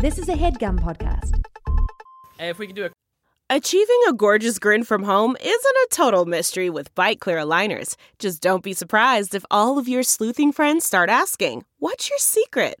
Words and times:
This 0.00 0.16
is 0.16 0.30
a 0.30 0.34
headgum 0.34 0.80
podcast. 0.80 1.38
If 2.38 2.58
we 2.58 2.66
can 2.66 2.74
do 2.74 2.86
a 2.86 2.90
Achieving 3.50 4.00
a 4.08 4.14
gorgeous 4.14 4.58
grin 4.58 4.82
from 4.82 5.02
home 5.02 5.36
isn't 5.38 5.52
a 5.52 5.88
total 5.90 6.24
mystery 6.24 6.70
with 6.70 6.94
Byte 6.94 7.18
Clear 7.18 7.36
aligners. 7.36 7.96
Just 8.18 8.40
don't 8.40 8.62
be 8.62 8.72
surprised 8.72 9.34
if 9.34 9.44
all 9.50 9.76
of 9.76 9.88
your 9.88 10.02
sleuthing 10.02 10.52
friends 10.52 10.86
start 10.86 11.10
asking, 11.10 11.66
What's 11.80 12.08
your 12.08 12.18
secret? 12.18 12.80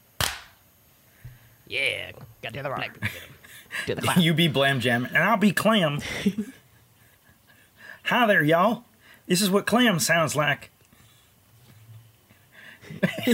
Yeah, 1.71 2.11
got 2.41 2.51
the 2.51 2.59
other 2.59 2.73
arm. 2.73 2.83
Do 3.85 3.95
the. 3.95 4.13
You 4.19 4.33
be 4.33 4.49
Blam 4.49 4.81
Jam, 4.81 5.05
and 5.05 5.19
I'll 5.19 5.37
be 5.37 5.53
Clam. 5.53 6.01
Hi 8.03 8.27
there, 8.27 8.43
y'all. 8.43 8.83
This 9.25 9.41
is 9.41 9.49
what 9.49 9.65
Clam 9.65 9.97
sounds 9.99 10.35
like. 10.35 10.69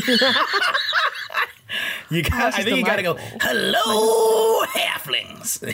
you 2.12 2.22
got, 2.22 2.54
I 2.54 2.64
think 2.64 2.78
you 2.78 2.86
gotta 2.86 3.02
go, 3.02 3.16
hello, 3.42 4.66
halflings. 4.68 5.74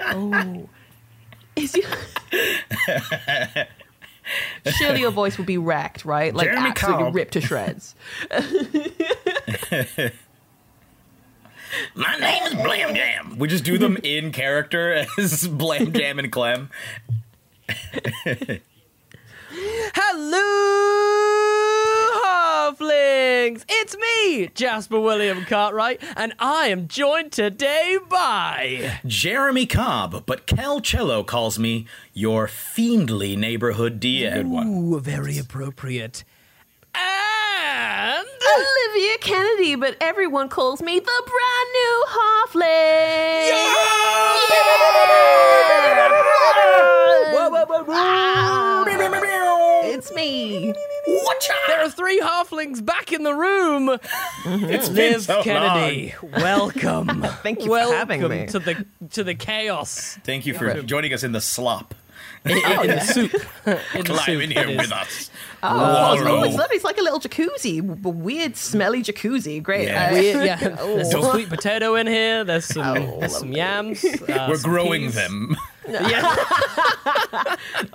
Oh. 0.00 0.68
Is 1.54 1.76
you... 1.76 1.84
Surely 4.66 4.98
your 4.98 5.12
voice 5.12 5.38
would 5.38 5.46
be 5.46 5.58
wrecked, 5.58 6.04
right? 6.04 6.34
Like 6.34 6.48
Jeremy 6.48 6.70
absolutely 6.70 7.04
Cobb. 7.04 7.14
ripped 7.14 7.32
to 7.34 7.40
shreds. 7.40 7.94
My 11.94 12.16
name 12.18 12.42
is 12.44 12.54
Blam 12.54 12.94
Jam. 12.94 13.38
We 13.38 13.48
just 13.48 13.64
do 13.64 13.78
them 13.78 13.96
in 14.02 14.32
character 14.32 15.06
as 15.18 15.48
Blam 15.52 15.92
Jam 15.92 16.18
and 16.18 16.30
Clem. 16.30 16.70
Hello, 19.94 20.40
halflings! 22.24 23.64
It's 23.68 23.96
me, 23.96 24.48
Jasper 24.54 25.00
William 25.00 25.44
Cartwright, 25.44 26.02
and 26.16 26.34
I 26.38 26.68
am 26.68 26.88
joined 26.88 27.32
today 27.32 27.98
by. 28.08 28.98
Jeremy 29.06 29.66
Cobb, 29.66 30.24
but 30.26 30.46
Cal 30.46 30.80
Cello 30.80 31.22
calls 31.22 31.58
me 31.58 31.86
your 32.12 32.46
fiendly 32.46 33.36
neighborhood 33.38 34.00
DM. 34.00 34.34
Good 34.34 34.48
one. 34.48 34.66
Ooh, 34.66 35.00
very 35.00 35.38
appropriate. 35.38 36.24
And. 36.94 37.23
Olivia 37.66 39.18
Kennedy, 39.20 39.74
but 39.76 39.96
everyone 40.00 40.48
calls 40.48 40.82
me 40.82 40.98
the 40.98 41.22
brand 41.26 41.68
new 41.72 42.04
halfling. 42.10 43.50
Whoa. 47.86 48.84
It's 49.86 50.12
me. 50.12 50.72
There 51.68 51.82
are 51.84 51.90
three 51.90 52.20
halflings 52.20 52.84
back 52.84 53.12
in 53.12 53.22
the 53.22 53.34
room. 53.34 53.98
It's 54.46 54.88
been 54.90 55.12
Liv 55.14 55.22
so 55.22 55.42
Kennedy, 55.42 56.14
welcome. 56.22 57.22
Thank 57.42 57.60
you 57.64 57.66
for 57.68 57.78
having 57.94 58.28
me. 58.28 58.46
to 58.48 58.58
the 58.58 58.84
to 59.12 59.24
the 59.24 59.34
chaos. 59.34 60.18
Thank 60.24 60.44
you 60.46 60.52
for 60.54 60.82
joining 60.82 61.12
us 61.14 61.22
in 61.22 61.32
the 61.32 61.40
slop. 61.40 61.94
Oh, 62.46 62.82
in 62.82 62.90
the 62.90 63.00
soup. 63.00 63.32
In 63.66 64.00
the 64.00 64.02
Climb 64.04 64.18
soup, 64.26 64.42
in 64.42 64.50
here 64.50 64.64
it 64.64 64.70
is. 64.70 64.76
with 64.78 64.92
us. 64.92 65.30
Oh, 65.64 65.76
Wallow. 65.76 66.40
oh, 66.40 66.44
it's 66.44 66.56
lovely. 66.56 66.76
It's 66.76 66.84
like 66.84 66.98
a 66.98 67.02
little 67.02 67.20
jacuzzi, 67.20 68.04
a 68.04 68.08
weird, 68.08 68.56
smelly 68.56 69.02
jacuzzi. 69.02 69.62
Great. 69.62 69.88
Yeah. 69.88 70.08
Uh, 70.08 70.12
Weird, 70.12 70.46
yeah. 70.46 70.56
There's 70.76 71.10
some 71.10 71.22
sweet 71.22 71.48
potato 71.48 71.94
in 71.94 72.06
here. 72.06 72.44
There's 72.44 72.66
some 72.66 72.94
there's 73.20 73.36
some 73.38 73.52
yams. 73.52 74.04
uh, 74.28 74.46
We're 74.48 74.56
some 74.56 74.70
growing 74.70 75.02
peas. 75.02 75.14
them. 75.14 75.56
Yeah. 75.86 76.34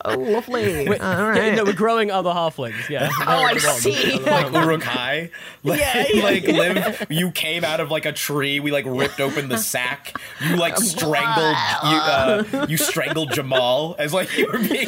oh, 0.06 0.16
lovely. 0.16 0.88
Wait, 0.88 1.02
All 1.02 1.36
yeah, 1.36 1.56
no, 1.56 1.64
we're 1.64 1.74
growing 1.74 2.12
other 2.12 2.30
halflings. 2.30 2.88
Yeah. 2.88 3.10
oh, 3.22 3.26
I 3.26 3.58
see. 3.58 4.20
like 4.20 4.54
Uruk-hai. 4.54 5.32
Like, 5.64 6.14
like 6.14 6.44
Liv, 6.44 7.08
you 7.10 7.32
came 7.32 7.64
out 7.64 7.80
of 7.80 7.90
like 7.90 8.06
a 8.06 8.12
tree. 8.12 8.60
We 8.60 8.70
like 8.70 8.86
ripped 8.88 9.20
open 9.20 9.50
the 9.50 9.58
sack. 9.58 10.16
You 10.40 10.56
like 10.56 10.78
strangled 10.78 11.58
you 11.84 11.98
uh, 11.98 12.66
you 12.70 12.78
strangled 12.78 13.32
Jamal 13.32 13.96
as 13.98 14.14
like 14.14 14.38
you 14.38 14.46
were 14.46 14.60
being 14.60 14.86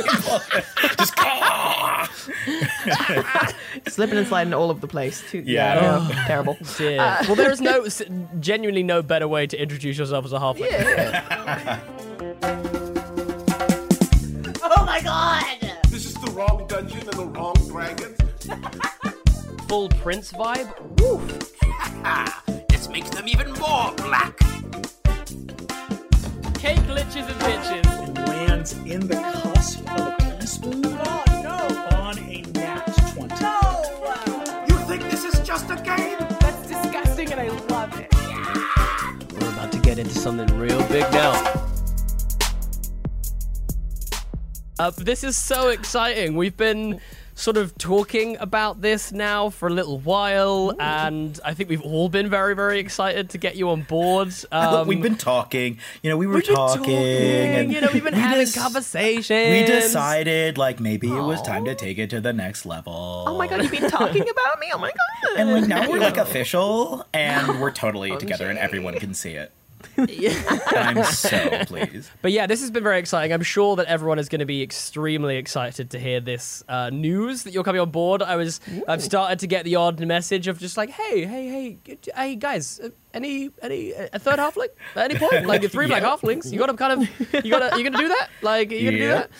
just 1.00 1.14
ah! 1.18 2.08
Slipping 3.88 4.18
and 4.18 4.28
sliding 4.28 4.54
all 4.54 4.70
over 4.70 4.80
the 4.80 4.88
place. 4.88 5.24
Too. 5.30 5.44
Yeah. 5.46 5.78
I 5.78 5.82
know. 5.82 6.08
Oh, 6.10 6.24
Terrible. 6.28 6.58
Yeah. 6.80 7.20
Uh, 7.22 7.26
well, 7.28 7.36
there 7.36 7.52
is 7.52 7.62
no 7.62 7.88
genuinely 8.40 8.82
no 8.84 9.02
better 9.04 9.28
way 9.28 9.46
to 9.48 9.62
introduce 9.62 9.98
yourself 9.98 10.26
as 10.26 10.34
a 10.34 10.40
halfling. 10.40 10.72
Oh 14.64 14.86
my 14.86 15.02
god! 15.02 15.46
This 15.90 16.06
is 16.06 16.14
the 16.16 16.32
wrong 16.32 16.66
dungeon 16.68 17.00
and 17.02 17.14
the 17.14 17.26
wrong 17.26 17.54
dragon. 17.68 18.16
Full 19.68 19.90
prince 19.90 20.32
vibe. 20.32 20.70
This 22.70 22.90
makes 22.90 23.10
them 23.12 23.28
even 23.28 23.52
more 23.54 23.92
black. 23.98 24.38
Cake 26.56 26.80
glitches 26.88 27.28
and 27.28 27.40
bitches. 27.42 28.28
lands 28.28 28.74
in 28.86 29.08
the 29.08 29.16
cusp 29.16 29.80
of 29.92 30.14
a 30.20 30.40
teaspoon 30.40 30.82
get 39.96 40.00
into 40.00 40.18
something 40.18 40.58
real 40.58 40.82
big 40.88 41.02
now. 41.12 41.34
Uh, 44.80 44.90
this 44.98 45.22
is 45.22 45.36
so 45.36 45.68
exciting. 45.68 46.38
We've 46.38 46.56
been 46.56 47.02
sort 47.36 47.58
of 47.58 47.78
talking 47.78 48.38
about 48.40 48.80
this 48.80 49.12
now 49.12 49.50
for 49.50 49.68
a 49.68 49.70
little 49.70 50.00
while, 50.00 50.74
and 50.80 51.38
I 51.44 51.54
think 51.54 51.70
we've 51.70 51.82
all 51.82 52.08
been 52.08 52.30
very, 52.30 52.56
very 52.56 52.80
excited 52.80 53.32
to 53.32 53.38
get 53.38 53.58
you 53.58 53.70
on 53.70 53.82
board. 53.82 54.34
Um, 54.54 54.88
We've 54.88 55.02
been 55.02 55.18
talking. 55.18 55.80
You 56.04 56.10
know, 56.10 56.18
we 56.18 56.28
were 56.28 56.36
we've 56.36 56.46
talking, 56.46 56.94
and 56.94 57.74
you 57.74 57.82
know, 57.82 57.90
we've 57.94 58.04
been 58.04 58.14
we 58.16 58.20
having 58.20 58.46
des- 58.46 58.60
conversations. 58.60 59.50
We 59.50 59.66
decided 59.66 60.58
like 60.58 60.80
maybe 60.80 61.08
it 61.08 61.22
was 61.22 61.42
time 61.42 61.66
to 61.66 61.76
take 61.76 61.98
it 61.98 62.10
to 62.12 62.22
the 62.22 62.34
next 62.34 62.66
level. 62.66 63.26
Oh 63.28 63.38
my 63.38 63.48
god, 63.48 63.64
you've 63.64 63.72
been 63.72 63.90
talking 63.90 64.22
about 64.22 64.60
me? 64.60 64.68
Oh 64.74 64.78
my 64.78 64.92
god. 64.92 65.40
And 65.40 65.52
like 65.52 65.68
now 65.68 65.90
we're 65.90 66.00
like 66.00 66.18
official, 66.18 67.06
and 67.14 67.60
we're 67.60 67.72
totally 67.72 68.16
together, 68.20 68.50
and 68.50 68.60
everyone 68.60 68.98
can 69.00 69.14
see 69.14 69.32
it. 69.32 69.52
And 69.98 71.00
I'm 71.00 71.04
so 71.06 71.50
pleased. 71.66 72.10
But 72.22 72.32
yeah, 72.32 72.48
this 72.48 72.62
has 72.62 72.72
been 72.72 72.84
very 72.84 73.00
exciting. 73.00 73.34
I'm 73.34 73.42
sure 73.44 73.76
that 73.78 73.88
everyone 73.88 74.20
is 74.20 74.30
going 74.30 74.40
to 74.40 74.46
be 74.46 74.62
extremely 74.62 75.38
excited 75.38 75.90
to 75.92 76.00
hear 76.00 76.20
this 76.20 76.64
uh, 76.70 76.90
news 76.90 77.44
that 77.44 77.54
you're 77.54 77.64
coming 77.64 77.82
on 77.82 77.90
board. 77.90 78.22
I 78.22 78.36
was, 78.36 78.60
I've 78.88 79.02
started 79.02 79.40
to 79.40 79.48
get 79.48 79.66
the 79.66 79.76
odd 79.76 80.00
message 80.06 80.48
of 80.48 80.60
just 80.60 80.78
like, 80.78 80.90
hey, 80.90 81.26
hey, 81.26 81.48
hey, 81.48 81.98
hey, 82.16 82.36
guys, 82.36 82.80
uh, 82.84 82.90
any, 83.14 83.50
any, 83.62 83.92
a 83.94 84.20
third 84.20 84.40
halfling 84.40 84.70
at 84.96 85.12
any 85.12 85.20
point? 85.20 85.46
Like 85.46 85.70
three 85.72 85.88
black 85.88 86.04
Yeah. 86.04 86.16
halflings? 86.16 86.52
You 86.52 86.60
got 86.60 86.68
to 86.68 86.74
kind 86.76 87.02
of, 87.02 87.44
you 87.46 87.52
got 87.52 87.72
to, 87.72 87.78
you 87.78 87.84
gonna 87.84 87.98
do 87.98 88.08
that? 88.10 88.30
Like, 88.42 88.72
you 88.72 88.86
gonna 88.86 88.98
do 88.98 89.08
that? 89.10 89.32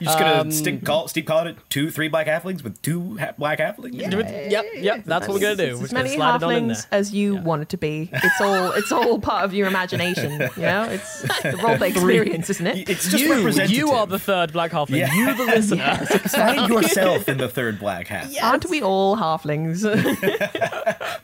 You 0.00 0.06
just 0.06 0.18
gonna 0.18 0.40
Um, 0.40 0.50
stick 0.50 0.84
call 0.84 1.08
Steve 1.08 1.26
called 1.26 1.46
it 1.46 1.56
two 1.68 1.90
three 1.90 2.08
black 2.08 2.26
halflings 2.26 2.64
with 2.64 2.80
two 2.82 3.18
ha- 3.18 3.32
black 3.38 3.58
halflings. 3.58 4.10
Do 4.10 4.18
it- 4.20 4.50
Yep, 4.50 4.64
yep. 4.78 5.02
That's 5.04 5.28
what 5.28 5.34
we're 5.34 5.40
gonna 5.40 5.56
do. 5.56 5.76
We're 5.78 5.84
as 5.84 5.92
many 5.92 6.14
slide 6.16 6.36
it 6.36 6.42
on 6.42 6.52
in 6.54 6.68
there. 6.68 6.76
halflings 6.76 6.86
as 6.90 7.12
you 7.12 7.36
want 7.36 7.62
it 7.62 7.68
to 7.68 7.76
be. 7.76 8.08
It's 8.12 8.40
all 8.40 8.72
it's 8.72 8.90
all 8.92 9.18
part 9.18 9.44
of 9.44 9.52
your 9.54 9.68
imagination. 9.68 10.48
You 10.56 10.62
know, 10.62 10.82
it's 10.84 11.22
the 11.22 11.58
roleplay 11.60 11.90
experience, 11.90 12.50
isn't 12.50 12.66
it? 12.66 12.88
It's 12.88 13.08
just 13.10 13.22
You, 13.22 13.48
you 13.68 13.90
are 13.92 14.06
the 14.06 14.18
third 14.18 14.52
black 14.52 14.72
halfling. 14.72 14.96
Yeah. 14.98 15.14
You, 15.14 15.34
the 15.34 15.44
listener. 15.44 15.96
Find 16.28 16.68
yourself 16.68 17.28
in 17.28 17.38
the 17.38 17.48
third 17.48 17.78
black 17.78 18.06
half. 18.08 18.30
Aren't 18.42 18.66
we 18.70 18.82
all 18.82 19.16
halflings? 19.16 19.84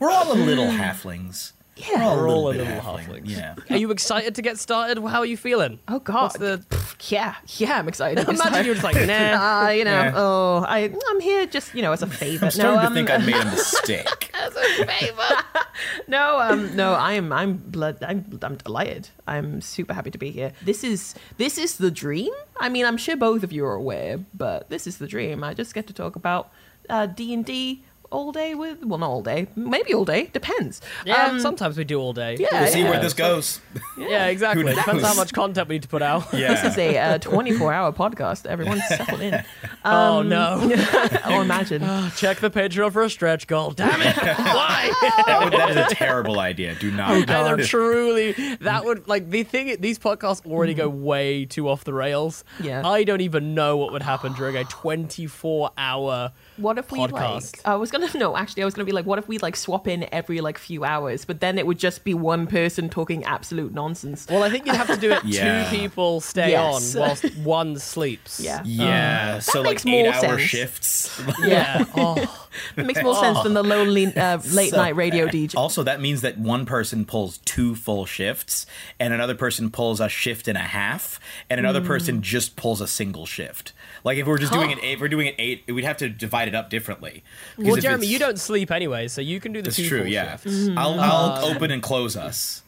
We're 0.01 0.11
all 0.11 0.33
a 0.33 0.35
little 0.35 0.67
halflings. 0.67 1.53
Yeah. 1.77 2.15
We're 2.17 2.23
We're 2.23 2.29
all 2.29 2.35
all 2.37 2.49
a 2.49 2.51
a 2.51 2.57
little 2.57 2.75
little 2.75 2.81
halflings. 2.99 3.23
Yeah. 3.25 3.55
Are 3.71 3.77
you 3.77 3.91
excited 3.91 4.35
to 4.37 4.43
get 4.43 4.59
started? 4.59 4.99
How 5.03 5.21
are 5.21 5.27
you 5.27 5.37
feeling? 5.37 5.79
Oh 5.89 5.99
God. 6.01 6.23
What's 6.23 6.39
the? 6.39 6.65
Yeah, 7.09 7.35
yeah, 7.59 7.79
I'm 7.79 7.89
excited. 7.89 8.21
to 8.21 8.25
get 8.25 8.35
Imagine 8.35 8.47
started. 8.53 8.67
you're 8.67 8.75
just 8.75 8.85
like, 8.85 9.07
nah. 9.07 9.67
Uh, 9.67 9.69
you 9.79 9.85
know, 9.85 9.91
Yeah. 9.91 10.13
oh, 10.15 10.65
I, 10.67 10.91
I'm 11.11 11.21
here 11.21 11.47
just, 11.47 11.75
you 11.75 11.83
know, 11.83 11.93
as 11.93 12.03
a 12.03 12.07
favor. 12.07 12.47
I'm 12.47 12.51
starting 12.51 12.75
no, 12.77 12.81
to 12.81 12.87
um, 12.87 12.95
think 12.95 13.11
I 13.11 13.19
made 13.19 13.35
a 13.35 13.45
mistake. 13.51 14.31
As 14.35 14.55
no, 16.09 16.41
um, 16.41 16.75
no, 16.75 16.95
I 16.95 17.13
am, 17.15 17.33
I'm 17.33 17.57
blood, 17.59 17.99
I'm, 18.03 18.39
I'm 18.43 18.57
delighted. 18.57 19.11
I'm 19.27 19.61
super 19.61 19.93
happy 19.93 20.11
to 20.11 20.19
be 20.19 20.31
here. 20.31 20.53
This 20.65 20.85
is, 20.85 21.15
this 21.37 21.59
is 21.59 21.77
the 21.77 21.91
dream. 21.91 22.33
I 22.59 22.69
mean, 22.69 22.87
I'm 22.87 22.97
sure 22.97 23.17
both 23.17 23.43
of 23.43 23.53
you 23.53 23.67
are 23.67 23.75
aware, 23.75 24.19
but 24.35 24.71
this 24.71 24.87
is 24.87 24.99
the 24.99 25.07
dream. 25.07 25.45
I 25.45 25.53
just 25.55 25.75
get 25.75 25.87
to 25.89 25.93
talk 25.93 26.17
about 26.17 26.51
uh, 26.89 27.07
D 27.07 27.35
and 27.35 27.45
D 27.45 27.83
all 28.11 28.33
day 28.33 28.55
with 28.55 28.85
well 28.85 28.99
not 28.99 29.11
all 29.11 29.23
day 29.23 29.47
maybe 29.57 29.93
all 29.95 30.05
day 30.05 30.31
depends 30.33 30.81
Yeah, 31.05 31.27
Um, 31.27 31.41
sometimes 31.41 31.77
we 31.77 31.85
do 31.85 31.99
all 32.01 32.13
day. 32.13 32.37
yeah, 32.39 32.63
We'll 32.63 32.71
see 32.73 32.81
yeah. 32.83 32.91
where 32.91 33.01
this 33.01 33.15
goes. 33.15 33.61
Yeah, 33.99 34.27
exactly. 34.27 34.63
Who 34.65 34.75
Depends 34.75 35.03
how 35.05 35.15
much 35.15 35.33
content 35.33 35.69
we 35.69 35.75
need 35.77 35.83
to 35.83 35.89
put 35.89 36.03
out. 36.03 36.33
Yeah. 36.33 36.55
this 36.55 36.73
is 36.73 36.79
a 36.79 36.99
uh, 36.99 37.19
24 37.19 37.73
hour 37.73 37.93
podcast 37.93 38.47
everyone's 38.47 38.87
settled 38.89 39.21
in 39.21 39.43
oh 39.85 40.23
no! 40.23 40.59
oh 41.25 41.41
imagine 41.41 41.83
Check 42.17 42.39
the 42.39 42.51
Patreon 42.51 42.93
for 42.93 43.03
a 43.03 43.11
stretch 43.11 43.47
goal. 43.47 43.71
Damn 43.73 44.01
it! 44.03 44.17
Why? 44.39 44.93
that, 45.27 45.41
would, 45.45 45.53
that 45.53 45.71
is 45.71 45.77
a 45.93 45.95
terrible 45.95 46.39
idea. 46.41 46.75
Do 46.77 46.91
not. 46.91 47.11
And 47.11 47.29
they're 47.29 47.57
truly 47.67 48.33
that 48.61 48.85
would 48.85 49.09
like 49.09 49.31
the 49.31 49.43
thing. 49.43 49.77
These 49.81 49.99
podcasts 49.99 50.45
already 50.47 50.75
go 50.75 50.89
way 50.89 51.45
too 51.45 51.69
off 51.69 51.85
the 51.85 51.93
rails. 51.95 52.45
Yeah. 52.61 52.87
I 52.87 53.05
don't 53.05 53.21
even 53.21 53.55
know 53.55 53.77
what 53.77 53.93
would 53.93 54.03
happen 54.03 54.33
during 54.35 54.57
a 54.57 54.65
24 54.65 55.71
hour. 55.77 56.33
What 56.57 56.79
if 56.79 56.91
we 56.91 56.99
podcast. 56.99 57.13
like? 57.57 57.61
I 57.67 57.75
was 57.77 57.91
gonna 57.91 58.09
no, 58.15 58.37
actually, 58.37 58.63
I 58.63 58.65
was 58.67 58.75
gonna 58.75 58.87
be 58.87 58.93
like, 58.93 59.07
what 59.07 59.19
if 59.19 59.29
we 59.29 59.39
like 59.39 59.57
swap 59.57 59.87
in 59.87 60.07
every 60.13 60.41
like 60.41 60.59
few 60.59 60.85
hours? 60.85 61.25
But 61.25 61.41
then 61.41 61.59
it 61.59 61.67
would 61.67 61.79
just 61.79 62.05
be 62.05 62.15
one 62.15 62.47
person 62.47 62.89
talking 62.89 63.25
absolute 63.25 63.73
nonsense. 63.75 64.27
Well, 64.31 64.43
I 64.43 64.51
think 64.51 64.67
you'd 64.67 64.77
have 64.77 64.87
to 64.89 64.97
do 64.97 65.13
it. 65.13 65.23
Yeah. 65.25 65.69
Two 65.69 65.77
people 65.77 66.21
stay 66.21 66.51
Yes. 66.53 66.95
on 66.95 67.01
whilst 67.03 67.25
one 67.39 67.77
sleeps. 67.79 68.41
Yeah, 68.41 68.63
Yeah. 68.65 69.39
so 69.41 69.61
like 69.63 69.85
more 69.85 70.07
eight 70.07 70.07
hour 70.09 70.39
sense. 70.39 70.43
shifts. 70.43 71.23
Yeah. 71.43 71.85
Oh, 71.97 72.49
it 72.77 72.87
makes 72.87 73.03
more 73.03 73.15
sense 73.17 73.43
than 73.43 73.55
the 73.55 73.63
lonely 73.63 74.07
uh, 74.17 74.39
late 74.53 74.71
So- 74.71 74.77
night 74.77 74.97
radio 74.97 75.27
DJ. 75.27 75.57
Also, 75.57 75.83
that 75.83 76.01
means 76.01 76.21
that 76.23 76.39
one 76.39 76.65
person 76.67 77.05
pulls 77.05 77.39
two 77.39 77.75
full 77.75 78.07
shifts, 78.07 78.67
and 78.99 79.13
another 79.13 79.35
person 79.35 79.71
pulls 79.71 80.01
a 80.01 80.09
shift 80.09 80.49
and 80.49 80.57
a 80.57 80.63
half, 80.63 81.21
and 81.51 81.59
another 81.61 81.81
Hmm. 81.81 81.87
person 81.87 82.23
just 82.23 82.57
pulls 82.57 82.81
a 82.81 82.87
single 82.87 83.27
shift. 83.27 83.73
Like 84.05 84.19
if 84.19 84.27
we're 84.27 84.39
just 84.39 84.53
doing 84.53 84.71
it, 84.71 84.79
eight, 84.83 84.95
if 84.95 85.01
we're 85.01 85.09
doing 85.09 85.27
it 85.27 85.35
eight, 85.39 85.65
we'd 85.67 85.85
have 85.85 85.97
to 85.99 86.09
divide 86.09 86.46
it 86.47 86.55
up 86.55 86.71
differently. 86.71 87.23
well, 87.59 87.77
Jeremy, 87.77 88.07
you 88.07 88.19
don't 88.19 88.39
sleep 88.39 88.71
anyway, 88.71 89.09
so 89.09 89.21
you 89.21 89.41
can 89.41 89.53
do 89.53 89.61
the 89.61 89.65
That's 89.65 89.77
two 89.77 89.89
true. 89.89 89.99
full 90.03 90.09
Yeah, 90.09 90.37
shifts. 90.37 90.69
I'll, 90.77 90.99
I'll 91.01 91.45
open 91.47 91.71
and 91.71 91.83
close 91.83 92.17
us. 92.17 92.63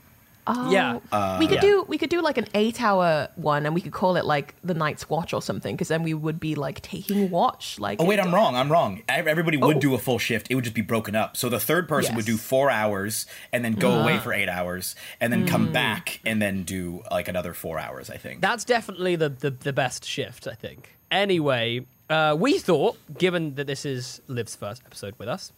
Yeah. 0.71 1.01
we 1.39 1.47
could 1.47 1.57
yeah. 1.57 1.61
do 1.61 1.85
we 1.89 1.99
could 1.99 2.09
do 2.09 2.23
like 2.23 2.39
an 2.39 2.47
eight 2.55 2.81
hour 2.81 3.29
one, 3.37 3.67
and 3.67 3.75
we 3.75 3.83
could 3.83 3.93
call 3.93 4.17
it 4.17 4.25
like 4.25 4.55
the 4.65 4.73
night's 4.73 5.07
watch 5.11 5.35
or 5.35 5.43
something, 5.43 5.75
because 5.77 5.89
then 5.89 6.03
we 6.03 6.15
would 6.15 6.41
be 6.41 6.55
like 6.55 6.81
taking 6.81 7.29
watch. 7.31 7.79
Like 7.79 8.01
Oh 8.01 8.07
wait, 8.07 8.19
I'm 8.19 8.35
wrong. 8.35 8.57
I'm 8.57 8.73
wrong. 8.73 9.03
Everybody 9.11 9.59
would 9.59 9.77
Oh. 9.77 9.81
do 9.81 9.95
a 9.95 9.99
full 9.99 10.19
shift. 10.19 10.47
It 10.51 10.55
would 10.55 10.65
just 10.65 10.75
be 10.75 10.81
broken 10.81 11.15
up. 11.15 11.37
So 11.37 11.51
the 11.51 11.61
third 11.61 11.87
person 11.87 12.17
would 12.17 12.25
do 12.25 12.39
four 12.39 12.71
hours 12.71 13.27
and 13.53 13.63
then 13.63 13.75
go 13.75 13.91
Ah. 13.91 14.03
away 14.05 14.19
for 14.21 14.33
eight 14.33 14.49
hours 14.49 14.97
and 15.21 15.31
then 15.31 15.43
Hmm. 15.43 15.49
come 15.49 15.71
back 15.73 16.19
and 16.25 16.41
then 16.41 16.63
do 16.63 17.03
like 17.11 17.29
another 17.29 17.53
four 17.53 17.79
hours. 17.79 18.09
I 18.09 18.17
think. 18.17 18.41
That's 18.41 18.65
definitely 18.65 19.17
the, 19.17 19.29
the, 19.29 19.51
the 19.51 19.75
best 19.75 20.03
shift, 20.07 20.49
I 20.49 20.55
think. 20.55 20.95
Anyway, 21.11 21.85
uh, 22.11 22.37
we 22.39 22.59
thought, 22.59 22.97
given 23.19 23.55
that 23.57 23.67
this 23.67 23.85
is 23.85 24.21
Liv's 24.29 24.57
first 24.57 24.83
episode 24.87 25.15
with 25.19 25.29
us, 25.29 25.53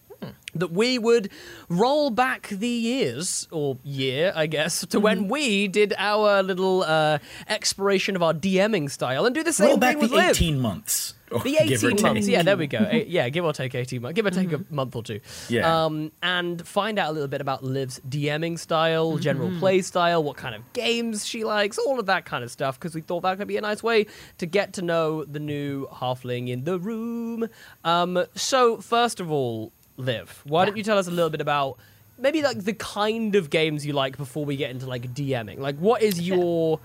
that 0.55 0.73
we 0.73 0.99
would 0.99 1.31
roll 1.69 2.11
back 2.11 2.49
the 2.49 2.69
years, 2.69 3.47
or 3.51 3.79
year, 3.85 4.33
I 4.35 4.47
guess, 4.47 4.85
to 4.87 4.99
when 5.01 5.29
we 5.29 5.69
did 5.69 5.95
our 5.97 6.43
little 6.43 6.83
uh, 6.83 7.19
exploration 7.49 8.17
of 8.17 8.23
our 8.23 8.35
DMing 8.35 8.91
style 8.91 9.27
and 9.27 9.35
do 9.35 9.43
the 9.43 9.53
same 9.53 9.69
Roll 9.69 9.77
back 9.79 9.99
with 10.01 10.11
the 10.11 10.17
Liv. 10.17 10.31
18 10.31 10.59
months. 10.61 11.15
or 11.31 11.39
The 11.41 11.57
give 11.67 11.85
or 11.85 11.91
18 11.91 12.03
months. 12.03 12.27
take. 12.27 12.33
Yeah, 12.33 12.43
there 12.43 12.57
we 12.57 12.67
go. 12.67 12.79
Eh, 12.91 13.05
yeah, 13.07 13.29
give 13.29 13.45
or 13.45 13.53
take 13.53 13.75
18 13.77 14.03
months. 14.03 14.17
Give 14.17 14.27
or 14.27 14.31
take 14.31 14.51
a 14.53 14.65
month 14.71 14.97
or 14.97 15.03
two. 15.05 15.21
Yeah. 15.49 15.85
Um, 15.85 16.11
and 16.23 16.67
find 16.67 16.99
out 16.99 17.11
a 17.11 17.13
little 17.13 17.29
bit 17.29 17.41
about 17.41 17.63
Liv's 17.63 18.01
DMing 18.09 18.59
style, 18.59 19.19
general 19.19 19.57
play 19.61 19.81
style, 19.83 20.25
what 20.25 20.37
kind 20.37 20.57
of 20.57 20.73
games 20.73 21.25
she 21.25 21.45
likes, 21.45 21.79
all 21.79 22.01
of 22.01 22.07
that 22.07 22.25
kind 22.25 22.43
of 22.43 22.51
stuff, 22.51 22.79
because 22.79 22.97
we 22.97 23.01
thought 23.03 23.21
that 23.21 23.39
could 23.39 23.47
be 23.49 23.57
a 23.57 23.61
nice 23.61 23.83
way 23.85 24.07
to 24.39 24.47
get 24.47 24.73
to 24.75 24.83
know 24.83 25.25
the 25.25 25.39
new 25.39 25.87
halfling 25.87 26.49
in 26.49 26.65
the 26.65 26.79
room. 26.81 27.49
Um, 27.85 28.25
so, 28.35 28.79
first 28.79 29.21
of 29.21 29.31
all, 29.31 29.73
Liv, 30.01 30.41
why 30.45 30.65
don't 30.65 30.77
you 30.77 30.83
tell 30.83 30.99
us 30.99 31.07
a 31.07 31.11
little 31.11 31.31
bit 31.31 31.41
about 31.41 31.79
maybe 32.19 32.43
like 32.43 32.65
the 32.65 32.73
kind 32.75 33.35
of 33.37 33.51
games 33.51 33.87
you 33.87 33.93
like 33.93 34.17
before 34.17 34.45
we 34.45 34.57
get 34.57 34.71
into 34.71 34.87
like 34.87 35.15
DMing? 35.15 35.59
Like, 35.59 35.77
what 35.79 36.03
is 36.03 36.21
your 36.29 36.81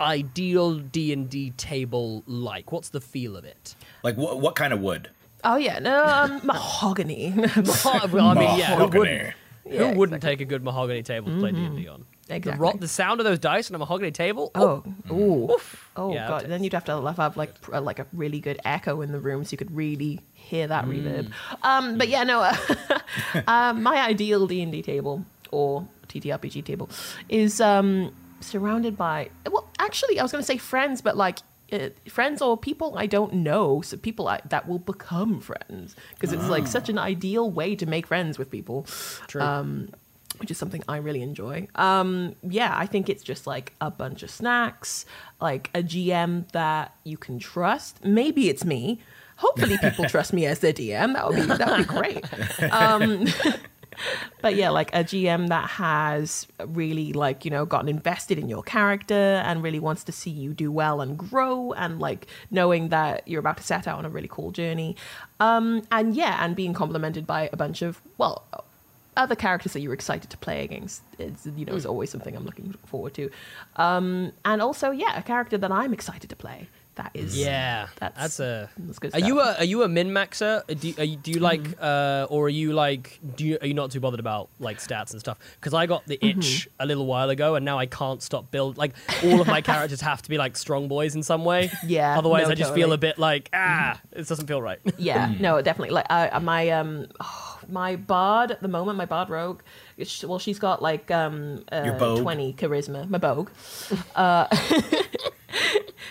ideal 0.00 0.78
D&D 0.78 1.50
table 1.56 2.22
like? 2.26 2.72
What's 2.72 2.88
the 2.90 3.00
feel 3.00 3.36
of 3.36 3.44
it? 3.44 3.74
Like 4.02 4.16
what? 4.16 4.40
What 4.40 4.54
kind 4.56 4.72
of 4.72 4.80
wood? 4.80 5.10
oh 5.44 5.56
yeah, 5.56 5.78
no 5.80 6.04
um, 6.04 6.40
mahogany. 6.44 7.34
well, 8.12 8.28
I 8.28 8.34
mean, 8.34 8.58
yeah, 8.58 8.70
who 8.74 8.76
Mahogany. 8.76 8.98
wouldn't? 8.98 9.34
Yeah, 9.64 9.92
who 9.92 9.98
wouldn't 9.98 10.22
take 10.22 10.40
a 10.40 10.44
good 10.44 10.62
mahogany 10.64 11.02
table 11.02 11.32
to 11.32 11.38
play 11.38 11.52
D&D 11.52 11.86
on? 11.88 12.04
The, 12.26 12.34
Exactly. 12.36 12.60
ro- 12.62 12.72
the 12.78 12.88
sound 12.88 13.20
of 13.20 13.24
those 13.26 13.38
dice 13.38 13.70
on 13.70 13.74
a 13.74 13.78
mahogany 13.78 14.10
table. 14.12 14.50
Oh, 14.54 14.82
ooh. 15.10 15.56
oh 15.96 16.12
Yeah, 16.14 16.28
god! 16.28 16.46
Then 16.46 16.62
you'd 16.64 16.72
have 16.72 16.84
to 16.86 17.00
have, 17.00 17.16
have 17.16 17.36
like 17.36 17.60
pr- 17.60 17.78
like 17.78 17.98
a 17.98 18.06
really 18.12 18.40
good 18.40 18.58
echo 18.64 19.02
in 19.02 19.12
the 19.12 19.18
room, 19.20 19.44
so 19.44 19.52
you 19.52 19.58
could 19.58 19.74
really 19.74 20.20
hear 20.52 20.66
that 20.74 20.84
Mm. 20.84 20.92
reverb. 20.92 21.26
Um, 21.70 21.84
but 22.00 22.08
yeah, 22.14 22.24
no. 22.32 22.38
Uh, 23.54 23.72
my 23.88 23.96
ideal 24.12 24.46
D 24.46 24.62
and 24.64 24.72
D 24.74 24.82
table 24.92 25.16
or 25.50 25.86
TTRPG 26.10 26.56
table 26.70 26.88
is 27.28 27.60
um, 27.60 28.12
surrounded 28.40 28.94
by. 28.96 29.16
Well, 29.50 29.66
actually, 29.78 30.14
I 30.18 30.22
was 30.22 30.32
going 30.32 30.42
to 30.46 30.50
say 30.52 30.58
friends, 30.58 31.00
but 31.02 31.16
like. 31.26 31.38
Uh, 31.72 31.88
friends 32.18 32.42
or 32.42 32.52
people 32.58 32.88
I 33.04 33.06
don't 33.06 33.32
know, 33.48 33.80
so 33.80 33.96
people 33.96 34.24
I, 34.28 34.40
that 34.54 34.68
will 34.68 34.78
become 34.94 35.40
friends 35.40 35.96
because 36.10 36.30
it's 36.36 36.48
like 36.56 36.66
such 36.66 36.90
an 36.90 36.98
ideal 36.98 37.46
way 37.50 37.70
to 37.76 37.86
make 37.86 38.04
friends 38.12 38.36
with 38.40 38.50
people 38.50 38.78
True. 39.26 39.40
um, 39.40 39.88
which 40.38 40.50
is 40.50 40.58
something 40.58 40.82
I 40.86 40.98
really 40.98 41.22
enjoy. 41.22 41.68
Um, 41.74 42.34
yeah, 42.58 42.72
I 42.76 42.84
think 42.92 43.08
it's 43.08 43.24
just 43.32 43.46
like 43.46 43.72
a 43.80 43.90
bunch 43.90 44.22
of 44.22 44.30
snacks, 44.30 45.06
like 45.40 45.70
a 45.74 45.82
GM 45.82 46.30
that 46.52 46.86
you 47.04 47.16
can 47.16 47.38
trust. 47.38 48.04
Maybe 48.04 48.42
it's 48.52 48.66
me. 48.66 49.00
Hopefully, 49.42 49.76
people 49.78 50.04
trust 50.04 50.32
me 50.32 50.46
as 50.46 50.60
their 50.60 50.72
DM. 50.72 51.14
That 51.14 51.28
would 51.28 51.36
be 51.36 51.42
that 51.46 51.68
would 51.68 51.78
be 51.78 51.84
great. 51.84 52.72
Um, 52.72 53.26
but 54.40 54.54
yeah, 54.54 54.70
like 54.70 54.94
a 54.94 55.02
GM 55.02 55.48
that 55.48 55.68
has 55.70 56.46
really 56.64 57.12
like 57.12 57.44
you 57.44 57.50
know 57.50 57.64
gotten 57.64 57.88
invested 57.88 58.38
in 58.38 58.48
your 58.48 58.62
character 58.62 59.42
and 59.44 59.60
really 59.60 59.80
wants 59.80 60.04
to 60.04 60.12
see 60.12 60.30
you 60.30 60.54
do 60.54 60.70
well 60.70 61.00
and 61.00 61.18
grow 61.18 61.72
and 61.72 61.98
like 61.98 62.28
knowing 62.52 62.90
that 62.90 63.26
you're 63.26 63.40
about 63.40 63.56
to 63.56 63.64
set 63.64 63.88
out 63.88 63.98
on 63.98 64.04
a 64.04 64.08
really 64.08 64.28
cool 64.30 64.52
journey. 64.52 64.94
Um, 65.40 65.82
and 65.90 66.14
yeah, 66.14 66.44
and 66.44 66.54
being 66.54 66.72
complimented 66.72 67.26
by 67.26 67.50
a 67.52 67.56
bunch 67.56 67.82
of 67.82 68.00
well 68.18 68.44
other 69.16 69.34
characters 69.34 69.74
that 69.74 69.80
you're 69.80 69.92
excited 69.92 70.30
to 70.30 70.38
play 70.38 70.64
against 70.64 71.02
is 71.18 71.48
you 71.56 71.64
know 71.64 71.74
is 71.74 71.84
always 71.84 72.10
something 72.10 72.36
I'm 72.36 72.44
looking 72.44 72.72
forward 72.86 73.14
to. 73.14 73.28
Um, 73.74 74.32
and 74.44 74.62
also 74.62 74.92
yeah, 74.92 75.18
a 75.18 75.22
character 75.22 75.58
that 75.58 75.72
I'm 75.72 75.92
excited 75.92 76.30
to 76.30 76.36
play. 76.36 76.68
That 76.96 77.12
is 77.14 77.38
yeah, 77.38 77.88
that's 77.98 78.18
that's, 78.18 78.40
a. 78.40 78.70
that's 78.76 78.98
good 78.98 79.14
Are 79.14 79.18
you 79.18 79.40
a 79.40 79.54
are 79.58 79.64
you 79.64 79.82
a 79.82 79.88
min 79.88 80.10
maxer? 80.10 80.62
Do 80.78 80.88
you, 80.88 80.94
are 80.98 81.04
you, 81.04 81.16
do 81.16 81.30
you 81.30 81.40
like 81.40 81.62
uh, 81.80 82.26
or 82.28 82.46
are 82.46 82.50
you 82.50 82.74
like 82.74 83.18
do 83.34 83.46
you, 83.46 83.58
are 83.62 83.66
you 83.66 83.72
not 83.72 83.90
too 83.92 84.00
bothered 84.00 84.20
about 84.20 84.50
like 84.60 84.78
stats 84.78 85.12
and 85.12 85.20
stuff? 85.20 85.38
Because 85.58 85.72
I 85.72 85.86
got 85.86 86.04
the 86.06 86.18
itch 86.22 86.68
a 86.78 86.84
little 86.84 87.06
while 87.06 87.30
ago 87.30 87.54
and 87.54 87.64
now 87.64 87.78
I 87.78 87.86
can't 87.86 88.22
stop 88.22 88.50
build 88.50 88.76
like 88.76 88.92
all 89.24 89.40
of 89.40 89.46
my 89.46 89.60
characters 89.72 90.02
have 90.02 90.20
to 90.20 90.28
be 90.28 90.36
like 90.36 90.54
strong 90.54 90.86
boys 90.86 91.14
in 91.14 91.22
some 91.22 91.46
way. 91.46 91.70
Yeah, 91.86 92.18
Otherwise, 92.18 92.48
no, 92.48 92.52
I 92.52 92.54
just 92.56 92.74
feel 92.74 92.92
a 92.92 92.98
bit 92.98 93.18
like 93.18 93.48
ah, 93.54 93.98
it 94.12 94.28
doesn't 94.28 94.46
feel 94.46 94.60
right. 94.60 94.78
yeah 94.98 95.32
no 95.40 95.62
definitely 95.62 95.94
like 95.94 96.06
uh, 96.10 96.38
my 96.40 96.68
um 96.70 97.06
oh, 97.20 97.58
my 97.70 97.96
bard 97.96 98.50
at 98.50 98.60
the 98.60 98.68
moment 98.68 98.98
my 98.98 99.06
bard 99.06 99.30
rogue 99.30 99.62
it's- 99.96 100.24
well 100.24 100.38
she's 100.38 100.58
got 100.58 100.82
like 100.82 101.10
um 101.10 101.64
uh, 101.72 102.16
20 102.20 102.52
charisma 102.52 103.08
my 103.08 103.18
bogue 103.18 103.50
uh 104.14 104.46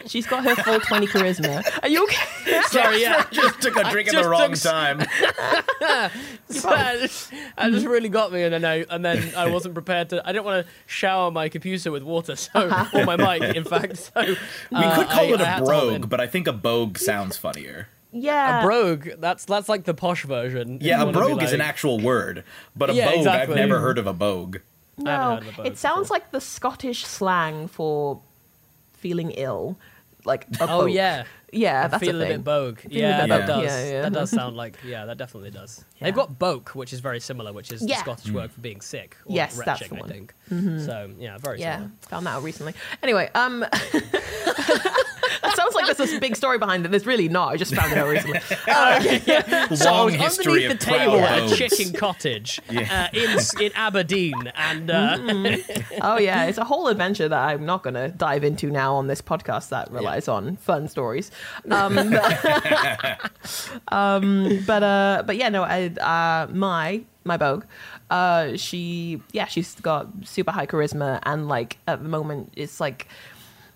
she's 0.08 0.26
got 0.28 0.44
her 0.44 0.56
full 0.56 0.80
20 0.80 1.08
charisma 1.08 1.64
are 1.84 1.90
you 1.90 2.04
okay 2.04 2.62
Sorry, 2.68 3.02
yeah. 3.02 3.26
just 3.32 3.62
took 3.62 3.76
a 3.76 3.90
drink 3.92 4.14
at 4.14 4.22
the 4.24 4.30
wrong 4.30 4.44
took 4.44 4.52
s- 4.54 4.64
time. 4.64 4.98
that 5.80 6.12
just, 7.02 7.32
that 7.58 7.72
just 7.72 7.86
really 7.86 8.10
got 8.10 8.32
me, 8.32 8.44
and 8.44 8.54
then 8.54 8.66
I 8.66 8.86
and 8.90 9.04
then 9.04 9.34
I 9.36 9.50
wasn't 9.50 9.74
prepared 9.74 10.10
to. 10.10 10.28
I 10.28 10.32
didn't 10.32 10.46
want 10.46 10.66
to 10.66 10.72
shower 10.86 11.32
my 11.32 11.50
computer 11.50 11.92
with 11.92 12.04
water, 12.04 12.36
so 12.36 12.50
or 12.94 13.06
my 13.06 13.16
mic, 13.18 13.56
in 13.56 13.64
fact. 13.64 13.98
So 13.98 14.12
We 14.22 14.36
uh, 14.78 14.96
could 14.96 15.08
call 15.08 15.20
I- 15.26 15.34
it 15.34 15.42
I 15.42 15.44
a 15.44 15.46
had 15.46 15.66
to 15.66 15.72
hold 15.72 15.94
in. 15.94 16.00
brogue, 16.02 16.10
but 16.10 16.20
I 16.22 16.28
think 16.28 16.48
a 16.48 16.54
bogue 16.54 16.98
sounds 16.98 17.38
funnier. 17.38 17.88
yeah 18.12 18.60
A 18.60 18.64
brogue. 18.64 19.10
That's 19.20 19.46
that's 19.46 19.70
like 19.70 19.84
the 19.86 19.94
posh 19.94 20.24
version. 20.26 20.80
Yeah, 20.82 21.02
a 21.02 21.06
wanna 21.06 21.12
be 21.18 21.26
brogue 21.26 21.44
is 21.44 21.54
an 21.54 21.62
actual 21.62 22.00
word, 22.00 22.44
but 22.76 22.90
a 22.90 22.94
Yeah, 22.94 23.08
bogue 23.10 23.18
exactly. 23.20 23.54
I've 23.62 23.68
never 23.68 23.80
heard 23.80 23.98
of 23.98 24.08
a 24.08 24.14
bogue. 24.14 24.58
haven't 24.98 25.06
no 25.06 25.30
heard 25.36 25.44
of 25.44 25.48
a 25.48 25.58
bogue 25.58 25.68
it 25.68 25.78
sounds 25.78 26.04
before. 26.08 26.16
like 26.16 26.32
the 26.32 26.42
scottish 26.42 27.06
slang 27.06 27.68
for 27.68 28.22
feeling 29.02 29.32
ill 29.32 29.78
like 30.24 30.46
a 30.60 30.64
Oh 30.66 30.82
bogue. 30.82 30.92
yeah, 30.92 31.24
yeah 31.52 31.86
I 31.86 31.88
that's 31.88 32.04
feel 32.04 32.22
a 32.22 32.26
a 32.26 32.28
bit 32.28 32.44
bogue. 32.44 32.80
Feeling 32.82 32.98
a 32.98 33.00
Yeah, 33.00 33.22
bit 33.22 33.30
that 33.30 33.40
bogue. 33.40 33.48
does. 33.48 33.64
Yeah, 33.66 33.92
yeah. 33.92 34.02
That 34.04 34.14
does 34.14 34.30
sound 34.30 34.56
like 34.56 34.78
yeah, 34.86 35.06
that 35.06 35.18
definitely 35.18 35.50
does. 35.50 35.84
Yeah. 35.98 36.06
They've 36.06 36.14
got 36.16 36.38
boke, 36.38 36.70
which 36.76 36.94
is 36.94 37.00
very 37.00 37.20
similar, 37.20 37.52
which 37.52 37.72
is 37.72 37.82
Yeah. 37.82 37.96
the 37.96 38.02
Scottish 38.02 38.32
word 38.32 38.52
for 38.52 38.62
being 38.62 38.82
sick. 38.82 39.18
Or 39.26 39.36
Yes, 39.36 39.58
that's 39.58 39.82
retching, 39.82 39.98
the 39.98 40.02
one. 40.02 40.10
I 40.12 40.14
think. 40.14 40.34
So 40.86 41.10
yeah, 41.18 41.40
very 41.40 41.60
Yeah, 41.60 41.78
similar. 41.78 41.92
found 42.08 42.26
that 42.28 42.36
out 42.36 42.44
recently. 42.44 42.74
Anyway, 43.02 43.30
um, 43.34 43.62
that 43.62 45.06
sounds 45.72 45.76
like 45.76 45.88
like 45.88 45.98
there's 45.98 46.12
this 46.12 46.20
big 46.20 46.36
story 46.36 46.58
behind 46.58 46.86
it. 46.86 46.92
There's 46.92 47.06
really 47.06 47.30
not. 47.30 47.50
I 47.50 47.58
just 47.58 47.74
found 47.74 47.92
it 47.92 47.98
out 47.98 48.08
recently. 48.08 48.40
So 49.76 49.90
I 49.90 49.92
Long 49.92 50.06
was 50.06 50.16
history 50.16 50.66
underneath 50.66 50.72
of 50.72 50.80
the 50.80 50.86
table 50.86 51.20
at 51.20 51.52
a 51.52 51.56
chicken 51.56 51.94
cottage 51.94 52.60
uh, 52.70 53.08
in 53.14 53.38
in 53.60 53.72
Aberdeen, 53.76 54.52
and 54.56 54.92
uh, 54.92 55.18
oh 56.02 56.18
yeah, 56.18 56.46
it's 56.46 56.58
a 56.58 56.64
whole 56.64 56.88
adventure 56.88 57.28
that 57.30 57.40
I'm 57.40 57.66
not 57.66 57.84
going 57.84 57.94
to 57.94 58.10
dive 58.10 58.44
into 58.44 58.70
now 58.70 58.96
on 58.96 59.08
this 59.08 59.22
podcast 59.22 59.70
that 59.70 59.92
relies 59.92 60.28
on 60.28 60.58
fun 60.58 60.88
stories. 60.88 61.32
Um, 61.70 61.98
um, 63.88 64.64
but 64.66 64.84
uh, 64.84 65.24
but 65.26 65.38
yeah, 65.38 65.50
no, 65.50 65.64
I, 65.64 65.88
uh, 65.88 66.52
my 66.52 67.04
my 67.24 67.38
bogue, 67.38 67.66
uh, 68.10 68.58
she 68.58 69.22
yeah, 69.32 69.46
she's 69.46 69.76
got 69.76 70.08
super 70.24 70.52
high 70.52 70.68
charisma, 70.68 71.20
and 71.24 71.48
like 71.48 71.78
at 71.88 72.04
the 72.04 72.10
moment, 72.10 72.54
it's 72.56 72.80
like. 72.80 73.08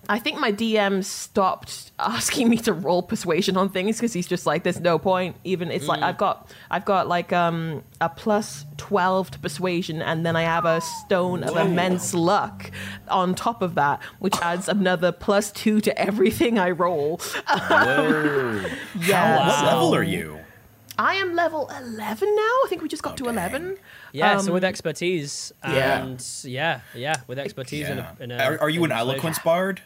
I 0.08 0.20
think 0.20 0.40
my 0.40 0.52
DM 0.52 1.04
stopped 1.04 1.92
asking 2.00 2.50
me 2.50 2.58
to 2.58 2.74
roll 2.74 3.02
persuasion 3.04 3.58
on 3.58 3.70
things 3.70 3.98
because 3.98 4.14
he's 4.14 4.28
just 4.28 4.46
like, 4.46 4.64
there's 4.64 4.80
no 4.80 5.00
point. 5.00 5.36
Even 5.44 5.72
it's 5.72 5.88
like 5.88 6.02
I've 6.02 6.18
got 6.18 6.52
I've 6.70 6.86
got 6.86 7.08
like 7.08 7.34
um 7.34 7.84
a 8.02 8.10
plus 8.10 8.66
twelve 8.78 9.32
to 9.32 9.40
persuasion, 9.40 10.02
and 10.02 10.26
then 10.26 10.36
I 10.36 10.44
have 10.44 10.66
a 10.66 10.82
stone 10.82 11.44
of 11.44 11.56
immense 11.58 12.14
luck 12.14 12.70
on 13.08 13.36
top 13.36 13.62
of 13.62 13.76
that, 13.76 14.02
which 14.20 14.36
adds 14.42 14.70
another 14.70 15.12
plus 15.12 15.52
two 15.52 15.82
to 15.82 15.98
everything 16.00 16.60
I 16.60 16.72
roll. 16.72 17.18
Whoa. 17.48 18.66
Yeah, 19.00 19.38
What 19.48 19.60
so- 19.60 19.66
level 19.66 19.96
are 19.96 20.04
you? 20.04 20.40
I 20.98 21.16
am 21.16 21.36
level 21.36 21.70
eleven 21.78 22.34
now. 22.34 22.42
I 22.42 22.66
think 22.70 22.82
we 22.82 22.88
just 22.88 23.04
got 23.04 23.18
to 23.18 23.28
eleven. 23.28 23.78
yeah. 24.14 24.38
so 24.38 24.48
Um, 24.48 24.54
with 24.54 24.64
expertise, 24.64 25.52
yeah. 25.62 26.02
and 26.04 26.26
yeah, 26.46 26.80
yeah, 26.94 27.16
with 27.28 27.38
expertise 27.38 27.82
Yeah. 27.82 27.92
in 27.92 28.00
a, 28.00 28.16
in 28.20 28.32
a 28.32 28.38
Are, 28.44 28.62
are 28.62 28.70
you 28.70 28.86
in 28.86 28.92
an 28.94 28.98
eloquence 28.98 29.38
persuasion. 29.40 29.44
bard? 29.44 29.82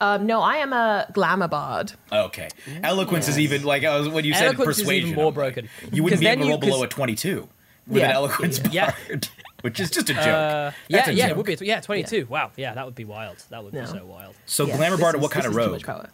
Um, 0.00 0.26
no, 0.26 0.40
I 0.42 0.56
am 0.56 0.72
a 0.72 1.06
glamour 1.12 1.48
bard. 1.48 1.92
Okay. 2.12 2.48
Eloquence 2.82 3.28
is 3.28 3.38
even 3.38 3.62
like 3.64 3.84
I 3.84 3.98
was 3.98 4.08
when 4.08 4.24
you 4.24 4.34
said 4.34 4.46
Eloquence 4.48 4.78
is 4.78 4.82
persuasion. 4.84 5.08
even 5.10 5.16
more 5.16 5.28
I'm 5.32 5.34
like, 5.36 5.54
broken. 5.54 5.68
You 5.92 6.02
wouldn't 6.02 6.18
'Cause 6.18 6.20
be 6.20 6.26
then 6.26 6.38
able 6.38 6.40
to 6.42 6.46
you- 6.46 6.50
roll 6.52 6.58
below 6.58 6.76
'cause- 6.78 6.84
a 6.84 6.88
22 6.88 7.48
with 7.86 8.02
an 8.02 8.08
Yeah. 8.10 8.14
eloquence 8.14 8.60
Yeah. 8.70 8.94
bard, 9.08 9.28
which 9.62 9.80
is 9.80 9.90
just 9.90 10.08
a 10.10 10.14
joke. 10.14 10.22
Uh, 10.26 10.30
That's 10.30 10.74
yeah, 10.88 11.08
a 11.08 11.12
yeah, 11.12 11.22
joke. 11.24 11.30
it 11.30 11.36
would 11.36 11.46
be. 11.60 11.66
Yeah, 11.66 11.80
twenty-two. 11.80 12.26
Wow, 12.30 12.50
yeah, 12.56 12.74
that 12.74 12.84
would 12.84 12.94
be 12.94 13.04
wild. 13.04 13.38
That 13.50 13.64
would 13.64 13.72
No. 13.74 13.80
be 13.80 13.86
so 13.86 14.04
wild. 14.06 14.34
So 14.46 14.66
Yes, 14.66 14.76
glamour 14.76 14.96
this 14.96 15.02
bard, 15.02 15.14
is- 15.16 15.20
what 15.22 15.30
kind 15.32 15.44
this 15.44 15.50
of 15.54 15.58
is 15.58 15.64
too 15.66 15.70
rogue? 15.72 15.86
much 15.86 16.10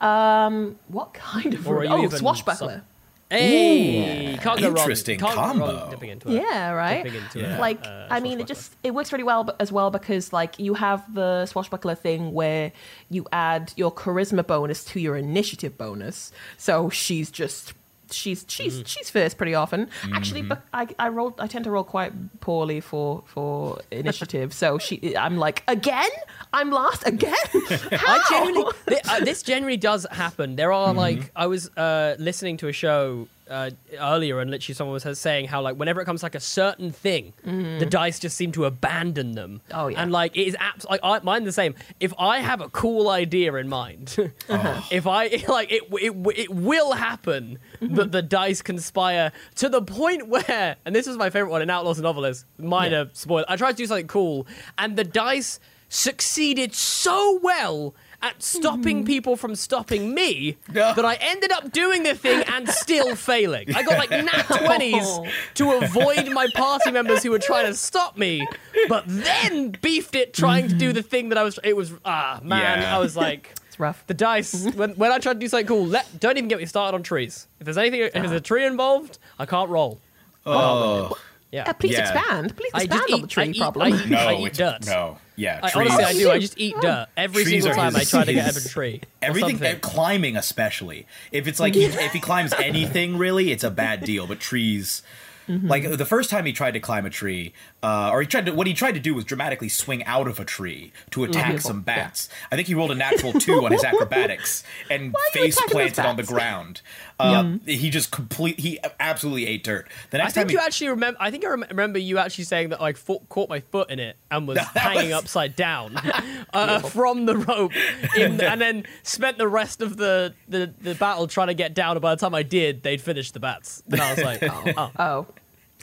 power. 0.00 0.46
Um, 0.46 0.76
what 0.88 1.14
kind 1.14 1.54
of 1.54 1.66
Or 1.68 1.74
are 1.76 1.80
rogue? 1.80 1.84
you 1.84 1.90
Oh, 1.96 2.02
even 2.04 2.18
swashbuckler. 2.18 2.82
Hey, 3.30 4.38
can't 4.42 4.58
go 4.60 4.68
wrong. 4.68 4.76
Interesting 4.78 5.18
Can't 5.18 5.34
go 5.34 5.40
wrong 5.40 5.58
combo. 5.58 5.90
dipping 5.90 6.10
into 6.10 6.28
it. 6.30 6.34
Yeah, 6.42 6.70
right. 6.72 7.02
Dipping 7.04 7.20
into 7.22 7.40
Yeah. 7.40 7.56
it. 7.56 7.60
Like, 7.60 7.84
uh, 7.86 8.06
I 8.10 8.20
mean, 8.20 8.40
it 8.40 8.46
swashbuckler. 8.46 8.46
just 8.46 8.72
it 8.82 8.94
works 8.94 9.12
really 9.12 9.24
well 9.24 9.44
b- 9.44 9.52
as 9.60 9.70
well 9.72 9.90
because 9.90 10.32
like 10.32 10.58
you 10.58 10.74
have 10.74 11.14
the 11.14 11.46
swashbuckler 11.46 11.94
thing 11.94 12.32
where 12.32 12.72
you 13.08 13.26
add 13.32 13.72
your 13.76 13.92
charisma 13.92 14.46
bonus 14.46 14.84
to 14.86 15.00
your 15.00 15.16
initiative 15.16 15.78
bonus. 15.78 16.32
So 16.58 16.90
she's 16.90 17.30
just 17.30 17.72
she's 18.12 18.44
she's 18.48 18.82
she's 18.86 19.08
first 19.10 19.36
pretty 19.36 19.54
often. 19.54 19.88
Actually, 20.12 20.42
but 20.42 20.62
I 20.74 20.88
I 20.98 21.08
roll 21.10 21.34
I 21.38 21.46
tend 21.46 21.64
to 21.64 21.70
roll 21.70 21.84
quite 21.84 22.12
poorly 22.40 22.80
for 22.80 23.22
for 23.26 23.80
initiative. 23.92 24.52
so 24.52 24.78
she 24.78 25.16
I'm 25.16 25.36
like 25.38 25.62
again 25.68 26.10
I'm 26.52 26.70
last 26.70 27.06
again. 27.06 27.34
I 27.54 28.24
genuinely, 28.28 28.72
thi- 28.86 29.00
uh, 29.08 29.20
this 29.20 29.42
generally 29.42 29.76
does 29.76 30.06
happen. 30.10 30.56
There 30.56 30.72
are 30.72 30.92
like, 30.94 31.30
I 31.36 31.46
was 31.46 31.68
uh, 31.76 32.16
listening 32.18 32.56
to 32.58 32.68
a 32.68 32.72
show 32.72 33.28
uh, 33.48 33.70
earlier, 33.98 34.40
and 34.40 34.50
literally 34.50 34.74
someone 34.74 34.94
was 35.02 35.18
saying 35.18 35.48
how 35.48 35.60
like 35.60 35.76
whenever 35.76 36.00
it 36.00 36.04
comes 36.04 36.20
to, 36.20 36.26
like 36.26 36.34
a 36.36 36.40
certain 36.40 36.92
thing, 36.92 37.32
the 37.44 37.86
dice 37.88 38.18
just 38.18 38.36
seem 38.36 38.52
to 38.52 38.64
abandon 38.64 39.32
them. 39.32 39.60
Oh, 39.72 39.88
yeah. 39.88 40.00
and 40.02 40.12
like 40.12 40.36
it 40.36 40.42
is 40.46 40.56
abs- 40.60 40.86
like 40.86 41.00
I, 41.02 41.18
mine 41.20 41.44
the 41.44 41.52
same. 41.52 41.74
If 41.98 42.14
I 42.18 42.38
have 42.38 42.60
a 42.60 42.68
cool 42.68 43.08
idea 43.08 43.54
in 43.54 43.68
mind, 43.68 44.16
if 44.90 45.06
I 45.06 45.44
like 45.48 45.72
it, 45.72 45.82
it, 45.92 46.12
it 46.36 46.50
will 46.50 46.92
happen 46.92 47.58
that 47.80 48.12
the 48.12 48.22
dice 48.22 48.62
conspire 48.62 49.32
to 49.56 49.68
the 49.68 49.82
point 49.82 50.28
where, 50.28 50.76
and 50.84 50.94
this 50.94 51.06
is 51.06 51.16
my 51.16 51.30
favorite 51.30 51.50
one 51.50 51.62
in 51.62 51.70
Outlaws 51.70 51.98
and 51.98 52.06
Obelisks. 52.06 52.44
Minor 52.58 53.10
spoiler. 53.14 53.44
I 53.48 53.56
tried 53.56 53.72
to 53.72 53.76
do 53.78 53.86
something 53.86 54.06
cool, 54.06 54.46
and 54.78 54.96
the 54.96 55.04
dice 55.04 55.58
succeeded 55.90 56.74
so 56.74 57.38
well 57.42 57.94
at 58.22 58.42
stopping 58.42 59.04
people 59.04 59.34
from 59.34 59.54
stopping 59.54 60.14
me 60.14 60.56
that 60.68 61.04
I 61.04 61.14
ended 61.20 61.50
up 61.52 61.72
doing 61.72 62.02
the 62.02 62.14
thing 62.14 62.42
and 62.48 62.68
still 62.68 63.16
failing. 63.28 63.74
I 63.74 63.82
got 63.82 63.98
like 63.98 64.10
nat 64.10 64.26
20s 64.48 65.30
to 65.54 65.72
avoid 65.72 66.30
my 66.30 66.46
party 66.54 66.90
members 66.90 67.22
who 67.22 67.30
were 67.30 67.38
trying 67.38 67.66
to 67.66 67.74
stop 67.74 68.16
me, 68.18 68.46
but 68.88 69.04
then 69.06 69.70
beefed 69.82 70.14
it 70.14 70.34
trying 70.34 70.68
to 70.68 70.74
do 70.74 70.92
the 70.92 71.02
thing 71.02 71.30
that 71.30 71.38
I 71.38 71.42
was. 71.44 71.58
It 71.64 71.74
was, 71.76 71.92
ah, 72.04 72.40
man, 72.42 72.82
Yeah. 72.82 72.94
I 72.94 72.98
was 72.98 73.16
like. 73.16 73.54
it's 73.68 73.80
rough. 73.80 74.06
The 74.06 74.14
dice. 74.14 74.66
when, 74.74 74.90
when 74.96 75.10
I 75.10 75.18
try 75.18 75.32
to 75.32 75.38
do 75.38 75.48
something 75.48 75.66
cool, 75.66 75.86
let, 75.86 76.20
don't 76.20 76.36
even 76.36 76.48
get 76.48 76.58
me 76.58 76.66
started 76.66 76.94
on 76.94 77.02
trees. 77.02 77.46
If 77.58 77.64
there's 77.64 77.78
anything, 77.78 78.00
if 78.02 78.12
there's 78.12 78.30
a 78.32 78.40
tree 78.40 78.64
involved, 78.66 79.18
I 79.38 79.46
can't 79.46 79.70
roll. 79.70 79.98
Oh, 80.44 81.16
Yeah. 81.52 81.64
Uh, 81.68 81.72
please 81.72 81.92
Yeah. 81.92 82.00
expand. 82.12 82.54
Please 82.56 82.70
I 82.74 82.82
expand 82.82 83.00
just 83.00 83.12
on 83.14 83.18
eat, 83.18 83.22
the 83.22 83.28
tree 83.28 83.42
I 83.44 83.46
eat, 83.46 83.58
problem. 83.58 83.92
I 83.94 84.04
no, 84.06 84.18
I 84.18 84.34
eat 84.46 84.52
dirt. 84.52 84.86
no. 84.86 85.18
Yeah, 85.40 85.60
I, 85.62 85.70
trees. 85.70 85.90
honestly, 85.90 86.04
I 86.04 86.12
do. 86.12 86.30
I 86.30 86.38
just 86.38 86.58
eat 86.58 86.74
dirt 86.80 87.06
every 87.16 87.44
Trees 87.44 87.62
single 87.64 87.80
time 87.82 87.96
I 87.96 88.04
try 88.04 88.24
to 88.24 88.32
get 88.32 88.44
his- 88.46 88.58
up 88.58 88.64
a 88.64 88.68
tree. 88.68 89.00
Everything, 89.22 89.64
uh, 89.64 89.76
climbing 89.80 90.36
especially. 90.36 91.06
If 91.32 91.48
it's 91.48 91.58
like 91.58 91.74
if 91.76 92.12
he 92.12 92.20
climbs 92.20 92.52
anything, 92.54 93.16
really, 93.16 93.50
it's 93.50 93.64
a 93.64 93.70
bad 93.70 94.04
deal. 94.04 94.26
But 94.26 94.38
trees, 94.40 95.02
Mm-hmm. 95.48 95.66
like 95.66 95.96
the 95.98 96.04
first 96.04 96.30
time 96.30 96.44
he 96.46 96.52
tried 96.52 96.72
to 96.72 96.80
climb 96.80 97.04
a 97.04 97.10
tree, 97.10 97.52
uh, 97.82 98.10
or 98.12 98.20
he 98.20 98.26
tried 98.28 98.46
to, 98.46 98.52
what 98.52 98.68
he 98.68 98.74
tried 98.74 98.92
to 98.92 99.00
do 99.00 99.14
was 99.14 99.24
dramatically 99.24 99.68
swing 99.68 100.04
out 100.04 100.28
of 100.28 100.38
a 100.38 100.44
tree 100.44 100.92
to 101.10 101.20
Mm-hmm. 101.20 101.30
attack 101.30 101.60
some 101.60 101.80
bats. 101.80 102.28
I 102.52 102.56
think 102.56 102.68
he 102.68 102.74
rolled 102.74 102.92
a 102.92 102.94
natural 102.94 103.32
two 103.32 103.64
on 103.64 103.72
his 103.72 103.82
acrobatics 103.90 104.62
and 104.88 105.12
face 105.32 105.58
planted 105.66 105.98
on 106.06 106.14
the 106.14 106.22
ground. 106.22 106.82
Uh, 107.20 107.58
He 107.66 107.90
just 107.90 108.10
complete. 108.10 108.58
He 108.60 108.78
absolutely 108.98 109.46
ate 109.46 109.64
dirt. 109.64 109.88
The 110.10 110.18
next 110.18 110.22
I 110.22 110.24
next 110.26 110.34
think 110.34 110.46
time 110.48 110.52
you 110.54 110.58
he, 110.60 110.64
actually 110.66 110.88
remember. 110.88 111.18
I 111.20 111.30
think 111.30 111.44
I 111.44 111.48
rem- 111.48 111.64
remember 111.70 111.98
you 111.98 112.18
actually 112.18 112.44
saying 112.44 112.70
that 112.70 112.80
I 112.80 112.92
fo- 112.92 113.22
caught 113.28 113.48
my 113.48 113.60
foot 113.60 113.90
in 113.90 113.98
it 114.00 114.16
and 114.30 114.46
was 114.48 114.58
hanging 114.74 115.10
was- 115.10 115.18
upside 115.18 115.56
down 115.56 115.96
uh, 116.54 116.80
from 116.80 117.26
the 117.26 117.36
rope, 117.36 117.72
in, 118.16 118.40
and 118.40 118.60
then 118.60 118.84
spent 119.02 119.38
the 119.38 119.48
rest 119.48 119.80
of 119.82 119.96
the, 119.96 120.34
the, 120.48 120.72
the 120.80 120.94
battle 120.94 121.26
trying 121.26 121.48
to 121.48 121.54
get 121.54 121.74
down. 121.74 121.92
And 121.92 122.00
by 122.02 122.14
the 122.14 122.20
time 122.20 122.34
I 122.34 122.42
did, 122.42 122.82
they'd 122.82 123.00
finished 123.00 123.34
the 123.34 123.40
bats, 123.40 123.82
and 123.90 124.00
I 124.00 124.14
was 124.14 124.24
like, 124.24 124.42
oh, 124.42 124.64
oh. 124.76 124.90
Oh. 124.98 125.26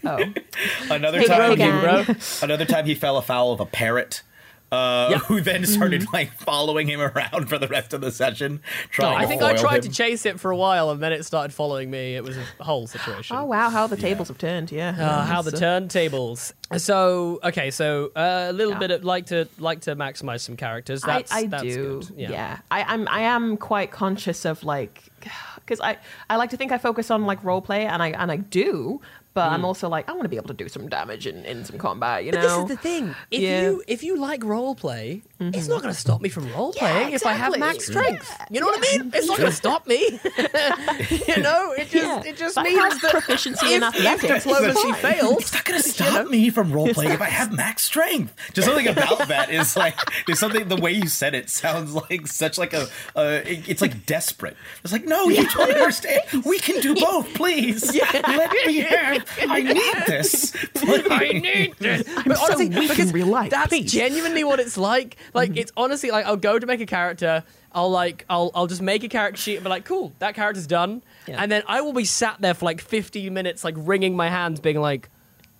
Oh. 0.03 0.33
another 0.91 1.19
Hey, 1.19 1.25
time, 1.25 1.39
Rogan, 1.39 1.75
he- 1.75 1.81
bro. 1.81 2.15
another 2.43 2.65
time 2.65 2.85
he 2.85 2.93
fell 2.93 3.17
afoul 3.17 3.51
of 3.51 3.59
a 3.59 3.65
parrot. 3.65 4.21
Uh, 4.71 5.07
Yeah. 5.11 5.17
Who 5.27 5.39
then 5.41 5.65
started 5.65 6.01
Mm-hmm. 6.01 6.13
like 6.13 6.33
following 6.33 6.87
him 6.87 6.99
around 7.01 7.47
for 7.49 7.57
the 7.57 7.67
rest 7.67 7.93
of 7.93 8.01
the 8.01 8.11
session, 8.11 8.61
trying 8.89 9.17
I 9.17 9.21
to 9.21 9.27
think 9.27 9.41
I 9.41 9.55
tried 9.55 9.77
him. 9.85 9.89
to 9.91 9.95
chase 9.97 10.25
it 10.25 10.39
for 10.39 10.51
a 10.51 10.57
while, 10.57 10.89
and 10.91 11.01
then 11.01 11.13
it 11.13 11.23
started 11.23 11.53
following 11.53 11.89
me. 11.89 12.15
It 12.15 12.23
was 12.23 12.37
a 12.37 12.63
whole 12.63 12.85
situation. 12.87 13.37
Oh 13.37 13.45
wow, 13.45 13.69
how 13.69 13.87
the 13.87 13.95
tables 13.97 14.27
have 14.27 14.37
turned. 14.37 14.71
Yeah. 14.71 14.89
Uh, 14.99 15.25
how 15.25 15.41
the 15.41 15.51
So- 15.51 15.57
turntables. 15.57 16.53
So 16.77 17.39
okay, 17.43 17.71
so 17.71 18.11
uh, 18.15 18.47
a 18.49 18.53
little 18.53 18.73
Yeah. 18.73 18.79
bit 18.79 18.91
of 18.91 19.03
like 19.05 19.27
to 19.27 19.47
like 19.57 19.81
to 19.81 19.95
maximize 19.95 20.41
some 20.41 20.57
characters. 20.57 21.03
I, 21.03 21.07
That's, 21.07 21.31
I 21.33 21.45
that's 21.47 21.63
do. 21.63 22.01
Good. 22.01 22.13
Yeah. 22.17 22.57
I, 22.69 22.83
I'm 22.83 23.07
I 23.07 23.21
am 23.21 23.55
quite 23.57 23.91
conscious 23.91 24.43
of 24.45 24.63
like 24.65 25.03
because 25.55 25.79
I, 25.79 25.97
I 26.29 26.35
like 26.35 26.49
to 26.51 26.57
think 26.57 26.71
I 26.73 26.77
focus 26.77 27.09
on 27.09 27.25
like 27.25 27.43
role 27.43 27.61
play 27.61 27.85
and 27.85 28.03
I 28.03 28.09
and 28.09 28.31
I 28.31 28.37
do, 28.37 28.99
but 29.37 29.51
I'm 29.51 29.63
also 29.65 29.87
like 29.87 30.09
I 30.09 30.13
want 30.13 30.23
to 30.23 30.29
be 30.29 30.37
able 30.41 30.47
to 30.47 30.53
do 30.63 30.67
some 30.67 30.89
damage 30.89 31.27
in, 31.27 31.45
in 31.45 31.63
some 31.63 31.77
combat. 31.77 32.25
You 32.25 32.31
know. 32.31 32.41
But 32.41 32.47
this 32.47 32.57
is 32.57 32.67
the 32.75 32.77
thing. 32.89 33.15
If 33.31 33.41
Yeah. 33.41 33.61
you 33.61 33.83
if 33.87 34.01
you 34.03 34.17
like 34.17 34.43
role 34.43 34.73
play, 34.73 35.21
it's 35.39 35.67
not 35.67 35.81
going 35.83 35.93
to 35.93 35.99
stop 35.99 36.19
me 36.21 36.29
from 36.29 36.51
role 36.53 36.73
playing 36.73 37.13
if 37.13 37.23
I 37.25 37.33
have 37.33 37.57
max 37.59 37.85
strength. 37.85 38.27
You 38.49 38.59
know 38.61 38.67
what 38.67 38.79
I 38.79 38.97
mean? 38.97 39.11
It's 39.13 39.27
not 39.27 39.37
going 39.37 39.51
to 39.51 39.55
stop 39.55 39.85
me. 39.85 39.97
you 41.27 41.41
know, 41.41 41.71
it 41.77 41.89
just 41.89 41.93
Yeah. 41.93 42.23
it 42.31 42.37
just 42.37 42.55
But 42.55 42.63
means 42.65 42.79
have 42.81 43.01
that 43.01 43.11
proficiency 43.11 43.65
if, 43.67 43.71
in 43.73 43.83
if 43.83 43.95
athletics. 43.95 44.43
diplomacy 44.43 44.87
It's 44.89 44.99
fails, 44.99 45.37
It's 45.41 45.53
not 45.53 45.65
going 45.65 45.81
to 45.81 45.87
stop 45.89 46.27
me 46.29 46.49
from 46.49 46.71
role 46.71 46.91
playing 46.93 47.11
if 47.11 47.21
I 47.21 47.29
have 47.29 47.51
max 47.51 47.83
strength. 47.83 48.33
Just 48.53 48.67
something 48.67 48.87
about 48.87 49.27
that 49.27 49.49
is 49.51 49.75
like 49.77 49.97
there's 50.25 50.39
something 50.39 50.67
the 50.67 50.77
way 50.77 50.91
you 50.91 51.07
said 51.07 51.35
it 51.35 51.49
sounds 51.49 51.93
like 51.93 52.25
such 52.27 52.57
like 52.57 52.73
a 52.73 52.87
uh, 53.15 53.41
it- 53.45 53.67
it's 53.69 53.81
like 53.81 54.05
desperate. 54.05 54.57
It's 54.83 54.91
like 54.93 55.05
no, 55.05 55.29
you 55.29 55.47
don't 55.49 55.71
understand. 55.71 56.21
We 56.45 56.57
can 56.59 56.79
do 56.81 56.95
both, 57.05 57.31
please. 57.35 57.93
Let 57.93 58.51
me 58.65 58.77
have. 58.93 59.26
I 59.49 59.61
need 59.61 59.75
this. 60.07 60.55
I 60.75 61.31
need 61.33 61.75
this. 61.79 62.03
I'm 62.15 62.35
so 62.35 62.57
weak 62.57 62.71
in 62.71 62.87
because 62.87 63.13
real 63.13 63.27
life. 63.27 63.51
That's 63.51 63.69
please. 63.69 63.91
genuinely 63.91 64.43
what 64.43 64.59
it's 64.59 64.77
like. 64.77 65.17
Like 65.33 65.51
mm-hmm. 65.51 65.59
it's 65.59 65.71
honestly 65.77 66.11
like 66.11 66.25
I'll 66.25 66.37
go 66.37 66.57
to 66.59 66.65
make 66.65 66.81
a 66.81 66.85
character. 66.85 67.43
I'll 67.71 67.91
like 67.91 68.25
I'll 68.29 68.51
I'll 68.55 68.67
just 68.67 68.81
make 68.81 69.03
a 69.03 69.09
character 69.09 69.41
sheet 69.41 69.55
and 69.55 69.63
be 69.63 69.69
like, 69.69 69.85
cool, 69.85 70.13
that 70.19 70.35
character's 70.35 70.67
done. 70.67 71.03
Yeah. 71.27 71.41
And 71.41 71.51
then 71.51 71.63
I 71.67 71.81
will 71.81 71.93
be 71.93 72.05
sat 72.05 72.41
there 72.41 72.53
for 72.53 72.65
like 72.65 72.81
15 72.81 73.33
minutes, 73.33 73.63
like 73.63 73.75
wringing 73.77 74.15
my 74.15 74.29
hands, 74.29 74.59
being 74.59 74.79
like, 74.79 75.09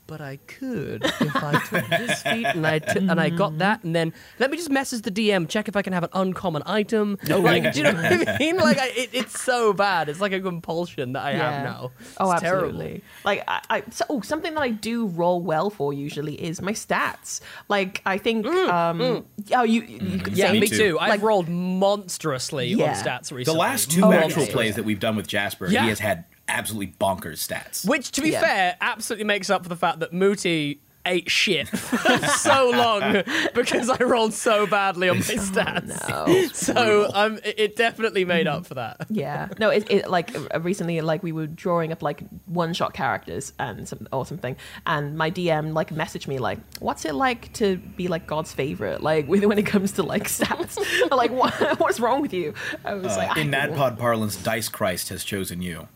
but 0.07 0.21
I 0.21 0.37
could 0.47 1.03
if 1.03 1.35
I 1.35 1.61
took 1.69 1.87
this 1.89 2.21
feat 2.23 2.45
and 2.45 2.65
I 2.65 2.79
t- 2.79 2.99
and 2.99 3.19
I 3.19 3.29
got 3.29 3.57
that, 3.59 3.83
and 3.83 3.95
then 3.95 4.13
let 4.39 4.49
me 4.49 4.57
just 4.57 4.69
message 4.69 5.01
the 5.01 5.11
DM, 5.11 5.47
check 5.47 5.67
if 5.67 5.75
I 5.75 5.81
can 5.81 5.93
have 5.93 6.03
an 6.03 6.09
uncommon 6.13 6.63
item. 6.65 7.17
No. 7.27 7.39
Like, 7.39 7.73
do 7.73 7.79
you 7.79 7.83
know 7.83 7.93
what 7.93 8.27
I 8.29 8.37
mean? 8.39 8.57
Like, 8.57 8.77
I, 8.79 8.87
it, 8.87 9.09
it's 9.13 9.39
so 9.39 9.73
bad. 9.73 10.09
It's 10.09 10.19
like 10.21 10.31
a 10.31 10.39
compulsion 10.41 11.13
that 11.13 11.23
I 11.23 11.33
have 11.33 11.63
now. 11.63 11.91
Oh, 12.19 12.31
It's 12.31 12.41
terrible. 12.41 12.67
absolutely. 12.69 13.03
Like 13.25 13.43
I, 13.47 13.61
I 13.69 13.83
so, 13.91 14.05
oh, 14.09 14.21
something 14.21 14.53
that 14.53 14.61
I 14.61 14.69
do 14.69 15.07
roll 15.07 15.41
well 15.41 15.69
for 15.69 15.93
usually 15.93 16.35
is 16.35 16.61
my 16.61 16.71
stats. 16.73 17.41
Like 17.69 18.01
I 18.05 18.17
think, 18.17 18.45
mm, 18.45 18.69
um, 18.69 18.99
mm. 18.99 19.25
oh, 19.53 19.63
you, 19.63 19.81
you 19.83 19.99
mm, 19.99 20.23
could 20.23 20.37
Yeah, 20.37 20.47
say 20.51 20.59
me 20.59 20.67
too. 20.67 20.77
too. 20.77 20.99
I've 20.99 21.09
Like- 21.09 21.21
rolled 21.21 21.49
monstrously 21.49 22.67
Yeah. 22.67 22.89
on 22.89 22.95
stats 22.95 23.31
recently. 23.31 23.43
The 23.45 23.53
last 23.53 23.91
two 23.91 24.03
Oh, 24.05 24.11
actual 24.11 24.43
okay. 24.43 24.51
plays 24.51 24.75
that 24.75 24.83
we've 24.85 24.99
done 24.99 25.15
with 25.15 25.27
Jasper, 25.27 25.67
Yeah. 25.67 25.83
he 25.83 25.89
has 25.89 25.99
had 25.99 26.25
absolutely 26.47 26.93
bonkers 26.99 27.45
stats. 27.47 27.87
Which, 27.87 28.11
to 28.11 28.21
be 28.21 28.29
Yeah. 28.31 28.41
fair, 28.41 28.77
absolutely 28.81 29.25
makes 29.25 29.49
up 29.49 29.63
for 29.63 29.69
the 29.69 29.75
fact 29.75 29.99
that 29.99 30.11
Mooti 30.11 30.79
ate 31.09 31.31
shit 31.31 31.69
for 31.69 32.27
so 32.27 32.69
long 32.69 33.23
because 33.55 33.89
I 33.89 33.95
rolled 34.03 34.33
so 34.33 34.67
badly 34.67 35.07
on 35.07 35.19
my 35.19 35.23
stats. 35.23 36.09
no. 36.09 36.47
So 36.49 37.09
um, 37.13 37.37
it, 37.45 37.55
it 37.57 37.75
definitely 37.77 38.25
made 38.25 38.45
up 38.45 38.65
for 38.65 38.73
that. 38.73 39.05
Yeah, 39.09 39.47
no, 39.57 39.69
it, 39.69 39.89
it 39.89 40.09
like 40.09 40.35
uh, 40.53 40.59
recently, 40.59 40.99
like 40.99 41.23
we 41.23 41.31
were 41.31 41.47
drawing 41.47 41.93
up 41.93 42.01
like 42.03 42.23
one 42.45 42.73
shot 42.73 42.93
characters 42.93 43.53
and 43.57 43.87
some 43.87 44.05
or 44.11 44.25
something, 44.25 44.57
and 44.85 45.17
my 45.17 45.31
DM 45.31 45.73
like 45.73 45.91
messaged 45.95 46.27
me 46.27 46.39
like, 46.39 46.59
"What's 46.79 47.05
it 47.05 47.15
like 47.15 47.53
to 47.53 47.77
be 47.77 48.09
like 48.09 48.27
God's 48.27 48.51
favorite? 48.51 49.01
Like 49.01 49.27
when 49.27 49.57
it 49.57 49.65
comes 49.65 49.93
to 49.93 50.03
like 50.03 50.23
stats, 50.27 50.77
like 51.09 51.31
what 51.31 51.79
what's 51.79 52.01
wrong 52.01 52.21
with 52.21 52.33
you?" 52.33 52.53
I 52.83 52.95
was 52.95 53.15
like, 53.15 53.37
Uh, 53.37 53.39
in 53.39 53.53
I- 53.53 53.67
NADPOD 53.69 53.97
parlance, 53.97 54.35
Dice 54.35 54.67
Christ 54.67 55.07
has 55.07 55.23
chosen 55.23 55.61
you. 55.61 55.87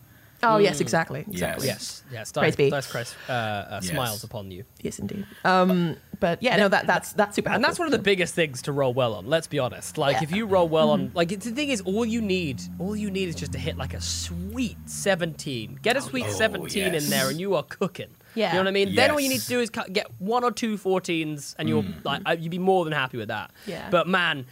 "Oh 0.42 0.58
yes, 0.58 0.80
exactly, 0.80 1.20
exactly, 1.20 1.66
Yes, 1.66 2.02
yes. 2.12 2.32
Praise 2.32 2.54
Dice, 2.54 2.56
be. 2.56 2.70
Dice 2.70 2.86
Christ 2.90 3.16
uh, 3.28 3.32
uh, 3.32 3.80
Yes. 3.82 3.90
smiles 3.92 4.24
upon 4.24 4.50
you. 4.50 4.64
yes, 4.80 4.98
indeed." 4.98 5.24
Um, 5.44 5.96
but 6.20 6.42
yeah, 6.42 6.56
no, 6.56 6.68
that 6.68 6.86
that's 6.86 7.12
that's 7.14 7.34
super, 7.36 7.50
And 7.50 7.62
that's 7.64 7.78
helpful. 7.78 7.84
one 7.86 7.94
of 7.94 7.98
the 7.98 8.02
biggest 8.02 8.34
things 8.34 8.62
to 8.62 8.72
roll 8.72 8.92
well 8.94 9.14
on. 9.14 9.26
Let's 9.26 9.46
be 9.46 9.58
honest. 9.58 9.98
Like, 9.98 10.22
if 10.22 10.30
you 10.32 10.46
roll 10.46 10.68
well 10.68 10.90
on, 10.90 11.10
like, 11.14 11.32
it's, 11.32 11.44
the 11.46 11.50
thing 11.52 11.70
is, 11.70 11.80
all 11.82 12.04
you 12.04 12.20
need, 12.20 12.60
all 12.78 12.94
you 12.94 13.10
need 13.10 13.28
is 13.28 13.34
just 13.34 13.52
to 13.52 13.58
hit 13.58 13.76
like 13.76 13.94
a 13.94 14.00
sweet 14.00 14.76
seventeen. 14.86 15.78
Get 15.82 15.96
a 15.96 16.00
sweet 16.00 16.26
Oh, 16.28 16.32
seventeen 16.32 16.92
yes. 16.94 17.04
in 17.04 17.10
there, 17.10 17.28
and 17.28 17.40
you 17.40 17.54
are 17.54 17.62
cooking. 17.64 18.08
Yeah. 18.34 18.48
you 18.48 18.54
know 18.54 18.60
what 18.60 18.68
I 18.68 18.70
mean. 18.70 18.94
Then 18.94 19.10
all 19.10 19.20
you 19.20 19.28
need 19.28 19.34
Yes. 19.36 19.44
to 19.44 19.48
do 19.50 19.60
is 19.60 19.68
cut, 19.68 19.92
get 19.92 20.06
one 20.18 20.42
or 20.42 20.50
two 20.52 20.78
14s, 20.78 21.54
and 21.58 21.68
you're 21.68 21.84
like, 22.02 22.22
uh, 22.24 22.34
you'd 22.38 22.50
be 22.50 22.58
more 22.58 22.82
than 22.84 22.94
happy 22.94 23.18
with 23.18 23.28
that. 23.28 23.50
Yeah. 23.66 23.88
But 23.90 24.06
man. 24.08 24.46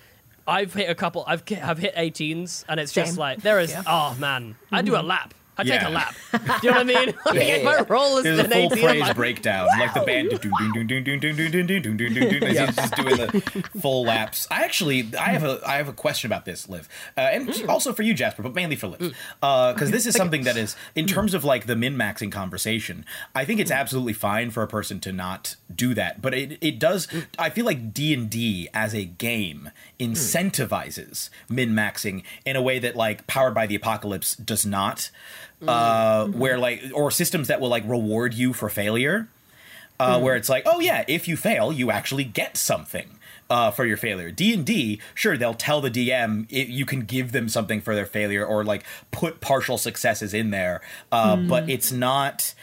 I've 0.47 0.75
hit 0.75 0.90
a 0.90 0.97
couple. 0.97 1.23
I've 1.28 1.44
ki- 1.44 1.61
I've 1.61 1.78
hit 1.78 1.94
18s, 1.94 2.64
and 2.68 2.80
it's 2.80 2.92
just 2.92 3.12
Same. 3.12 3.20
like 3.20 3.42
there 3.42 3.61
is. 3.61 3.70
Yeah. 3.76 3.82
Oh 3.87 4.16
man, 4.18 4.56
I 4.73 4.82
do 4.82 4.97
a 4.97 5.02
lap. 5.02 5.32
I 5.59 5.62
yeah. 5.62 5.78
take 5.78 5.88
a 5.88 5.90
lap. 5.90 6.14
Do 6.33 6.38
you 6.62 6.71
know 6.71 6.78
what 6.78 6.80
I 6.80 6.85
mean? 6.85 7.14
Like, 7.26 7.35
yeah, 7.35 7.62
My 7.62 7.80
role 7.88 8.19
is 8.19 8.25
There's 8.25 8.38
a 8.38 8.49
full 8.49 8.71
phrase 8.71 9.12
breakdown, 9.14 9.69
like 9.78 9.95
the 9.95 10.00
band 10.00 10.30
yeah. 12.54 12.71
just 12.71 12.95
doing 12.97 13.16
the 13.16 13.40
full 13.80 14.04
laps. 14.04 14.47
I 14.50 14.62
actually, 14.64 15.11
I 15.19 15.30
have 15.30 15.45
a, 15.45 15.61
I 15.66 15.76
have 15.76 15.88
a 15.88 15.92
question 15.92 16.28
about 16.28 16.45
this, 16.45 16.69
Liv, 16.69 16.88
uh, 17.16 17.21
and 17.21 17.49
mm. 17.49 17.69
also 17.69 17.92
for 17.92 18.02
you, 18.02 18.14
Jasper, 18.14 18.42
but 18.42 18.54
mainly 18.54 18.76
for 18.76 18.88
Liv, 18.88 18.99
because 18.99 19.14
uh, 19.42 19.90
this 19.90 20.07
is 20.07 20.14
something 20.14 20.45
that 20.45 20.57
is, 20.57 20.76
in 20.95 21.07
terms 21.07 21.35
of 21.35 21.45
like 21.45 21.66
the 21.66 21.76
min 21.76 21.97
maxing 21.97 22.33
conversation, 22.33 23.04
I 23.35 23.45
think 23.45 23.61
it's 23.61 23.71
absolutely 23.71 24.14
fine 24.14 24.50
for 24.50 24.62
a 24.62 24.69
person 24.69 25.00
to 25.00 25.12
not 25.12 25.57
do 25.75 25.95
that, 25.95 26.23
but 26.23 26.35
it, 26.35 26.59
it 26.61 26.78
does. 26.78 27.09
I 27.38 27.50
feel 27.50 27.64
like 27.64 27.92
D 27.92 28.14
and 28.14 28.30
D 28.30 28.69
as 28.73 28.95
a 28.95 29.04
game 29.04 29.71
incentivizes 29.99 31.30
min 31.49 31.71
maxing 31.71 32.23
in 32.45 32.57
a 32.57 32.62
way 32.62 32.78
that 32.78 32.97
like 32.97 33.26
Powered 33.26 33.54
by 33.54 33.66
the 33.66 33.75
Apocalypse 33.75 34.35
does 34.37 34.64
not 34.64 35.11
uh, 35.67 36.26
where 36.26 36.59
like 36.59 36.83
or 36.95 37.11
systems 37.11 37.49
that 37.49 37.61
will 37.61 37.69
like 37.69 37.85
reward 37.87 38.35
you 38.35 38.52
for 38.52 38.69
failure, 38.69 39.29
uh, 39.99 40.21
where 40.21 40.37
it's 40.37 40.49
like, 40.49 40.64
oh 40.67 40.81
yeah, 40.81 41.05
if 41.09 41.29
you 41.29 41.37
fail, 41.37 41.73
you 41.73 41.90
actually 41.90 42.25
get 42.25 42.57
something. 42.57 43.17
Uh, 43.49 43.69
for 43.69 43.85
your 43.85 43.97
failure, 43.97 44.31
D 44.31 44.55
and 44.55 44.64
D, 44.64 45.00
sure 45.12 45.37
they'll 45.37 45.55
tell 45.55 45.81
the 45.81 45.90
DM 45.90 46.47
it, 46.50 46.69
you 46.69 46.87
can 46.87 47.00
give 47.00 47.33
them 47.33 47.49
something 47.49 47.81
for 47.81 47.97
their 47.97 48.07
failure 48.07 48.47
or 48.47 48.62
like 48.62 48.85
put 49.11 49.40
partial 49.40 49.76
successes 49.76 50.33
in 50.33 50.50
there, 50.50 50.81
uh, 51.11 51.35
but 51.35 51.69
it's 51.69 51.90
not 51.90 52.55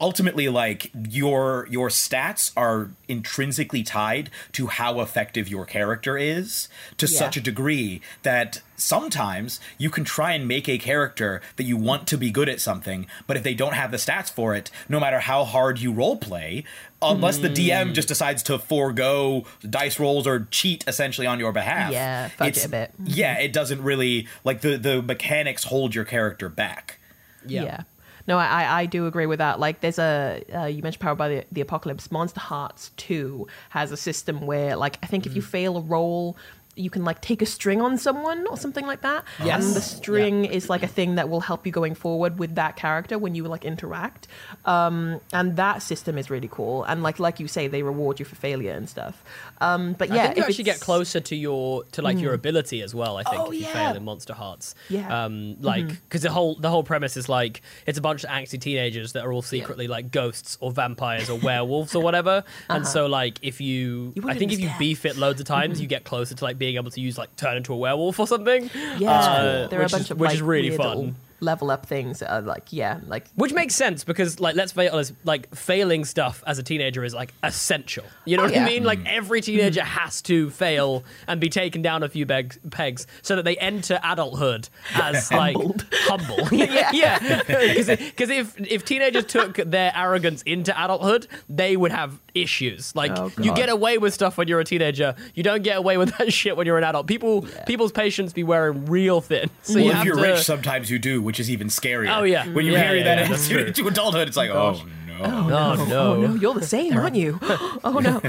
ultimately 0.00 0.48
like 0.48 0.90
your 1.10 1.66
your 1.70 1.88
stats 1.88 2.52
are 2.56 2.90
intrinsically 3.08 3.82
tied 3.82 4.30
to 4.52 4.68
how 4.68 5.00
effective 5.00 5.48
your 5.48 5.64
character 5.64 6.16
is 6.16 6.68
to 6.98 7.06
Yeah. 7.06 7.18
such 7.18 7.36
a 7.36 7.40
degree 7.40 8.00
that 8.22 8.60
sometimes 8.76 9.58
you 9.76 9.90
can 9.90 10.04
try 10.04 10.32
and 10.34 10.46
make 10.46 10.68
a 10.68 10.78
character 10.78 11.40
that 11.56 11.64
you 11.64 11.76
want 11.76 12.06
to 12.08 12.16
be 12.16 12.30
good 12.30 12.48
at 12.48 12.60
something 12.60 13.06
but 13.26 13.36
if 13.36 13.42
they 13.42 13.54
don't 13.54 13.74
have 13.74 13.90
the 13.90 13.96
stats 13.96 14.30
for 14.30 14.54
it 14.54 14.70
no 14.88 15.00
matter 15.00 15.18
how 15.18 15.42
hard 15.44 15.80
you 15.80 15.92
role 15.92 16.16
play 16.16 16.62
unless 17.02 17.38
the 17.38 17.48
DM 17.48 17.88
hmm. 17.88 17.92
just 17.92 18.06
decides 18.08 18.42
to 18.44 18.58
forego 18.58 19.44
dice 19.68 19.98
rolls 19.98 20.26
or 20.28 20.46
cheat 20.52 20.84
essentially 20.86 21.26
on 21.26 21.40
your 21.40 21.52
behalf 21.52 21.90
Yeah, 21.92 22.28
fudge 22.28 22.48
it 22.48 22.50
it's- 22.50 22.66
a 22.66 22.68
bit. 22.68 22.92
yeah 23.04 23.36
it 23.38 23.52
doesn't 23.52 23.82
really 23.82 24.28
like 24.44 24.60
the 24.60 24.76
the 24.78 25.02
mechanics 25.02 25.64
hold 25.64 25.94
your 25.94 26.04
character 26.04 26.48
back 26.48 26.98
yeah. 27.46 27.82
No, 28.28 28.38
I, 28.38 28.80
I- 28.82 28.86
do 28.86 29.06
agree 29.06 29.26
with 29.26 29.38
that. 29.38 29.58
Like, 29.58 29.80
there's 29.80 29.98
a 29.98 30.44
uh, 30.54 30.64
you 30.66 30.82
mentioned 30.82 31.00
Powered 31.00 31.18
by 31.18 31.28
the, 31.28 31.44
the 31.50 31.62
Apocalypse. 31.62 32.08
Monsterhearts 32.08 32.90
Two 32.96 33.46
has 33.70 33.90
a 33.90 33.96
system 33.96 34.42
where, 34.46 34.76
like, 34.76 34.98
I 35.02 35.06
think 35.06 35.26
if 35.26 35.34
you 35.34 35.42
fail 35.42 35.78
a 35.78 35.80
roll, 35.80 36.36
you 36.78 36.90
can 36.90 37.04
like 37.04 37.20
take 37.20 37.42
a 37.42 37.46
string 37.46 37.80
on 37.80 37.98
someone 37.98 38.46
or 38.46 38.56
something 38.56 38.86
like 38.86 39.02
that. 39.02 39.24
Yes. 39.44 39.64
And 39.66 39.74
the 39.74 39.80
string 39.80 40.44
is 40.44 40.68
like 40.70 40.82
a 40.82 40.86
thing 40.88 41.16
that 41.16 41.28
will 41.28 41.40
help 41.40 41.66
you 41.66 41.72
going 41.72 41.94
forward 41.94 42.38
with 42.38 42.54
that 42.54 42.76
character 42.76 43.18
when 43.18 43.34
you 43.34 43.44
like 43.44 43.64
interact. 43.64 44.28
Um, 44.64 45.20
and 45.32 45.56
that 45.56 45.82
system 45.82 46.18
is 46.18 46.30
really 46.30 46.48
cool. 46.48 46.84
And 46.84 47.02
like 47.02 47.18
like 47.18 47.40
you 47.40 47.48
say, 47.48 47.68
they 47.68 47.82
reward 47.82 48.18
you 48.18 48.24
for 48.24 48.36
failure 48.36 48.72
and 48.72 48.88
stuff. 48.88 49.22
Um, 49.60 49.94
but 49.94 50.08
yeah, 50.08 50.22
I 50.22 50.26
think 50.26 50.36
you 50.38 50.42
actually 50.44 50.64
get 50.64 50.80
closer 50.80 51.20
to 51.20 51.36
your 51.36 51.84
to 51.92 52.02
like 52.02 52.18
your 52.18 52.34
ability 52.34 52.82
as 52.82 52.94
well. 52.94 53.16
I 53.16 53.22
think 53.24 53.40
Oh, 53.42 53.46
if 53.50 53.54
you 53.54 53.66
yeah. 53.66 53.72
fail 53.92 53.96
in 53.96 54.04
Monsterhearts, 54.04 54.74
Yeah. 54.88 55.24
um, 55.24 55.56
like 55.60 55.88
because 55.88 56.22
the 56.22 56.30
whole 56.30 56.54
the 56.56 56.70
whole 56.70 56.82
premise 56.84 57.16
is 57.16 57.28
like 57.28 57.62
it's 57.86 57.98
a 57.98 58.02
bunch 58.02 58.24
of 58.24 58.30
angsty 58.30 58.60
teenagers 58.60 59.12
that 59.12 59.24
are 59.24 59.32
all 59.32 59.42
secretly 59.42 59.86
like 59.88 60.10
ghosts 60.10 60.58
or 60.60 60.70
vampires 60.72 61.28
or 61.30 61.38
werewolves 61.38 61.94
or 61.94 62.02
whatever. 62.02 62.44
And 62.68 62.86
so 62.86 63.06
like 63.06 63.38
if 63.42 63.60
you, 63.60 64.12
Uh-huh. 64.16 64.28
You 64.28 64.34
I 64.34 64.38
think 64.38 64.52
if 64.52 64.60
you 64.60 64.70
beef 64.78 65.04
it 65.04 65.16
loads 65.16 65.40
of 65.40 65.46
times, 65.46 65.80
you 65.80 65.86
get 65.86 66.04
closer 66.04 66.34
to 66.34 66.44
like 66.44 66.58
being 66.58 66.67
able 66.76 66.90
to 66.90 67.00
use 67.00 67.16
like 67.18 67.34
turn 67.36 67.56
into 67.56 67.72
a 67.72 67.76
werewolf 67.76 68.18
or 68.20 68.26
something. 68.26 68.70
Yeah, 68.98 69.10
Uh, 69.10 69.66
there 69.68 69.78
are 69.80 69.82
a 69.82 69.84
which 69.84 69.92
bunch 69.92 70.04
is, 70.04 70.10
of 70.10 70.20
which 70.20 70.28
like, 70.28 70.34
is 70.36 70.42
really 70.42 70.76
fun. 70.76 71.16
Little 71.40 71.58
level 71.58 71.70
up 71.70 71.86
things 71.86 72.20
that 72.20 72.30
are 72.32 72.40
like 72.42 72.72
yeah, 72.72 73.00
like 73.06 73.26
Which 73.34 73.52
makes 73.52 73.74
sense 73.74 74.04
because, 74.04 74.38
like, 74.40 74.54
let's 74.54 74.72
be 74.72 74.88
honest, 74.88 75.12
like 75.24 75.54
failing 75.54 76.04
stuff 76.04 76.42
as 76.46 76.58
a 76.58 76.62
teenager 76.62 77.04
is 77.04 77.14
like 77.14 77.32
essential. 77.42 78.04
You 78.24 78.36
know 78.36 78.42
Oh, 78.44 78.46
what 78.46 78.54
yeah. 78.54 78.62
I 78.64 78.66
mean? 78.66 78.84
Like 78.84 79.00
mm. 79.00 79.06
every 79.08 79.40
teenager 79.40 79.82
has 79.82 80.22
to 80.22 80.50
fail 80.50 81.04
and 81.26 81.40
be 81.40 81.48
taken 81.48 81.82
down 81.82 82.02
a 82.02 82.08
few 82.08 82.26
beg- 82.26 82.58
pegs 82.70 83.06
so 83.22 83.36
that 83.36 83.44
they 83.44 83.56
enter 83.56 83.98
adulthood 84.02 84.68
as 84.94 85.30
like 85.32 85.56
humble. 85.92 86.38
yeah, 86.52 86.90
yeah. 86.92 87.42
Because 87.42 88.30
if 88.30 88.58
if 88.60 88.84
teenagers 88.84 89.24
took 89.24 89.56
their 89.56 89.92
arrogance 89.96 90.42
into 90.42 90.72
adulthood, 90.72 91.26
they 91.48 91.76
would 91.76 91.92
have 91.92 92.20
issues. 92.34 92.94
Like 92.94 93.12
Oh, 93.18 93.32
you 93.40 93.54
get 93.54 93.68
away 93.68 93.98
with 93.98 94.14
stuff 94.14 94.36
when 94.38 94.48
you're 94.48 94.60
a 94.60 94.64
teenager, 94.64 95.14
you 95.34 95.42
don't 95.42 95.62
get 95.62 95.76
away 95.78 95.96
with 95.96 96.16
that 96.18 96.32
shit 96.32 96.56
when 96.56 96.66
you're 96.66 96.78
an 96.78 96.84
adult. 96.84 97.06
People 97.06 97.46
people's 97.66 97.92
patience 97.92 98.32
be 98.32 98.44
wearing 98.44 98.86
real 98.86 99.20
thin. 99.20 99.50
So 99.62 99.74
well, 99.74 99.82
you 99.84 99.90
if 99.90 99.96
have 99.96 100.06
you're 100.06 100.16
to, 100.16 100.22
rich, 100.22 100.40
sometimes 100.40 100.90
you 100.90 100.98
do, 100.98 101.20
which 101.28 101.38
is 101.38 101.50
even 101.50 101.68
scarier. 101.68 102.08
Oh, 102.16 102.22
yeah. 102.22 102.46
When 102.48 102.64
you 102.64 102.72
Yeah, 102.72 102.82
carry 102.84 103.00
yeah, 103.00 103.16
that 103.16 103.28
yeah, 103.28 103.36
into, 103.60 103.66
into 103.66 103.86
adulthood, 103.86 104.28
it's 104.28 104.36
like, 104.38 104.48
oh, 104.48 104.80
oh 104.82 104.88
no. 105.18 105.76
Oh 105.78 105.84
no! 105.84 106.12
oh 106.12 106.16
no, 106.20 106.34
you're 106.34 106.54
the 106.54 106.66
same, 106.66 106.96
aren't 106.96 107.16
you? 107.16 107.38
oh 107.42 108.00
no. 108.02 108.20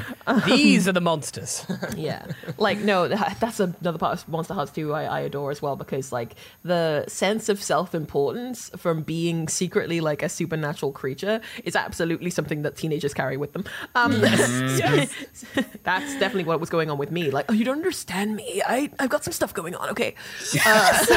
These 0.45 0.87
are 0.87 0.93
the 0.93 1.01
monsters. 1.01 1.65
yeah 1.95 2.25
like 2.57 2.79
no 2.79 3.07
that's 3.07 3.59
another 3.59 3.97
part 3.97 4.13
of 4.13 4.27
monsterhearts 4.27 4.73
2 4.73 4.93
I, 4.93 5.03
I 5.03 5.19
adore 5.21 5.51
as 5.51 5.61
well 5.61 5.75
because 5.75 6.11
like 6.11 6.35
the 6.63 7.05
sense 7.07 7.49
of 7.49 7.61
self-importance 7.61 8.71
from 8.77 9.01
being 9.01 9.47
secretly 9.47 10.01
like 10.01 10.23
a 10.23 10.29
supernatural 10.29 10.91
creature 10.91 11.41
is 11.63 11.75
absolutely 11.75 12.29
something 12.29 12.61
that 12.63 12.75
teenagers 12.75 13.13
carry 13.13 13.37
with 13.37 13.53
them 13.53 13.65
um 13.95 14.11
that's 14.21 16.13
definitely 16.19 16.43
what 16.43 16.59
was 16.59 16.69
going 16.69 16.89
on 16.89 16.97
with 16.97 17.11
me 17.11 17.31
like 17.31 17.45
oh 17.49 17.53
you 17.53 17.65
don't 17.65 17.77
understand 17.77 18.35
me 18.35 18.61
i 18.65 18.89
i've 18.99 19.09
got 19.09 19.23
some 19.23 19.33
stuff 19.33 19.53
going 19.53 19.75
on 19.75 19.89
okay 19.89 20.15
yes. 20.53 21.07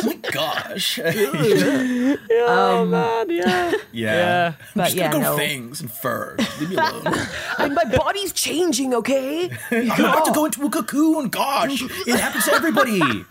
Oh 0.00 0.02
my 0.06 0.14
gosh. 0.32 0.98
oh 1.02 2.86
man, 2.86 3.30
yeah. 3.30 3.72
yeah. 3.72 3.78
Yeah. 3.92 4.27
I'm 4.28 4.54
But 4.74 4.84
just 4.84 4.96
yeah, 4.96 5.12
go 5.12 5.20
no. 5.20 5.36
fangs 5.36 5.80
and 5.80 5.90
fur. 5.90 6.36
Leave 6.60 6.70
me 6.70 6.76
alone. 6.76 7.04
and 7.58 7.74
my 7.74 7.84
body's 7.84 8.32
changing 8.32 8.94
okay 8.94 9.50
I'm 9.70 9.90
about 9.90 10.24
to 10.26 10.32
go 10.32 10.44
into 10.46 10.64
a 10.66 10.70
cocoon. 10.70 11.28
Gosh, 11.28 11.82
it 12.06 12.20
happens 12.20 12.44
to 12.46 12.52
everybody. 12.52 13.00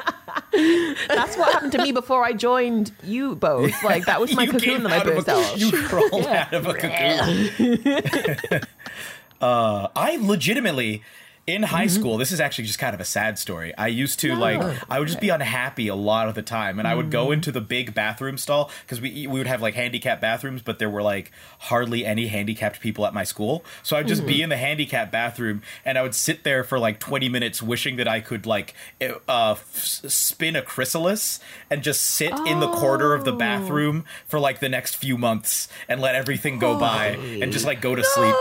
that's 1.08 1.36
what 1.38 1.52
happened 1.52 1.72
to 1.72 1.80
me 1.82 1.92
before 1.92 2.24
i 2.24 2.32
joined 2.32 2.92
you 3.04 3.36
both 3.36 3.72
like 3.84 4.06
that 4.06 4.22
was 4.22 4.34
my 4.36 4.44
You 4.44 4.52
cocoon 4.52 4.84
that 4.84 4.92
i 4.94 4.98
out 5.00 5.08
of 5.08 5.26
burst 5.26 5.30
out 5.30 5.58
You 5.60 5.72
crawled 5.72 6.26
out 6.28 6.54
of 6.54 6.68
a 6.68 6.74
cocoon. 6.76 8.62
uh, 9.42 9.88
I 9.96 10.18
legitimately, 10.22 11.04
in 11.48 11.64
high 11.64 11.86
mm-hmm. 11.86 11.96
school, 12.02 12.18
this 12.18 12.34
is 12.34 12.42
actually 12.42 12.66
just 12.66 12.78
kind 12.78 12.94
of 12.94 13.00
a 13.00 13.06
sad 13.06 13.40
story. 13.40 13.74
I 13.78 13.88
used 13.88 14.20
to 14.20 14.36
like 14.36 14.62
I 14.90 15.00
would 15.00 15.08
just 15.08 15.22
be 15.22 15.30
unhappy 15.30 15.88
a 15.88 15.96
lot 15.96 16.28
of 16.28 16.36
the 16.36 16.42
time, 16.42 16.78
and 16.78 16.86
I 16.86 16.94
would 16.94 17.10
go 17.10 17.28
mm. 17.28 17.34
into 17.34 17.54
the 17.54 17.62
big 17.62 17.94
bathroom 17.94 18.38
stall 18.38 18.70
because 18.82 19.00
we 19.00 19.26
we 19.28 19.40
would 19.40 19.48
have 19.48 19.62
like 19.62 19.74
handicapped 19.74 20.22
bathrooms, 20.22 20.62
but 20.62 20.78
there 20.78 20.90
were 20.90 21.02
like 21.02 21.32
hardly 21.60 22.06
any 22.06 22.28
handicapped 22.28 22.82
people 22.82 23.06
at 23.06 23.14
my 23.14 23.24
school. 23.24 23.64
So 23.82 23.96
I'd 23.96 24.10
just 24.10 24.26
be 24.26 24.40
mm. 24.40 24.44
in 24.44 24.50
the 24.50 24.58
handicapped 24.58 25.10
bathroom, 25.10 25.62
and 25.86 25.98
I 25.98 26.02
would 26.02 26.16
sit 26.16 26.44
there 26.44 26.66
for 26.66 26.80
like 26.80 27.00
twenty 27.00 27.30
minutes, 27.30 27.64
wishing 27.64 27.96
that 27.96 28.10
I 28.10 28.20
could 28.20 28.46
like 28.46 28.74
eh, 29.00 29.14
uh, 29.30 29.52
f- 29.52 29.70
spin 29.72 30.58
a 30.58 30.62
chrysalis 30.62 31.40
and 31.70 31.82
just 31.82 32.02
sit 32.02 32.34
in 32.46 32.60
the 32.60 32.70
corner 32.72 33.14
of 33.14 33.24
the 33.24 33.34
oh. 33.34 33.38
bathroom 33.38 34.04
for 34.28 34.38
like 34.38 34.60
the 34.60 34.70
next 34.70 34.98
few 34.98 35.18
months 35.18 35.70
and 35.88 36.02
let 36.02 36.14
everything 36.14 36.60
go 36.60 36.78
by 36.78 37.08
and 37.42 37.54
just 37.54 37.66
like 37.66 37.80
go 37.80 37.96
to 37.96 38.04
sleep. 38.04 38.36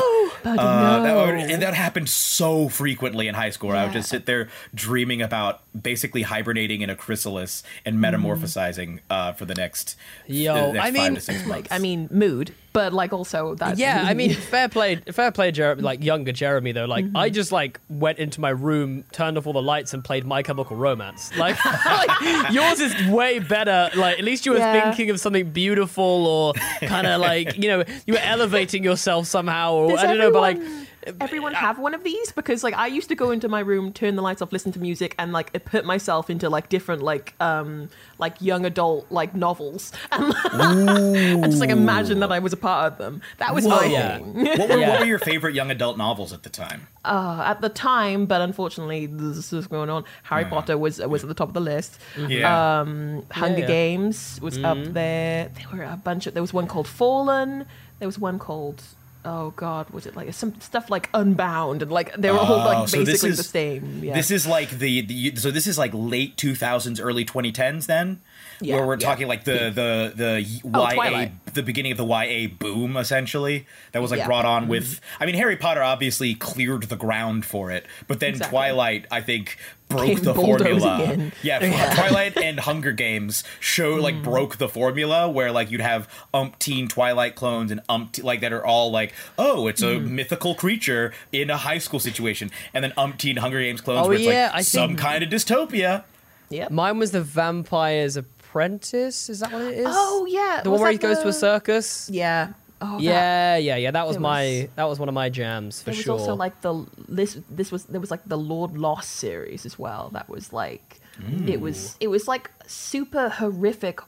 Uh, 0.46 1.02
that, 1.02 1.14
would, 1.14 1.34
and 1.50 1.62
that 1.62 1.74
happened 1.74 2.08
so 2.08 2.68
frequently 2.68 3.28
in 3.28 3.34
high 3.34 3.50
school. 3.50 3.68
Where 3.68 3.76
I 3.76 3.84
would 3.84 3.92
just 3.92 4.08
sit 4.08 4.26
there 4.26 4.48
dreaming 4.74 5.22
about 5.22 5.62
basically 5.80 6.22
hibernating 6.22 6.82
in 6.82 6.90
a 6.90 6.96
chrysalis 6.96 7.62
and 7.84 7.96
metamorphosizing 7.98 9.00
uh, 9.10 9.32
for 9.32 9.44
the 9.44 9.54
next, 9.54 9.96
Yo, 10.26 10.54
the 10.54 10.72
next 10.74 10.84
I 10.84 10.92
five 10.92 10.92
mean, 10.92 11.14
to 11.14 11.20
six 11.20 11.46
months. 11.46 11.68
I 11.70 11.78
mean, 11.78 12.08
mood, 12.10 12.54
but 12.76 12.92
like 12.92 13.14
also 13.14 13.54
that. 13.54 13.78
Yeah, 13.78 14.04
I 14.06 14.12
mean, 14.12 14.34
fair 14.52 14.68
play, 14.68 14.96
fair 14.96 15.32
play, 15.32 15.50
Jeremy. 15.50 15.80
Like 15.80 16.04
younger 16.04 16.30
Jeremy, 16.32 16.72
though. 16.72 16.84
Like 16.84 17.06
Mm-hmm. 17.06 17.16
I 17.16 17.30
just 17.30 17.52
like 17.52 17.80
went 17.88 18.18
into 18.18 18.40
my 18.42 18.50
room, 18.50 19.04
turned 19.12 19.38
off 19.38 19.46
all 19.46 19.54
the 19.54 19.62
lights, 19.62 19.94
and 19.94 20.04
played 20.04 20.26
My 20.26 20.42
Chemical 20.42 20.76
Romance. 20.76 21.34
Like, 21.38 21.56
like, 21.86 22.52
yours 22.52 22.80
is 22.80 22.92
way 23.08 23.38
better. 23.38 23.88
Like 23.96 24.18
at 24.18 24.24
least 24.24 24.44
you 24.44 24.52
were 24.52 24.58
Yeah. 24.58 24.82
thinking 24.82 25.08
of 25.08 25.18
something 25.20 25.50
beautiful, 25.52 26.26
or 26.26 26.52
kind 26.82 27.06
of 27.06 27.18
like 27.20 27.56
you 27.56 27.68
know 27.68 27.84
you 28.06 28.12
were 28.12 28.20
elevating 28.22 28.84
yourself 28.84 29.26
somehow, 29.26 29.72
or 29.72 29.88
Does 29.90 30.00
I 30.00 30.06
don't 30.08 30.18
know, 30.18 30.30
but 30.30 30.42
like. 30.42 30.58
Everyone- 31.06 31.22
everyone 31.22 31.54
have 31.54 31.78
one 31.78 31.94
of 31.94 32.02
these 32.04 32.32
because 32.32 32.64
like 32.64 32.74
I 32.74 32.86
used 32.88 33.08
to 33.08 33.14
go 33.14 33.30
into 33.30 33.48
my 33.48 33.60
room, 33.60 33.92
turn 33.92 34.16
the 34.16 34.22
lights 34.22 34.42
off, 34.42 34.52
listen 34.52 34.72
to 34.72 34.78
music, 34.80 35.14
and 35.18 35.32
like 35.32 35.64
put 35.64 35.84
myself 35.84 36.28
into 36.30 36.48
like 36.50 36.68
different 36.68 37.02
like 37.02 37.34
um 37.40 37.88
like 38.18 38.40
young 38.40 38.64
adult 38.66 39.06
like 39.10 39.34
novels, 39.34 39.92
and, 40.12 40.34
and 40.52 41.44
just 41.44 41.60
like 41.60 41.70
imagine 41.70 42.20
that 42.20 42.32
I 42.32 42.38
was 42.38 42.52
a 42.52 42.56
part 42.56 42.92
of 42.92 42.98
them. 42.98 43.22
That 43.38 43.54
was 43.54 43.66
my 43.66 43.84
yeah. 43.84 44.18
thing 44.18 44.34
what, 44.44 44.68
were, 44.68 44.76
Yeah. 44.78 44.88
what 44.90 45.00
were 45.00 45.06
your 45.06 45.18
favorite 45.18 45.54
young 45.54 45.70
adult 45.70 45.96
novels 45.98 46.32
at 46.32 46.42
the 46.42 46.50
time? 46.50 46.88
uh, 47.04 47.42
at 47.46 47.60
the 47.60 47.68
time, 47.68 48.26
but 48.26 48.40
unfortunately 48.40 49.06
this 49.06 49.52
is 49.52 49.66
going 49.68 49.90
on. 49.90 50.04
Harry 50.24 50.44
Potter 50.44 50.76
was 50.76 50.98
was 51.00 51.22
at 51.22 51.28
the 51.28 51.34
top 51.34 51.48
of 51.48 51.54
the 51.54 51.60
list. 51.60 51.98
Yeah. 52.18 52.80
Um, 52.80 53.24
Hunger 53.30 53.60
yeah. 53.60 53.66
Games 53.66 54.40
was 54.42 54.58
up 54.58 54.78
there. 54.92 55.50
There 55.54 55.66
were 55.72 55.84
a 55.84 55.96
bunch 55.96 56.26
of. 56.26 56.34
There 56.34 56.42
was 56.42 56.52
one 56.52 56.66
called 56.66 56.88
Fallen. 56.88 57.64
There 58.00 58.08
was 58.08 58.18
one 58.18 58.38
called. 58.38 58.82
Oh 59.26 59.50
God, 59.56 59.90
was 59.90 60.06
it 60.06 60.14
like 60.14 60.32
some 60.32 60.58
stuff 60.60 60.88
like 60.88 61.10
Unbound 61.12 61.82
and 61.82 61.90
like 61.90 62.14
they 62.14 62.30
were 62.30 62.38
all 62.38 62.52
Oh, 62.52 62.64
like 62.64 62.88
so 62.88 62.98
this 62.98 63.22
basically 63.22 63.30
the 63.32 63.42
same. 63.42 64.04
Yeah. 64.04 64.14
This 64.14 64.30
is 64.30 64.46
like 64.46 64.70
the, 64.70 65.00
the 65.00 65.34
so 65.34 65.50
this 65.50 65.66
is 65.66 65.76
like 65.76 65.90
late 65.92 66.36
2000s, 66.36 67.00
early 67.02 67.24
2010s. 67.24 67.86
Then, 67.86 68.20
Yeah, 68.60 68.76
where 68.76 68.86
we're 68.86 68.94
yeah. 68.94 69.06
talking 69.06 69.28
like 69.28 69.44
the 69.44 69.70
the 69.70 70.12
the 70.14 70.60
Oh, 70.72 70.82
YA, 70.82 70.90
Twilight. 70.94 71.54
the 71.54 71.62
beginning 71.62 71.92
of 71.92 71.98
the 71.98 72.06
YA 72.06 72.48
boom, 72.48 72.96
essentially 72.96 73.66
that 73.92 74.00
was 74.02 74.10
like 74.10 74.18
Yeah. 74.18 74.24
Mm-hmm. 74.24 74.28
brought 74.30 74.44
on 74.46 74.68
with. 74.68 75.00
I 75.20 75.26
mean, 75.26 75.34
Harry 75.34 75.56
Potter 75.56 75.82
obviously 75.82 76.34
cleared 76.34 76.84
the 76.84 76.96
ground 76.96 77.44
for 77.44 77.70
it, 77.70 77.86
but 78.08 78.20
then 78.20 78.30
Exactly. 78.30 78.50
Twilight, 78.56 79.06
I 79.10 79.20
think. 79.20 79.56
Broke 79.88 80.04
Came 80.06 80.18
the 80.18 80.34
formula. 80.34 81.30
Yeah, 81.44 81.60
Twilight 81.94 82.36
and 82.36 82.58
Hunger 82.58 82.90
Games 82.90 83.44
show 83.60 83.94
like 83.94 84.20
broke 84.20 84.56
the 84.56 84.68
formula 84.68 85.30
where 85.30 85.52
like 85.52 85.70
you'd 85.70 85.80
have 85.80 86.08
umpteen 86.34 86.88
Twilight 86.88 87.36
clones 87.36 87.70
and 87.70 87.80
umpteen 87.88 88.24
like 88.24 88.40
that 88.40 88.52
are 88.52 88.66
all 88.66 88.90
like, 88.90 89.14
oh, 89.38 89.68
it's 89.68 89.82
a 89.82 90.00
mythical 90.00 90.56
creature 90.56 91.12
in 91.30 91.50
a 91.50 91.56
high 91.56 91.78
school 91.78 92.00
situation, 92.00 92.50
and 92.74 92.82
then 92.82 92.90
umpteen 92.98 93.38
Hunger 93.38 93.60
Games 93.60 93.80
clones 93.80 94.04
Oh, 94.04 94.08
where 94.08 94.16
it's 94.16 94.24
yeah, 94.26 94.46
like 94.46 94.54
I 94.56 94.62
some 94.62 94.88
think- 94.90 94.98
kind 94.98 95.22
of 95.22 95.30
dystopia. 95.30 96.02
Yeah. 96.50 96.66
Mine 96.68 96.98
was 96.98 97.12
the 97.12 97.22
Vampire's 97.22 98.18
Apprentice. 98.56 99.28
Is 99.28 99.40
that 99.40 99.52
what 99.52 99.62
it 99.62 99.78
is? 99.78 99.86
Oh 99.88 100.26
yeah, 100.28 100.62
the 100.64 100.70
was 100.70 100.80
one 100.80 100.86
where 100.86 100.92
he 100.92 100.98
goes 100.98 101.18
to 101.18 101.28
a 101.28 101.32
circus. 101.32 102.08
Yeah. 102.10 102.54
Oh 102.80 102.96
that- 102.96 103.02
Yeah, 103.02 103.56
yeah, 103.56 103.76
yeah. 103.76 103.90
That 103.90 104.06
was 104.06 104.18
my 104.18 104.44
was- 104.44 104.68
that 104.76 104.84
was 104.84 104.98
one 104.98 105.08
of 105.08 105.14
my 105.14 105.28
jams 105.28 105.80
for 105.80 105.90
There 105.90 105.96
was 105.96 106.04
sure. 106.04 106.18
also 106.18 106.34
like 106.34 106.60
the 106.62 106.86
this 107.08 107.38
this 107.50 107.70
was 107.70 107.84
there 107.84 108.00
was 108.00 108.10
like 108.10 108.26
the 108.26 108.38
Lord 108.38 108.78
Loss 108.78 109.06
series 109.06 109.66
as 109.66 109.78
well. 109.78 110.08
That 110.12 110.28
was 110.28 110.52
like 110.52 111.00
it 111.46 111.60
was 111.60 111.76
mm. 111.76 111.96
it 112.00 112.08
was 112.08 112.26
like 112.28 112.50
super 112.66 113.28
horrific 113.28 114.00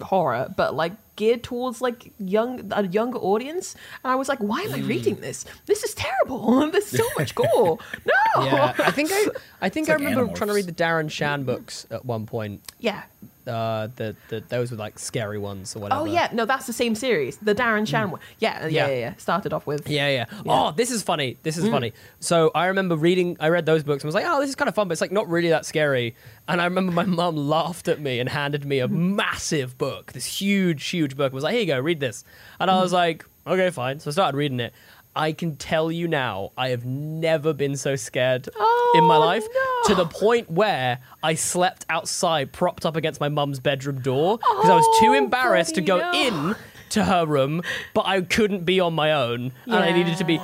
horror, 0.00 0.52
but 0.56 0.74
like 0.74 0.92
geared 1.16 1.42
towards 1.42 1.80
like 1.80 2.12
young 2.18 2.70
a 2.72 2.86
younger 2.86 3.18
audience. 3.18 3.74
And 4.02 4.12
I 4.12 4.16
was 4.16 4.28
like, 4.28 4.38
why 4.38 4.60
am 4.62 4.74
I 4.74 4.80
reading 4.80 5.16
mm. 5.16 5.20
this? 5.20 5.44
This 5.66 5.82
is 5.82 5.94
terrible. 5.94 6.70
There's 6.72 6.86
so 6.86 7.06
much 7.18 7.34
gore. 7.34 7.78
No. 8.36 8.44
yeah, 8.44 8.74
I 8.78 8.90
think 8.90 9.10
I 9.12 9.26
I 9.62 9.68
think 9.68 9.88
It's 9.88 9.90
I 9.90 9.96
like 9.96 10.08
remember 10.08 10.34
trying 10.34 10.48
to 10.48 10.54
read 10.54 10.66
the 10.66 10.72
Darren 10.72 11.10
Shan 11.10 11.44
books 11.44 11.86
at 11.90 12.04
one 12.04 12.26
point. 12.26 12.60
Yeah. 12.80 13.02
Uh, 13.46 13.88
the, 13.96 14.16
the 14.28 14.42
those 14.48 14.70
were 14.70 14.76
like 14.76 14.98
scary 14.98 15.38
ones 15.38 15.76
or 15.76 15.78
oh, 15.78 15.82
whatever. 15.82 16.00
Oh 16.00 16.04
yeah, 16.04 16.28
no, 16.32 16.44
that's 16.44 16.66
the 16.66 16.72
same 16.72 16.94
series. 16.94 17.36
The 17.36 17.54
Darren 17.54 17.82
mm. 17.82 17.88
Shan 17.88 18.10
one. 18.10 18.20
Yeah, 18.38 18.62
yeah, 18.62 18.68
Yeah. 18.68 18.86
yeah, 18.88 18.98
yeah. 18.98 19.14
Started 19.16 19.52
off 19.52 19.66
with 19.66 19.88
Yeah, 19.88 20.08
yeah. 20.08 20.24
Oh, 20.46 20.72
this 20.72 20.90
is 20.90 21.02
funny. 21.02 21.36
This 21.42 21.56
is 21.56 21.64
mm. 21.64 21.70
funny. 21.70 21.92
So 22.20 22.50
I 22.54 22.66
remember 22.66 22.96
reading, 22.96 23.36
I 23.40 23.48
read 23.48 23.66
those 23.66 23.82
books 23.82 24.02
and 24.02 24.08
was 24.08 24.14
like, 24.14 24.24
oh, 24.26 24.40
this 24.40 24.48
is 24.48 24.54
kind 24.54 24.68
of 24.68 24.74
fun, 24.74 24.88
but 24.88 24.92
it's 24.92 25.00
like 25.00 25.12
not 25.12 25.28
really 25.28 25.50
that 25.50 25.66
scary. 25.66 26.14
And 26.48 26.60
I 26.60 26.64
remember 26.64 26.92
my 26.92 27.04
mum 27.04 27.36
laughed 27.48 27.88
at 27.88 28.00
me 28.00 28.20
and 28.20 28.28
handed 28.28 28.64
me 28.64 28.78
a 28.78 28.88
massive 28.88 29.76
book, 29.76 30.12
this 30.12 30.26
huge, 30.26 30.86
huge 30.86 31.16
book, 31.16 31.26
and 31.26 31.34
was 31.34 31.44
like, 31.44 31.52
here 31.52 31.60
you 31.60 31.66
go, 31.66 31.78
read 31.78 32.00
this. 32.00 32.24
And 32.60 32.70
I 32.70 32.80
was 32.80 32.90
mm. 32.92 32.94
like, 32.94 33.26
okay, 33.46 33.70
fine. 33.70 34.00
So 34.00 34.10
I 34.10 34.12
started 34.12 34.36
reading 34.36 34.60
it. 34.60 34.72
I 35.16 35.32
can 35.32 35.56
tell 35.56 35.92
you 35.92 36.08
now, 36.08 36.50
I 36.56 36.70
have 36.70 36.84
never 36.84 37.52
been 37.52 37.76
so 37.76 37.94
scared 37.96 38.48
in 38.94 39.04
my 39.04 39.16
Oh, 39.16 39.20
life 39.20 39.44
no. 39.54 39.88
to 39.88 39.94
the 39.94 40.06
point 40.06 40.50
where 40.50 40.98
I 41.22 41.34
slept 41.34 41.86
outside, 41.88 42.52
propped 42.52 42.84
up 42.84 42.96
against 42.96 43.20
my 43.20 43.28
mum's 43.28 43.60
bedroom 43.60 44.00
door 44.00 44.38
because 44.38 44.70
I 44.70 44.74
was 44.74 44.98
too 45.00 45.10
Oh, 45.10 45.14
embarrassed 45.14 45.74
to 45.76 45.80
go 45.80 45.98
no. 45.98 46.12
in 46.12 46.56
to 46.90 47.04
her 47.04 47.26
room, 47.26 47.62
but 47.94 48.06
I 48.06 48.20
couldn't 48.22 48.64
be 48.64 48.80
on 48.80 48.92
my 48.94 49.12
own, 49.12 49.52
and 49.66 49.74
I 49.74 49.92
needed 49.92 50.16
to 50.18 50.24
be. 50.24 50.40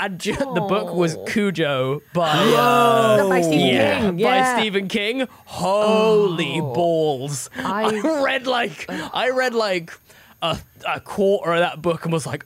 And 0.00 0.18
ju- 0.18 0.34
the 0.34 0.60
book 0.68 0.92
was 0.94 1.16
Cujo 1.28 2.02
by 2.12 2.28
uh, 2.30 3.28
by 3.28 3.40
Stephen 3.42 3.66
yeah, 3.68 4.00
King. 4.00 4.18
Yeah. 4.18 4.54
by 4.54 4.58
Stephen 4.60 4.88
King. 4.88 5.28
Holy 5.44 6.60
balls! 6.60 7.48
I- 7.56 8.00
I 8.04 8.22
read 8.24 8.46
like 8.48 8.86
I 8.88 9.30
read 9.30 9.54
like 9.54 9.92
a, 10.40 10.58
a 10.88 10.98
quarter 11.00 11.52
of 11.52 11.60
that 11.60 11.80
book 11.82 12.02
and 12.04 12.12
was 12.12 12.26
like, 12.26 12.44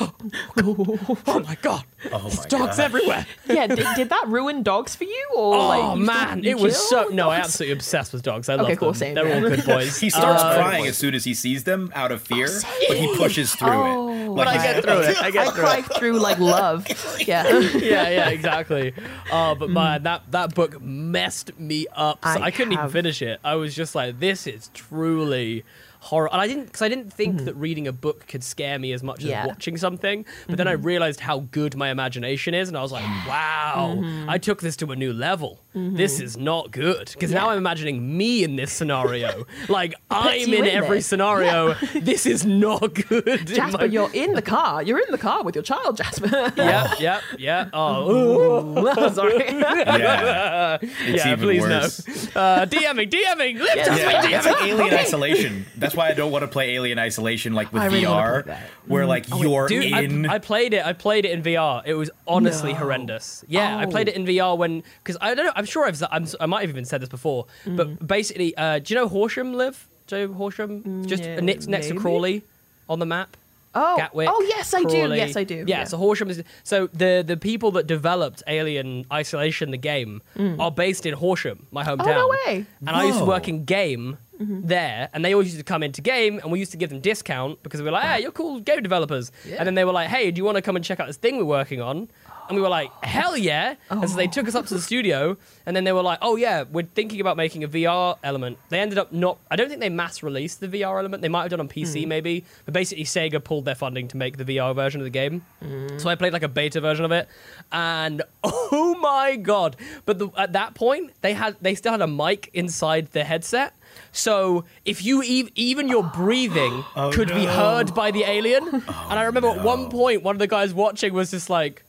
oh 0.00 1.42
my 1.46 1.56
god, 1.60 1.84
Oh 2.12 2.22
my 2.22 2.28
dogs 2.46 2.48
God. 2.76 2.78
everywhere. 2.80 3.26
yeah. 3.46 3.66
Did, 3.66 3.84
did 3.96 4.08
that 4.10 4.24
ruin 4.28 4.62
dogs 4.62 4.94
for 4.94 5.04
you 5.04 5.28
or 5.34 5.56
like? 5.58 5.82
Oh 5.82 5.94
you 5.96 6.04
man, 6.04 6.44
it 6.44 6.58
was 6.58 6.76
so 6.76 7.06
with 7.06 7.14
no, 7.14 7.30
I'm 7.30 7.40
absolutely 7.42 7.72
obsessed 7.72 8.12
with 8.12 8.22
dogs. 8.22 8.48
I 8.48 8.54
love 8.54 8.66
Okay, 8.66 8.76
cool, 8.76 8.88
them. 8.92 8.98
same, 8.98 9.14
They're 9.14 9.28
yeah. 9.28 9.34
all 9.36 9.40
good 9.48 9.64
boys. 9.64 9.98
He 9.98 10.10
starts 10.10 10.42
Uh, 10.42 10.54
crying 10.54 10.86
as 10.86 10.96
soon 10.96 11.14
as 11.14 11.24
he 11.24 11.34
sees 11.34 11.64
them 11.64 11.90
out 11.94 12.12
of 12.12 12.22
fear, 12.22 12.48
but 12.88 12.96
he 12.96 13.16
pushes 13.16 13.54
through 13.54 13.68
Oh. 13.70 14.32
it. 14.32 14.36
But 14.36 14.46
I 14.48 14.52
he's- 14.52 14.62
get 14.62 14.84
through 14.84 14.98
it. 15.00 15.22
I 15.22 15.30
get 15.30 15.46
I 15.48 15.50
through 15.50 15.62
cry 15.64 15.78
it. 15.78 15.84
through 15.98 16.18
like 16.18 16.38
love. 16.38 16.86
Yeah. 17.18 17.46
yeah, 17.58 18.08
yeah, 18.08 18.28
exactly. 18.30 18.94
Uh, 19.30 19.54
but 19.54 19.68
man, 19.70 20.04
that 20.04 20.22
that 20.30 20.54
book 20.54 20.80
messed 20.80 21.58
me 21.58 21.86
up. 21.94 22.24
So 22.24 22.30
I, 22.40 22.44
I 22.44 22.50
couldn't 22.50 22.72
even 22.72 22.88
finish 22.88 23.20
it. 23.22 23.40
I 23.44 23.56
was 23.56 23.74
just 23.74 23.94
like, 23.94 24.18
this 24.20 24.46
is 24.46 24.70
truly 24.72 25.64
horror. 26.08 26.28
And 26.32 26.40
I 26.40 26.46
didn't 26.46 26.66
because 26.66 26.82
I 26.82 26.88
didn't 26.88 27.12
think 27.12 27.36
mm-hmm. 27.36 27.44
that 27.46 27.54
reading 27.54 27.86
a 27.86 27.92
book 27.92 28.26
could 28.26 28.42
scare 28.42 28.78
me 28.78 28.92
as 28.92 29.02
much 29.02 29.22
Yeah. 29.22 29.42
as 29.42 29.48
watching 29.48 29.76
something. 29.76 30.24
But 30.46 30.56
then 30.58 30.68
I 30.68 30.74
mm-hmm. 30.74 30.86
realized 30.86 31.20
how 31.20 31.40
good 31.50 31.76
my 31.76 31.90
imagination 31.90 32.54
is, 32.54 32.68
and 32.68 32.76
I 32.76 32.82
was 32.82 32.92
like, 32.92 33.04
wow, 33.26 33.96
mm-hmm. 33.98 34.28
I 34.28 34.38
took 34.38 34.60
this 34.60 34.76
to 34.78 34.90
a 34.92 34.96
new 34.96 35.12
level. 35.12 35.60
This 35.74 36.18
is 36.18 36.36
not 36.36 36.72
good 36.72 37.10
because 37.12 37.30
now 37.30 37.50
I'm 37.50 37.58
imagining 37.58 38.16
me 38.16 38.42
in 38.42 38.56
this 38.56 38.72
scenario. 38.72 39.46
like 39.68 39.94
I'm 40.10 40.52
in, 40.52 40.54
in 40.54 40.64
every 40.64 41.00
scenario. 41.00 41.74
sinario. 41.74 42.04
This 42.08 42.26
is 42.26 42.44
not 42.46 42.94
good. 42.94 43.28
in 43.28 43.46
Jasper, 43.46 43.78
my- 43.78 43.84
you're 43.84 44.10
in 44.12 44.32
the 44.32 44.42
car. 44.56 44.82
You're 44.82 44.98
in 44.98 45.10
the 45.10 45.18
car 45.18 45.44
with 45.44 45.54
your 45.54 45.62
child, 45.62 45.96
Jasper. 45.96 46.52
yeah, 46.56 46.94
yeah, 46.98 47.20
yeah. 47.38 47.70
Oh, 47.72 49.12
Sorry. 49.12 49.44
yeah, 49.48 50.78
it's 50.80 51.24
yeah, 51.24 51.32
even 51.32 51.44
please 51.44 51.62
worse. 51.62 52.34
no. 52.34 52.40
Uh, 52.40 52.66
DMing, 52.66 53.10
DMing, 53.10 53.58
lift 53.60 53.76
us 53.76 53.98
Yeah, 53.98 54.22
with 54.22 54.32
it's 54.32 54.46
DMing. 54.46 54.52
like 54.52 54.62
Alien 54.62 54.94
Isolation. 54.94 55.66
That's 55.76 55.94
why 55.98 56.08
I 56.08 56.14
don't 56.14 56.32
want 56.32 56.42
to 56.44 56.48
play 56.48 56.74
Alien 56.76 56.98
Isolation 56.98 57.52
like 57.52 57.70
with 57.72 57.82
I 57.82 57.86
really 57.86 58.06
wanna 58.06 58.22
VR, 58.22 58.42
play 58.44 58.52
that. 58.54 58.70
where 58.86 59.06
like 59.06 59.28
you're 59.28 59.68
Dude, 59.68 59.84
in. 59.84 60.26
I, 60.26 60.34
I 60.36 60.38
played 60.38 60.72
it. 60.72 60.86
I 60.86 60.94
played 60.94 61.24
it 61.26 61.32
in 61.32 61.42
VR. 61.42 61.82
It 61.84 61.94
was 61.94 62.10
honestly 62.26 62.72
No. 62.72 62.78
horrendous. 62.78 63.44
Yeah, 63.48 63.76
I 63.76 63.84
played 63.86 64.08
Oh. 64.08 64.12
it 64.12 64.16
in 64.16 64.24
VR 64.24 64.56
when 64.56 64.82
because 65.04 65.18
I 65.20 65.34
don't 65.34 65.44
know. 65.44 65.52
I'm 65.54 65.66
sure 65.66 65.84
I've 65.84 66.02
I'm, 66.10 66.26
I 66.40 66.46
might 66.46 66.62
have 66.62 66.70
even 66.70 66.86
said 66.86 67.02
this 67.02 67.08
before, 67.10 67.44
Mm. 67.66 67.76
but 67.76 68.06
basically, 68.06 68.56
uh, 68.56 68.78
do 68.78 68.94
you 68.94 68.98
know 69.00 69.08
Horsham 69.08 69.52
live? 69.54 69.86
Joe 70.06 70.32
Horsham, 70.32 71.04
just 71.06 71.22
yeah, 71.22 71.40
next 71.40 71.66
next 71.66 71.88
to. 71.88 71.94
Crawley 71.94 72.42
on 72.88 72.98
the 72.98 73.06
map. 73.06 73.36
Oh, 73.74 73.96
Gatwick. 73.98 74.28
oh 74.32 74.42
yes, 74.48 74.72
I 74.72 74.82
do. 74.82 75.14
Yes, 75.14 75.36
I 75.36 75.44
do. 75.44 75.64
Yeah, 75.68 75.84
so 75.84 75.98
Horsham 75.98 76.30
is 76.30 76.42
so 76.64 76.86
the 76.94 77.22
the 77.24 77.36
people 77.36 77.70
that 77.72 77.86
developed 77.86 78.42
Alien 78.48 79.04
Isolation, 79.12 79.70
the 79.70 79.76
game, 79.76 80.22
are 80.58 80.70
based 80.70 81.04
in 81.04 81.12
Horsham, 81.14 81.66
my 81.70 81.84
hometown. 81.84 82.06
Mm. 82.06 82.16
Oh, 82.16 82.28
no 82.46 82.52
way. 82.52 82.66
And 82.80 82.90
I 82.96 83.04
used 83.04 83.18
to 83.18 83.26
work 83.26 83.46
in 83.46 83.64
game 83.66 84.16
Mm-hmm. 84.40 84.68
there, 84.68 85.08
and 85.12 85.24
they 85.24 85.32
always 85.32 85.48
used 85.48 85.58
to 85.58 85.64
come 85.64 85.82
into 85.82 86.00
game, 86.00 86.38
and 86.38 86.52
we 86.52 86.60
used 86.60 86.70
to 86.70 86.76
give 86.76 86.90
them 86.90 87.00
discount 87.00 87.60
because 87.64 87.80
we 87.80 87.86
were 87.86 87.90
like, 87.90 88.04
"Hey, 88.04 88.22
you're 88.22 88.30
cool 88.30 88.60
game 88.60 88.82
developers," 88.82 89.32
and 89.44 89.66
then 89.66 89.74
they 89.74 89.84
were 89.84 89.92
like, 89.92 90.08
"Hey, 90.08 90.30
do 90.30 90.38
you 90.38 90.44
want 90.44 90.54
to 90.54 90.62
come 90.62 90.76
and 90.76 90.84
check 90.84 91.00
out 91.00 91.08
this 91.08 91.16
thing 91.16 91.38
we're 91.38 91.44
working 91.44 91.80
on?" 91.80 92.08
And 92.48 92.56
we 92.56 92.62
were 92.62 92.68
like, 92.68 92.90
"Hell 93.04 93.36
yeah!" 93.36 93.74
And 93.90 94.08
so 94.08 94.16
they 94.16 94.28
oh. 94.28 94.30
took 94.30 94.48
us 94.48 94.54
up 94.54 94.66
to 94.66 94.74
the 94.74 94.80
studio, 94.80 95.36
and 95.66 95.76
then 95.76 95.84
they 95.84 95.92
were 95.92 96.02
like, 96.02 96.20
"Oh 96.22 96.36
yeah, 96.36 96.64
we're 96.70 96.86
thinking 96.86 97.20
about 97.20 97.36
making 97.36 97.64
a 97.64 97.68
VR 97.68 98.16
element." 98.22 98.58
They 98.68 98.80
ended 98.80 98.96
up 98.96 99.12
not. 99.12 99.38
I 99.50 99.56
don't 99.56 99.68
think 99.68 99.80
they 99.80 99.88
mass 99.88 100.22
released 100.22 100.60
the 100.60 100.68
VR 100.68 100.98
element. 100.98 101.20
They 101.20 101.28
might 101.28 101.42
have 101.42 101.50
done 101.50 101.60
on 101.60 101.68
PC 101.68 102.04
hmm. 102.04 102.08
maybe, 102.08 102.44
but 102.64 102.74
basically 102.74 103.04
Sega 103.04 103.42
pulled 103.42 103.64
their 103.64 103.74
funding 103.74 104.08
to 104.08 104.16
make 104.16 104.36
the 104.36 104.44
VR 104.44 104.74
version 104.74 105.00
of 105.00 105.04
the 105.04 105.10
game. 105.10 105.44
Mm. 105.62 106.00
So 106.00 106.08
I 106.08 106.14
played 106.14 106.32
like 106.32 106.42
a 106.42 106.48
beta 106.48 106.80
version 106.80 107.04
of 107.04 107.10
it, 107.10 107.28
and 107.72 108.22
oh 108.44 108.96
my 109.00 109.36
god! 109.36 109.76
But 110.06 110.18
the, 110.18 110.28
at 110.36 110.52
that 110.52 110.74
point, 110.74 111.12
they 111.22 111.34
had 111.34 111.56
they 111.60 111.74
still 111.74 111.92
had 111.92 112.02
a 112.02 112.06
mic 112.06 112.50
inside 112.54 113.10
the 113.12 113.24
headset. 113.24 113.74
So 114.12 114.64
if 114.84 115.04
you 115.04 115.22
ev- 115.22 115.50
even 115.54 115.88
your 115.88 116.02
breathing 116.04 116.84
could 117.12 117.28
be 117.28 117.44
heard 117.44 117.94
by 117.94 118.10
the 118.10 118.24
alien, 118.24 118.66
and 118.68 118.84
I 119.18 119.24
remember 119.24 119.48
at 119.48 119.62
one 119.62 119.90
point 119.90 120.22
one 120.22 120.34
of 120.34 120.40
the 120.40 120.46
guys 120.46 120.74
watching 120.74 121.12
was 121.12 121.30
just 121.30 121.50
like, 121.50 121.84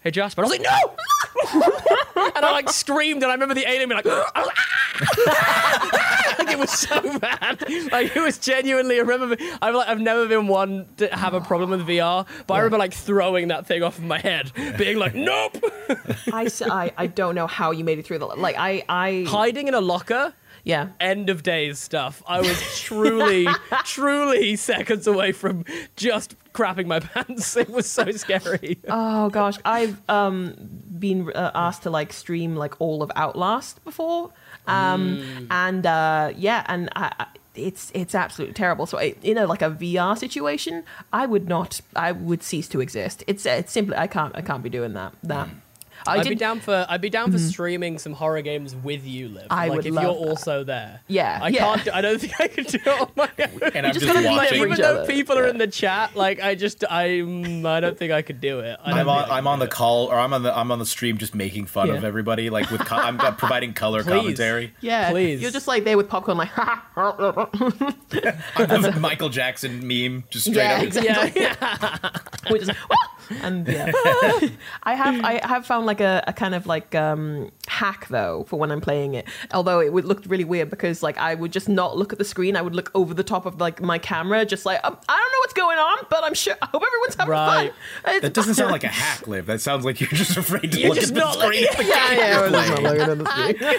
"Hey 0.00 0.10
Jasper," 0.10 0.42
and 0.42 0.50
I 0.50 0.50
was 0.50 0.58
like, 0.58 0.66
"No!" 0.66 0.96
and 2.36 2.44
I 2.44 2.52
like 2.52 2.70
screamed, 2.70 3.22
and 3.22 3.30
I 3.30 3.34
remember 3.34 3.54
the 3.54 3.68
alien 3.68 3.88
being 3.88 3.96
like, 3.96 4.04
was 4.04 4.24
"Ah!" 4.34 4.64
like 6.38 6.50
it 6.50 6.58
was 6.58 6.70
so 6.70 7.18
bad. 7.18 7.62
Like 7.90 8.14
it 8.16 8.20
was 8.22 8.38
genuinely. 8.38 8.96
I 8.96 9.02
remember. 9.02 9.36
I've 9.60 9.74
like 9.74 9.88
I've 9.88 10.00
never 10.00 10.26
been 10.28 10.46
one 10.46 10.86
to 10.98 11.08
have 11.14 11.34
a 11.34 11.40
problem 11.40 11.70
with 11.70 11.86
VR, 11.86 12.26
but 12.46 12.54
I 12.54 12.58
remember 12.58 12.78
like 12.78 12.94
throwing 12.94 13.48
that 13.48 13.66
thing 13.66 13.82
off 13.82 13.98
of 13.98 14.04
my 14.04 14.18
head, 14.18 14.52
being 14.78 14.98
like, 14.98 15.14
"Nope." 15.14 15.62
I 16.32 16.92
I 16.96 17.06
don't 17.06 17.34
know 17.34 17.46
how 17.46 17.70
you 17.72 17.84
made 17.84 17.98
it 17.98 18.06
through 18.06 18.18
the 18.18 18.26
like 18.26 18.56
I 18.58 18.84
I 18.88 19.24
Hiding 19.28 19.68
in 19.68 19.74
a 19.74 19.80
locker. 19.80 20.32
Yeah 20.64 20.88
End 21.00 21.30
of 21.30 21.42
days 21.42 21.78
stuff. 21.78 22.22
I 22.26 22.40
was 22.40 22.80
truly, 22.80 23.46
truly 23.84 24.56
seconds 24.56 25.06
away 25.06 25.32
from 25.32 25.64
just 25.96 26.34
crapping 26.52 26.86
my 26.86 27.00
pants. 27.14 27.56
It 27.56 27.68
was 27.70 27.86
so 27.86 28.10
scary. 28.12 28.78
Oh 28.88 29.28
gosh, 29.30 29.56
I've 29.64 30.00
um 30.08 30.54
been 30.98 31.30
uh, 31.34 31.50
asked 31.54 31.82
to 31.84 31.90
like 31.90 32.12
stream 32.12 32.56
like 32.56 32.80
all 32.80 33.02
of 33.02 33.12
Outlast 33.14 33.84
before, 33.84 34.30
um, 34.66 35.46
and 35.50 35.84
uh, 35.86 36.32
yeah, 36.36 36.64
and 36.66 36.88
I, 36.96 37.26
it's 37.54 37.90
it's 37.94 38.14
absolutely 38.14 38.54
terrible. 38.54 38.86
So 38.86 38.98
I, 38.98 39.14
in 39.22 39.38
a 39.38 39.46
like 39.46 39.62
a 39.62 39.70
VR 39.70 40.16
situation, 40.16 40.84
I 41.12 41.26
would 41.26 41.48
not, 41.48 41.80
I 41.94 42.12
would 42.12 42.42
cease 42.42 42.68
to 42.68 42.80
exist. 42.80 43.22
It's 43.26 43.44
it's 43.46 43.72
simply 43.72 43.96
I 43.96 44.06
can't 44.06 44.34
I 44.36 44.40
can't 44.40 44.62
be 44.62 44.70
doing 44.70 44.94
that. 44.94 45.12
That 45.24 45.48
I 46.06 46.18
I'd 46.18 46.28
be 46.28 46.34
down 46.34 46.60
for 46.60 46.86
I'd 46.88 47.00
be 47.00 47.10
down 47.10 47.32
for 47.32 47.38
mm-hmm. 47.38 47.48
streaming 47.48 47.98
some 47.98 48.12
horror 48.12 48.42
games 48.42 48.76
with 48.76 49.04
you, 49.04 49.28
Liv. 49.28 49.46
I 49.50 49.68
like 49.68 49.76
would 49.76 49.86
if 49.86 49.94
love 49.94 50.04
you're 50.04 50.14
that. 50.14 50.30
also 50.30 50.64
there. 50.64 51.00
Yeah, 51.08 51.40
I 51.42 51.48
yeah. 51.48 51.58
can't. 51.58 51.84
Do, 51.84 51.90
I 51.92 52.00
don't 52.00 52.20
think 52.20 52.40
I 52.40 52.48
could 52.48 52.66
do 52.66 52.78
it 52.78 52.88
on 52.88 53.10
my 53.16 53.30
own. 53.38 53.60
And 53.74 53.86
I'm 53.86 53.92
just 53.92 54.04
just, 54.04 54.14
gotta 54.14 54.28
watching. 54.28 54.58
for 54.58 54.66
Even 54.66 54.80
though 54.80 55.02
other. 55.02 55.12
people 55.12 55.38
are 55.38 55.46
in 55.46 55.58
the 55.58 55.66
chat, 55.66 56.16
like 56.16 56.42
I 56.42 56.54
just 56.54 56.84
I'm 56.90 57.64
I 57.66 57.80
don't 57.80 57.98
think 57.98 58.12
I 58.12 58.22
could 58.22 58.40
do 58.40 58.60
it. 58.60 58.78
I 58.84 58.92
I'm 58.92 59.08
on. 59.08 59.18
I 59.18 59.24
could 59.24 59.32
I'm 59.32 59.46
on 59.46 59.58
the 59.58 59.68
call, 59.68 60.06
or 60.06 60.18
I'm 60.18 60.32
on 60.32 60.42
the. 60.42 60.56
I'm 60.56 60.70
on 60.70 60.78
the 60.78 60.86
stream, 60.86 61.18
just 61.18 61.34
making 61.34 61.66
fun 61.66 61.90
of 61.90 62.04
everybody. 62.04 62.50
Like 62.50 62.70
with, 62.70 62.84
co- 62.84 62.96
I'm 62.96 63.18
providing 63.36 63.74
color 63.74 64.02
Please. 64.02 64.10
commentary. 64.10 64.74
yeah, 64.80 65.10
Please. 65.10 65.40
you're 65.40 65.50
just 65.50 65.66
like 65.66 65.84
there 65.84 65.96
with 65.96 66.08
popcorn, 66.08 66.38
like 66.38 66.50
I'm 66.56 66.80
the 68.82 68.96
Michael 69.00 69.28
Jackson 69.28 69.86
meme, 69.86 70.24
just 70.30 70.46
straight 70.46 70.56
yeah, 70.56 70.76
up. 70.76 70.82
exactly. 70.82 71.42
Yeah, 71.42 72.10
Which 72.50 72.62
is, 72.62 72.70
and 73.42 73.66
yeah, 73.66 73.90
I 74.82 74.94
have 74.94 75.24
I 75.24 75.46
have 75.46 75.66
found 75.66 75.86
like 75.86 75.93
a, 76.00 76.22
a 76.26 76.32
kind 76.32 76.54
of 76.54 76.66
like 76.66 76.94
um, 76.94 77.50
hack 77.68 78.08
though 78.08 78.44
for 78.48 78.58
when 78.58 78.70
I'm 78.70 78.80
playing 78.80 79.14
it. 79.14 79.26
Although 79.52 79.80
it 79.80 79.92
would 79.92 80.04
look 80.04 80.22
really 80.26 80.44
weird 80.44 80.70
because 80.70 81.02
like 81.02 81.18
I 81.18 81.34
would 81.34 81.52
just 81.52 81.68
not 81.68 81.96
look 81.96 82.12
at 82.12 82.18
the 82.18 82.24
screen. 82.24 82.56
I 82.56 82.62
would 82.62 82.74
look 82.74 82.90
over 82.94 83.14
the 83.14 83.24
top 83.24 83.46
of 83.46 83.60
like 83.60 83.80
my 83.82 83.98
camera, 83.98 84.44
just 84.44 84.64
like 84.66 84.80
um, 84.84 84.96
I 85.08 85.16
don't 85.16 85.32
know 85.32 85.38
what's 85.40 85.52
going 85.54 85.78
on, 85.78 85.98
but 86.10 86.24
I'm 86.24 86.34
sure 86.34 86.54
I 86.62 86.66
hope 86.66 86.82
everyone's 86.86 87.14
having 87.14 87.30
Right. 87.32 87.72
fun. 88.02 88.10
It's- 88.16 88.22
That 88.22 88.34
doesn't 88.34 88.54
sound 88.54 88.72
like 88.72 88.84
a 88.84 88.88
hack, 89.02 89.26
Liv. 89.26 89.46
That 89.46 89.60
sounds 89.60 89.84
like 89.84 90.00
you're 90.00 90.08
just 90.10 90.36
afraid 90.36 90.72
to 90.72 90.78
You're 90.80 90.90
look 90.90 90.98
just 90.98 91.08
at 91.10 91.14
the 91.14 91.20
not 91.20 91.34
screen. 91.34 91.62
looking- 91.62 91.86
yeah, 91.88 92.12
yeah, 92.12 92.40
You're 92.40 92.50
not 92.50 92.82
looking 92.82 93.00
at 93.00 93.18
the 93.18 93.30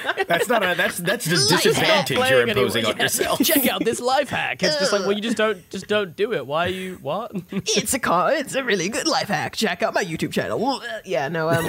screen. 0.02 0.26
That's 0.28 0.50
not 0.50 0.64
a. 0.64 0.76
That's 0.76 0.98
that's 0.98 1.26
just 1.26 1.52
Life 1.52 1.64
disadvantage 1.64 2.18
you're 2.18 2.26
anyway. 2.42 2.52
imposing 2.52 2.86
on 2.86 2.98
Yeah. 2.98 3.04
yourself. 3.04 3.40
Check 3.44 3.68
out 3.68 3.84
this 3.86 4.00
life 4.00 4.30
hack. 4.30 4.62
It's 4.64 4.78
just 4.78 4.92
like 4.92 5.02
well, 5.02 5.12
you 5.14 5.22
just 5.22 5.38
don't 5.38 5.68
just 5.70 5.88
don't 5.88 6.16
do 6.16 6.34
it. 6.34 6.46
Why 6.48 6.66
are 6.66 6.70
you 6.70 6.98
what? 7.02 7.32
it's 7.52 7.94
a 7.94 8.00
car. 8.00 8.34
It's 8.34 8.56
a 8.56 8.64
really 8.64 8.90
good 8.90 9.08
life 9.08 9.28
hack. 9.28 9.56
Check 9.56 9.84
out 9.84 9.94
my 9.94 10.04
YouTube 10.04 10.32
channel. 10.32 10.82
Yeah, 11.06 11.28
no, 11.30 11.50
um, 11.50 11.66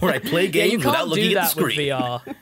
Where 0.00 0.12
I 0.14 0.18
play 0.18 0.44
Yeah, 0.44 0.50
games 0.50 0.72
you 0.72 0.78
without 0.78 0.94
can't 0.96 1.08
looking 1.08 1.30
do 1.30 1.36
at 1.38 1.54
the 1.54 1.54
that 1.54 1.64
with 1.64 1.72
screen. 1.72 1.88
VR. 1.90 2.34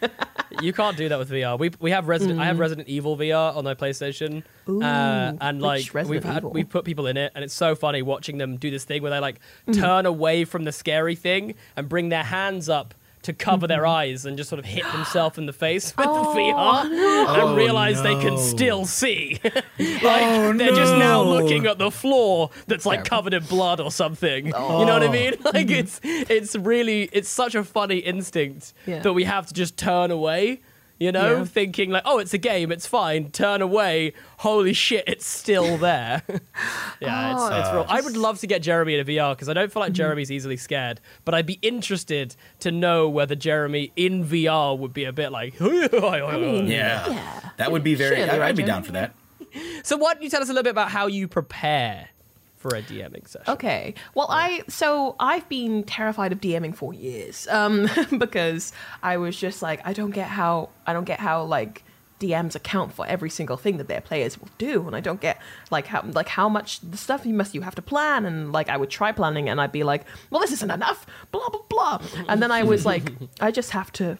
You 0.60 0.72
can't 0.72 0.96
do 0.96 1.08
that 1.08 1.18
with 1.18 1.30
VR. 1.30 1.58
We 1.58 1.70
we 1.80 1.90
have 1.92 2.08
Resident. 2.08 2.38
I 2.40 2.44
have 2.46 2.58
Resident 2.58 2.88
Evil 2.88 3.16
VR 3.16 3.56
on 3.56 3.64
my 3.64 3.74
PlayStation, 3.74 4.42
uh, 4.68 5.32
and 5.40 5.62
like 5.62 5.92
we've 6.08 6.22
had 6.24 6.44
we've 6.44 6.68
put 6.68 6.84
people 6.84 7.06
in 7.06 7.16
it, 7.16 7.32
and 7.34 7.42
it's 7.42 7.54
so 7.54 7.74
funny 7.74 8.02
watching 8.02 8.38
them 8.38 8.56
do 8.58 8.70
this 8.70 8.84
thing 8.84 9.02
where 9.02 9.10
they 9.10 9.18
like 9.18 9.40
turn 9.72 10.04
away 10.06 10.44
from 10.44 10.64
the 10.64 10.72
scary 10.72 11.14
thing 11.14 11.54
and 11.76 11.88
bring 11.88 12.10
their 12.10 12.24
hands 12.24 12.68
up 12.68 12.94
to 13.22 13.32
cover 13.32 13.66
their 13.66 13.82
mm-hmm. 13.82 13.90
eyes 13.90 14.26
and 14.26 14.36
just 14.36 14.50
sort 14.50 14.58
of 14.58 14.64
hit 14.64 14.84
themselves 14.92 15.38
in 15.38 15.46
the 15.46 15.52
face 15.52 15.96
with 15.96 16.06
the 16.06 16.12
VR 16.12 16.84
and 16.84 16.92
oh, 16.94 17.54
realize 17.54 18.02
they 18.02 18.14
can 18.16 18.36
still 18.36 18.84
see. 18.84 19.40
like 19.44 19.62
oh, 19.78 20.52
they're 20.52 20.74
just 20.74 20.96
now 20.96 21.22
no. 21.22 21.30
looking 21.30 21.66
at 21.66 21.78
the 21.78 21.90
floor 21.90 22.50
that's 22.66 22.84
like 22.84 23.04
covered 23.04 23.34
in 23.34 23.44
blood 23.44 23.80
or 23.80 23.90
something. 23.90 24.46
You 24.46 24.52
know 24.52 24.84
what 24.84 25.02
I 25.02 25.06
oh. 25.06 25.12
mean? 25.12 25.34
Like 25.52 25.66
mm-hmm. 25.66 25.74
it's 25.74 26.00
it's 26.02 26.56
really 26.56 27.10
it's 27.12 27.28
such 27.28 27.54
a 27.54 27.64
funny 27.64 27.98
instinct 27.98 28.72
Yeah. 28.86 29.00
that 29.00 29.12
we 29.12 29.24
have 29.24 29.46
to 29.48 29.54
just 29.54 29.76
turn 29.76 30.10
away. 30.10 30.60
You 31.02 31.10
know, 31.10 31.38
Yeah. 31.38 31.44
thinking 31.44 31.90
like, 31.90 32.04
oh, 32.06 32.18
it's 32.20 32.32
a 32.32 32.38
game, 32.38 32.70
it's 32.70 32.86
fine. 32.86 33.30
Turn 33.32 33.60
away. 33.60 34.12
Holy 34.38 34.72
shit, 34.72 35.02
it's 35.08 35.26
still 35.26 35.76
there. 35.88 36.22
yeah, 37.00 37.32
it's, 37.34 37.42
it's 37.66 37.72
real. 37.74 37.86
I 37.88 38.00
would 38.00 38.16
love 38.16 38.38
to 38.38 38.46
get 38.46 38.62
Jeremy 38.62 38.94
in 38.94 39.00
a 39.00 39.04
VR 39.04 39.34
because 39.34 39.48
I 39.48 39.52
don't 39.52 39.72
feel 39.72 39.80
like 39.80 39.92
Jeremy's 39.92 40.30
easily 40.30 40.56
scared, 40.56 41.00
but 41.24 41.34
I'd 41.34 41.46
be 41.46 41.58
interested 41.62 42.36
to 42.60 42.70
know 42.70 43.08
whether 43.08 43.34
Jeremy 43.34 43.92
in 43.96 44.24
VR 44.24 44.78
would 44.78 44.92
be 44.92 45.04
a 45.04 45.12
bit 45.12 45.32
like. 45.32 45.54
Yeah. 45.60 46.62
Yeah. 47.08 47.50
that 47.56 47.72
would 47.72 47.82
be 47.82 47.94
very. 47.96 48.16
Surely, 48.16 48.30
I'd, 48.30 48.38
right, 48.38 48.48
I'd 48.50 48.56
be 48.56 48.62
Jeremy? 48.62 48.72
down 48.72 48.82
for 48.84 48.92
that. 48.92 49.14
So, 49.82 49.96
why 49.96 50.14
don't 50.14 50.22
you 50.22 50.30
tell 50.30 50.40
us 50.40 50.48
a 50.48 50.52
little 50.52 50.62
bit 50.62 50.70
about 50.70 50.90
how 50.90 51.08
you 51.08 51.26
prepare 51.28 52.08
for 52.62 52.74
a 52.76 52.82
DMing 52.82 53.28
session? 53.28 53.52
Okay. 53.52 53.94
Well, 54.14 54.28
I 54.30 54.62
so 54.68 55.16
I've 55.18 55.48
been 55.48 55.82
terrified 55.82 56.32
of 56.32 56.40
DMing 56.40 56.74
for 56.74 56.94
years 56.94 57.48
um, 57.48 57.90
because 58.18 58.72
I 59.02 59.16
was 59.16 59.36
just 59.36 59.60
like, 59.60 59.86
I 59.86 59.92
don't 59.92 60.12
get 60.12 60.28
how 60.28 60.70
I 60.86 60.92
don't 60.92 61.04
get 61.04 61.20
how 61.20 61.42
like 61.42 61.82
DMs 62.20 62.54
account 62.54 62.92
for 62.92 63.04
every 63.06 63.28
single 63.28 63.56
thing 63.56 63.78
that 63.78 63.88
their 63.88 64.00
players 64.00 64.40
will 64.40 64.48
do, 64.56 64.86
and 64.86 64.94
I 64.94 65.00
don't 65.00 65.20
get 65.20 65.42
like 65.70 65.86
how 65.86 66.02
like 66.02 66.28
how 66.28 66.48
much 66.48 66.80
the 66.80 66.96
stuff 66.96 67.26
you 67.26 67.34
must 67.34 67.54
you 67.54 67.62
have 67.62 67.74
to 67.74 67.82
plan, 67.82 68.24
and 68.24 68.52
like 68.52 68.68
I 68.68 68.76
would 68.76 68.90
try 68.90 69.10
planning, 69.12 69.48
and 69.48 69.60
I'd 69.60 69.72
be 69.72 69.82
like, 69.82 70.04
well, 70.30 70.40
this 70.40 70.52
isn't 70.52 70.70
enough, 70.70 71.04
blah 71.32 71.48
blah 71.48 71.62
blah, 71.68 72.00
and 72.28 72.40
then 72.40 72.52
I 72.52 72.62
was 72.62 72.86
like, 72.86 73.02
I 73.40 73.50
just 73.50 73.72
have 73.72 73.92
to 73.94 74.18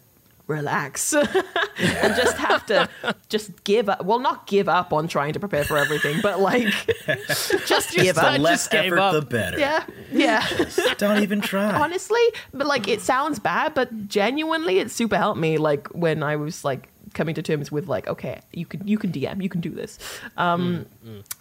relax 0.52 1.12
and 1.14 2.14
just 2.14 2.36
have 2.36 2.64
to 2.66 2.88
just 3.28 3.64
give 3.64 3.88
up 3.88 4.04
well 4.04 4.18
not 4.18 4.46
give 4.46 4.68
up 4.68 4.92
on 4.92 5.08
trying 5.08 5.32
to 5.32 5.40
prepare 5.40 5.64
for 5.64 5.76
everything 5.78 6.20
but 6.22 6.38
like 6.40 6.66
just 7.66 7.90
give 7.92 8.14
The 8.16 8.20
up 8.22 8.32
I 8.32 8.36
less 8.36 8.60
just 8.64 8.70
gave 8.70 8.92
effort, 8.92 8.98
up. 8.98 9.12
the 9.14 9.22
better. 9.22 9.58
yeah 9.58 9.84
yeah 10.12 10.46
Don't 10.98 11.22
even 11.22 11.40
try. 11.40 11.72
honestly 11.72 12.22
but 12.52 12.66
like 12.66 12.86
it 12.88 13.00
sounds 13.00 13.38
bad 13.38 13.74
but 13.74 14.08
genuinely 14.08 14.78
it 14.78 14.90
super 14.90 15.16
helped 15.16 15.40
me 15.40 15.58
like 15.58 15.88
when 15.88 16.22
i 16.22 16.36
was 16.36 16.64
like 16.64 16.88
coming 17.14 17.34
to 17.34 17.42
terms 17.42 17.70
with 17.70 17.88
like 17.88 18.06
okay 18.08 18.40
you 18.52 18.64
can 18.64 18.86
you 18.88 18.96
can 18.96 19.12
dm 19.12 19.42
you 19.42 19.48
can 19.48 19.60
do 19.60 19.68
this 19.70 19.98
um 20.38 20.86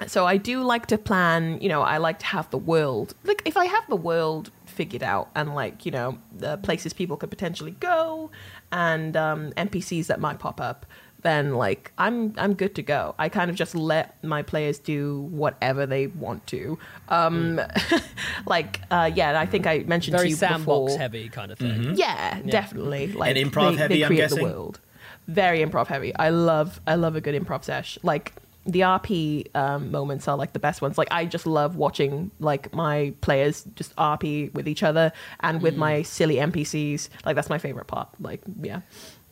so 0.06 0.26
i 0.28 0.36
do 0.36 0.62
like 0.64 0.86
to 0.88 0.98
plan 0.98 1.60
you 1.62 1.70
know 1.70 1.82
i 1.82 1.98
like 1.98 2.20
to 2.20 2.26
have 2.26 2.50
the 2.50 2.58
world 2.58 3.14
like 3.24 3.42
if 3.46 3.56
i 3.56 3.66
have 3.66 3.86
the 3.88 3.96
world 3.96 4.52
figured 4.66 5.04
out 5.04 5.30
and 5.36 5.56
like 5.56 5.86
you 5.86 5.92
know 5.92 6.18
the 6.36 6.58
places 6.58 6.92
people 6.94 7.16
could 7.16 7.30
potentially 7.30 7.72
go 7.80 8.30
and 8.72 9.16
um 9.18 9.52
npcs 9.54 10.08
that 10.08 10.20
might 10.20 10.40
pop 10.40 10.60
up 10.62 10.86
then 11.24 11.54
like 11.54 11.92
i'm 11.98 12.34
i'm 12.38 12.54
good 12.54 12.74
to 12.74 12.82
go 12.82 13.14
i 13.20 13.30
kind 13.30 13.50
of 13.52 13.56
just 13.56 13.76
let 13.76 14.22
my 14.24 14.42
players 14.42 14.80
do 14.80 15.22
whatever 15.32 15.86
they 15.86 16.08
want 16.08 16.46
to 16.48 16.80
um 17.10 17.62
like 18.46 18.82
uh 18.92 19.10
yeah 19.14 19.40
i 19.40 19.46
think 19.46 19.68
i 19.68 19.80
mentioned 19.80 20.16
Very 20.16 20.28
to 20.28 20.30
you 20.32 20.36
sandbox 20.36 20.94
before 20.94 20.98
heavy 20.98 21.30
kind 21.30 21.52
of 21.52 21.60
thing. 21.60 21.94
yeah, 21.96 22.40
definitely. 22.42 23.08
Like 23.14 23.36
And 23.36 23.52
improv 23.52 23.72
they, 23.72 23.76
heavy, 23.78 23.94
They 23.98 24.04
I'm 24.04 24.08
create 24.08 24.18
guessing? 24.20 24.38
the 24.40 24.44
world. 24.44 24.80
Very 25.28 25.60
improv 25.64 25.88
heavy. 25.88 26.16
I 26.16 26.30
love. 26.30 26.80
I 26.88 26.96
love 26.96 27.16
a 27.16 27.22
good 27.22 27.36
improv 27.40 27.64
sesh. 27.64 27.98
Like 28.04 28.34
the 28.66 28.82
RP 28.82 29.48
um, 29.56 29.92
moments 29.92 30.28
are 30.28 30.38
like 30.38 30.54
the 30.54 30.60
best 30.60 30.82
ones. 30.82 30.98
Like 30.98 31.08
I 31.12 31.26
just 31.26 31.46
love 31.48 31.76
watching 31.76 32.32
like 32.40 32.74
my 32.74 33.14
players 33.22 33.64
just 33.76 33.96
RP 33.96 34.54
with 34.54 34.68
each 34.68 34.84
other 34.84 35.12
and 35.40 35.60
Mm. 35.60 35.64
with 35.64 35.76
my 35.78 36.02
silly 36.04 36.36
NPCs. 36.36 37.10
Like 37.26 37.36
that's 37.36 37.50
my 37.50 37.58
favorite 37.58 37.88
part. 37.88 38.10
Like 38.20 38.42
yeah. 38.62 38.82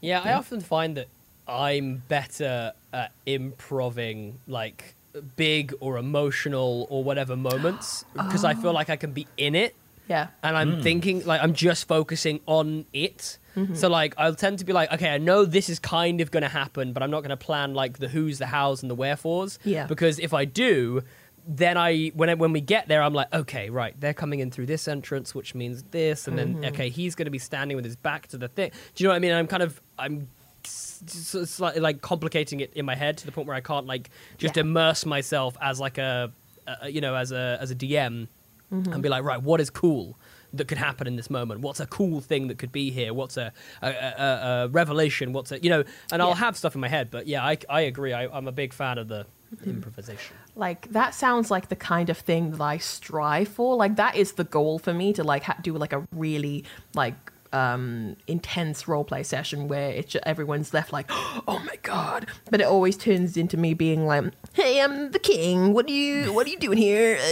Yeah, 0.01 0.21
I 0.23 0.33
often 0.33 0.61
find 0.61 0.97
that 0.97 1.07
I'm 1.47 2.03
better 2.07 2.73
at 2.93 3.11
improving 3.25 4.39
like 4.47 4.93
big 5.35 5.73
or 5.79 5.97
emotional 5.97 6.85
or 6.89 7.03
whatever 7.03 7.35
moments 7.35 8.05
because 8.13 8.43
I 8.45 8.53
feel 8.53 8.73
like 8.73 8.89
I 8.89 8.95
can 8.95 9.11
be 9.11 9.27
in 9.37 9.55
it. 9.55 9.75
Yeah. 10.07 10.27
and 10.43 10.55
I'm 10.57 10.81
thinking 10.81 11.25
like 11.25 11.41
I'm 11.43 11.53
just 11.53 11.87
focusing 11.87 12.39
on 12.45 12.85
it. 12.93 13.37
Mm-hmm. 13.55 13.75
So 13.75 13.89
like 13.89 14.13
I'll 14.17 14.35
tend 14.35 14.59
to 14.59 14.65
be 14.65 14.73
like, 14.73 14.91
okay, 14.93 15.09
I 15.09 15.17
know 15.17 15.45
this 15.45 15.69
is 15.69 15.79
kind 15.79 16.21
of 16.21 16.31
going 16.31 16.43
to 16.43 16.49
happen, 16.49 16.93
but 16.93 17.03
I'm 17.03 17.11
not 17.11 17.21
going 17.21 17.29
to 17.29 17.37
plan 17.37 17.73
like 17.73 17.99
the 17.99 18.07
who's, 18.07 18.39
the 18.39 18.47
hows, 18.47 18.81
and 18.81 18.89
the 18.89 18.95
wherefores. 18.95 19.59
Yeah. 19.63 19.87
Because 19.87 20.19
if 20.19 20.33
I 20.33 20.45
do, 20.45 21.03
then 21.47 21.77
I 21.77 22.07
when 22.09 22.29
I, 22.29 22.35
when 22.35 22.51
we 22.51 22.61
get 22.61 22.87
there, 22.87 23.01
I'm 23.01 23.13
like, 23.13 23.33
okay, 23.33 23.69
right, 23.69 23.99
they're 23.99 24.13
coming 24.13 24.39
in 24.39 24.51
through 24.51 24.67
this 24.67 24.87
entrance, 24.87 25.33
which 25.33 25.55
means 25.55 25.83
this, 25.91 26.27
and 26.27 26.37
then 26.37 26.55
mm-hmm. 26.55 26.65
okay, 26.65 26.89
he's 26.89 27.15
going 27.15 27.25
to 27.25 27.31
be 27.31 27.39
standing 27.39 27.75
with 27.75 27.85
his 27.85 27.95
back 27.95 28.27
to 28.27 28.37
the 28.37 28.47
thing. 28.47 28.71
Do 28.95 29.03
you 29.03 29.07
know 29.07 29.11
what 29.11 29.17
I 29.17 29.19
mean? 29.19 29.33
I'm 29.33 29.47
kind 29.47 29.63
of 29.63 29.81
I'm 29.97 30.27
slightly 30.63 31.81
like 31.81 32.01
complicating 32.01 32.59
it 32.59 32.73
in 32.73 32.85
my 32.85 32.95
head 32.95 33.17
to 33.17 33.25
the 33.25 33.31
point 33.31 33.47
where 33.47 33.55
I 33.55 33.61
can't 33.61 33.87
like 33.87 34.09
just 34.37 34.57
Yeah. 34.57 34.61
immerse 34.61 35.05
myself 35.05 35.57
as 35.61 35.79
like 35.79 35.97
a, 35.97 36.31
a 36.67 36.89
you 36.89 37.01
know 37.01 37.15
as 37.15 37.31
a 37.31 37.57
as 37.59 37.71
a 37.71 37.75
DM 37.75 38.27
mm-hmm. 38.71 38.93
and 38.93 39.01
be 39.01 39.09
like, 39.09 39.23
right, 39.23 39.41
what 39.41 39.61
is 39.61 39.69
cool 39.69 40.17
that 40.53 40.67
could 40.67 40.77
happen 40.77 41.07
in 41.07 41.15
this 41.15 41.29
moment? 41.29 41.61
What's 41.61 41.79
a 41.79 41.85
cool 41.85 42.21
thing 42.21 42.47
that 42.47 42.57
could 42.57 42.71
be 42.71 42.91
here? 42.91 43.13
What's 43.13 43.37
a 43.37 43.51
a, 43.81 43.89
a, 43.89 44.23
a 44.65 44.67
revelation? 44.69 45.33
What's 45.33 45.51
a 45.51 45.59
you 45.59 45.69
know? 45.69 45.83
And 46.11 46.21
I'll 46.21 46.33
have 46.35 46.57
stuff 46.57 46.75
in 46.75 46.81
my 46.81 46.87
head, 46.87 47.09
but 47.11 47.27
yeah, 47.27 47.43
I, 47.45 47.57
I 47.69 47.81
agree. 47.81 48.13
I, 48.13 48.25
I'm 48.25 48.47
a 48.47 48.51
big 48.51 48.73
fan 48.73 48.97
of 48.97 49.07
the 49.07 49.25
improvisation. 49.65 50.35
like 50.55 50.91
that 50.91 51.13
sounds 51.13 51.49
like 51.49 51.69
the 51.69 51.75
kind 51.75 52.09
of 52.09 52.17
thing 52.17 52.51
that 52.51 52.61
I 52.61 52.77
strive 52.77 53.47
for. 53.47 53.75
Like 53.75 53.95
that 53.95 54.15
is 54.15 54.33
the 54.33 54.43
goal 54.43 54.79
for 54.79 54.93
me 54.93 55.13
to 55.13 55.23
like 55.23 55.43
ha- 55.43 55.57
do 55.61 55.73
like 55.73 55.93
a 55.93 56.07
really 56.13 56.65
like 56.93 57.28
um 57.51 58.15
intense 58.27 58.87
role 58.87 59.03
play 59.03 59.23
session 59.23 59.67
where 59.67 59.89
it's 59.89 60.13
just, 60.13 60.25
everyone's 60.25 60.73
left 60.73 60.93
like 60.93 61.07
oh 61.11 61.61
my 61.65 61.75
god. 61.81 62.27
But 62.51 62.61
it 62.61 62.65
always 62.65 62.95
turns 62.97 63.37
into 63.37 63.57
me 63.57 63.73
being 63.73 64.05
like 64.05 64.25
hey 64.53 64.81
i'm 64.81 65.11
the 65.11 65.19
king. 65.19 65.73
What 65.73 65.87
are 65.87 65.91
you 65.91 66.31
what 66.33 66.45
are 66.47 66.49
you 66.49 66.59
doing 66.59 66.77
here? 66.77 67.17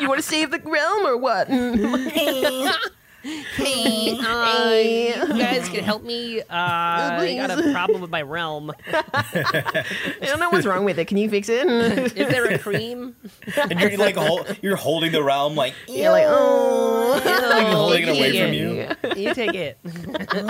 You 0.00 0.08
want 0.08 0.20
to 0.20 0.26
save 0.26 0.50
the 0.52 0.60
realm 0.64 1.06
or 1.06 1.16
what 1.16 1.48
Hey, 3.22 4.16
uh, 4.20 5.26
you 5.34 5.38
guys 5.42 5.68
can 5.68 5.82
help 5.82 6.02
me. 6.04 6.40
Uh, 6.40 6.44
I 6.50 7.34
got 7.36 7.50
a 7.58 7.72
problem 7.72 8.00
with 8.00 8.10
my 8.10 8.22
realm. 8.22 8.72
i 8.92 10.04
don't 10.22 10.38
know 10.40 10.50
what's 10.50 10.66
wrong 10.66 10.84
with 10.84 10.98
it 10.98 11.06
can 11.06 11.16
you 11.16 11.28
fix 11.28 11.48
it 11.48 11.66
Is 11.66 12.28
there 12.28 12.44
a 12.46 12.58
cream? 12.58 13.16
And 13.56 13.78
you're 13.80 13.96
like 13.96 14.16
hol- 14.16 14.46
you're 14.62 14.76
holding 14.76 15.12
the 15.12 15.22
realm 15.22 15.54
like 15.54 15.74
you're 15.88 16.10
like 16.12 16.24
oh 16.26 17.20
like 17.24 17.66
holding 17.68 18.02
it 18.04 18.08
away 18.08 18.40
from 18.40 18.52
you. 18.52 18.88
You 19.16 19.34
take 19.34 19.54
it. 19.54 19.78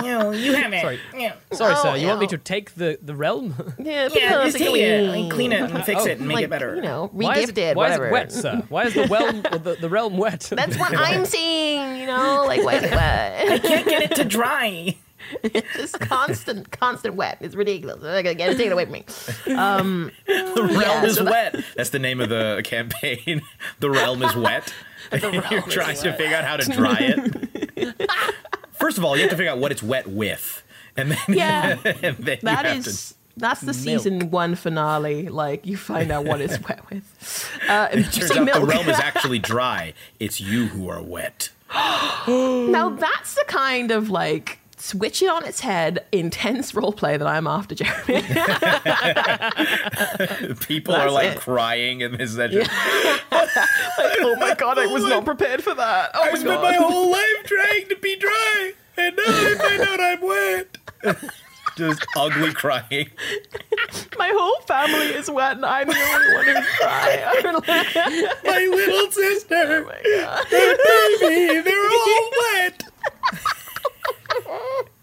No, 0.03 0.31
you 0.31 0.53
have 0.53 0.73
it. 0.73 0.81
Sorry. 0.81 0.99
Yeah. 1.15 1.33
Sorry, 1.53 1.73
Oh, 1.75 1.81
sir. 1.83 1.95
You 1.97 2.07
want 2.07 2.19
me 2.19 2.27
to 2.27 2.37
take 2.37 2.75
the, 2.75 2.99
the 3.01 3.15
realm? 3.15 3.55
yeah, 3.79 4.09
Yeah, 4.13 4.43
just 4.45 4.57
take 4.57 4.75
it 4.75 5.09
and 5.09 5.31
clean 5.31 5.51
it 5.53 5.61
and 5.61 5.83
fix 5.83 6.01
Oh, 6.01 6.05
it 6.07 6.19
and 6.19 6.27
make 6.27 6.35
like 6.35 6.43
it 6.45 6.49
better. 6.49 6.75
you 6.75 6.81
know 6.81 7.09
Why 7.11 7.37
is 7.37 7.49
regift 7.49 7.57
it, 7.57 7.57
it 7.59 7.77
why 7.77 7.83
whatever 7.85 8.05
is 8.05 8.09
it 8.09 8.13
wet, 8.13 8.31
sir? 8.31 8.63
Why 8.69 8.83
is 8.85 8.93
the 8.93 9.07
realm 9.07 9.41
the, 9.41 9.77
the 9.79 9.89
realm 9.89 10.17
wet? 10.17 10.41
That's 10.51 10.77
what 10.77 10.95
I'm 10.95 11.25
seeing. 11.25 11.97
you 11.97 12.05
know, 12.07 12.43
like 12.47 12.58
why 12.63 12.75
is 12.75 12.83
it 12.83 12.91
wet? 12.91 13.63
can't 13.63 13.85
get 13.87 14.01
it 14.11 14.15
to 14.15 14.25
dry. 14.25 14.95
It's 15.43 15.73
just 15.75 15.99
constant, 15.99 16.71
constant 16.71 17.15
wet. 17.15 17.37
It's 17.41 17.53
ridiculous. 17.55 18.03
I 18.03 18.21
gotta 18.23 18.35
get 18.35 18.51
it 18.51 18.57
taken 18.57 18.73
away 18.73 18.85
from 18.85 18.93
me. 18.93 19.05
The 19.45 20.63
realm 20.63 20.69
Yeah, 20.81 21.05
is 21.05 21.15
so 21.15 21.23
that- 21.25 21.53
wet. 21.53 21.65
That's 21.75 21.89
the 21.91 21.99
name 21.99 22.19
of 22.21 22.29
the 22.29 22.61
campaign. 22.63 23.41
the 23.79 23.89
realm 23.89 24.23
is 24.23 24.35
wet. 24.35 24.73
You're 25.21 25.61
trying 25.63 25.97
to 25.97 26.13
figure 26.13 26.35
out 26.35 26.45
how 26.45 26.57
to 26.57 26.71
dry 26.71 26.97
it. 26.99 28.09
First 28.73 28.97
of 28.97 29.03
all, 29.05 29.15
you 29.15 29.23
have 29.23 29.31
to 29.31 29.37
figure 29.37 29.51
out 29.51 29.57
what 29.59 29.71
it's 29.71 29.83
wet 29.83 30.07
with, 30.07 30.63
and 30.95 31.11
then 31.11 31.17
Yeah, 31.27 31.77
and 31.83 32.17
then 32.17 32.37
you 32.37 32.43
that 32.43 32.65
have 32.65 32.77
is 32.87 33.15
that's 33.37 33.61
the 33.61 33.73
season 33.73 34.31
one 34.31 34.55
finale. 34.55 35.27
Like 35.29 35.65
you 35.65 35.77
find 35.77 36.11
out 36.11 36.25
what 36.25 36.41
it's 36.41 36.59
wet 36.67 36.89
with. 36.89 37.49
Uh, 37.67 37.87
to. 37.89 38.03
Turns 38.03 38.31
out 38.31 38.45
milk. 38.45 38.59
the 38.59 38.65
realm 38.65 38.87
is 38.89 38.99
actually 38.99 39.39
dry. 39.39 39.93
It's 40.19 40.39
you 40.39 40.67
who 40.67 40.89
are 40.89 41.01
wet. 41.01 41.49
now 42.27 42.89
that's 42.89 43.35
the 43.35 43.43
kind 43.47 43.91
of 43.91 44.09
like 44.09 44.59
switch 44.77 45.21
it 45.21 45.29
on 45.29 45.45
its 45.45 45.59
head, 45.59 46.05
intense 46.11 46.73
role 46.73 46.93
play 46.93 47.17
that 47.17 47.27
I'm 47.27 47.45
after, 47.47 47.75
Jeremy. 47.75 48.21
People 50.65 50.93
That's 50.93 51.05
are 51.05 51.11
like 51.11 51.35
it. 51.35 51.39
crying 51.39 52.01
in 52.01 52.17
this 52.17 52.35
session. 52.35 52.59
like, 52.61 52.69
oh 53.31 54.35
my 54.39 54.55
god, 54.57 54.79
I 54.79 54.87
was 54.87 55.03
not 55.03 55.25
prepared 55.25 55.63
for 55.63 55.73
that. 55.75 56.11
Oh 56.13 56.23
I 56.23 56.31
my 56.31 56.37
spent 56.37 56.61
god. 56.61 56.63
my 56.63 56.73
whole 56.73 57.11
life 57.11 57.43
trying 57.45 57.87
to 57.89 57.95
be 57.97 58.15
dry, 58.15 58.73
and 58.97 59.15
now 59.15 59.23
I 59.25 59.55
find 59.55 59.81
out 59.81 59.99
I'm 59.99 60.21
wet. 60.21 60.77
Just 61.79 62.05
ugly 62.17 62.51
crying. 62.51 63.09
My 64.17 64.33
whole 64.35 64.59
family 64.63 65.15
is 65.15 65.31
wet, 65.31 65.55
and 65.55 65.65
I'm 65.65 65.87
the 65.87 65.95
only 65.95 66.33
one 66.33 66.45
who's 66.45 66.55
like, 67.67 68.43
My 68.43 68.67
little 68.69 69.09
sister, 69.13 69.55
oh 69.55 69.85
my 69.85 70.01
god. 70.03 70.45
baby, 71.21 71.61
they're 71.61 71.89
all 71.89 72.31
wet. 72.41 72.83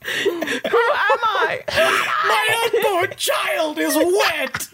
Who 0.04 0.42
am 0.42 1.20
I? 1.24 1.62
My 2.28 2.46
unborn 2.74 3.16
child 3.16 3.78
is 3.78 3.96
wet. 3.96 4.68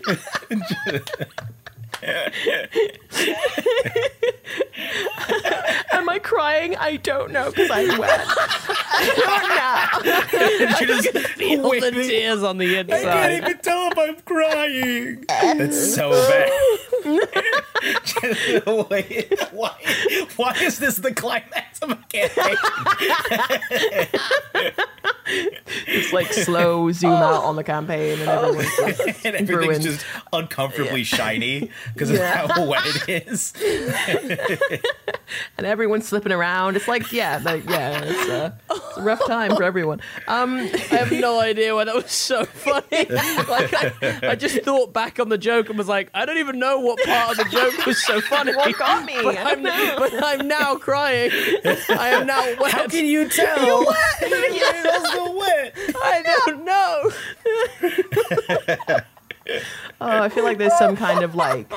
Am 5.92 6.08
I 6.08 6.18
crying? 6.20 6.74
I 6.76 6.96
don't 6.96 7.30
know 7.30 7.50
because 7.50 7.70
I'm 7.70 7.98
wet. 7.98 8.20
I 8.94 10.00
don't 10.02 10.32
know. 10.60 10.70
She 10.76 10.86
just 10.86 11.08
Feel 11.36 11.62
the 11.62 11.68
waiting. 11.68 11.94
tears 11.94 12.42
on 12.42 12.58
the 12.58 12.76
inside. 12.76 12.96
I 12.96 13.02
can't 13.02 13.32
inside. 13.32 13.50
even 13.50 13.62
tell 13.62 13.92
if 13.92 13.98
I'm 13.98 14.16
crying. 14.22 15.24
That's 15.28 15.94
so 15.94 16.10
bad. 16.10 16.50
Just 18.04 18.66
wait, 18.90 19.32
why, 19.52 19.74
why 20.36 20.52
is 20.60 20.78
this 20.78 20.96
the 20.96 21.12
climax 21.12 21.80
of 21.82 21.90
a 21.92 21.96
campaign? 22.08 22.56
It's 25.86 26.12
like 26.12 26.32
slow 26.32 26.90
zoom 26.92 27.10
oh. 27.12 27.16
out 27.16 27.44
on 27.44 27.56
the 27.56 27.64
campaign, 27.64 28.20
and 28.20 28.28
everyone's 28.28 28.76
just 28.76 29.00
And 29.24 29.34
everything's 29.36 29.50
ruined. 29.50 29.82
just 29.82 30.04
uncomfortably 30.32 31.04
shiny 31.04 31.70
because 31.92 32.10
of 32.10 32.18
how 32.20 32.66
wet 32.66 32.82
it 33.08 33.28
is. 33.28 33.52
and 35.58 35.66
everyone's 35.66 36.08
slipping 36.08 36.32
around. 36.32 36.76
It's 36.76 36.88
like, 36.88 37.12
yeah, 37.12 37.40
like, 37.42 37.68
yeah, 37.68 38.02
it's, 38.04 38.28
uh, 38.28 38.52
it's 38.70 38.98
a 38.98 39.02
rough 39.02 39.24
time 39.26 39.54
for 39.56 39.62
everyone. 39.62 40.00
Um, 40.26 40.58
I 40.58 40.96
have 40.96 41.12
no 41.12 41.40
idea 41.40 41.74
why 41.74 41.84
that 41.84 41.94
was 41.94 42.10
so 42.10 42.44
funny. 42.44 42.84
like 42.90 43.74
I, 43.74 44.30
I 44.30 44.34
just 44.34 44.62
thought 44.62 44.92
back 44.92 45.20
on 45.20 45.28
the 45.28 45.38
joke 45.38 45.68
and 45.68 45.78
was 45.78 45.88
like, 45.88 46.10
I 46.14 46.24
don't 46.24 46.38
even 46.38 46.58
know 46.58 46.80
what 46.80 46.98
part 47.04 47.32
of 47.32 47.36
the 47.38 47.44
joke 47.50 47.86
was 47.86 48.02
so 48.04 48.20
funny. 48.20 48.54
what 48.54 48.76
got 48.78 49.04
me? 49.04 49.14
But 49.22 49.38
I 49.38 49.52
I'm, 49.52 49.62
but 49.62 50.24
I'm 50.24 50.48
now 50.48 50.76
crying. 50.76 51.30
I 51.64 52.10
am 52.14 52.26
now 52.26 52.42
wet. 52.60 52.72
How 52.72 52.88
can 52.88 53.04
you 53.04 53.28
tell? 53.28 53.64
You're 53.64 53.86
wet. 53.86 54.20
You're 54.20 54.92
also 54.92 55.36
wet. 55.36 55.74
I 56.02 56.22
don't 56.46 56.64
know. 56.64 57.10
Oh, 60.00 60.22
I 60.24 60.28
feel 60.30 60.42
like 60.42 60.58
there's 60.58 60.76
some 60.78 60.96
kind 60.96 61.22
of 61.22 61.36
like 61.36 61.72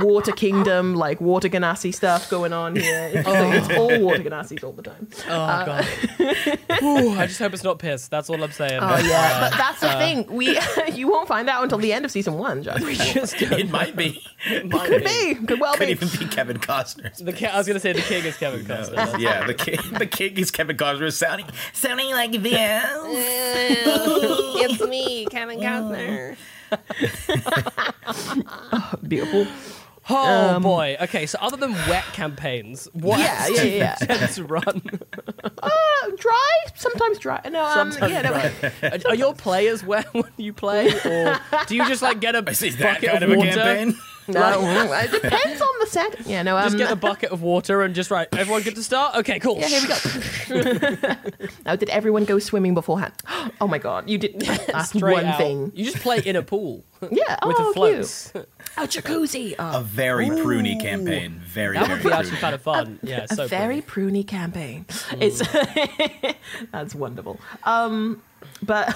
water 0.00 0.32
kingdom, 0.32 0.96
like 0.96 1.20
water 1.20 1.48
genasi 1.48 1.94
stuff 1.94 2.28
going 2.28 2.52
on 2.52 2.74
here. 2.74 3.12
It's, 3.14 3.28
oh. 3.28 3.52
it's 3.52 3.70
all 3.70 4.00
water 4.00 4.24
genasis 4.24 4.64
all 4.64 4.72
the 4.72 4.82
time. 4.82 5.08
Oh 5.28 5.32
uh, 5.32 5.64
god. 5.64 5.86
Ooh, 6.82 7.10
I 7.10 7.26
just 7.26 7.38
hope 7.38 7.54
it's 7.54 7.62
not 7.62 7.78
piss. 7.78 8.08
That's 8.08 8.28
all 8.28 8.42
I'm 8.42 8.50
saying. 8.50 8.80
Oh 8.82 8.96
yeah, 8.98 9.34
uh, 9.36 9.50
but 9.50 9.56
that's 9.56 9.80
the 9.80 9.88
uh, 9.90 9.98
thing. 9.98 10.26
We 10.26 10.58
you 10.92 11.08
won't 11.08 11.28
find 11.28 11.48
out 11.48 11.62
until 11.62 11.78
the 11.78 11.92
end 11.92 12.04
of 12.04 12.10
season 12.10 12.34
one, 12.34 12.64
Josh. 12.64 12.80
just 13.12 13.38
don't 13.38 13.52
It 13.52 13.70
might 13.70 13.94
be. 13.94 14.20
Could 14.44 15.04
be, 15.04 15.34
could 15.46 15.60
well 15.60 15.74
be. 15.74 15.78
Could 15.78 15.86
be. 15.86 15.92
even 15.92 16.08
be 16.18 16.26
Kevin 16.26 16.58
Costner. 16.58 17.16
The 17.16 17.32
ki- 17.32 17.46
I 17.46 17.56
was 17.58 17.68
gonna 17.68 17.78
say 17.78 17.92
the 17.92 18.02
king 18.02 18.24
is 18.24 18.36
Kevin 18.36 18.64
Costner. 18.64 18.96
That's- 18.96 19.20
Yeah, 19.20 19.46
the 19.46 19.54
king, 19.54 19.78
the 19.96 20.06
king 20.06 20.36
is 20.38 20.50
Kevin 20.50 20.76
Costner 20.76 21.12
sounding 21.12 21.46
sounding 21.72 22.10
like 22.10 22.32
this. 22.32 22.84
it's 24.66 24.86
me, 24.88 25.26
Kevin 25.26 25.60
Costner. 25.60 26.36
Beautiful. 29.06 29.46
Oh 30.10 30.60
boy. 30.60 30.98
Okay, 31.00 31.24
so 31.24 31.38
other 31.40 31.56
than 31.56 31.72
wet 31.72 32.04
campaigns, 32.12 32.88
what 32.92 33.20
Yeah, 33.20 33.46
yeah, 33.48 33.62
yeah, 33.62 33.96
yeah. 34.00 34.06
tends 34.16 34.34
to 34.36 34.44
run? 34.44 34.82
Uh, 35.64 36.10
dry, 36.18 36.50
sometimes 36.74 37.18
dry. 37.18 37.40
No, 37.50 37.64
um, 37.64 37.90
Sometimes 37.90 38.12
yeah, 38.12 38.22
no, 38.22 38.28
dry. 38.30 38.52
Are, 38.82 38.98
are 39.08 39.14
your 39.14 39.34
players 39.34 39.82
wet 39.82 40.06
when 40.12 40.30
you 40.36 40.52
play, 40.52 40.88
or 41.06 41.38
do 41.66 41.74
you 41.74 41.86
just 41.88 42.02
like 42.02 42.20
get 42.20 42.34
a 42.34 42.46
Is 42.50 42.76
that 42.76 43.00
bucket 43.00 43.10
kind 43.10 43.24
of 43.24 43.30
of 43.30 43.36
a 43.36 43.38
water? 43.38 43.94
Campaign? 44.32 44.62
no, 44.64 44.92
it 44.92 45.10
depends 45.10 45.60
on 45.60 45.68
the 45.80 45.86
set. 45.86 46.26
Yeah, 46.26 46.42
no, 46.42 46.56
um, 46.56 46.64
Just 46.64 46.76
get 46.78 46.90
a 46.90 46.96
bucket 46.96 47.30
of 47.30 47.42
water 47.42 47.82
and 47.82 47.94
just 47.94 48.10
right. 48.10 48.26
Everyone 48.32 48.62
get 48.62 48.74
to 48.76 48.82
start. 48.82 49.16
Okay, 49.16 49.38
cool. 49.38 49.58
yeah, 49.58 49.68
here 49.68 49.80
we 49.82 50.96
go. 50.96 51.14
now, 51.66 51.76
did 51.76 51.88
everyone 51.90 52.24
go 52.24 52.38
swimming 52.38 52.74
beforehand? 52.74 53.12
Oh 53.60 53.68
my 53.68 53.78
god, 53.78 54.08
you 54.10 54.18
did. 54.18 54.40
That's 54.40 54.88
Straight 54.96 55.12
one 55.14 55.24
out. 55.26 55.38
thing. 55.38 55.70
You 55.74 55.84
just 55.84 55.98
play 56.02 56.18
in 56.24 56.34
a 56.36 56.42
pool 56.42 56.84
Yeah, 57.10 57.36
with 57.46 57.56
oh, 57.58 57.68
the 57.68 57.74
floats. 57.74 58.30
cute. 58.32 58.48
A 58.76 58.80
jacuzzi. 58.82 59.54
Oh, 59.58 59.78
A 59.78 59.82
very 59.82 60.26
pruny 60.28 60.80
campaign. 60.80 61.40
Very, 61.46 61.74
That 61.76 61.86
very 61.86 62.00
would 62.02 62.08
be 62.10 62.12
actually 62.12 62.36
kind 62.38 62.54
of 62.54 62.62
fun. 62.62 62.98
Yeah, 63.02 63.26
a 63.30 63.34
so 63.34 63.46
very 63.46 63.80
pruny 63.80 64.26
campaign. 64.26 64.86
It's 65.12 65.40
that's 66.72 66.94
wonderful. 66.94 67.38
Um, 67.64 68.22
but 68.62 68.94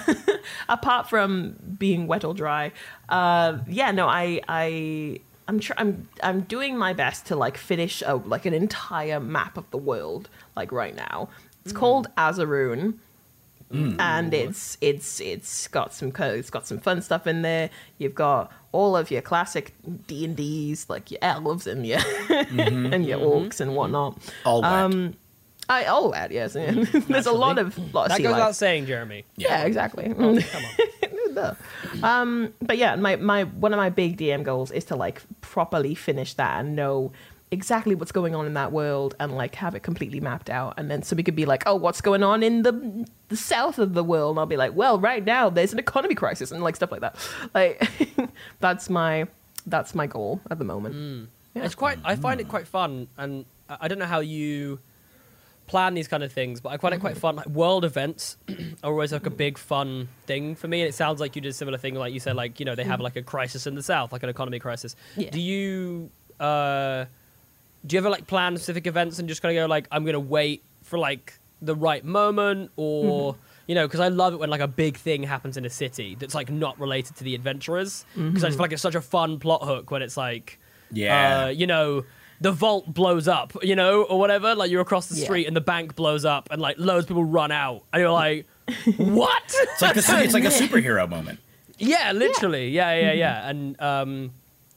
apart 0.68 1.08
from 1.08 1.56
being 1.78 2.06
wet 2.06 2.24
or 2.24 2.34
dry, 2.34 2.72
uh, 3.08 3.58
yeah, 3.68 3.90
no, 3.90 4.06
I 4.08 4.40
I 4.48 5.20
I'm 5.48 5.60
tr- 5.60 5.72
I'm 5.76 6.08
I'm 6.22 6.42
doing 6.42 6.76
my 6.76 6.92
best 6.92 7.26
to 7.26 7.36
like 7.36 7.56
finish 7.56 8.02
a, 8.06 8.16
like 8.16 8.46
an 8.46 8.54
entire 8.54 9.20
map 9.20 9.56
of 9.56 9.70
the 9.70 9.78
world 9.78 10.28
like 10.56 10.72
right 10.72 10.94
now. 10.94 11.28
It's 11.64 11.72
called 11.72 12.08
Azaroon. 12.16 12.94
And 13.70 14.32
it's 14.32 14.78
it's 14.80 15.20
it's 15.20 15.68
got 15.68 15.92
some 15.92 16.10
co- 16.10 16.30
it's 16.32 16.48
got 16.48 16.66
some 16.66 16.78
fun 16.78 17.02
stuff 17.02 17.26
in 17.26 17.42
there. 17.42 17.68
You've 17.98 18.14
got 18.14 18.50
all 18.72 18.96
of 18.96 19.10
your 19.10 19.20
classic 19.20 19.74
D 20.06 20.24
and 20.24 20.34
D's 20.34 20.88
like 20.88 21.10
your 21.10 21.18
elves 21.20 21.66
and 21.66 21.86
your 21.86 21.98
and 22.30 23.04
your 23.04 23.18
orcs 23.18 23.60
and 23.60 23.76
whatnot. 23.76 24.16
All 24.46 24.62
wet. 24.62 24.72
Um, 24.72 25.14
I 25.68 25.84
all 25.84 26.10
that 26.12 26.30
yes. 26.30 26.52
There's 27.08 27.26
a 27.26 27.32
lot 27.32 27.58
of 27.58 27.76
lot 27.94 28.04
of 28.04 28.08
That 28.08 28.16
sea 28.16 28.22
goes 28.22 28.32
life. 28.32 28.38
without 28.40 28.56
saying, 28.56 28.86
Jeremy. 28.86 29.24
Yeah, 29.36 29.64
exactly. 29.64 30.04
Come 30.14 30.24
on. 30.24 30.42
Um, 32.02 32.52
but 32.60 32.78
yeah, 32.78 32.96
my, 32.96 33.16
my 33.16 33.44
one 33.44 33.72
of 33.72 33.76
my 33.76 33.90
big 33.90 34.16
DM 34.18 34.42
goals 34.42 34.70
is 34.72 34.84
to 34.86 34.96
like 34.96 35.22
properly 35.40 35.94
finish 35.94 36.34
that 36.34 36.60
and 36.60 36.74
know 36.74 37.12
exactly 37.50 37.94
what's 37.94 38.12
going 38.12 38.34
on 38.34 38.44
in 38.44 38.54
that 38.54 38.72
world 38.72 39.14
and 39.20 39.36
like 39.36 39.54
have 39.54 39.74
it 39.74 39.80
completely 39.82 40.20
mapped 40.20 40.50
out 40.50 40.74
and 40.76 40.90
then 40.90 41.02
so 41.02 41.16
we 41.16 41.22
could 41.22 41.34
be 41.36 41.46
like 41.46 41.62
oh 41.64 41.74
what's 41.74 42.02
going 42.02 42.22
on 42.22 42.42
in 42.42 42.62
the 42.62 43.06
the 43.28 43.36
south 43.38 43.78
of 43.78 43.94
the 43.94 44.04
world 44.04 44.32
and 44.32 44.38
i'll 44.40 44.44
be 44.44 44.58
like 44.58 44.74
well 44.74 44.98
right 45.00 45.24
now 45.24 45.48
there's 45.48 45.72
an 45.72 45.78
economy 45.78 46.14
crisis 46.14 46.52
and 46.52 46.62
like 46.62 46.76
stuff 46.76 46.92
like 46.92 47.00
that 47.00 47.16
like 47.54 47.88
that's 48.60 48.90
my 48.90 49.26
that's 49.66 49.94
my 49.94 50.06
goal 50.06 50.40
at 50.50 50.58
the 50.58 50.64
moment 50.64 51.28
yeah 51.54 51.64
It's 51.64 51.74
quite. 51.74 51.98
I 52.04 52.16
find 52.16 52.38
it 52.40 52.48
quite 52.48 52.66
fun, 52.68 53.08
and 53.16 53.46
I 53.70 53.76
I 53.82 53.88
don't 53.88 53.98
know 53.98 54.04
how 54.06 54.20
you 54.20 54.78
plan 55.68 55.94
these 55.94 56.08
kind 56.08 56.22
of 56.22 56.32
things, 56.32 56.60
but 56.60 56.70
I 56.70 56.76
find 56.78 56.94
it 56.94 57.00
quite 57.00 57.16
fun. 57.16 57.36
Like 57.36 57.46
world 57.46 57.84
events 57.84 58.36
are 58.82 58.90
always 58.90 59.12
like 59.12 59.26
a 59.26 59.30
big 59.30 59.56
fun 59.58 60.08
thing 60.26 60.54
for 60.56 60.66
me, 60.66 60.80
and 60.80 60.88
it 60.88 60.94
sounds 60.94 61.20
like 61.20 61.36
you 61.36 61.42
did 61.42 61.50
a 61.50 61.52
similar 61.52 61.78
thing, 61.78 61.94
like 61.94 62.12
you 62.12 62.20
said, 62.20 62.34
like 62.36 62.58
you 62.58 62.66
know 62.66 62.74
they 62.74 62.84
have 62.84 63.00
like 63.00 63.16
a 63.16 63.22
crisis 63.22 63.66
in 63.66 63.74
the 63.74 63.82
south, 63.82 64.12
like 64.12 64.22
an 64.22 64.28
economy 64.28 64.58
crisis. 64.58 64.96
Yeah. 65.16 65.30
Do 65.30 65.40
you 65.40 66.10
uh, 66.40 67.04
do 67.86 67.94
you 67.94 67.98
ever 68.00 68.10
like 68.10 68.26
plan 68.26 68.56
specific 68.56 68.86
events 68.86 69.18
and 69.18 69.28
just 69.28 69.42
kind 69.42 69.56
of 69.56 69.62
go 69.62 69.66
like 69.68 69.86
I'm 69.92 70.04
gonna 70.04 70.18
wait 70.20 70.62
for 70.82 70.98
like 70.98 71.38
the 71.62 71.74
right 71.74 72.04
moment, 72.04 72.70
or 72.76 73.36
you 73.66 73.74
know, 73.74 73.86
because 73.86 74.00
I 74.00 74.08
love 74.08 74.32
it 74.32 74.38
when 74.38 74.48
like 74.50 74.60
a 74.60 74.68
big 74.68 74.96
thing 74.96 75.22
happens 75.24 75.56
in 75.56 75.64
a 75.64 75.70
city 75.70 76.16
that's 76.18 76.34
like 76.34 76.50
not 76.50 76.78
related 76.80 77.16
to 77.16 77.24
the 77.24 77.34
adventurers, 77.34 78.04
because 78.14 78.42
I 78.44 78.48
just 78.48 78.56
feel 78.58 78.64
like 78.64 78.72
it's 78.72 78.82
such 78.82 78.94
a 78.94 79.00
fun 79.00 79.38
plot 79.38 79.62
hook 79.64 79.90
when 79.90 80.00
it's 80.02 80.16
like 80.16 80.58
Yeah. 80.90 81.44
uh, 81.44 81.48
you 81.48 81.66
know, 81.66 82.04
the 82.40 82.52
vault 82.52 82.92
blows 82.92 83.26
up, 83.28 83.52
you 83.62 83.74
know, 83.76 84.02
or 84.04 84.18
whatever. 84.18 84.54
Like 84.54 84.70
you're 84.70 84.80
across 84.80 85.06
the 85.06 85.16
Yeah. 85.16 85.24
street 85.24 85.46
and 85.46 85.56
the 85.56 85.60
bank 85.60 85.94
blows 85.96 86.24
up, 86.24 86.48
and 86.50 86.60
like 86.60 86.76
loads 86.78 87.04
of 87.04 87.08
people 87.08 87.24
run 87.24 87.50
out, 87.52 87.82
and 87.92 88.00
you're 88.00 88.10
like, 88.10 88.46
what? 88.96 89.42
It's 89.48 89.82
like 89.82 89.94
the, 89.94 90.00
it's 90.24 90.34
like 90.34 90.44
a 90.44 90.48
superhero 90.48 91.08
moment. 91.08 91.40
yeah, 91.78 92.12
literally, 92.12 92.70
yeah, 92.70 92.92
yeah, 92.94 93.12
yeah, 93.12 93.48
and 93.48 93.80
um, 93.80 94.30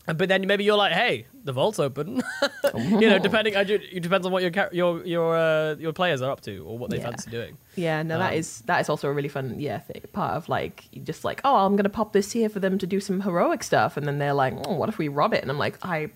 but 0.05 0.28
then 0.30 0.45
maybe 0.47 0.64
you're 0.64 0.78
like, 0.78 0.93
hey, 0.93 1.26
the 1.43 1.51
vault's 1.53 1.80
open, 1.80 2.22
you 2.76 3.09
know, 3.09 3.18
depending. 3.20 3.53
It 3.55 4.01
depends 4.01 4.26
on 4.26 4.32
what 4.32 4.43
your 4.43 4.70
your 4.72 5.05
your 5.05 5.38
uh, 5.38 5.76
your 5.76 5.93
players 5.93 6.22
are 6.22 6.32
up 6.32 6.41
to 6.41 6.57
or 6.66 6.78
what 6.78 6.89
they 6.89 6.97
Yeah. 6.97 7.03
fancy 7.09 7.30
doing. 7.32 7.57
yeah 7.76 8.03
no 8.03 8.18
that 8.20 8.34
Um, 8.34 8.38
is 8.39 8.62
that 8.66 8.82
is 8.82 8.89
also 8.89 9.07
a 9.07 9.14
really 9.14 9.30
fun 9.30 9.55
yeah 9.59 9.80
thing, 9.80 10.01
part 10.14 10.34
of 10.36 10.49
like 10.49 10.84
just 11.03 11.24
like 11.24 11.39
oh 11.45 11.55
i'm 11.66 11.76
gonna 11.78 11.88
pop 11.89 12.12
this 12.14 12.32
here 12.34 12.49
for 12.49 12.59
them 12.59 12.78
to 12.78 12.86
do 12.86 12.99
some 12.99 13.22
heroic 13.22 13.64
stuff 13.64 13.95
and 13.97 14.05
then 14.07 14.18
they're 14.20 14.34
like 14.34 14.53
oh 14.68 14.74
what 14.76 14.89
if 14.89 14.97
we 14.97 15.07
rob 15.07 15.34
it 15.34 15.41
and 15.41 15.49
i'm 15.49 15.57
like 15.57 15.78
i 15.86 16.09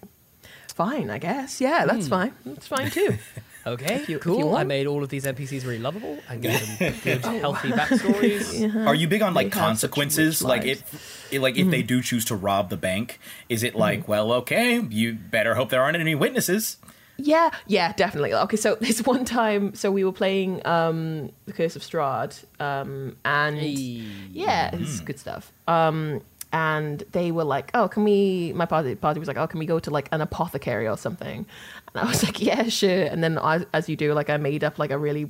fine 0.76 1.10
i 1.10 1.18
guess 1.18 1.60
yeah 1.60 1.86
that's 1.86 2.08
fine 2.08 2.32
that's 2.46 2.68
fine 2.68 2.90
too 2.92 3.18
Okay, 3.68 4.06
you- 4.08 4.18
if 4.18 4.22
cool. 4.22 4.38
you 4.38 4.56
I 4.56 4.64
made 4.64 4.86
all 4.86 5.02
of 5.02 5.10
these 5.10 5.26
NPCs 5.26 5.64
really 5.66 5.80
lovable 5.80 6.20
and 6.30 6.40
gave 6.40 6.78
them 6.78 6.94
good, 7.04 7.26
healthy 7.26 7.70
backstories. 7.70 8.76
Are 8.88 8.94
you 8.94 9.08
big 9.08 9.24
on 9.24 9.34
like 9.34 9.48
They 9.52 9.60
consequences? 9.60 10.44
Like 10.44 10.66
if, 10.66 11.34
it, 11.34 11.40
like 11.42 11.58
if 11.58 11.72
they 11.72 11.82
do 11.82 12.04
choose 12.04 12.26
to 12.26 12.36
rob 12.36 12.70
the 12.70 12.78
bank, 12.78 13.20
is 13.50 13.64
it 13.64 13.74
like, 13.74 14.08
well, 14.08 14.32
okay, 14.34 14.80
you 14.82 15.14
better 15.14 15.56
hope 15.56 15.72
there 15.72 15.82
aren't 15.82 15.98
any 15.98 16.14
witnesses. 16.14 16.78
Yeah, 17.18 17.50
yeah, 17.66 17.92
definitely. 17.94 18.36
Okay, 18.36 18.56
so 18.58 18.76
this 18.76 19.02
one 19.04 19.26
time, 19.26 19.74
so 19.74 19.90
we 19.92 20.04
were 20.04 20.12
playing 20.14 20.62
um 20.68 21.32
The 21.48 21.54
Curse 21.54 21.76
of 21.76 21.82
Strahd, 21.82 22.44
um, 22.60 23.16
and 23.26 23.60
yeah, 23.64 24.70
it's 24.74 25.00
good 25.00 25.18
stuff. 25.18 25.52
Um, 25.68 26.22
and 26.56 27.04
they 27.12 27.34
were 27.34 27.44
like, 27.44 27.70
"Oh, 27.74 27.90
can 27.90 28.06
we?" 28.06 28.54
My 28.56 28.66
party 28.66 28.96
party 28.96 29.20
was 29.20 29.28
like, 29.28 29.36
"Oh, 29.38 29.46
can 29.46 29.60
we 29.60 29.66
go 29.66 29.78
to 29.78 29.92
like 29.92 30.08
an 30.14 30.22
apothecary 30.22 30.88
or 30.88 30.98
something?" 30.98 31.46
And 31.88 31.96
I 32.02 32.06
was 32.08 32.24
like, 32.28 32.42
"Yeah, 32.42 32.70
sure." 32.70 33.04
And 33.04 33.22
then, 33.22 33.38
as, 33.38 33.66
as 33.74 33.90
you 33.90 33.98
do, 33.98 34.14
like 34.14 34.30
I 34.30 34.38
made 34.38 34.64
up 34.64 34.80
like 34.80 34.92
a 34.92 34.98
really 34.98 35.30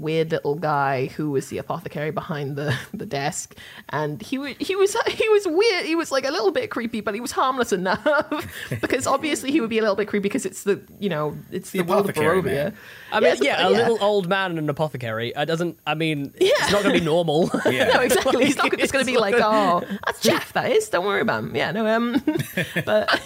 weird 0.00 0.30
little 0.30 0.54
guy 0.54 1.06
who 1.06 1.30
was 1.30 1.48
the 1.48 1.58
apothecary 1.58 2.10
behind 2.10 2.56
the, 2.56 2.76
the 2.94 3.06
desk 3.06 3.56
and 3.90 4.22
he 4.22 4.38
was 4.38 4.54
he 4.58 4.74
was 4.76 4.96
he 5.08 5.28
was 5.28 5.46
weird 5.46 5.84
he 5.84 5.94
was 5.94 6.10
like 6.10 6.24
a 6.24 6.30
little 6.30 6.50
bit 6.50 6.70
creepy 6.70 7.00
but 7.00 7.14
he 7.14 7.20
was 7.20 7.32
harmless 7.32 7.72
enough 7.72 8.46
because 8.80 9.06
obviously 9.06 9.50
he 9.50 9.60
would 9.60 9.70
be 9.70 9.78
a 9.78 9.82
little 9.82 9.96
bit 9.96 10.08
creepy 10.08 10.22
because 10.22 10.46
it's 10.46 10.64
the 10.64 10.80
you 10.98 11.08
know 11.08 11.36
it's 11.50 11.70
The 11.70 11.78
the, 11.78 11.84
world 11.84 12.04
of 12.04 12.10
apothecary 12.10 12.42
Barovia 12.42 12.64
man. 12.64 12.76
I 13.12 13.20
mean, 13.20 13.32
it's 13.32 13.42
yeah, 13.42 13.66
a 13.66 13.70
little 13.70 13.98
old 14.02 14.28
man 14.28 14.52
in 14.52 14.58
an 14.58 14.68
apothecary. 14.68 15.32
It 15.34 15.46
doesn't. 15.46 15.78
I 15.86 15.94
mean, 15.94 16.32
yeah. 16.40 16.50
it's 16.60 16.72
not 16.72 16.82
going 16.82 16.94
to 16.94 17.00
be 17.00 17.04
normal. 17.04 17.50
Yeah. 17.70 17.84
no, 17.84 18.00
exactly. 18.00 18.46
He's 18.46 18.56
not 18.56 18.76
just 18.76 18.92
going 18.92 19.04
to 19.04 19.10
be 19.10 19.18
like, 19.20 19.34
oh, 19.36 19.82
that's 20.06 20.20
Jeff. 20.20 20.52
That 20.54 20.72
is. 20.72 20.88
Don't 20.88 21.04
worry 21.04 21.20
about 21.20 21.44
him. 21.44 21.54
Yeah, 21.54 21.70
no. 21.70 21.86
Um, 21.86 22.22
but 22.84 23.20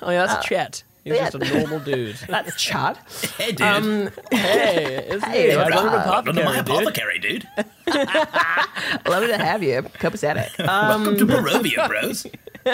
oh 0.00 0.10
yeah, 0.10 0.26
that's 0.26 0.44
Chet. 0.46 0.82
He's 1.04 1.14
yeah. 1.14 1.30
just 1.30 1.34
a 1.52 1.58
normal 1.58 1.80
dude. 1.80 2.16
that's 2.28 2.54
Chad. 2.62 2.96
Hey, 3.36 3.50
dude. 3.52 3.62
Um, 3.62 4.10
hey, 4.30 5.04
it's 5.08 5.24
Hey, 5.24 5.48
me. 5.48 5.54
I 5.54 5.68
Rob. 5.68 5.84
run 5.84 6.28
an 6.28 6.34
to 6.36 6.44
my 6.44 6.58
apothecary, 6.58 7.18
dude. 7.18 7.48
apothecary. 7.86 9.10
Love 9.12 9.28
to 9.28 9.38
have 9.38 9.62
you, 9.62 9.82
copacetic. 9.82 10.58
Um, 10.60 11.04
Welcome 11.04 11.16
to 11.18 11.26
Barovia, 11.26 11.88
bros. 11.88 12.26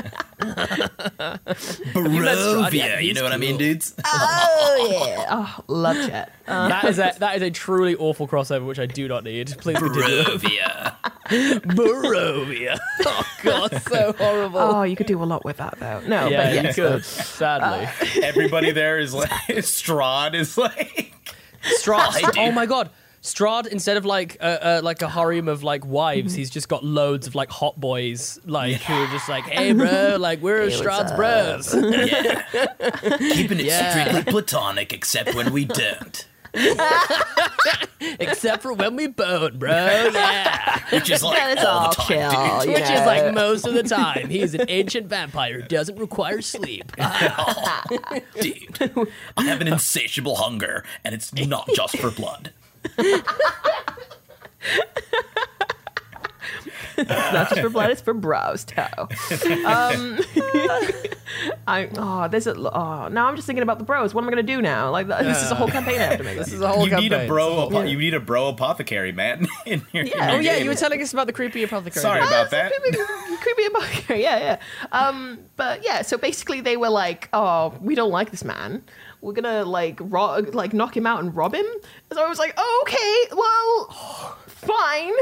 Barovia, 1.93 3.03
you 3.03 3.15
know 3.15 3.23
what 3.23 3.33
I 3.33 3.39
mean, 3.39 3.57
dudes? 3.57 3.95
oh 4.05 4.89
yeah. 4.91 5.27
Oh, 5.31 5.65
love 5.67 5.97
Chet. 5.97 6.33
that 6.47 6.85
is 6.85 6.99
a 6.99 7.15
that 7.19 7.37
is 7.37 7.43
a 7.43 7.51
truly 7.51 7.97
awful 7.97 8.29
crossover, 8.29 8.67
which 8.67 8.79
I 8.79 8.87
do 8.87 9.09
not 9.09 9.25
need. 9.25 9.57
Please 9.59 9.79
continue. 9.79 10.25
Barovia. 10.25 10.97
Barovia. 11.29 12.79
Oh 13.07 13.27
god, 13.43 13.83
so 13.83 14.13
horrible. 14.13 14.59
Oh, 14.59 14.83
you 14.83 14.97
could 14.97 15.07
do 15.07 15.23
a 15.23 15.25
lot 15.25 15.45
with 15.45 15.57
that 15.57 15.79
though. 15.79 16.01
No, 16.01 16.29
yeah, 16.29 16.45
but 16.45 16.55
you 16.55 16.63
yes. 16.63 16.75
could. 16.75 17.05
Sadly, 17.05 17.89
Everybody 18.23 18.73
there 18.73 18.99
is 18.99 19.15
like, 19.15 19.31
Strahd 19.31 20.35
is 20.35 20.59
like, 20.59 21.15
Strahd. 21.81 22.35
Oh 22.37 22.53
my 22.53 22.67
god. 22.67 22.91
Strahd, 23.23 23.67
instead 23.67 23.97
of 23.97 24.05
like 24.05 24.37
uh, 24.41 24.45
uh, 24.45 24.81
like 24.83 25.03
a 25.03 25.09
harem 25.09 25.49
of 25.49 25.63
like 25.65 25.85
wives, 25.85 26.35
he's 26.35 26.51
just 26.51 26.69
got 26.69 26.85
loads 26.85 27.27
of 27.27 27.35
like 27.35 27.51
hot 27.51 27.79
boys, 27.79 28.39
like 28.45 28.77
who 28.83 28.95
are 28.95 29.07
just 29.09 29.29
like, 29.29 29.45
"Hey, 29.45 29.73
bro, 29.73 30.17
like 30.21 30.41
we're 30.41 30.69
Hey, 30.69 30.77
what's 30.77 30.81
Strahd's 30.81 31.11
up?" 31.13 31.17
bros." 31.17 31.75
keeping 33.35 33.59
it 33.61 33.65
Yeah. 33.67 33.91
strictly 34.11 34.33
platonic, 34.33 34.93
except 34.93 35.35
when 35.35 35.53
we 35.53 35.65
don't. 35.65 36.27
Except 38.01 38.63
for 38.63 38.73
when 38.73 38.97
we 38.97 39.07
bone, 39.09 39.59
bro. 39.59 39.71
Yeah. 39.71 40.79
Which 40.91 41.11
is 41.11 41.23
like 41.23 41.37
Yeah, 41.37 41.53
it's 41.53 41.65
all 41.65 41.79
all 41.79 41.91
the 41.91 41.95
time, 41.97 42.07
chill, 42.07 42.31
dude. 42.61 42.69
you 42.69 42.75
Which 42.75 42.83
is 42.91 43.01
know. 43.01 43.07
like 43.07 43.35
most 43.35 43.67
of 43.67 43.75
the 43.75 43.83
time. 43.83 44.31
He's 44.31 44.55
an 44.55 44.65
ancient 44.69 45.09
vampire 45.09 45.61
who 45.61 45.69
doesn't 45.69 45.97
require 45.97 46.41
sleep. 46.41 46.91
Dude, 46.97 48.81
I 49.37 49.45
have 49.45 49.61
an 49.61 49.69
insatiable 49.69 50.37
hunger, 50.37 50.85
and 51.05 51.15
it's 51.15 51.35
not 51.35 51.69
just 51.75 51.99
for 51.99 52.11
blood. 52.11 52.53
It's 57.01 57.09
not 57.09 57.49
just 57.51 57.61
for 57.61 57.69
blood; 57.71 57.91
it's 57.91 58.01
for 58.01 58.13
brows 58.13 58.65
too. 58.65 58.81
Um, 58.83 58.89
I 61.69 61.89
oh, 61.97 62.27
there's 62.29 62.49
a 62.49 62.57
oh. 62.57 63.07
Now 63.07 63.29
I'm 63.29 63.37
just 63.37 63.47
thinking 63.47 63.63
about 63.63 63.79
the 63.79 63.85
bros. 63.85 64.15
What 64.15 64.23
am 64.23 64.29
I 64.29 64.31
gonna 64.33 64.43
do 64.43 64.61
now? 64.61 64.91
Like 64.91 65.07
this 65.07 65.41
is 65.41 65.51
a 65.53 65.55
whole 65.55 65.69
campaign 65.69 66.01
I 66.01 66.05
have 66.05 66.19
to 66.19 66.25
make. 66.25 66.37
This 66.39 66.53
is 66.53 66.61
a 66.61 66.67
whole 66.67 66.89
you 66.89 66.97
need 66.97 67.13
a 67.13 67.17
campaign. 67.19 67.29
bro. 67.29 67.67
apo- 67.69 67.83
You 67.83 67.99
need 67.99 68.15
a 68.15 68.21
bro 68.21 68.49
apothecary, 68.49 69.13
man. 69.13 69.47
In 69.67 69.87
your, 69.93 70.03
in 70.05 70.09
your 70.09 70.17
Oh 70.23 70.37
yeah, 70.41 70.55
game. 70.57 70.65
you 70.65 70.71
were 70.71 70.75
telling 70.75 71.01
us 71.01 71.13
about 71.13 71.29
the 71.29 71.33
creepy 71.33 71.63
apothecary. 71.63 72.03
Sorry 72.03 72.21
dude. 72.21 72.29
about 72.31 72.51
that. 72.51 72.73
creepy, 72.73 72.99
creepy 73.43 73.65
apothecary. 73.67 74.23
Yeah, 74.23 74.39
yeah. 74.39 74.59
Um, 74.91 75.39
but 75.57 75.85
yeah, 75.85 76.03
so 76.03 76.19
basically 76.19 76.63
they 76.63 76.77
were 76.77 76.89
like, 76.91 77.29
"Oh, 77.33 77.75
we 77.81 77.95
don't 77.95 78.11
like 78.11 78.33
this 78.33 78.43
man. 78.45 78.83
We're 79.21 79.33
gonna 79.33 79.65
like 79.65 79.99
ro- 80.01 80.39
like 80.53 80.73
knock 80.73 80.97
him 80.97 81.07
out 81.07 81.21
and 81.21 81.35
rob 81.35 81.55
him." 81.55 81.67
So 82.13 82.25
I 82.25 82.29
was 82.29 82.39
like, 82.39 82.55
oh, 82.57 82.85
"Okay, 82.87 83.37
well, 83.37 84.37
fine. 84.47 85.13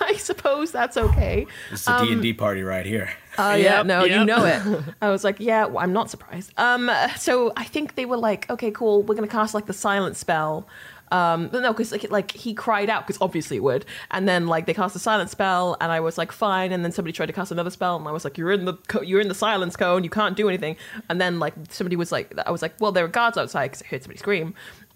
I 0.00 0.14
suppose 0.18 0.70
that's 0.72 0.96
okay." 0.96 1.46
It's 1.70 1.86
a 1.88 2.04
D 2.04 2.12
and 2.12 2.22
D 2.22 2.32
party 2.32 2.62
right 2.62 2.86
here. 2.86 3.10
Oh 3.38 3.54
yeah, 3.54 3.78
Yep, 3.78 3.86
no, 3.86 4.04
you 4.04 4.24
know 4.24 4.44
it. 4.44 4.84
I 5.02 5.08
was 5.08 5.24
like, 5.24 5.36
yeah, 5.40 5.64
well, 5.64 5.82
I'm 5.82 5.92
not 5.94 6.10
surprised. 6.10 6.52
Um, 6.58 6.90
so 7.16 7.52
I 7.56 7.64
think 7.64 7.94
they 7.94 8.04
were 8.04 8.18
like, 8.18 8.48
okay, 8.50 8.70
cool, 8.70 9.02
we're 9.02 9.14
gonna 9.14 9.26
cast 9.26 9.54
like 9.54 9.66
the 9.66 9.72
silent 9.72 10.16
spell. 10.16 10.66
Um, 11.12 11.48
but 11.48 11.60
no, 11.60 11.72
because 11.74 11.92
like, 11.92 12.10
like 12.10 12.30
he 12.32 12.54
cried 12.54 12.88
out 12.88 13.06
because 13.06 13.20
obviously 13.20 13.58
it 13.58 13.62
would, 13.62 13.84
and 14.10 14.26
then 14.26 14.46
like 14.46 14.64
they 14.64 14.72
cast 14.72 14.96
a 14.96 14.98
silent 14.98 15.28
spell, 15.28 15.76
and 15.78 15.92
I 15.92 16.00
was 16.00 16.16
like, 16.16 16.32
fine, 16.32 16.72
and 16.72 16.82
then 16.82 16.90
somebody 16.90 17.12
tried 17.12 17.26
to 17.26 17.34
cast 17.34 17.52
another 17.52 17.68
spell, 17.70 17.96
and 17.96 18.08
I 18.08 18.12
was 18.12 18.24
like, 18.24 18.38
you're 18.38 18.50
in 18.50 18.64
the 18.64 18.74
co- 18.88 19.02
you're 19.02 19.20
in 19.20 19.28
the 19.28 19.34
silence 19.34 19.76
cone, 19.76 20.04
you 20.04 20.10
can't 20.10 20.36
do 20.36 20.48
anything, 20.48 20.74
and 21.10 21.20
then 21.20 21.38
like 21.38 21.52
somebody 21.68 21.96
was 21.96 22.10
like, 22.12 22.32
I 22.46 22.50
was 22.50 22.62
like, 22.62 22.74
well, 22.80 22.92
there 22.92 23.04
are 23.04 23.08
guards 23.08 23.36
outside 23.36 23.66
because 23.66 23.82
I 23.82 23.86
heard 23.88 24.02
somebody 24.02 24.18
scream. 24.18 24.54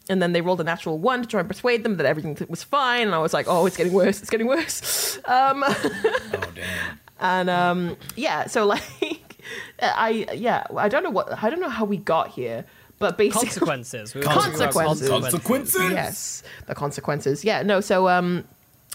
And 0.08 0.22
then 0.22 0.32
they 0.32 0.40
rolled 0.40 0.60
a 0.60 0.64
natural 0.64 0.98
one 1.00 1.22
to 1.22 1.28
try 1.28 1.40
and 1.40 1.48
persuade 1.48 1.82
them 1.82 1.96
that 1.96 2.06
everything 2.06 2.38
was 2.48 2.62
fine. 2.62 3.02
And 3.08 3.14
I 3.14 3.18
was 3.18 3.34
like, 3.34 3.46
"Oh, 3.48 3.66
it's 3.66 3.76
getting 3.76 3.92
worse. 3.92 4.20
It's 4.20 4.30
getting 4.30 4.46
worse." 4.46 5.18
Um, 5.26 5.64
Oh 5.66 6.52
damn. 6.54 6.98
and 7.20 7.50
um, 7.50 7.96
yeah, 8.14 8.46
so 8.46 8.64
like 8.74 9.42
I 9.82 10.28
yeah, 10.32 10.64
I 10.76 10.88
don't 10.88 11.02
know 11.02 11.10
what 11.10 11.42
I 11.42 11.50
don't 11.50 11.60
know 11.60 11.68
how 11.68 11.84
we 11.84 11.96
got 11.96 12.28
here, 12.28 12.64
but 12.98 13.18
basically 13.18 13.48
Consequences. 13.48 14.14
We 14.14 14.20
were 14.20 14.26
Consequences. 14.26 15.08
Consequences. 15.08 15.90
yes, 15.92 16.42
the 16.66 16.74
consequences. 16.74 17.44
Yeah, 17.44 17.62
no. 17.62 17.80
So 17.80 18.08
um, 18.08 18.44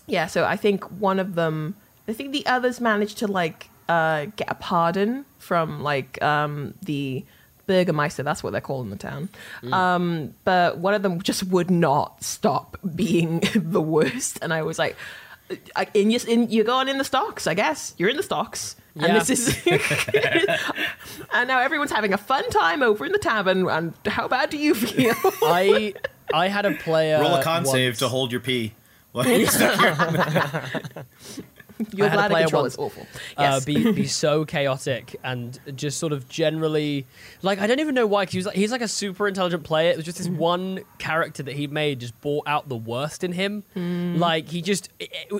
yeah. 0.07 0.27
So 0.27 0.45
I 0.45 0.55
think 0.57 0.83
one 0.99 1.19
of 1.19 1.35
them. 1.35 1.75
I 2.07 2.13
think 2.13 2.31
the 2.31 2.45
others 2.45 2.81
managed 2.81 3.17
to 3.19 3.27
like 3.27 3.69
uh 3.87 4.25
get 4.35 4.49
a 4.49 4.55
pardon 4.55 5.25
from 5.39 5.81
like 5.83 6.21
um 6.21 6.73
the 6.83 7.23
Bürgermeister. 7.67 8.23
That's 8.23 8.43
what 8.43 8.51
they're 8.51 8.61
calling 8.61 8.89
the 8.89 8.95
town. 8.97 9.29
Um, 9.71 10.33
but 10.43 10.77
one 10.79 10.93
of 10.93 11.03
them 11.03 11.21
just 11.21 11.43
would 11.45 11.69
not 11.71 12.23
stop 12.23 12.77
being 12.95 13.41
the 13.55 13.81
worst, 13.81 14.39
and 14.41 14.53
I 14.53 14.63
was 14.63 14.79
like. 14.79 14.95
I, 15.75 15.87
in, 15.93 16.11
your, 16.11 16.21
in 16.27 16.49
you're 16.49 16.65
going 16.65 16.87
in 16.87 16.97
the 16.97 17.03
stocks, 17.03 17.47
I 17.47 17.53
guess. 17.53 17.93
You're 17.97 18.09
in 18.09 18.17
the 18.17 18.23
stocks, 18.23 18.75
and 18.95 19.15
this 19.15 19.29
is, 19.29 19.65
and 21.33 21.47
now 21.47 21.59
everyone's 21.59 21.91
having 21.91 22.13
a 22.13 22.17
fun 22.17 22.49
time 22.49 22.81
over 22.83 23.05
in 23.05 23.11
the 23.11 23.17
tavern. 23.19 23.67
And 23.69 23.93
how 24.05 24.27
bad 24.27 24.49
do 24.49 24.57
you 24.57 24.73
feel? 24.75 25.13
I 25.43 25.93
I 26.33 26.47
had 26.47 26.65
a 26.65 26.73
player. 26.75 27.19
Roll 27.19 27.35
a 27.35 27.43
con 27.43 27.63
once- 27.63 27.71
save 27.71 27.97
to 27.99 28.07
hold 28.07 28.31
your 28.31 28.41
pee. 28.41 28.73
Like, 29.13 29.27
Your 31.93 32.07
I 32.07 32.09
had 32.09 32.19
a 32.25 32.29
bladder 32.29 32.43
control 32.45 32.65
is 32.65 32.77
awful. 32.77 33.03
uh, 33.37 33.41
Yes. 33.41 33.65
be 33.65 33.91
be 33.91 34.07
so 34.07 34.45
chaotic 34.45 35.15
and 35.23 35.59
just 35.75 35.97
sort 35.99 36.13
of 36.13 36.27
generally 36.29 37.05
like 37.41 37.59
I 37.59 37.67
don't 37.67 37.79
even 37.79 37.95
know 37.95 38.07
why 38.07 38.25
'cause 38.25 38.33
he 38.33 38.37
was 38.39 38.45
like, 38.47 38.55
he's 38.55 38.71
like 38.71 38.81
a 38.81 38.87
super 38.87 39.27
intelligent 39.27 39.63
player. 39.63 39.91
It 39.91 39.95
was 39.97 40.05
just 40.05 40.17
this 40.17 40.27
Mm-hmm. 40.27 40.37
one 40.37 40.79
character 40.97 41.43
that 41.43 41.55
he 41.55 41.67
made 41.67 41.99
just 41.99 42.19
brought 42.21 42.47
out 42.47 42.69
the 42.69 42.75
worst 42.75 43.23
in 43.23 43.31
him. 43.33 43.63
Mm. 43.75 44.17
Like 44.19 44.47
he 44.49 44.61
just 44.61 44.89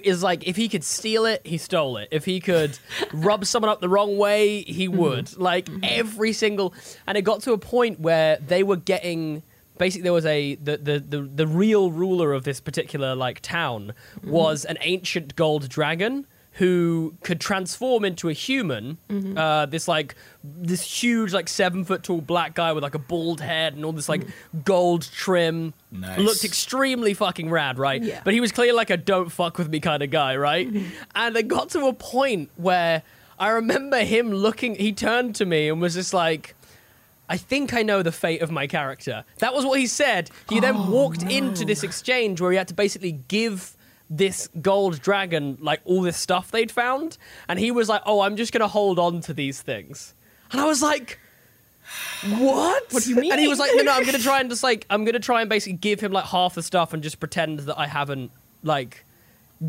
is 0.03 0.23
like 0.23 0.47
if 0.47 0.55
he 0.55 0.67
could 0.69 0.83
steal 0.83 1.25
it, 1.25 1.41
he 1.45 1.57
stole 1.57 1.97
it. 1.97 2.09
If 2.11 2.25
he 2.25 2.39
could 2.39 2.77
rub 3.13 3.45
someone 3.45 3.69
up 3.69 3.81
the 3.81 3.89
wrong 3.89 4.17
way, 4.17 4.63
he 4.63 4.87
Mm-hmm. 4.87 4.97
would. 4.97 5.37
Like 5.37 5.69
every 5.83 6.33
single 6.33 6.73
and 7.07 7.17
it 7.17 7.21
got 7.21 7.41
to 7.43 7.53
a 7.53 7.57
point 7.57 7.99
where 7.99 8.37
they 8.37 8.63
were 8.63 8.75
getting 8.77 9.43
basically 9.83 10.03
there 10.03 10.13
was 10.21 10.25
a 10.25 10.55
the, 10.55 10.77
the 10.77 10.95
the 11.13 11.21
the 11.41 11.47
real 11.47 11.91
ruler 11.91 12.29
of 12.33 12.43
this 12.43 12.59
particular 12.61 13.15
like 13.15 13.39
town 13.41 13.81
Mm-hmm. 14.19 14.31
was 14.31 14.63
an 14.65 14.77
ancient 14.81 15.35
gold 15.35 15.67
dragon 15.77 16.25
who 16.55 17.13
could 17.23 17.39
transform 17.39 18.03
into 18.05 18.27
a 18.29 18.33
human 18.33 18.97
Mm-hmm. 19.09 19.37
uh, 19.37 19.65
this 19.67 19.87
like 19.87 20.15
this 20.43 20.81
huge 21.01 21.31
like 21.33 21.47
seven 21.49 21.85
foot 21.85 22.03
tall 22.03 22.21
black 22.21 22.53
guy 22.55 22.71
with 22.73 22.83
like 22.83 22.95
a 22.95 22.99
bald 22.99 23.39
head 23.41 23.73
and 23.75 23.83
all 23.85 23.93
this 23.93 24.09
like 24.09 24.23
gold 24.65 25.03
trim 25.13 25.73
Nice. 25.91 26.19
looked 26.19 26.43
extremely 26.43 27.13
fucking 27.13 27.49
rad 27.49 27.79
right 27.79 28.01
Yeah. 28.03 28.21
but 28.25 28.33
he 28.33 28.39
was 28.41 28.51
clearly 28.51 28.73
like 28.75 28.89
a 28.89 28.97
don't 28.97 29.31
fuck 29.31 29.57
with 29.57 29.69
me 29.69 29.79
kind 29.79 30.03
of 30.03 30.09
guy 30.09 30.35
right 30.35 30.67
and 31.15 31.35
it 31.37 31.47
got 31.47 31.69
to 31.69 31.85
a 31.87 31.93
point 31.93 32.49
where 32.57 33.03
i 33.39 33.47
remember 33.49 33.99
him 34.03 34.31
looking 34.31 34.75
he 34.75 34.91
turned 34.91 35.33
to 35.35 35.45
me 35.45 35.69
and 35.69 35.81
was 35.81 35.93
just 35.95 36.13
like 36.13 36.53
I 37.31 37.37
think 37.37 37.73
I 37.73 37.81
know 37.81 38.03
the 38.03 38.11
fate 38.11 38.41
of 38.41 38.51
my 38.51 38.67
character. 38.67 39.23
That 39.37 39.53
was 39.53 39.65
what 39.65 39.79
he 39.79 39.87
said. 39.87 40.29
He 40.49 40.59
then 40.59 40.75
oh, 40.75 40.91
walked 40.91 41.23
into 41.23 41.63
this 41.63 41.81
exchange 41.81 42.41
where 42.41 42.51
he 42.51 42.57
had 42.57 42.67
to 42.67 42.73
basically 42.73 43.13
give 43.13 43.77
this 44.09 44.49
gold 44.61 44.99
dragon 45.01 45.57
like 45.61 45.79
all 45.85 46.01
this 46.01 46.17
stuff 46.17 46.51
they'd 46.51 46.69
found, 46.69 47.17
and 47.47 47.57
he 47.57 47.71
was 47.71 47.87
like, 47.87 48.01
"Oh, 48.05 48.19
I'm 48.19 48.35
just 48.35 48.51
gonna 48.51 48.67
hold 48.67 48.99
on 48.99 49.21
to 49.21 49.33
these 49.33 49.61
things," 49.61 50.13
and 50.51 50.59
I 50.59 50.65
was 50.65 50.81
like. 50.81 51.19
What? 52.37 52.83
What 52.91 53.03
do 53.03 53.09
you 53.09 53.17
mean? 53.17 53.31
And 53.31 53.41
he 53.41 53.49
was 53.49 53.59
like, 53.59 53.71
"No, 53.75 53.83
no, 53.83 53.91
I'm 53.91 54.05
gonna 54.05 54.19
try 54.19 54.39
and 54.39 54.49
just 54.49 54.63
like, 54.63 54.85
I'm 54.89 55.03
gonna 55.03 55.19
try 55.19 55.41
and 55.41 55.49
basically 55.49 55.77
give 55.77 55.99
him 55.99 56.13
like 56.13 56.23
half 56.25 56.55
the 56.55 56.63
stuff 56.63 56.93
and 56.93 57.03
just 57.03 57.19
pretend 57.19 57.59
that 57.61 57.77
I 57.77 57.87
haven't 57.87 58.31
like 58.63 59.03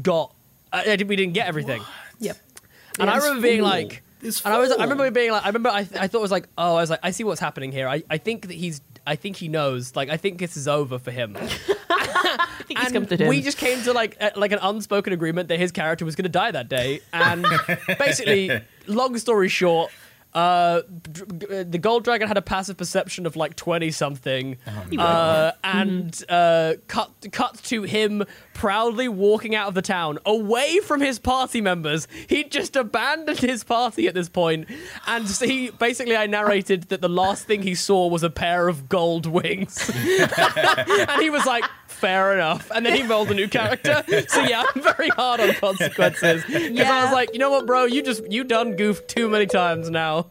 got. 0.02 0.32
I, 0.72 0.92
I 0.92 1.02
we 1.02 1.16
didn't 1.16 1.32
get 1.32 1.48
everything." 1.48 1.82
yep. 2.20 2.36
And 3.00 3.10
I 3.10 3.16
remember 3.16 3.42
being 3.42 3.60
fool. 3.60 3.70
like, 3.70 4.02
This 4.22 4.40
and 4.44 4.54
I 4.54 4.58
was, 4.58 4.70
I 4.70 4.82
remember 4.84 5.10
being 5.10 5.32
like, 5.32 5.42
I 5.42 5.48
remember, 5.48 5.68
I, 5.68 5.80
I 5.80 6.06
thought 6.06 6.18
it 6.18 6.20
was 6.20 6.30
like, 6.30 6.48
oh, 6.56 6.76
I 6.76 6.80
was 6.80 6.90
like, 6.90 7.00
I 7.02 7.10
see 7.10 7.24
what's 7.24 7.40
happening 7.40 7.72
here. 7.72 7.88
I, 7.88 8.04
I 8.08 8.18
think 8.18 8.46
that 8.46 8.54
he's, 8.54 8.80
I 9.04 9.16
think 9.16 9.36
he 9.36 9.48
knows. 9.48 9.96
Like, 9.96 10.10
I 10.10 10.16
think 10.16 10.38
this 10.38 10.56
is 10.56 10.68
over 10.68 10.98
for 11.00 11.10
him. 11.10 11.36
I 11.90 12.62
think 12.66 12.78
he's 12.78 12.92
and 12.92 13.08
to 13.08 13.28
we 13.28 13.42
just 13.42 13.58
came 13.58 13.82
to 13.82 13.92
like, 13.92 14.16
a, 14.20 14.30
like 14.36 14.52
an 14.52 14.60
unspoken 14.62 15.12
agreement 15.12 15.48
that 15.48 15.58
his 15.58 15.72
character 15.72 16.04
was 16.04 16.14
going 16.14 16.24
to 16.24 16.30
die 16.30 16.52
that 16.52 16.68
day. 16.68 17.00
And 17.12 17.44
basically, 17.98 18.60
long 18.86 19.18
story 19.18 19.48
short. 19.48 19.90
Uh, 20.34 20.80
d- 21.12 21.62
the 21.64 21.78
gold 21.78 22.04
dragon 22.04 22.26
had 22.26 22.38
a 22.38 22.42
passive 22.42 22.78
perception 22.78 23.26
of 23.26 23.36
like 23.36 23.54
twenty 23.54 23.90
something, 23.90 24.56
uh, 24.98 25.52
and 25.62 26.24
uh, 26.26 26.72
cut 26.88 27.10
cut 27.32 27.62
to 27.64 27.82
him 27.82 28.24
proudly 28.54 29.08
walking 29.08 29.54
out 29.54 29.68
of 29.68 29.74
the 29.74 29.82
town 29.82 30.18
away 30.24 30.78
from 30.80 31.00
his 31.00 31.18
party 31.18 31.60
members. 31.60 32.06
he'd 32.28 32.50
just 32.50 32.76
abandoned 32.76 33.40
his 33.40 33.64
party 33.64 34.06
at 34.06 34.14
this 34.14 34.28
point, 34.28 34.68
and 35.06 35.28
so 35.28 35.46
he 35.46 35.70
basically 35.70 36.16
I 36.16 36.26
narrated 36.26 36.84
that 36.84 37.00
the 37.00 37.08
last 37.08 37.46
thing 37.46 37.62
he 37.62 37.74
saw 37.74 38.08
was 38.08 38.22
a 38.22 38.30
pair 38.30 38.68
of 38.68 38.88
gold 38.88 39.26
wings, 39.26 39.90
and 39.94 41.22
he 41.22 41.30
was 41.30 41.46
like, 41.46 41.64
"Fair 41.86 42.34
enough," 42.34 42.70
and 42.74 42.84
then 42.84 42.94
he 42.94 43.02
rolled 43.02 43.30
a 43.30 43.34
new 43.34 43.48
character. 43.48 44.02
So 44.28 44.42
yeah, 44.42 44.64
I'm 44.74 44.82
very 44.82 45.08
hard 45.08 45.40
on 45.40 45.54
consequences 45.54 46.44
because 46.44 46.86
I 46.86 47.04
was 47.04 47.12
like, 47.12 47.32
you 47.32 47.38
know 47.38 47.50
what, 47.50 47.66
bro, 47.66 47.84
you 47.84 48.02
just 48.02 48.30
you 48.30 48.44
done 48.44 48.76
goofed 48.76 49.08
too 49.08 49.28
many 49.28 49.46
times 49.46 49.90
now. 49.90 50.30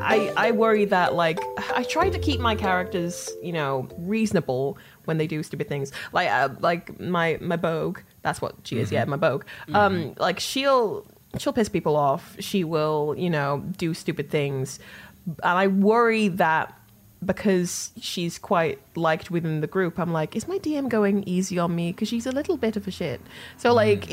I, 0.00 0.32
I 0.36 0.50
worry 0.52 0.84
that 0.86 1.14
like 1.14 1.38
I 1.74 1.82
try 1.84 2.10
to 2.10 2.18
keep 2.18 2.40
my 2.40 2.54
characters, 2.54 3.30
you 3.42 3.52
know, 3.52 3.88
reasonable 3.98 4.78
when 5.04 5.18
they 5.18 5.26
do 5.26 5.42
stupid 5.42 5.68
things. 5.68 5.92
Like 6.12 6.28
uh, 6.28 6.50
like 6.60 6.98
my 7.00 7.38
my 7.40 7.56
Bogue, 7.56 8.00
that's 8.22 8.40
what 8.40 8.54
she 8.64 8.78
is. 8.78 8.92
Yeah, 8.92 9.04
my 9.04 9.16
Bogue. 9.16 9.44
Um, 9.72 10.14
like 10.18 10.40
she'll 10.40 11.06
she'll 11.38 11.52
piss 11.52 11.68
people 11.68 11.96
off. 11.96 12.36
She 12.38 12.64
will, 12.64 13.14
you 13.16 13.30
know, 13.30 13.64
do 13.76 13.94
stupid 13.94 14.30
things, 14.30 14.78
and 15.26 15.58
I 15.58 15.66
worry 15.66 16.28
that 16.28 16.76
because 17.24 17.92
she's 18.00 18.38
quite 18.38 18.78
liked 18.96 19.30
within 19.30 19.60
the 19.60 19.66
group, 19.66 19.98
I'm 19.98 20.12
like, 20.12 20.34
is 20.34 20.48
my 20.48 20.58
DM 20.58 20.88
going 20.88 21.22
easy 21.28 21.58
on 21.58 21.74
me? 21.74 21.92
Because 21.92 22.08
she's 22.08 22.26
a 22.26 22.32
little 22.32 22.56
bit 22.56 22.76
of 22.76 22.88
a 22.88 22.90
shit. 22.90 23.20
So 23.58 23.74
like, 23.74 24.08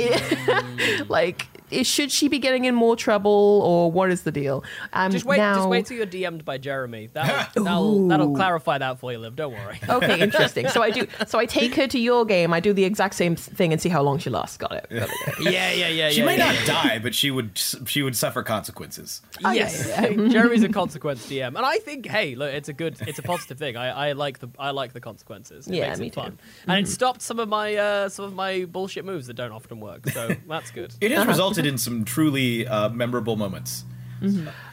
like, 1.07 1.47
is, 1.71 1.87
should 1.87 2.11
she 2.11 2.27
be 2.27 2.39
getting 2.39 2.65
in 2.65 2.75
more 2.75 2.95
trouble 2.95 3.61
or 3.63 3.91
what 3.91 4.11
is 4.11 4.23
the 4.23 4.31
deal? 4.31 4.63
Um, 4.93 5.11
Just 5.11 5.25
wait, 5.25 5.37
now, 5.37 5.55
just 5.55 5.69
wait 5.69 5.85
till 5.85 5.97
you're 5.97 6.05
DM'd 6.05 6.45
by 6.45 6.57
Jeremy. 6.57 7.09
That'll, 7.13 7.63
that'll, 7.63 8.07
that'll 8.07 8.35
clarify 8.35 8.77
that 8.77 8.99
for 8.99 9.11
you, 9.11 9.19
Liv. 9.19 9.35
Don't 9.35 9.53
worry. 9.53 9.79
Okay, 9.87 10.19
interesting. 10.27 10.67
So 10.69 10.81
I 10.81 10.91
do. 10.91 11.07
So 11.27 11.39
I 11.39 11.45
take 11.45 11.75
her 11.75 11.87
to 11.87 11.99
your 11.99 12.25
game. 12.25 12.53
I 12.53 12.59
do 12.59 12.73
the 12.73 12.83
exact 12.85 13.15
same 13.15 13.35
thing 13.35 13.71
and 13.71 13.81
see 13.81 13.89
how 13.89 14.01
long 14.01 14.19
she 14.19 14.29
lasts. 14.29 14.57
Got 14.57 14.73
it. 14.73 14.87
Got 14.89 15.09
it. 15.09 15.17
Yeah, 15.57 15.71
yeah, 15.71 15.87
yeah. 15.87 16.09
She 16.09 16.19
yeah, 16.19 16.25
may 16.25 16.37
yeah, 16.37 16.45
not 16.45 16.55
yeah. 16.55 16.65
die, 16.65 16.99
but 16.99 17.15
she 17.15 17.31
would 17.31 17.57
she 17.57 18.01
would 18.01 18.15
suffer 18.15 18.43
consequences. 18.43 19.21
Oh, 19.45 19.51
yes, 19.51 19.87
yeah, 19.87 20.07
yeah. 20.07 20.27
Jeremy's 20.29 20.63
a 20.63 20.69
consequence 20.69 21.25
DM, 21.27 21.47
and 21.47 21.59
I 21.59 21.77
think, 21.77 22.05
hey, 22.05 22.35
look, 22.35 22.53
it's 22.53 22.69
a 22.69 22.73
good, 22.73 22.97
it's 23.01 23.19
a 23.19 23.21
positive 23.21 23.57
thing. 23.57 23.77
I, 23.77 24.09
I 24.09 24.11
like 24.13 24.39
the, 24.39 24.49
I 24.59 24.71
like 24.71 24.93
the 24.93 24.99
consequences. 24.99 25.67
It 25.67 25.75
Yeah, 25.75 25.87
makes 25.87 25.99
me 25.99 26.07
it 26.07 26.13
too. 26.13 26.21
fun, 26.21 26.39
and 26.67 26.85
it 26.85 26.89
stopped 26.89 27.21
some 27.21 27.39
of 27.39 27.47
my, 27.49 27.75
uh, 27.75 28.09
some 28.09 28.25
of 28.25 28.33
my 28.33 28.65
bullshit 28.65 29.05
moves 29.05 29.27
that 29.27 29.35
don't 29.35 29.51
often 29.51 29.79
work. 29.79 30.09
So 30.09 30.35
that's 30.47 30.71
good. 30.71 30.93
It 31.01 31.11
has 31.11 31.39
resulted 31.57 31.65
in 31.73 31.77
some 31.77 32.05
truly 32.05 32.67
uh, 32.67 32.89
memorable 32.89 33.35
moments. 33.35 33.83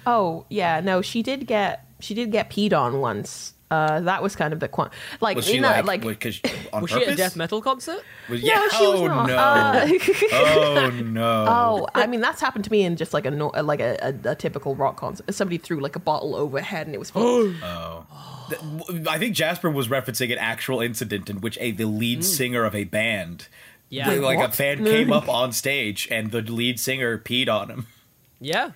Oh 0.07 0.47
yeah, 0.49 0.81
no, 0.81 1.03
she 1.03 1.23
did 1.23 1.47
get 1.47 1.87
she 2.01 2.15
did 2.15 2.33
get 2.33 2.51
peed 2.51 2.73
on 2.73 3.01
once. 3.01 3.53
Uh, 3.71 4.01
that 4.01 4.23
was 4.23 4.37
kind 4.37 4.53
of 4.53 4.61
the 4.61 4.69
quan- 4.69 4.91
like 5.21 5.35
Was 5.37 5.47
she 5.47 5.57
in 5.57 5.63
that, 5.63 5.85
like, 5.85 6.05
like 6.05 6.19
because 6.21 6.41
on 6.73 6.83
Was 6.83 6.91
she 6.93 7.03
at 7.05 7.13
a 7.13 7.17
death 7.17 7.35
metal 7.35 7.61
concert? 7.61 8.03
Was- 8.29 8.41
yeah. 8.41 8.55
No, 8.57 8.69
she 8.69 8.87
was 8.87 9.01
oh 9.01 9.07
not. 9.07 9.27
no. 9.27 9.37
Uh, 9.37 9.89
oh 10.33 10.91
no. 11.05 11.45
Oh, 11.49 11.89
I 11.95 12.07
mean 12.07 12.21
that's 12.21 12.41
happened 12.41 12.65
to 12.65 12.71
me 12.71 12.85
in 12.85 12.97
just 12.97 13.13
like 13.13 13.27
a 13.27 13.31
like 13.31 13.81
a, 13.81 13.97
a, 14.25 14.31
a 14.31 14.35
typical 14.35 14.77
rock 14.77 14.97
concert. 14.97 15.33
Somebody 15.35 15.59
threw 15.59 15.81
like 15.81 15.97
a 15.97 16.01
bottle 16.01 16.37
overhead 16.37 16.87
and 16.87 16.95
it 16.95 16.99
was 16.99 17.11
full. 17.15 17.53
Th- 17.53 18.61
w- 18.61 19.05
I 19.09 19.19
think 19.19 19.35
Jasper 19.35 19.71
was 19.71 19.89
referencing 19.89 20.31
an 20.33 20.39
actual 20.39 20.81
incident 20.81 21.29
in 21.29 21.41
which 21.41 21.59
a 21.61 21.71
the 21.73 21.87
lead 21.87 22.23
singer 22.25 22.65
of 22.65 22.75
a 22.75 22.85
band, 22.85 23.49
Yeah. 23.95 24.09
like, 24.11 24.39
like 24.39 24.49
a 24.49 24.53
fan 24.53 24.85
came 24.85 25.13
up 25.13 25.29
on 25.29 25.53
stage 25.53 26.09
and 26.11 26.31
the 26.31 26.41
lead 26.43 26.81
singer 26.81 27.19
peed 27.19 27.49
on 27.49 27.71
him. 27.71 27.87
Yeah. 28.41 28.73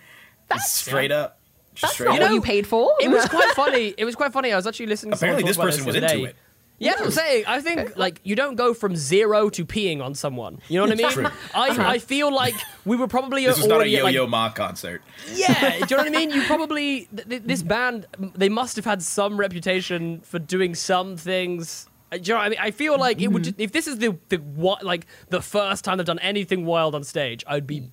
That's 0.48 0.70
Straight 0.70 1.12
up. 1.12 1.38
Just 1.74 1.82
That's 1.82 1.94
straight 1.94 2.06
not 2.10 2.22
up. 2.22 2.28
what 2.28 2.34
you 2.34 2.40
paid 2.40 2.66
for. 2.66 2.92
It 3.00 3.08
was 3.08 3.26
quite 3.28 3.50
funny. 3.56 3.94
It 3.96 4.04
was 4.04 4.14
quite 4.16 4.32
funny. 4.32 4.52
I 4.52 4.56
was 4.56 4.66
actually 4.66 4.86
listening. 4.86 5.12
To 5.12 5.18
someone 5.18 5.38
Apparently, 5.38 5.42
talk 5.42 5.48
this 5.48 5.56
about 5.56 5.66
person 5.66 5.84
was 5.86 5.94
the 5.96 6.12
into 6.18 6.30
it. 6.30 6.36
Yeah, 6.80 6.90
that's 6.90 7.00
what 7.00 7.06
I'm 7.06 7.12
saying. 7.12 7.44
I 7.48 7.60
think 7.60 7.96
like 7.96 8.20
you 8.22 8.36
don't 8.36 8.54
go 8.54 8.72
from 8.72 8.94
zero 8.94 9.48
to 9.50 9.64
peeing 9.66 10.00
on 10.00 10.14
someone. 10.14 10.60
You 10.68 10.78
know 10.78 10.84
what 10.84 10.92
I 10.92 10.94
mean? 10.94 11.10
True. 11.10 11.26
I, 11.52 11.94
I 11.94 11.98
feel 11.98 12.32
like 12.32 12.54
we 12.84 12.96
were 12.96 13.08
probably 13.08 13.44
This 13.46 13.56
was 13.58 13.66
not 13.66 13.74
a 13.74 13.76
already 13.78 13.96
at, 13.96 14.04
like, 14.04 14.14
Yo-Yo 14.14 14.28
Ma 14.28 14.50
concert. 14.50 15.02
Yeah, 15.34 15.70
do 15.70 15.74
you 15.76 15.80
know 15.90 15.96
what 15.96 16.06
I 16.06 16.10
mean? 16.10 16.30
You 16.30 16.42
probably 16.44 17.08
th- 17.14 17.28
th- 17.28 17.42
this 17.44 17.62
band 17.64 18.06
they 18.36 18.48
must 18.48 18.76
have 18.76 18.84
had 18.84 19.02
some 19.02 19.36
reputation 19.40 20.20
for 20.20 20.38
doing 20.38 20.76
some 20.76 21.16
things. 21.16 21.88
Uh, 22.11 22.16
Do 22.18 22.22
you 22.30 22.34
know 22.34 22.40
I 22.40 22.48
mean? 22.48 22.59
I 22.61 22.70
feel 22.70 22.98
like 22.98 23.20
it 23.20 23.28
would 23.28 23.44
just, 23.44 23.61
if 23.61 23.72
this 23.72 23.86
is 23.86 23.98
the 23.98 24.16
the 24.28 24.36
what 24.38 24.82
like 24.84 25.06
the 25.30 25.42
first 25.42 25.84
time 25.84 25.98
they've 25.98 26.06
done 26.06 26.18
anything 26.20 26.64
wild 26.66 26.94
on 26.94 27.04
stage, 27.04 27.44
I'd 27.46 27.66
be 27.66 27.80
g- 27.80 27.88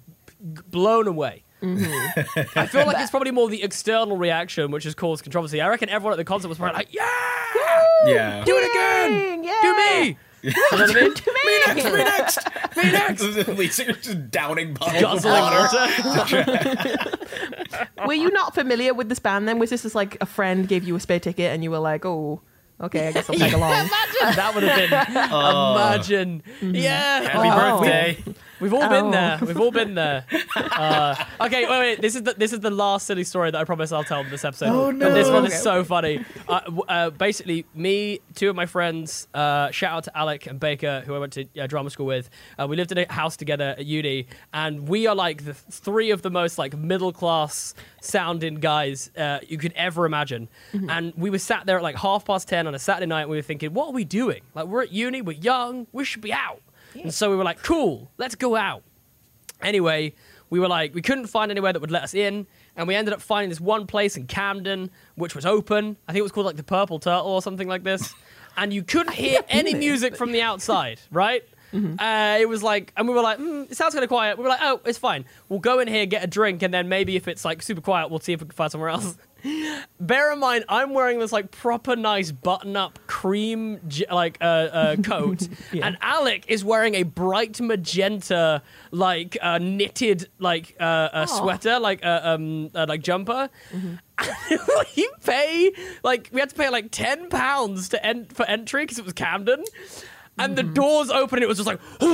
blown 0.70 1.08
away. 1.08 1.44
I 1.64 2.68
feel 2.70 2.86
like 2.86 2.98
it's 3.00 3.10
probably 3.16 3.32
more 3.32 3.50
the 3.50 3.64
external 3.64 4.18
reaction 4.18 4.70
which 4.72 4.84
has 4.84 4.94
caused 4.96 5.24
controversy. 5.24 5.62
I 5.62 5.68
reckon 5.68 5.90
everyone 5.90 6.14
at 6.14 6.18
the 6.18 6.24
concert 6.26 6.48
was 6.50 6.58
probably 6.58 6.76
like, 6.78 6.94
"Yeah, 6.94 7.08
Yeah. 8.06 8.44
do 8.46 8.56
it 8.58 8.70
again, 8.70 9.44
Yay! 9.44 9.52
do 9.62 9.76
me." 9.76 10.18
You 10.44 10.52
know 10.52 10.86
what 10.86 10.92
I 10.92 10.94
mean? 10.94 11.14
Me 11.74 11.74
next, 11.74 11.86
me 11.88 12.04
next, 12.04 12.78
me 12.78 12.92
next. 12.92 13.46
the 13.48 13.56
lead 13.58 13.72
singer 13.74 13.94
just 13.94 14.30
downing 14.30 14.76
bottles 14.76 15.26
of 15.26 15.32
Guzzling 15.32 15.42
water. 15.42 16.46
water. 16.46 18.06
Were 18.06 18.14
you 18.14 18.30
not 18.30 18.54
familiar 18.54 18.94
with 18.94 19.10
this 19.10 19.18
band 19.18 19.48
then? 19.48 19.58
Was 19.58 19.72
this 19.72 19.82
just 19.82 19.96
like 19.96 20.18
a 20.22 20.28
friend 20.28 20.68
gave 20.68 20.84
you 20.84 20.96
a 20.96 21.00
spare 21.00 21.20
ticket 21.20 21.52
and 21.52 21.64
you 21.64 21.72
were 21.72 21.80
like, 21.80 22.06
oh, 22.06 22.42
okay, 22.82 23.08
I 23.08 23.12
guess 23.12 23.30
I'll 23.30 23.36
tag 23.40 23.54
along? 23.54 23.72
Imagine 23.72 24.36
that 24.36 24.52
would 24.56 24.64
have 24.64 24.90
been. 24.90 25.24
Imagine. 25.76 26.44
Uh, 26.62 26.66
yeah. 26.78 27.30
Happy 27.30 27.50
Oh. 27.52 27.80
birthday. 27.80 28.24
We've 28.60 28.74
all 28.74 28.88
been 28.90 29.06
Oh. 29.06 29.12
there. 29.12 29.40
We've 29.42 29.60
all 29.60 29.72
been 29.72 29.96
there. 29.96 30.26
Uh, 30.56 31.16
okay, 31.42 31.66
wait, 31.70 31.80
wait. 31.80 32.02
This 32.02 32.16
is 32.16 32.24
the 32.24 32.34
this 32.34 32.54
is 32.54 32.60
the 32.62 32.70
last 32.72 33.06
silly 33.08 33.24
story 33.24 33.52
that 33.52 33.60
I 33.60 33.64
promise 33.64 33.92
I'll 33.92 34.04
tell 34.04 34.22
in 34.22 34.30
this 34.30 34.46
episode. 34.46 34.70
Oh, 34.70 34.92
no! 34.92 35.08
And 35.08 35.16
this 35.16 35.30
one 35.30 35.46
is 35.46 35.62
so 35.62 35.84
funny. 35.84 36.24
Uh, 36.48 36.62
uh, 36.88 37.10
basically, 37.10 37.66
me, 37.74 38.20
two 38.34 38.50
of 38.50 38.56
my 38.56 38.66
friends. 38.66 39.28
Uh, 39.34 39.72
shout 39.72 39.94
out 39.94 40.04
to 40.06 40.18
Alec 40.18 40.48
and 40.48 40.60
Baker, 40.60 41.04
who 41.06 41.16
I 41.16 41.20
went 41.20 41.34
to 41.34 41.46
uh, 41.60 41.68
drama 41.68 41.90
school 41.90 42.06
with. 42.06 42.30
Uh, 42.60 42.68
we 42.68 42.76
lived 42.76 42.92
in 42.92 42.98
a 42.98 43.12
house 43.12 43.36
together 43.38 43.76
at 43.78 43.86
uni, 43.86 44.28
and 44.54 44.88
we 44.88 45.08
are 45.08 45.16
like 45.16 45.46
the 45.46 45.54
three 45.54 46.12
of 46.12 46.22
the 46.22 46.30
most 46.32 46.58
like 46.58 46.76
middle 46.78 47.12
class 47.14 47.74
sounding 48.02 48.56
guys 48.56 49.12
uh, 49.18 49.40
you 49.48 49.58
could 49.58 49.74
ever 49.76 50.06
imagine. 50.06 50.48
And 50.90 51.14
we 51.16 51.30
were 51.30 51.40
sat 51.40 51.66
there 51.66 51.78
at 51.78 51.84
like 51.84 51.96
half 51.98 52.26
past 52.26 52.48
ten 52.48 52.68
on 52.68 52.76
a 52.76 52.80
Saturday 52.80 53.06
night. 53.08 53.22
And 53.22 53.30
we 53.32 53.38
were 53.38 53.42
thinking, 53.42 53.74
what 53.74 53.88
are 53.88 53.94
we 53.94 54.04
doing? 54.06 54.42
Like 54.54 54.68
we're 54.68 54.84
at 54.84 54.92
uni, 54.92 55.22
we're 55.22 55.34
young, 55.38 55.88
we 55.92 56.04
should 56.06 56.22
be 56.22 56.32
out. 56.34 56.62
And 57.04 57.14
so 57.14 57.30
we 57.30 57.36
were 57.36 57.44
like, 57.44 57.62
cool, 57.64 58.12
let's 58.18 58.36
go 58.36 58.56
out. 58.56 58.84
Anyway, 59.62 60.14
we 60.50 60.60
were 60.60 60.68
like, 60.68 60.94
we 60.94 61.02
couldn't 61.02 61.28
find 61.28 61.52
anywhere 61.52 61.74
that 61.74 61.80
would 61.80 61.92
let 61.92 62.04
us 62.04 62.14
in, 62.14 62.48
and 62.76 62.88
we 62.88 62.96
ended 62.96 63.14
up 63.14 63.22
finding 63.22 63.50
this 63.50 63.60
one 63.62 63.88
place 63.88 64.18
in 64.18 64.28
Camden, 64.28 64.90
which 65.16 65.36
was 65.36 65.46
open. 65.46 65.98
I 66.08 66.12
think 66.12 66.20
it 66.20 66.24
was 66.24 66.32
called 66.32 66.46
like 66.46 66.56
the 66.58 66.64
Purple 66.64 67.00
Turtle 67.00 67.28
or 67.32 67.42
something 67.42 67.68
like 67.68 67.84
this. 67.84 68.14
And 68.58 68.72
you 68.74 68.84
couldn't 68.84 69.12
hear 69.12 69.42
any 69.50 69.74
music 69.74 70.16
from 70.16 70.32
the 70.32 70.42
outside, 70.42 71.02
right? 71.12 71.44
Uh, 72.00 72.38
it 72.40 72.48
was 72.48 72.64
like, 72.64 72.94
and 72.96 73.06
we 73.06 73.14
were 73.14 73.22
like, 73.22 73.38
mm, 73.38 73.70
it 73.70 73.76
sounds 73.76 73.94
kind 73.94 74.02
of 74.04 74.08
quiet. 74.08 74.38
We 74.38 74.44
were 74.44 74.50
like, 74.50 74.62
oh, 74.62 74.80
it's 74.86 74.98
fine. 74.98 75.26
We'll 75.50 75.60
go 75.60 75.80
in 75.80 75.90
here, 75.90 76.06
get 76.06 76.24
a 76.24 76.28
drink, 76.28 76.64
and 76.64 76.74
then 76.74 76.88
maybe 76.88 77.18
if 77.18 77.28
it's 77.28 77.44
like 77.44 77.62
super 77.62 77.82
quiet, 77.82 78.10
we'll 78.10 78.22
see 78.22 78.32
if 78.32 78.40
we 78.40 78.46
can 78.48 78.56
find 78.56 78.72
somewhere 78.72 78.92
else. 78.92 79.18
Bear 80.00 80.34
in 80.34 80.40
mind, 80.40 80.66
I'm 80.70 80.94
wearing 80.94 81.20
this 81.20 81.32
like 81.32 81.52
proper 81.52 81.96
nice 81.96 82.32
button-up 82.32 83.00
cream 83.08 83.80
j- 83.88 84.06
like 84.12 84.38
uh, 84.42 84.44
uh, 84.44 84.96
coat, 85.04 85.48
and 85.74 85.98
Alec 86.02 86.46
is 86.48 86.64
wearing 86.64 86.96
a 86.96 87.04
bright 87.04 87.60
magenta 87.62 88.62
like 88.92 89.38
uh, 89.42 89.58
knitted 89.60 90.30
like 90.40 90.76
uh, 90.80 91.26
sweater, 91.26 91.80
like 91.80 92.04
uh, 92.06 92.22
um 92.24 92.72
uh, 92.76 92.86
like 92.88 93.02
jumper. 93.02 93.50
we 94.96 95.10
pay 95.24 95.72
like 96.04 96.30
we 96.32 96.40
had 96.40 96.50
to 96.50 96.56
pay 96.56 96.70
like 96.70 96.90
ten 96.92 97.30
pounds 97.30 97.90
to 97.90 98.06
en- 98.06 98.26
for 98.26 98.46
entry 98.46 98.84
because 98.84 98.98
it 98.98 99.06
was 99.06 99.14
Camden. 99.14 99.64
And 100.38 100.58
the 100.58 100.64
doors 100.64 101.10
open, 101.10 101.38
and 101.38 101.44
it 101.44 101.48
was 101.48 101.58
just 101.58 101.68
like, 101.68 101.80
like, 102.02 102.06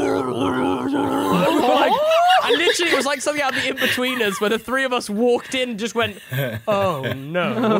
and 2.44 2.58
literally, 2.58 2.92
it 2.92 2.96
was 2.96 3.06
like 3.06 3.22
something 3.22 3.42
out 3.42 3.56
of 3.56 3.64
the 3.64 3.70
Inbetweeners 3.70 4.40
where 4.40 4.50
the 4.50 4.60
three 4.60 4.84
of 4.84 4.94
us 4.94 5.10
walked 5.10 5.56
in, 5.56 5.72
and 5.72 5.80
just 5.80 5.96
went, 5.96 6.20
"Oh 6.68 7.02
no, 7.14 7.80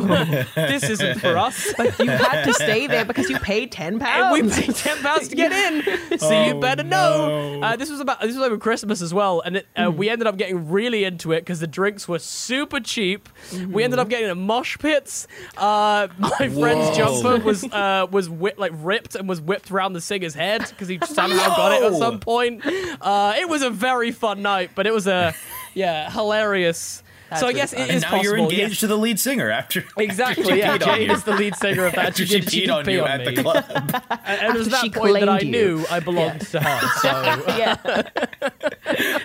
this 0.54 0.88
isn't 0.88 1.20
for 1.20 1.36
us." 1.38 1.72
But 1.76 1.98
you 1.98 2.10
had 2.10 2.44
to 2.44 2.54
stay 2.54 2.86
there 2.86 3.04
because 3.04 3.30
you 3.30 3.38
paid 3.38 3.72
ten 3.72 3.94
And 3.94 4.02
pounds. 4.02 4.32
we 4.32 4.48
paid 4.50 4.74
ten 4.74 4.98
pounds 4.98 5.28
to 5.28 5.36
get 5.36 5.52
in, 5.52 6.18
so 6.18 6.44
you 6.44 6.60
better 6.60 6.82
know. 6.82 7.60
Uh, 7.62 7.76
this 7.76 7.90
was 7.90 8.00
about 8.00 8.20
this 8.20 8.34
was 8.34 8.44
over 8.44 8.58
Christmas 8.58 9.00
as 9.00 9.14
well, 9.14 9.40
and 9.42 9.58
it, 9.58 9.66
uh, 9.76 9.90
we 9.90 10.08
ended 10.08 10.26
up 10.26 10.36
getting 10.36 10.68
really 10.70 11.04
into 11.04 11.32
it 11.32 11.40
because 11.42 11.60
the 11.60 11.66
drinks 11.68 12.08
were 12.08 12.18
super 12.18 12.80
cheap. 12.80 13.28
We 13.68 13.84
ended 13.84 13.98
up 13.98 14.08
getting 14.08 14.28
in 14.28 14.38
mosh 14.46 14.76
pits. 14.78 15.26
Uh, 15.56 16.08
my 16.18 16.48
friend's 16.48 16.96
jumper 16.96 17.38
was 17.44 17.64
uh, 17.64 18.06
was 18.10 18.28
whip, 18.28 18.58
like 18.58 18.72
ripped 18.74 19.14
and 19.14 19.28
was 19.28 19.40
whipped 19.40 19.70
around 19.70 19.92
the 19.92 20.00
singer's 20.00 20.31
head 20.34 20.66
because 20.68 20.88
he 20.88 20.98
somehow 21.04 21.48
got 21.56 21.72
it 21.72 21.82
at 21.82 21.94
some 21.98 22.20
point. 22.20 22.62
Uh, 23.00 23.34
it 23.36 23.48
was 23.48 23.62
a 23.62 23.70
very 23.70 24.10
fun 24.12 24.42
night, 24.42 24.70
but 24.74 24.86
it 24.86 24.92
was 24.92 25.06
a 25.06 25.34
yeah 25.74 26.10
hilarious. 26.10 27.02
So 27.36 27.46
I 27.48 27.52
guess 27.52 27.72
fun. 27.74 27.82
it 27.82 27.90
And 27.90 28.00
now 28.02 28.08
possible. 28.10 28.24
you're 28.24 28.38
engaged 28.38 28.70
yes. 28.72 28.80
to 28.80 28.86
the 28.86 28.96
lead 28.98 29.18
singer 29.20 29.50
after 29.50 29.84
Exactly. 29.98 30.44
she 30.44 30.58
Yeah, 30.58 30.76
peed 30.78 30.86
on 30.88 30.96
Jane 30.98 31.08
you. 31.08 31.14
is 31.14 31.24
the 31.24 31.34
lead 31.34 31.54
singer 31.56 31.86
of 31.86 31.92
that. 31.94 32.08
after 32.10 32.26
She 32.26 32.40
she. 32.40 32.48
She 32.50 32.66
peed 32.66 32.74
on 32.74 32.84
pee 32.84 32.92
you 32.92 33.02
on 33.02 33.10
at 33.10 33.20
me. 33.26 33.34
the 33.34 33.42
club. 33.42 33.64
And 34.24 34.54
it 34.56 34.58
was 34.58 34.68
that 34.68 34.92
point 34.92 35.20
that 35.20 35.28
I 35.28 35.40
you. 35.40 35.50
knew 35.50 35.84
I 35.90 36.00
belonged 36.00 36.40
to 36.42 36.60
her. 36.60 36.80
So 37.02 37.08
yeah. 37.56 37.76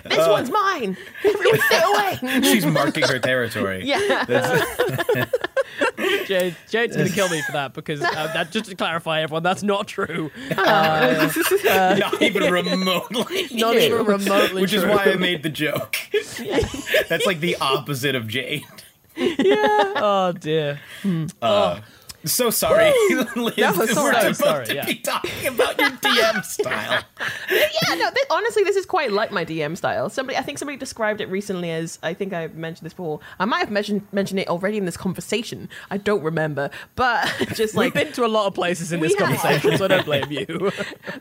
this 0.04 0.28
one's 0.28 0.50
mine. 0.50 0.96
Everyone 1.24 1.60
stay 1.60 1.82
away. 1.84 2.40
She's 2.42 2.66
marking 2.66 3.04
her 3.04 3.18
territory. 3.18 3.82
yeah. 3.84 4.24
Jade, 6.26 6.56
Jade's 6.70 6.96
gonna 6.96 7.08
kill 7.08 7.28
me 7.28 7.40
for 7.42 7.52
that 7.52 7.72
because 7.74 8.00
uh, 8.02 8.30
that 8.34 8.50
just 8.50 8.66
to 8.70 8.76
clarify, 8.76 9.22
everyone, 9.22 9.42
that's 9.42 9.62
not 9.62 9.86
true. 9.88 10.30
Uh, 10.50 11.28
Not 11.98 12.22
even 12.22 12.52
remotely. 12.52 13.48
not 13.52 13.76
even 13.76 14.04
remotely 14.04 14.62
Which 14.62 14.70
true. 14.72 14.80
is 14.80 14.84
why 14.86 15.04
I 15.04 15.14
made 15.16 15.42
the 15.42 15.48
joke. 15.50 15.96
That's 17.08 17.26
like 17.26 17.40
the 17.40 17.56
opposite 17.60 17.97
of 18.04 18.26
Jade. 18.28 18.64
Yeah. 19.16 19.66
Oh 19.96 20.32
dear. 20.38 20.80
Uh, 21.42 21.80
So 22.24 22.50
sorry, 22.50 22.92
Liz. 23.34 23.54
That 23.56 23.76
was 23.76 23.90
so 23.90 24.04
We're 24.04 24.12
sorry. 24.12 24.34
supposed 24.34 24.36
Sorry, 24.38 24.66
to 24.66 24.74
yeah. 24.76 24.86
be 24.86 24.94
talking 24.96 25.46
about 25.48 25.76
your 25.78 25.90
DM 25.90 26.44
style. 26.56 27.02
yeah, 27.50 27.94
no. 27.94 28.10
Th- 28.10 28.26
honestly, 28.30 28.62
this 28.62 28.76
is 28.76 28.86
quite 28.86 29.10
like 29.12 29.32
my 29.32 29.44
DM 29.44 29.76
style. 29.76 30.08
Somebody, 30.08 30.36
I 30.36 30.42
think 30.42 30.58
somebody 30.58 30.76
described 30.78 31.20
it 31.20 31.28
recently 31.28 31.70
as. 31.72 31.98
I 32.02 32.14
think 32.14 32.32
I 32.32 32.46
mentioned 32.48 32.86
this 32.86 32.92
before. 32.92 33.18
I 33.40 33.44
might 33.44 33.58
have 33.60 33.70
mentioned 33.72 34.02
mentioned 34.12 34.38
it 34.40 34.46
already 34.48 34.78
in 34.78 34.84
this 34.84 34.96
conversation. 34.96 35.68
I 35.90 35.96
don't 35.96 36.22
remember, 36.22 36.70
but 36.94 37.26
just 37.54 37.74
like 37.74 37.94
We've 37.94 38.04
been 38.04 38.12
to 38.14 38.24
a 38.24 38.28
lot 38.28 38.46
of 38.46 38.54
places 38.54 38.92
in 38.92 39.00
this 39.00 39.14
have. 39.14 39.26
conversation, 39.28 39.78
so 39.78 39.84
I 39.86 39.88
don't 39.88 40.04
blame 40.04 40.30
you. 40.30 40.70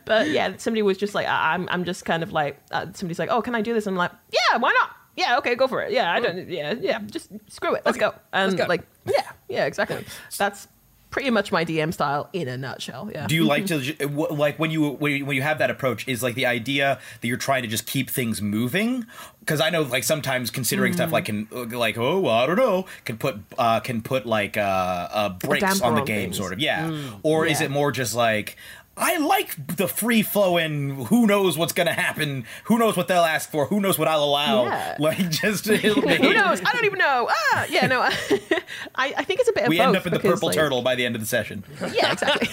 but 0.05 0.29
yeah, 0.29 0.53
somebody 0.57 0.83
was 0.83 0.97
just 0.99 1.15
like, 1.15 1.25
I- 1.25 1.53
I'm, 1.55 1.67
I'm 1.71 1.83
just 1.83 2.05
kind 2.05 2.21
of 2.21 2.31
like, 2.31 2.59
uh, 2.71 2.87
somebody's 2.93 3.17
like, 3.19 3.29
oh, 3.31 3.41
can 3.41 3.55
I 3.55 3.61
do 3.63 3.73
this? 3.73 3.87
I'm 3.87 3.95
like, 3.95 4.11
yeah, 4.31 4.57
why 4.57 4.71
not? 4.79 4.91
Yeah, 5.17 5.39
okay, 5.39 5.55
go 5.55 5.67
for 5.67 5.81
it. 5.81 5.91
Yeah, 5.91 6.13
I 6.13 6.19
don't, 6.19 6.47
yeah, 6.47 6.75
yeah, 6.79 6.99
just 6.99 7.29
screw 7.49 7.75
it. 7.75 7.81
Let's 7.85 7.97
go. 7.97 8.13
And 8.31 8.55
go. 8.55 8.65
like, 8.65 8.83
yeah, 9.05 9.31
yeah, 9.49 9.65
exactly. 9.65 10.05
That's 10.37 10.67
pretty 11.09 11.29
much 11.31 11.51
my 11.51 11.65
DM 11.65 11.93
style 11.93 12.29
in 12.33 12.47
a 12.47 12.57
nutshell. 12.57 13.09
Yeah. 13.11 13.27
Do 13.27 13.35
you 13.35 13.43
like 13.45 13.65
to 13.67 14.07
like 14.07 14.59
when 14.59 14.71
you 14.71 14.89
when 14.91 15.31
you, 15.31 15.41
have 15.41 15.57
that 15.59 15.71
approach? 15.71 16.07
Is 16.07 16.21
like 16.21 16.35
the 16.35 16.45
idea 16.45 16.99
that 17.21 17.27
you're 17.27 17.37
trying 17.37 17.63
to 17.63 17.67
just 17.67 17.87
keep 17.87 18.09
things 18.09 18.41
moving? 18.41 19.05
Because 19.39 19.61
I 19.61 19.69
know 19.69 19.83
like 19.83 20.03
sometimes 20.03 20.51
considering 20.51 20.93
stuff 20.93 21.11
like 21.11 21.25
can 21.25 21.47
like 21.51 21.97
oh 21.97 22.27
I 22.27 22.45
don't 22.45 22.57
know 22.57 22.85
can 23.05 23.17
put 23.17 23.37
uh, 23.57 23.79
can 23.79 24.01
put 24.01 24.25
like 24.25 24.57
uh, 24.57 24.61
uh, 24.61 25.29
brakes 25.29 25.63
damper 25.63 25.85
on 25.85 25.95
the 25.95 26.01
game 26.01 26.25
things. 26.25 26.37
sort 26.37 26.53
of 26.53 26.59
yeah. 26.59 27.11
Or 27.23 27.45
is 27.45 27.61
it 27.61 27.71
more 27.71 27.91
just 27.91 28.13
like 28.13 28.57
I 28.99 29.17
like 29.17 29.77
the 29.77 29.87
free 29.87 30.23
flowing. 30.23 31.05
Who 31.05 31.27
knows 31.27 31.57
what's 31.57 31.73
gonna 31.73 31.93
happen? 31.93 32.45
Who 32.65 32.77
knows 32.79 32.97
what 32.97 33.07
they'll 33.07 33.23
ask 33.23 33.49
for? 33.51 33.65
Who 33.67 33.79
knows 33.79 33.99
what 33.99 34.07
I'll 34.07 34.23
allow? 34.23 34.65
Yeah. 34.65 34.95
Like 34.99 35.29
just 35.29 35.67
it'll 35.69 36.01
be- 36.01 36.15
Who 36.15 36.33
knows? 36.33 36.61
I 36.65 36.71
don't 36.73 36.85
even 36.85 36.97
know. 36.99 37.29
Ah, 37.29 37.65
yeah, 37.69 37.85
no. 37.87 38.01
I, 38.95 39.13
I 39.17 39.23
think 39.23 39.39
it's 39.39 39.49
a 39.49 39.53
bit 39.53 39.63
of 39.63 39.69
We 39.69 39.77
both. 39.77 39.87
end 39.87 39.95
up 39.97 40.07
in 40.07 40.13
the 40.13 40.19
purple 40.19 40.47
like- 40.49 40.55
turtle 40.55 40.81
by 40.81 40.95
the 40.95 41.05
end 41.05 41.15
of 41.15 41.21
the 41.21 41.27
session. 41.27 41.63
Yeah, 41.93 42.11
exactly. 42.13 42.47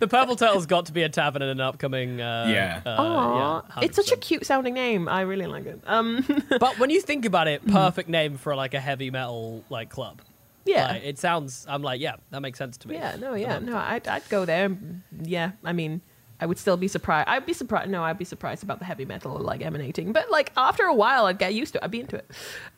the 0.00 0.08
Purple 0.08 0.36
Turtle's 0.36 0.66
got 0.66 0.86
to 0.86 0.92
be 0.92 1.02
a 1.02 1.08
tavern 1.08 1.42
in 1.42 1.48
an 1.48 1.60
upcoming. 1.60 2.20
Uh, 2.20 2.46
Yeah. 2.48 2.80
uh, 2.86 3.62
yeah, 3.76 3.82
it's 3.84 3.96
such 3.96 4.10
a 4.12 4.16
cute 4.16 4.46
sounding 4.46 4.74
name. 4.74 5.08
I 5.08 5.20
really 5.22 5.46
like 5.46 5.66
it. 5.66 5.80
Um, 5.86 6.24
But 6.58 6.78
when 6.78 6.90
you 6.90 7.00
think 7.00 7.24
about 7.24 7.46
it, 7.48 7.66
perfect 7.66 8.08
name 8.08 8.36
for 8.38 8.54
like 8.56 8.74
a 8.74 8.80
heavy 8.80 9.10
metal 9.10 9.62
like 9.68 9.90
club. 9.90 10.20
Yeah. 10.64 10.92
Like, 10.92 11.04
it 11.04 11.18
sounds. 11.18 11.66
I'm 11.68 11.82
like, 11.82 12.00
yeah, 12.00 12.16
that 12.30 12.40
makes 12.40 12.58
sense 12.58 12.76
to 12.78 12.88
me. 12.88 12.94
Yeah, 12.94 13.16
no, 13.16 13.34
yeah, 13.34 13.58
no, 13.58 13.76
I'd, 13.76 14.06
I'd 14.06 14.28
go 14.28 14.44
there. 14.44 14.76
Yeah, 15.22 15.52
I 15.64 15.72
mean, 15.72 16.00
I 16.40 16.46
would 16.46 16.58
still 16.58 16.76
be 16.76 16.88
surprised. 16.88 17.28
I'd 17.28 17.46
be 17.46 17.52
surprised. 17.52 17.90
No, 17.90 18.02
I'd 18.02 18.18
be 18.18 18.24
surprised 18.24 18.62
about 18.62 18.78
the 18.78 18.84
heavy 18.84 19.04
metal 19.04 19.36
like 19.38 19.62
emanating. 19.62 20.12
But 20.12 20.30
like 20.30 20.52
after 20.56 20.84
a 20.84 20.94
while, 20.94 21.26
I'd 21.26 21.38
get 21.38 21.54
used 21.54 21.74
to 21.74 21.78
it. 21.78 21.84
I'd 21.84 21.90
be 21.90 22.00
into 22.00 22.16
it. 22.16 22.30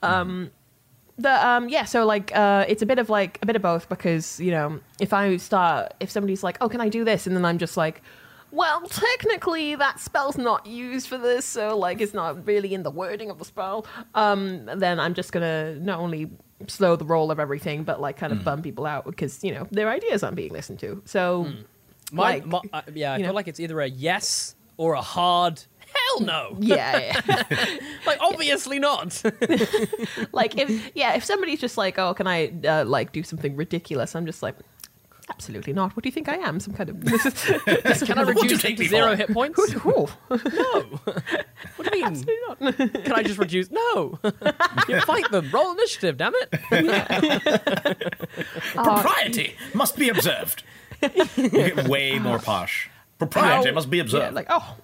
Um, 0.02 0.50
the 1.18 1.46
um, 1.46 1.68
yeah, 1.68 1.84
so 1.84 2.04
like 2.04 2.34
uh, 2.34 2.64
it's 2.68 2.82
a 2.82 2.86
bit 2.86 2.98
of 2.98 3.08
like 3.08 3.38
a 3.42 3.46
bit 3.46 3.56
of 3.56 3.62
both 3.62 3.88
because 3.88 4.40
you 4.40 4.50
know 4.50 4.80
if 5.00 5.12
I 5.12 5.36
start 5.36 5.94
if 6.00 6.10
somebody's 6.10 6.42
like, 6.42 6.58
oh, 6.60 6.68
can 6.68 6.80
I 6.80 6.88
do 6.88 7.04
this, 7.04 7.26
and 7.26 7.36
then 7.36 7.44
I'm 7.44 7.58
just 7.58 7.76
like. 7.76 8.02
Well, 8.54 8.82
technically, 8.82 9.76
that 9.76 9.98
spell's 9.98 10.36
not 10.36 10.66
used 10.66 11.06
for 11.08 11.16
this, 11.16 11.46
so 11.46 11.78
like 11.78 12.02
it's 12.02 12.12
not 12.12 12.46
really 12.46 12.74
in 12.74 12.82
the 12.82 12.90
wording 12.90 13.30
of 13.30 13.38
the 13.38 13.46
spell. 13.46 13.86
Um, 14.14 14.66
then 14.66 15.00
I'm 15.00 15.14
just 15.14 15.32
gonna 15.32 15.76
not 15.76 16.00
only 16.00 16.30
slow 16.68 16.96
the 16.96 17.04
roll 17.04 17.30
of 17.30 17.38
everything, 17.40 17.84
but 17.84 18.00
like 18.00 18.16
kind 18.16 18.32
of 18.32 18.44
bum 18.44 18.62
people 18.62 18.86
out 18.86 19.04
because 19.04 19.42
you 19.44 19.52
know 19.52 19.66
their 19.70 19.88
ideas 19.88 20.22
aren't 20.22 20.36
being 20.36 20.52
listened 20.52 20.78
to. 20.80 21.02
So, 21.04 21.52
My, 22.10 22.22
like, 22.22 22.46
my, 22.46 22.60
uh, 22.72 22.82
yeah, 22.94 23.14
I 23.14 23.18
feel 23.18 23.28
know. 23.28 23.32
like 23.32 23.48
it's 23.48 23.60
either 23.60 23.80
a 23.80 23.88
yes 23.88 24.54
or 24.76 24.94
a 24.94 25.02
hard 25.02 25.62
hell 25.92 26.20
no. 26.20 26.56
yeah, 26.60 27.20
yeah. 27.28 27.42
Like 28.06 28.18
obviously 28.20 28.78
not. 28.78 29.22
like 30.32 30.58
if 30.58 30.90
yeah, 30.94 31.14
if 31.14 31.24
somebody's 31.24 31.60
just 31.60 31.78
like, 31.78 31.98
oh, 31.98 32.14
can 32.14 32.26
I 32.26 32.52
uh, 32.64 32.84
like 32.84 33.12
do 33.12 33.22
something 33.22 33.56
ridiculous? 33.56 34.14
I'm 34.16 34.26
just 34.26 34.42
like, 34.42 34.56
absolutely 35.32 35.72
not. 35.72 35.96
What 35.96 36.02
do 36.02 36.08
you 36.08 36.12
think 36.12 36.28
I 36.28 36.36
am? 36.36 36.60
Some 36.60 36.74
kind 36.74 36.88
of 36.90 37.00
this 37.04 38.02
Can 38.08 38.18
I 38.18 38.22
reduce 38.22 38.64
it 38.64 38.76
to 38.76 38.84
zero 38.88 39.10
for? 39.10 39.16
hit 39.16 39.28
points? 39.32 39.58
Ooh, 39.86 40.08
No. 40.30 41.00
What 41.76 41.90
do 41.90 41.98
you 41.98 42.04
mean? 42.04 42.04
Absolutely 42.04 42.36
not. 42.48 42.58
Can 43.04 43.12
I 43.12 43.22
just 43.22 43.38
reduce? 43.38 43.70
No. 43.70 44.18
you 44.88 45.00
fight 45.02 45.30
them. 45.30 45.50
Roll 45.52 45.72
initiative. 45.72 46.16
Damn 46.16 46.32
it. 46.36 46.48
Uh, 48.76 48.82
Propriety 48.82 49.56
must 49.74 49.96
be 49.96 50.08
observed. 50.08 50.62
you 51.36 51.48
get 51.50 51.88
way 51.88 52.18
more 52.18 52.38
posh. 52.38 52.90
Propriety 53.18 53.68
How- 53.68 53.74
must 53.74 53.90
be 53.90 53.96
yeah, 53.98 54.02
observed. 54.04 54.34
like 54.34 54.46
oh, 54.50 54.76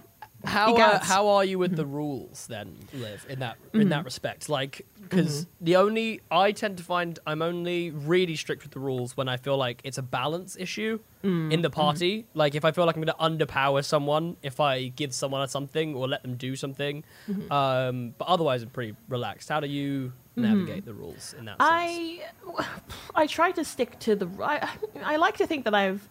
How 0.49 0.74
uh, 0.76 0.99
how 1.03 1.28
are 1.28 1.44
you 1.44 1.59
with 1.59 1.76
the 1.76 1.84
mm-hmm. 1.84 1.92
rules 1.92 2.46
then, 2.46 2.76
Liv? 2.92 3.26
In 3.28 3.40
that 3.40 3.57
in 3.72 3.80
mm-hmm. 3.80 3.88
that 3.90 4.05
respect, 4.05 4.49
like 4.49 4.76
mm-hmm. 4.76 5.03
because 5.05 5.46
the 5.61 5.76
only 5.76 6.20
I 6.30 6.53
tend 6.53 6.78
to 6.78 6.84
find 6.84 7.18
I'm 7.26 7.42
only 7.42 7.90
really 7.90 8.36
strict 8.36 8.62
with 8.62 8.72
the 8.72 8.80
rules 8.80 9.16
when 9.16 9.28
I 9.28 9.36
feel 9.36 9.57
like 9.57 9.80
it's 9.84 9.99
a 9.99 10.03
balance 10.03 10.57
issue 10.59 11.01
mm. 11.22 11.53
in 11.53 11.62
the 11.62 11.70
party. 11.70 12.26
Like 12.34 12.55
if 12.55 12.64
I 12.64 12.72
feel 12.72 12.86
like 12.86 12.96
I'm 12.96 13.03
going 13.03 13.16
to 13.38 13.46
underpower 13.46 13.84
someone 13.84 14.36
if 14.42 14.61
I 14.61 14.88
give 14.88 15.14
someone 15.14 15.46
something 15.49 15.94
or 15.94 16.09
let 16.09 16.22
them 16.22 16.36
do 16.36 16.57
something. 16.57 17.05
Um, 17.51 18.14
but 18.18 18.28
otherwise, 18.28 18.62
I'm 18.62 18.70
pretty 18.70 18.94
relaxed. 19.09 19.49
How 19.49 19.61
do 19.61 19.68
you 19.68 20.12
navigate 20.36 20.84
the 20.84 20.94
rules 20.94 21.34
in 21.38 21.44
that 21.46 21.59
sense? 21.59 21.61
I 21.61 22.22
I 23.14 23.26
try 23.26 23.53
to 23.53 23.64
stick 23.64 23.99
to 24.01 24.16
the. 24.16 24.28
I, 24.42 24.68
I 25.03 25.16
like 25.16 25.36
to 25.38 25.46
think 25.46 25.64
that 25.64 25.74
I've 25.74 26.07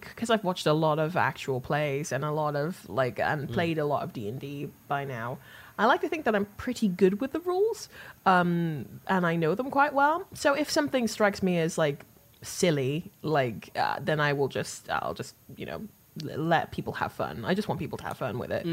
because 0.00 0.30
I've 0.30 0.44
watched 0.44 0.66
a 0.66 0.72
lot 0.72 0.98
of 0.98 1.16
actual 1.16 1.60
plays 1.60 2.12
and 2.12 2.24
a 2.24 2.30
lot 2.30 2.56
of 2.56 2.88
like 2.88 3.18
and 3.18 3.48
played 3.50 3.78
a 3.78 3.84
lot 3.84 4.02
of 4.02 4.12
D 4.12 4.28
and 4.28 4.38
D 4.40 4.68
by 4.88 5.04
now. 5.04 5.38
I 5.78 5.86
like 5.86 6.00
to 6.02 6.08
think 6.08 6.24
that 6.24 6.34
I'm 6.36 6.46
pretty 6.56 6.86
good 6.86 7.20
with 7.20 7.32
the 7.32 7.40
rules, 7.40 7.88
um, 8.26 9.00
and 9.08 9.26
I 9.26 9.34
know 9.36 9.54
them 9.54 9.70
quite 9.70 9.92
well. 9.92 10.26
So 10.34 10.54
if 10.54 10.70
something 10.70 11.08
strikes 11.08 11.42
me 11.42 11.58
as 11.58 11.76
like 11.76 12.04
silly, 12.42 13.10
like 13.22 13.70
uh, 13.76 13.96
then 14.00 14.20
I 14.20 14.32
will 14.34 14.48
just 14.48 14.88
I'll 14.90 15.14
just 15.14 15.34
you 15.56 15.66
know 15.66 15.82
let 16.22 16.70
people 16.70 16.92
have 16.92 17.12
fun. 17.12 17.44
I 17.44 17.54
just 17.54 17.66
want 17.68 17.80
people 17.80 17.98
to 17.98 18.04
have 18.04 18.18
fun 18.18 18.38
with 18.38 18.52
it. 18.52 18.64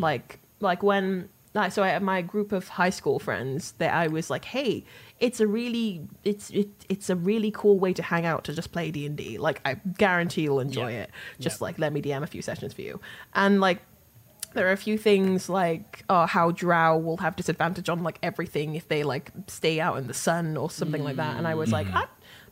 Like 0.00 0.38
like 0.60 0.82
when 0.82 1.28
I- 1.60 1.68
so 1.70 1.82
I 1.82 1.88
had 1.88 2.02
my 2.02 2.22
group 2.22 2.52
of 2.52 2.68
high 2.68 2.90
school 2.90 3.18
friends 3.18 3.72
that 3.78 3.92
I 3.94 4.06
was 4.08 4.30
like, 4.30 4.44
hey, 4.44 4.84
it's 5.20 5.40
a 5.40 5.46
really 5.46 6.02
it's 6.24 6.50
it, 6.50 6.68
it's 6.88 7.08
a 7.10 7.16
really 7.16 7.50
cool 7.50 7.78
way 7.78 7.92
to 7.94 8.02
hang 8.02 8.26
out 8.26 8.44
to 8.44 8.52
just 8.54 8.72
play 8.72 8.90
D 8.90 9.06
and 9.06 9.16
D. 9.16 9.38
Like 9.38 9.60
I 9.64 9.74
guarantee 9.96 10.42
you'll 10.42 10.60
enjoy 10.60 10.92
Yeah. 10.92 11.02
it. 11.04 11.10
Just 11.40 11.60
Yeah. 11.60 11.64
like 11.66 11.78
let 11.78 11.92
me 11.92 12.02
DM 12.02 12.22
a 12.22 12.26
few 12.26 12.42
sessions 12.42 12.72
for 12.74 12.82
you, 12.82 13.00
and 13.34 13.60
like 13.60 13.80
there 14.54 14.66
are 14.68 14.72
a 14.72 14.76
few 14.76 14.96
things 14.96 15.48
like 15.50 16.02
uh, 16.08 16.26
how 16.26 16.50
drow 16.50 16.96
will 16.96 17.18
have 17.18 17.36
disadvantage 17.36 17.88
on 17.90 18.02
like 18.02 18.18
everything 18.22 18.74
if 18.74 18.88
they 18.88 19.02
like 19.02 19.30
stay 19.48 19.80
out 19.80 19.98
in 19.98 20.06
the 20.06 20.14
sun 20.14 20.56
or 20.56 20.70
something 20.70 21.04
like 21.04 21.16
that. 21.16 21.36
And 21.36 21.46
I 21.46 21.54
was 21.54 21.70
like, 21.72 21.86
I, 21.92 22.04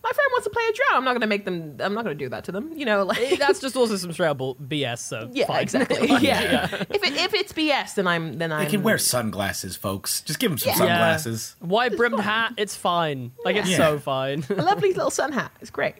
my 0.05 0.13
friend 0.13 0.29
wants 0.33 0.45
to 0.45 0.51
play 0.51 0.63
a 0.69 0.73
drow. 0.73 0.99
I'm 0.99 1.05
not 1.05 1.15
gonna 1.15 1.27
make 1.27 1.45
them. 1.47 1.77
I'm 1.81 1.95
not 1.95 2.05
gonna 2.05 2.15
do 2.15 2.29
that 2.29 2.45
to 2.45 2.53
them. 2.53 2.73
You 2.77 2.85
know, 2.85 3.05
like 3.05 3.19
Eh, 3.19 3.37
That's 3.37 3.59
just 3.59 3.75
also 3.77 3.97
some 3.97 4.13
straight 4.13 4.29
up 4.29 4.39
BS. 4.39 4.99
So 4.99 5.31
yeah, 5.33 5.47
fine. 5.47 5.63
exactly. 5.63 6.07
yeah. 6.21 6.67
if 6.91 7.03
it, 7.03 7.15
if 7.17 7.33
it's 7.35 7.53
BS, 7.53 7.95
then 7.95 8.07
I'm 8.07 8.35
then 8.39 8.53
I'm 8.53 8.65
They 8.65 8.71
can 8.71 8.83
wear 8.83 8.99
sunglasses, 8.99 9.77
folks. 9.77 10.21
Just 10.21 10.39
give 10.39 10.51
them 10.51 10.59
some 10.59 10.71
Yeah. 10.73 10.77
sunglasses. 10.77 11.57
White 11.61 11.97
brimmed 11.97 12.21
hat, 12.21 12.53
it's 12.59 12.77
fine. 12.77 13.33
Like 13.45 13.57
it's 13.57 13.69
Yeah. 13.71 13.79
so 13.79 13.99
fine. 13.99 14.45
a 14.51 14.63
lovely 14.63 14.93
little 14.93 15.11
sun 15.11 15.33
hat. 15.33 15.51
It's 15.61 15.71
great. 15.71 15.95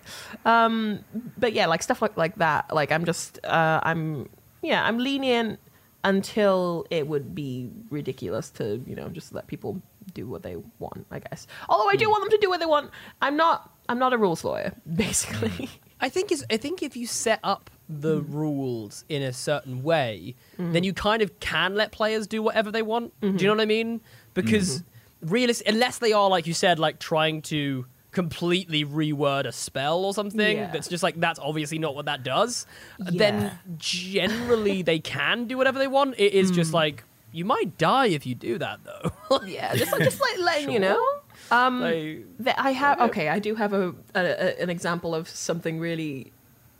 Um, 0.45 1.05
but 1.39 1.53
yeah, 1.55 1.67
like 1.67 1.83
stuff 1.83 2.03
like 2.03 2.17
like 2.17 2.37
that. 2.37 2.73
Like 2.75 2.93
I'm 2.93 3.05
just 3.07 3.41
uh, 3.45 3.81
I'm 3.83 4.29
yeah 4.63 4.85
I'm 4.85 4.99
lenient 4.99 5.59
until 6.05 6.87
it 6.91 7.09
would 7.09 7.35
be 7.35 7.71
ridiculous 7.91 8.51
to 8.51 8.83
you 8.87 8.95
know 8.95 9.09
just 9.09 9.33
let 9.33 9.47
people 9.47 9.81
do 10.13 10.27
what 10.29 10.43
they 10.43 10.57
want. 10.79 11.07
I 11.11 11.19
guess. 11.21 11.47
Although 11.69 11.89
I 11.89 11.97
do 11.97 12.09
want 12.11 12.23
them 12.25 12.31
to 12.31 12.39
do 12.39 12.51
what 12.51 12.61
they 12.61 12.67
want. 12.67 12.91
I'm 13.23 13.37
not 13.37 13.71
I'm 13.89 13.99
not 13.99 14.13
a 14.13 14.19
rules 14.19 14.45
lawyer 14.45 14.75
basically. 14.95 15.49
Mm. 15.49 15.69
I 16.01 16.09
think 16.09 16.33
is 16.33 16.45
I 16.51 16.57
think 16.57 16.83
if 16.83 16.97
you 16.97 17.07
set 17.07 17.41
up 17.43 17.71
the 17.89 18.21
mm. 18.21 18.27
rules 18.29 19.05
in 19.09 19.23
a 19.23 19.33
certain 19.33 19.83
way, 19.83 20.35
mm-hmm. 20.59 20.73
then 20.73 20.85
you 20.85 20.93
kind 20.93 21.23
of 21.23 21.39
can 21.41 21.75
let 21.75 21.93
players 21.93 22.27
do 22.27 22.43
whatever 22.43 22.71
they 22.71 22.83
want. 22.83 23.19
Do 23.21 23.27
you 23.27 23.33
mm-hmm. 23.33 23.47
know 23.47 23.53
what 23.53 23.61
I 23.61 23.67
mean? 23.67 24.01
Because 24.35 24.81
mm-hmm. 24.81 25.29
realist, 25.29 25.63
unless 25.67 25.99
they 25.99 26.13
are 26.13 26.29
like 26.29 26.47
you 26.47 26.55
said, 26.55 26.79
like 26.79 26.99
trying 26.99 27.43
to 27.43 27.87
completely 28.15 28.85
reword 28.85 29.45
a 29.45 29.53
spell 29.53 30.05
or 30.05 30.15
something 30.15 30.57
Yeah. 30.57 30.71
that's 30.71 30.87
just 30.87 31.03
like 31.03 31.19
that's 31.19 31.41
obviously 31.41 31.79
not 31.81 31.97
what 31.97 32.07
that 32.07 32.23
does 32.23 32.65
Yeah. 33.01 33.11
then 33.13 33.59
generally 33.77 34.83
they 34.91 35.01
can 35.01 35.47
do 35.47 35.59
whatever 35.59 35.81
they 35.81 35.89
want 35.89 36.15
it 36.17 36.33
is 36.33 36.53
just 36.53 36.71
mm. 36.71 36.75
like 36.75 37.03
you 37.33 37.45
might 37.45 37.77
die 37.77 38.07
if 38.07 38.25
you 38.25 38.37
do 38.37 38.57
that 38.59 38.79
though 38.85 39.41
yeah, 39.47 39.75
just 39.75 39.91
like 39.91 40.03
just 40.03 40.21
like 40.21 40.39
letting 40.39 40.71
you 40.71 40.79
know. 40.79 41.05
Um, 41.51 41.81
Like, 41.81 42.25
That 42.41 42.59
I 42.59 42.71
have 42.73 43.01
okay, 43.01 43.29
I 43.29 43.39
do 43.39 43.55
have 43.55 43.73
a, 43.73 43.95
a, 44.15 44.21
a 44.21 44.63
an 44.63 44.71
example 44.71 45.15
of 45.15 45.29
something 45.29 45.79
really 45.79 46.33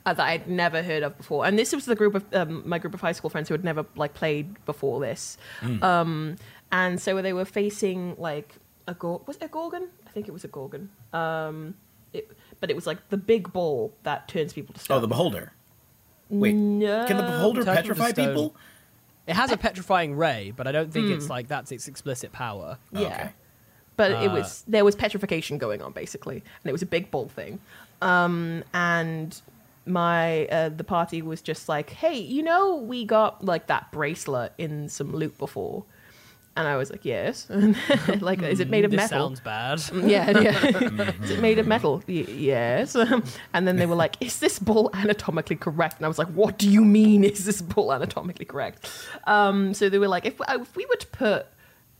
uh, 0.05 0.13
that 0.13 0.25
I'd 0.27 0.47
never 0.47 0.83
heard 0.83 1.03
of 1.03 1.17
before, 1.17 1.45
and 1.45 1.57
this 1.57 1.73
was 1.73 1.85
the 1.85 1.95
group 1.95 2.15
of 2.15 2.23
um, 2.33 2.63
my 2.67 2.77
group 2.79 2.93
of 2.93 3.01
high 3.01 3.11
school 3.13 3.29
friends 3.29 3.47
who 3.49 3.53
had 3.53 3.63
never 3.63 3.85
like 3.95 4.13
played 4.13 4.63
before 4.65 4.99
this, 4.99 5.37
um, 5.81 6.35
and 6.71 7.01
so 7.01 7.21
they 7.21 7.33
were 7.33 7.45
facing 7.45 8.15
like 8.17 8.55
a 8.87 8.93
gor- 8.93 9.21
was 9.25 9.37
it 9.37 9.43
a 9.43 9.47
gorgon? 9.47 9.87
I 10.07 10.11
think 10.11 10.27
it 10.27 10.31
was 10.31 10.43
a 10.43 10.47
gorgon. 10.47 10.89
Um, 11.13 11.75
it, 12.13 12.29
but 12.59 12.69
it 12.69 12.75
was 12.75 12.85
like 12.87 13.09
the 13.09 13.17
big 13.17 13.51
ball 13.51 13.93
that 14.03 14.27
turns 14.27 14.53
people 14.53 14.73
to 14.73 14.79
stone. 14.79 14.97
Oh, 14.97 15.01
the 15.01 15.07
beholder. 15.07 15.51
Wait, 16.29 16.53
No. 16.55 17.05
can 17.05 17.17
the 17.17 17.23
beholder 17.23 17.63
Turn 17.63 17.75
petrify 17.75 18.11
people? 18.11 18.55
it 19.27 19.35
has 19.35 19.51
a 19.51 19.57
petrifying 19.57 20.15
ray 20.15 20.51
but 20.55 20.67
i 20.67 20.71
don't 20.71 20.91
think 20.93 21.09
it's 21.09 21.29
like 21.31 21.47
that's 21.47 21.71
its 21.71 21.87
explicit 21.87 22.31
power 22.31 22.77
Yeah. 22.91 22.99
Okay. 23.07 23.29
But 23.97 24.11
it 24.11 24.29
Uh, 24.29 24.33
was 24.33 24.63
there 24.67 24.83
was 24.85 24.95
petrification 24.95 25.57
going 25.57 25.81
on 25.81 25.91
basically, 25.93 26.35
and 26.37 26.69
it 26.69 26.71
was 26.71 26.81
a 26.81 26.85
big 26.87 27.11
ball 27.11 27.27
thing. 27.27 27.59
Um, 28.01 28.63
and 28.73 29.39
my 29.85 30.45
uh, 30.47 30.69
the 30.69 30.83
party 30.83 31.21
was 31.21 31.41
just 31.41 31.69
like, 31.69 31.91
hey, 31.91 32.17
you 32.17 32.43
know, 32.43 32.75
we 32.75 33.05
got 33.05 33.43
like 33.45 33.67
that 33.67 33.91
bracelet 33.91 34.51
in 34.57 34.89
some 34.89 35.13
loot 35.13 35.37
before. 35.37 35.83
And 36.57 36.69
I 36.69 36.77
was 36.77 36.89
like, 36.89 37.03
yes. 37.03 37.47
like, 38.21 38.41
is 38.41 38.61
it 38.61 38.69
made 38.69 38.85
of 38.85 38.91
this 38.91 39.11
metal? 39.11 39.27
sounds 39.27 39.41
bad. 39.41 39.81
Yeah, 39.93 40.39
yeah. 40.39 41.11
is 41.23 41.31
it 41.31 41.41
made 41.41 41.59
of 41.59 41.67
metal? 41.67 42.01
Y- 42.07 42.25
yes. 42.29 42.95
and 43.53 43.67
then 43.67 43.75
they 43.75 43.85
were 43.85 43.95
like, 43.95 44.15
is 44.21 44.39
this 44.39 44.57
ball 44.57 44.89
anatomically 44.93 45.57
correct? 45.57 45.97
And 45.97 46.05
I 46.05 46.07
was 46.07 46.17
like, 46.17 46.29
what 46.29 46.57
do 46.57 46.69
you 46.69 46.85
mean, 46.85 47.25
is 47.25 47.43
this 47.43 47.61
ball 47.61 47.91
anatomically 47.91 48.45
correct? 48.45 48.89
Um, 49.27 49.73
so 49.73 49.89
they 49.89 49.99
were 49.99 50.07
like, 50.07 50.25
if, 50.25 50.39
if 50.47 50.73
we 50.77 50.85
were 50.85 50.95
to 50.95 51.07
put 51.07 51.47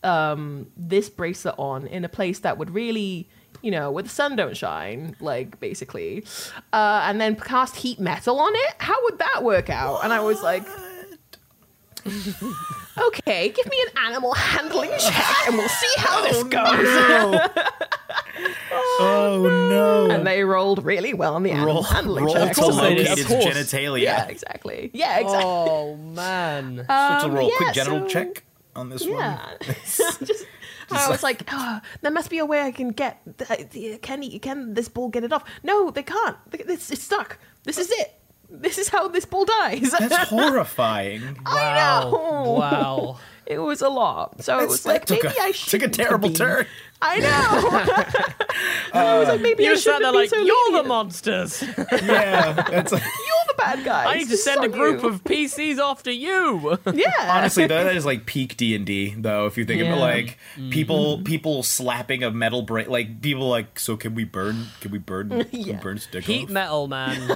um, 0.05 0.67
this 0.77 1.09
bracelet 1.09 1.55
on 1.57 1.87
in 1.87 2.05
a 2.05 2.09
place 2.09 2.39
that 2.39 2.57
would 2.57 2.69
really, 2.69 3.27
you 3.61 3.71
know, 3.71 3.91
where 3.91 4.03
the 4.03 4.09
sun 4.09 4.35
don't 4.35 4.55
shine, 4.55 5.15
like 5.19 5.59
basically, 5.59 6.23
uh, 6.71 7.01
and 7.05 7.19
then 7.19 7.35
cast 7.35 7.75
heat 7.77 7.99
metal 7.99 8.39
on 8.39 8.53
it, 8.55 8.73
how 8.77 8.95
would 9.03 9.17
that 9.19 9.43
work 9.43 9.69
out? 9.69 10.03
And 10.03 10.13
I 10.13 10.19
was 10.21 10.41
like, 10.43 10.63
okay, 12.97 13.49
give 13.49 13.65
me 13.69 13.77
an 13.87 14.03
animal 14.05 14.33
handling 14.33 14.91
check 14.99 15.47
and 15.47 15.57
we'll 15.57 15.67
see 15.69 15.93
how 15.97 16.21
this 16.21 16.43
goes. 16.43 17.39
Oh 18.99 19.41
no! 19.69 20.09
and 20.13 20.27
they 20.27 20.43
rolled 20.43 20.83
really 20.83 21.13
well 21.13 21.35
on 21.35 21.43
the 21.43 21.51
animal 21.51 21.75
roll 21.75 21.83
handling 21.83 22.25
roll 22.25 22.33
check. 22.33 22.53
to 22.53 22.61
course 22.61 22.75
they 22.75 22.95
locate 22.97 23.15
did, 23.15 23.19
its 23.19 23.29
genitalia. 23.31 24.01
Yeah, 24.03 24.25
exactly. 24.27 24.91
Yeah, 24.93 25.19
exactly. 25.19 25.45
Oh 25.49 25.95
man. 25.95 26.77
So 26.77 26.83
to 27.27 27.33
roll 27.33 27.45
Um, 27.45 27.51
yeah, 27.51 27.57
quick 27.57 27.73
genital 27.73 27.99
so- 28.01 28.07
check 28.07 28.43
on 28.75 28.89
this 28.89 29.05
one. 29.05 29.19
Yeah. 29.19 29.55
Just, 29.85 30.45
I 30.91 31.09
was 31.09 31.23
like, 31.23 31.43
oh, 31.51 31.81
there 32.01 32.11
must 32.11 32.29
be 32.29 32.37
a 32.37 32.45
way 32.45 32.61
I 32.61 32.71
can 32.71 32.89
get. 32.89 33.21
The, 33.25 33.67
the, 33.71 33.97
can 33.97 34.21
he, 34.21 34.37
can 34.39 34.73
this 34.73 34.87
ball 34.87 35.09
get 35.09 35.23
it 35.23 35.33
off? 35.33 35.43
No, 35.63 35.89
they 35.89 36.03
can't. 36.03 36.37
It's, 36.53 36.91
it's 36.91 37.03
stuck. 37.03 37.39
This 37.63 37.77
is 37.77 37.89
it. 37.91 38.19
This 38.49 38.77
is 38.77 38.89
how 38.89 39.07
this 39.07 39.25
ball 39.25 39.45
dies. 39.45 39.91
That's 39.91 40.15
horrifying. 40.29 41.37
I 41.45 42.01
know. 42.03 42.55
Wow. 42.59 43.19
It 43.45 43.59
was 43.59 43.81
a 43.81 43.89
lot. 43.89 44.43
So 44.43 44.59
it 44.59 44.67
was 44.67 44.85
like 44.85 45.05
took 45.05 45.23
maybe 45.23 45.35
a- 45.37 45.43
I 45.43 45.51
took 45.51 45.81
a 45.81 45.85
should 45.85 45.93
terrible 45.93 46.31
turn. 46.31 46.67
I 47.07 47.19
know. 47.19 48.33
I 48.93 49.19
was 49.19 49.27
like, 49.27 49.41
maybe 49.41 49.63
You 49.63 49.75
sat 49.75 49.83
shouldn't 49.83 50.03
there 50.03 50.11
be 50.11 50.17
like, 50.17 50.29
so 50.29 50.37
you're 50.37 50.71
the 50.81 50.87
monsters. 50.87 51.61
Yeah, 52.05 52.53
that's 52.53 52.91
like, 52.91 53.03
You're 53.03 53.45
the 53.47 53.53
bad 53.57 53.83
guy. 53.83 54.05
I 54.13 54.17
need 54.17 54.29
to 54.29 54.37
send 54.37 54.63
a 54.63 54.69
group 54.69 55.01
you. 55.03 55.09
of 55.09 55.23
PCs 55.23 55.77
after 55.77 56.11
you. 56.11 56.77
Yeah. 56.93 57.11
honestly 57.37 57.67
that 57.67 57.95
is 57.95 58.05
like 58.05 58.25
peak 58.25 58.55
D 58.57 58.75
and 58.75 58.85
D 58.85 59.13
though. 59.17 59.45
If 59.47 59.57
you 59.57 59.65
think 59.65 59.81
Yeah. 59.81 59.87
about 59.89 59.99
like 60.01 60.37
Mm-hmm. 60.55 60.69
people 60.69 61.21
people 61.23 61.63
slapping 61.63 62.23
a 62.23 62.31
metal 62.31 62.61
bracelet, 62.61 62.91
like 62.91 63.21
people 63.21 63.49
like, 63.49 63.77
so 63.79 63.97
can 63.97 64.15
we 64.15 64.23
burn? 64.23 64.67
Can 64.79 64.91
we 64.91 64.97
burn? 64.99 65.29
Can 65.29 65.47
we 65.51 65.59
Yeah. 65.59 65.79
burn 65.81 65.97
stick 65.99 66.23
Heat 66.23 66.45
off? 66.45 66.49
metal, 66.49 66.87
man. 66.87 67.27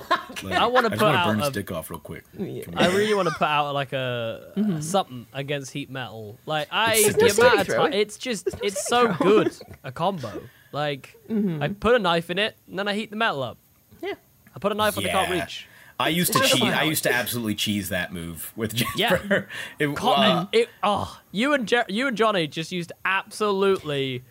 Like, 0.44 0.54
I 0.54 0.66
wanna 0.68 0.88
I 0.88 0.92
put 0.92 1.02
wanna 1.02 1.18
out 1.18 1.28
burn 1.28 1.42
a- 1.42 1.48
a 1.48 1.52
stick 1.52 1.72
off 1.72 1.90
real 1.90 2.00
quick. 2.00 2.24
Can 2.32 2.46
we- 2.46 2.64
I 2.78 2.88
really 2.88 3.14
want 3.14 3.28
to 3.28 3.34
put 3.34 3.48
out 3.48 3.74
like 3.74 3.92
a 3.94 4.54
something 4.80 5.28
against 5.34 5.72
heat 5.74 5.90
metal. 5.90 6.40
Like 6.46 6.68
I, 6.72 6.94
It's 6.98 7.16
the 7.36 7.42
amount 7.44 7.60
of 7.62 7.76
time, 7.76 7.94
it's 7.94 8.18
just 8.18 8.48
it's 8.64 8.88
so 8.88 9.14
good 9.14 9.52
a 9.84 9.92
combo. 9.92 10.42
Like 10.72 11.16
I 11.30 11.70
put 11.70 11.96
a 11.96 12.00
knife 12.00 12.30
in 12.30 12.38
it 12.40 12.56
and 12.68 12.78
then 12.78 12.88
I 12.88 12.94
heat 12.94 13.10
the 13.10 13.16
metal 13.16 13.42
up. 13.44 13.58
Yeah. 14.02 14.14
I 14.56 14.60
put 14.60 14.72
a 14.72 14.76
knife 14.76 14.98
on 14.98 15.04
the 15.04 15.10
can't 15.10 15.32
reach. 15.32 15.68
I 16.00 16.08
used 16.10 16.32
to 16.34 16.40
It's 16.40 16.52
cheese. 16.52 16.62
I 16.64 16.84
used 16.84 17.04
to 17.04 17.12
absolutely 17.14 17.56
cheese 17.56 17.90
that 17.90 18.14
move 18.14 18.54
with 18.56 18.82
Yeah. 18.96 19.18
It, 19.80 19.88
Can't- 19.96 20.00
uh, 20.00 20.46
it, 20.54 20.70
oh, 20.82 21.20
you 21.32 21.54
and 21.54 21.68
Jer- 21.68 21.86
you 21.90 22.08
and 22.08 22.16
Johnny 22.16 22.48
just 22.48 22.72
used 22.72 22.90
to 22.90 22.96
absolutely 23.04 24.24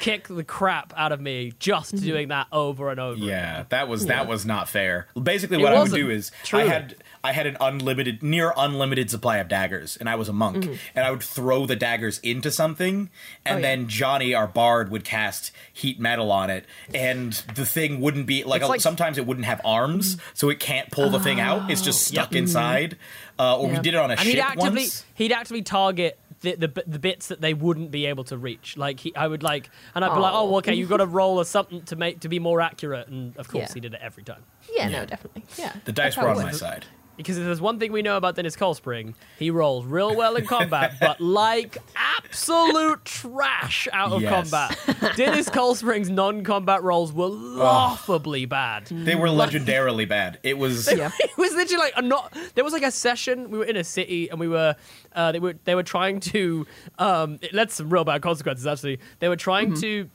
kick 0.00 0.26
the 0.28 0.42
crap 0.44 0.92
out 0.96 1.12
of 1.12 1.20
me 1.20 1.52
just 1.58 1.94
doing 1.96 2.28
that 2.28 2.46
over 2.52 2.90
and 2.90 2.98
over. 2.98 3.18
Yeah, 3.18 3.64
that 3.68 3.86
was 3.88 4.06
that 4.06 4.26
was 4.26 4.46
not 4.46 4.68
fair. 4.68 5.08
Basically, 5.20 5.58
It 5.60 5.62
what 5.62 5.74
I 5.74 5.82
would 5.82 5.92
do 5.92 6.10
is 6.10 6.30
I 6.52 6.62
had 6.62 6.96
I 7.24 7.32
had 7.32 7.46
an 7.46 7.56
unlimited, 7.60 8.22
near 8.22 8.52
unlimited 8.56 9.10
supply 9.10 9.38
of 9.38 9.48
daggers, 9.48 9.96
and 9.96 10.08
I 10.10 10.14
was 10.14 10.28
a 10.28 10.32
monk, 10.32 10.58
Mm-hmm. 10.64 10.74
and 10.94 11.06
I 11.06 11.10
would 11.10 11.22
throw 11.22 11.64
the 11.66 11.74
daggers 11.74 12.18
into 12.22 12.50
something, 12.50 13.08
and 13.46 13.56
Oh, 13.56 13.58
yeah. 13.58 13.62
then 13.62 13.88
Johnny, 13.88 14.34
our 14.34 14.46
bard, 14.46 14.90
would 14.90 15.04
cast 15.04 15.50
heat 15.72 15.98
metal 15.98 16.30
on 16.30 16.50
it, 16.50 16.66
and 16.94 17.32
the 17.54 17.64
thing 17.66 18.00
wouldn't 18.00 18.26
be 18.26 18.44
like, 18.44 18.60
It's 18.60 18.68
like- 18.68 18.80
sometimes 18.82 19.16
it 19.18 19.26
wouldn't 19.26 19.46
have 19.46 19.60
arms, 19.64 20.18
so 20.34 20.50
it 20.50 20.60
can't 20.60 20.90
pull 20.90 21.08
the 21.10 21.18
thing 21.18 21.40
out. 21.40 21.70
It's 21.70 21.80
just 21.82 22.02
stuck 22.06 22.34
inside. 22.34 22.98
Uh, 23.38 23.58
or 23.58 23.68
we 23.68 23.78
did 23.80 23.94
it 23.94 23.96
on 23.96 24.10
a 24.10 24.14
Oh, 24.14 24.16
And 24.18 24.20
he'd 24.28 24.34
ship 24.36 24.44
actively 24.44 24.82
once. 24.82 25.04
he'd 25.14 25.32
actively 25.32 25.62
target 25.62 26.18
the, 26.42 26.54
the 26.56 26.84
the 26.86 26.98
bits 26.98 27.28
that 27.28 27.40
they 27.40 27.54
wouldn't 27.54 27.90
be 27.90 28.04
able 28.06 28.22
to 28.24 28.36
reach. 28.36 28.76
Like 28.76 29.00
he, 29.00 29.16
I 29.16 29.26
would 29.26 29.42
like, 29.42 29.70
and 29.94 30.04
I'd 30.04 30.14
be 30.14 30.20
like, 30.20 30.34
oh, 30.34 30.44
well, 30.44 30.56
okay, 30.58 30.74
you've 30.74 30.90
got 30.90 30.98
to 30.98 31.06
roll 31.06 31.38
or 31.38 31.44
something 31.46 31.80
to 31.84 31.96
make 31.96 32.20
to 32.20 32.28
be 32.28 32.38
more 32.38 32.60
accurate. 32.60 33.08
And 33.08 33.34
of 33.38 33.48
course, 33.48 33.70
Yeah. 33.70 33.74
he 33.74 33.80
did 33.80 33.94
it 33.94 34.00
every 34.02 34.22
time. 34.24 34.42
Yeah, 34.72 34.88
no, 34.88 35.06
definitely. 35.06 35.42
Yeah. 35.58 35.72
The 35.86 35.92
dice 35.92 36.14
That's 36.14 36.24
were 36.24 36.28
on 36.30 36.42
my 36.42 36.52
side. 36.52 36.84
Because 37.16 37.38
if 37.38 37.44
there's 37.44 37.60
one 37.60 37.78
thing 37.78 37.92
we 37.92 38.02
know 38.02 38.16
about 38.16 38.34
Dennis 38.34 38.56
Colspring, 38.56 39.14
he 39.38 39.50
rolls 39.50 39.86
real 39.86 40.16
well 40.16 40.34
in 40.36 40.46
combat, 40.46 40.94
but 41.00 41.20
like 41.20 41.78
absolute 41.96 43.04
trash 43.04 43.86
out 43.92 44.12
of 44.12 44.22
Yes. 44.22 44.50
combat. 44.50 45.14
Dennis 45.16 45.48
Colspring's 45.48 46.10
non-combat 46.10 46.82
rolls 46.82 47.12
were 47.12 47.28
laughably 47.28 48.46
bad. 48.46 48.86
They 48.86 49.14
were 49.14 49.28
legendarily 49.28 50.08
bad. 50.08 50.38
It 50.42 50.58
was 50.58 50.92
Yeah. 50.96 51.10
it 51.20 51.30
was 51.38 51.52
literally 51.54 51.84
like 51.84 51.92
a 51.96 52.02
not. 52.02 52.36
There 52.54 52.64
was 52.64 52.72
like 52.72 52.82
a 52.82 52.90
session. 52.90 53.50
We 53.50 53.58
were 53.58 53.64
in 53.64 53.76
a 53.76 53.84
city 53.84 54.28
and 54.28 54.40
we 54.40 54.48
were. 54.48 54.74
Uh, 55.14 55.32
they 55.32 55.38
were. 55.38 55.54
They 55.64 55.74
were 55.74 55.82
trying 55.84 56.20
to. 56.20 56.66
Um, 56.98 57.38
it 57.42 57.54
led 57.54 57.68
to 57.68 57.74
some 57.74 57.90
real 57.90 58.04
bad 58.04 58.22
consequences. 58.22 58.66
Actually, 58.66 58.98
they 59.20 59.28
were 59.28 59.36
trying 59.36 59.74
to. 59.80 60.08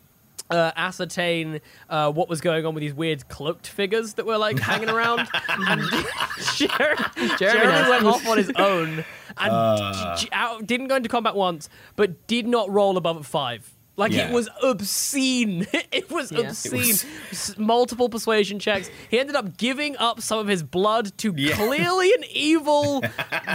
Uh, 0.50 0.72
ascertain 0.76 1.62
uh, 1.92 2.12
what 2.12 2.28
was 2.28 2.42
going 2.42 2.66
on 2.66 2.74
with 2.74 2.82
these 2.82 2.94
weird 2.94 3.28
cloaked 3.30 3.68
figures 3.68 4.16
that 4.16 4.26
were 4.26 4.38
like 4.38 4.58
hanging 4.58 4.90
around, 4.90 5.28
and 5.48 5.82
Jeremy, 6.56 7.04
Jeremy 7.38 7.90
went 7.90 8.04
off 8.06 8.28
on 8.28 8.38
his 8.40 8.50
own 8.56 9.06
and 9.38 9.52
Uh. 9.52 10.16
d- 10.18 10.24
d- 10.24 10.30
out, 10.32 10.66
didn't 10.66 10.88
go 10.88 10.96
into 10.96 11.08
combat 11.08 11.36
once, 11.36 11.70
but 11.96 12.26
did 12.26 12.48
not 12.48 12.68
roll 12.72 12.98
above 12.98 13.18
a 13.18 13.24
five. 13.24 13.76
Like 14.00 14.12
Yeah. 14.14 14.30
it 14.30 14.34
was 14.34 14.50
obscene. 14.64 15.68
It 15.92 16.10
was 16.10 16.32
Yeah. 16.32 16.40
It 16.40 16.46
obscene. 16.48 16.80
was- 16.80 17.58
Multiple 17.58 18.10
persuasion 18.10 18.58
checks. 18.58 18.90
He 19.12 19.20
ended 19.20 19.36
up 19.36 19.58
giving 19.58 19.98
up 19.98 20.22
some 20.22 20.40
of 20.40 20.48
his 20.48 20.64
blood 20.64 21.16
to 21.20 21.34
Yeah. 21.38 21.56
clearly 21.56 22.12
an 22.14 22.24
evil 22.32 23.04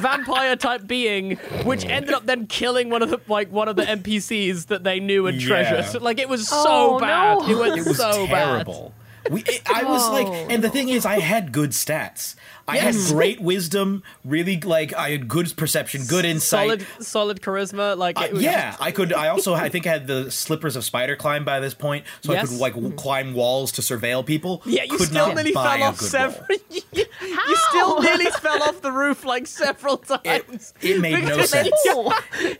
vampire 0.00 0.56
type 0.56 0.86
being, 0.86 1.36
which 1.64 1.84
ended 1.84 2.12
up 2.12 2.26
then 2.26 2.46
killing 2.46 2.90
one 2.90 3.02
of 3.02 3.10
the 3.10 3.20
like 3.28 3.50
one 3.50 3.68
of 3.68 3.76
the 3.76 3.82
NPCs 3.84 4.66
that 4.66 4.84
they 4.84 5.00
knew 5.00 5.26
and 5.26 5.40
Yeah. 5.40 5.48
treasured. 5.48 6.02
Like 6.02 6.18
it 6.20 6.28
was 6.28 6.46
so 6.48 6.56
Oh, 6.96 6.98
bad. 7.00 7.38
no. 7.38 7.48
It 7.48 7.54
was, 7.56 7.78
it 7.86 7.88
was 7.88 7.96
so 7.96 8.26
terrible. 8.26 8.94
We, 9.30 9.40
it, 9.44 9.62
I 9.72 9.84
was 9.84 10.06
like, 10.10 10.26
and 10.52 10.62
the 10.62 10.68
thing 10.68 10.90
is, 10.90 11.06
I 11.06 11.18
had 11.18 11.50
good 11.50 11.70
stats. 11.70 12.34
I 12.66 12.78
had 12.78 12.94
great 13.08 13.40
wisdom, 13.40 14.02
really 14.24 14.60
like 14.60 14.94
I 14.94 15.10
had 15.10 15.28
good 15.28 15.54
perception, 15.56 16.04
good 16.06 16.24
insight. 16.24 16.80
Solid, 16.80 16.86
solid 17.04 17.40
charisma. 17.42 17.96
Like 17.96 18.18
Uh, 18.18 18.24
it 18.24 18.32
was 18.34 18.42
yeah, 18.42 18.76
I 18.80 18.90
could. 18.90 19.12
I 19.12 19.28
also, 19.28 19.54
I 19.54 19.68
think, 19.68 19.86
I 19.86 19.90
had 19.90 20.06
the 20.06 20.30
slippers 20.30 20.74
of 20.76 20.84
spider 20.84 21.14
climb 21.16 21.44
by 21.44 21.60
this 21.60 21.74
point, 21.74 22.04
so 22.22 22.32
I 22.34 22.40
could 22.40 22.52
like 22.52 22.74
w- 22.74 22.94
climb 22.94 23.34
walls 23.34 23.72
to 23.72 23.82
surveil 23.82 24.24
people. 24.24 24.62
Yeah, 24.64 24.84
you 24.84 24.96
could 24.96 25.08
still 25.08 25.34
nearly 25.34 25.52
fell 25.52 25.82
off 25.82 26.00
several. 26.00 26.46
roll. 26.48 26.58
you, 26.70 26.80
you 27.22 27.56
still 27.70 28.00
nearly 28.00 28.30
fell 28.30 28.62
off 28.62 28.80
the 28.80 28.92
roof 28.92 29.24
like 29.24 29.46
several 29.46 29.98
times. 29.98 30.72
It 30.80 31.00
made 31.00 31.22
no 31.24 31.42
sense. 31.42 31.70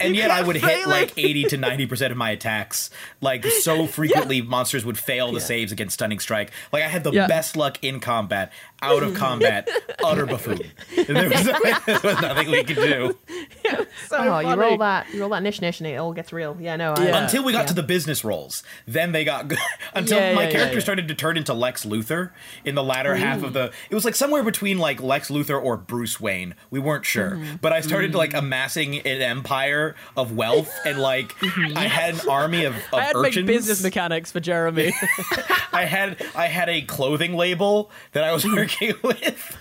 And 0.01 0.15
yet 0.17 0.31
I 0.31 0.43
would 0.43 0.57
hit 0.57 0.65
failing. 0.65 0.91
like 0.91 1.13
80 1.17 1.45
to 1.45 1.57
90 1.57 1.87
percent 1.87 2.13
of 2.13 2.19
my 2.19 2.31
attacks. 2.31 2.91
Like 3.21 3.45
so 3.47 3.87
frequently, 3.99 4.43
monsters 4.43 4.85
would 4.85 4.99
fail 4.99 5.33
the 5.33 5.41
saves 5.41 5.73
against 5.73 5.95
stunning 5.95 6.19
strike. 6.19 6.51
Like 6.73 6.83
I 6.83 6.89
had 6.89 7.05
the 7.05 7.13
Yeah. 7.13 7.27
best 7.27 7.57
luck 7.57 7.79
in 7.83 8.01
combat, 8.01 8.53
out 8.85 9.03
of 9.03 9.15
combat, 9.15 9.69
utter 10.05 10.27
buffoon. 10.27 10.61
There 11.07 11.29
was, 11.29 11.45
there 11.45 12.01
was 12.03 12.21
nothing 12.21 12.51
we 12.51 12.65
could 12.65 12.77
do 12.77 13.19
So 14.09 14.17
Oh, 14.19 14.39
you 14.41 14.55
roll 14.55 14.77
that, 14.79 15.13
you 15.15 15.21
roll 15.21 15.31
that 15.31 15.43
nish 15.43 15.61
nish, 15.61 15.81
and 15.81 15.87
it 15.87 15.97
all 15.97 16.13
gets 16.13 16.33
real. 16.33 16.57
Yeah, 16.61 16.77
no. 16.77 16.93
I, 16.95 17.07
Yeah. 17.07 17.23
until 17.25 17.43
we 17.45 17.53
got 17.53 17.61
Yeah. 17.61 17.67
to 17.67 17.75
the 17.75 17.83
business 17.83 18.25
roles. 18.25 18.63
Then 18.87 19.13
they 19.13 19.25
got 19.25 19.49
good. 19.49 19.59
Until 19.95 20.19
Yeah, 20.19 20.35
my 20.35 20.43
yeah, 20.45 20.51
character 20.51 20.69
yeah, 20.73 20.75
yeah. 20.75 20.81
started 20.81 21.09
to 21.09 21.15
turn 21.15 21.37
into 21.37 21.55
Lex 21.55 21.85
Luthor 21.85 22.31
in 22.65 22.75
the 22.75 22.83
latter 22.83 23.15
half 23.15 23.43
of 23.43 23.53
the. 23.53 23.71
It 23.91 23.95
was 23.95 24.05
like 24.05 24.15
somewhere 24.15 24.43
between 24.43 24.79
like 24.79 25.01
Lex 25.03 25.31
Luthor 25.31 25.63
or 25.63 25.77
Bruce 25.77 26.21
Wayne. 26.21 26.55
We 26.71 26.81
weren't 26.81 27.05
sure, 27.07 27.33
Mm-hmm. 27.33 27.57
but 27.61 27.73
I 27.73 27.81
started 27.81 28.13
to 28.13 28.19
like 28.19 28.35
amassing 28.35 28.99
an 29.01 29.23
empire 29.23 29.95
of 30.17 30.33
wealth 30.37 30.73
and 30.85 30.99
like 30.99 31.35
I 31.77 31.87
had 31.87 32.15
an 32.23 32.29
army 32.29 32.65
of, 32.65 32.75
of 32.75 32.81
Mm-hmm. 32.83 32.95
I 32.97 33.01
had 33.03 33.17
urchins. 33.17 33.47
business 33.47 33.83
mechanics 33.83 34.33
for 34.33 34.41
Jeremy. 34.41 34.93
I 35.73 35.85
had 35.85 36.25
I 36.35 36.47
had 36.49 36.69
a 36.69 36.83
clothing 36.83 37.35
label 37.35 37.91
that 38.13 38.25
I 38.25 38.33
was 38.33 38.45
working 38.45 38.95
with. 39.03 39.57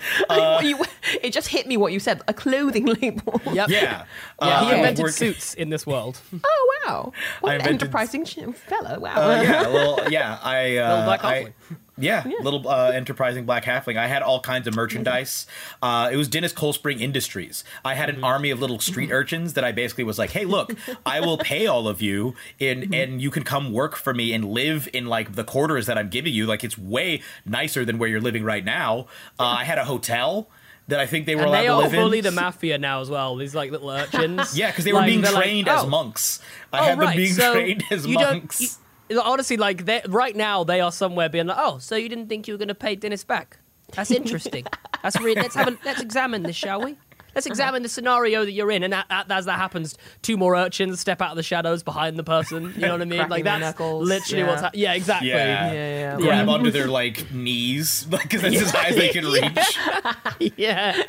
you, 0.63 0.83
it 1.21 1.31
just 1.31 1.47
hit 1.49 1.67
me 1.67 1.77
what 1.77 1.93
you 1.93 1.99
said. 1.99 2.21
A 2.27 2.33
clothing 2.33 2.85
label. 2.85 3.39
yep. 3.51 3.69
Yeah, 3.69 4.02
Yeah, 4.41 4.47
Uh, 4.47 4.65
he 4.65 4.75
invented 4.75 5.03
work- 5.03 5.11
suits 5.13 5.53
in 5.53 5.69
this 5.69 5.85
world. 5.87 6.19
Oh 6.43 6.69
wow! 6.85 7.13
What 7.39 7.51
I 7.51 7.55
an 7.55 7.61
invented- 7.61 7.81
enterprising 7.83 8.25
sh- 8.25 8.39
fella! 8.67 8.99
Wow. 8.99 9.13
Uh, 9.15 9.41
yeah, 9.41 9.61
well, 9.73 10.11
yeah. 10.11 10.37
I 10.43 10.77
uh, 10.77 10.89
Little 10.89 11.05
black 11.05 11.23
I, 11.23 11.41
halfling. 11.43 11.53
Yeah, 11.95 12.23
little 12.41 12.67
uh, 12.67 12.89
enterprising 12.89 13.45
black 13.45 13.63
halfling. 13.65 13.97
I 13.97 14.07
had 14.07 14.23
all 14.23 14.39
kinds 14.41 14.65
of 14.67 14.75
merchandise. 14.75 15.45
Uh, 15.81 16.09
it 16.11 16.15
was 16.17 16.27
Dennis 16.27 16.51
Coldspring 16.51 16.99
Industries. 16.99 17.63
I 17.85 17.93
had 17.93 18.09
an 18.09 18.23
army 18.23 18.49
of 18.49 18.59
little 18.59 18.79
street 18.79 19.11
urchins 19.11 19.53
that 19.53 19.63
I 19.63 19.71
basically 19.71 20.03
was 20.03 20.17
like, 20.17 20.31
"Hey, 20.31 20.43
look, 20.43 20.73
I 21.05 21.19
will 21.19 21.37
pay 21.51 21.67
all 21.67 21.87
of 21.87 22.01
you, 22.01 22.33
and 22.59 22.93
and 22.93 23.21
you 23.21 23.29
can 23.29 23.43
come 23.43 23.71
work 23.71 23.95
for 23.95 24.13
me 24.13 24.33
and 24.33 24.43
live 24.43 24.89
in 24.91 25.05
like 25.05 25.35
the 25.35 25.43
quarters 25.43 25.85
that 25.85 25.97
I'm 25.97 26.09
giving 26.09 26.33
you. 26.33 26.47
Like 26.47 26.63
it's 26.63 26.77
way 26.79 27.21
nicer 27.45 27.85
than 27.85 27.97
where 27.99 28.09
you're 28.09 28.19
living 28.21 28.43
right 28.43 28.65
now. 28.65 29.05
Uh, 29.39 29.43
I 29.59 29.63
had 29.63 29.77
a 29.77 29.85
hotel." 29.85 30.49
That 30.93 30.99
I 31.01 31.05
think 31.07 31.25
they 31.25 31.35
were 31.35 31.41
and 31.41 31.49
allowed 31.49 31.61
they 31.61 31.67
to 31.67 31.77
live 31.77 31.91
fully 31.91 32.17
in. 32.19 32.23
the 32.23 32.31
mafia 32.31 32.77
now 32.77 33.01
as 33.01 33.09
well. 33.09 33.35
These 33.35 33.55
like 33.55 33.71
little 33.71 33.89
urchins. 33.89 34.57
yeah, 34.57 34.69
because 34.71 34.85
they 34.85 34.93
were 34.93 34.99
Like, 34.99 35.07
being 35.07 35.21
they're 35.21 35.31
like, 35.33 35.43
trained 35.43 35.67
as 35.67 35.83
"Oh, 35.83 35.87
monks. 35.87 36.39
I 36.71 36.79
oh, 36.79 36.83
had 36.83 36.99
them 36.99 37.15
being 37.15 37.33
so 37.33 37.53
trained 37.53 37.83
as 37.91 38.05
you 38.05 38.17
don't- 38.17 38.33
monks. 38.43 38.79
you- 39.09 39.19
honestly, 39.21 39.57
like 39.57 39.83
right 40.07 40.35
now, 40.35 40.63
they 40.63 40.79
are 40.81 40.91
somewhere 40.91 41.29
being 41.29 41.47
like, 41.47 41.57
"Oh, 41.59 41.77
so 41.79 41.95
you 41.95 42.07
didn't 42.09 42.27
think 42.29 42.47
you 42.47 42.53
were 42.53 42.57
going 42.59 42.67
to 42.69 42.75
pay 42.75 42.95
Dennis 42.95 43.23
back? 43.23 43.57
That's 43.95 44.11
interesting. 44.11 44.65
That's 45.03 45.19
re- 45.19 45.35
let's 45.35 45.55
have 45.55 45.67
a, 45.67 45.77
let's 45.83 46.01
examine 46.01 46.43
this, 46.43 46.55
shall 46.55 46.81
we? 46.81 46.97
Let's 47.35 47.47
uh-huh. 47.47 47.51
examine 47.53 47.83
the 47.83 47.89
scenario 47.89 48.45
that 48.45 48.51
you're 48.51 48.71
in." 48.71 48.83
And 48.83 48.93
a- 48.93 49.05
a- 49.09 49.25
as 49.29 49.45
that 49.45 49.57
happens, 49.59 49.97
two 50.21 50.37
more 50.37 50.55
urchins 50.55 50.99
step 50.99 51.21
out 51.21 51.31
of 51.31 51.35
the 51.37 51.43
shadows 51.43 51.83
behind 51.83 52.17
the 52.17 52.23
person. 52.23 52.73
You 52.75 52.81
know 52.81 52.91
what 52.93 53.01
I 53.01 53.05
mean? 53.05 53.19
Cracking 53.19 53.29
like 53.31 53.43
their 53.43 53.59
that's 53.59 53.79
knuckles, 53.79 54.07
literally 54.07 54.43
what's 54.43 54.61
happening. 54.61 54.81
Yeah, 54.83 54.93
exactly. 54.93 55.29
Yeah. 55.29 55.71
yeah, 55.73 56.15
Grab 56.17 56.47
Yeah. 56.47 56.53
onto 56.53 56.71
their 56.71 56.87
like 56.87 57.31
knees, 57.31 58.03
because 58.09 58.41
that's 58.41 58.61
as 58.61 58.71
high 58.71 58.89
as 58.89 58.95
they 58.95 59.09
can 59.13 59.25
reach. 59.25 60.53
yeah. 60.57 61.03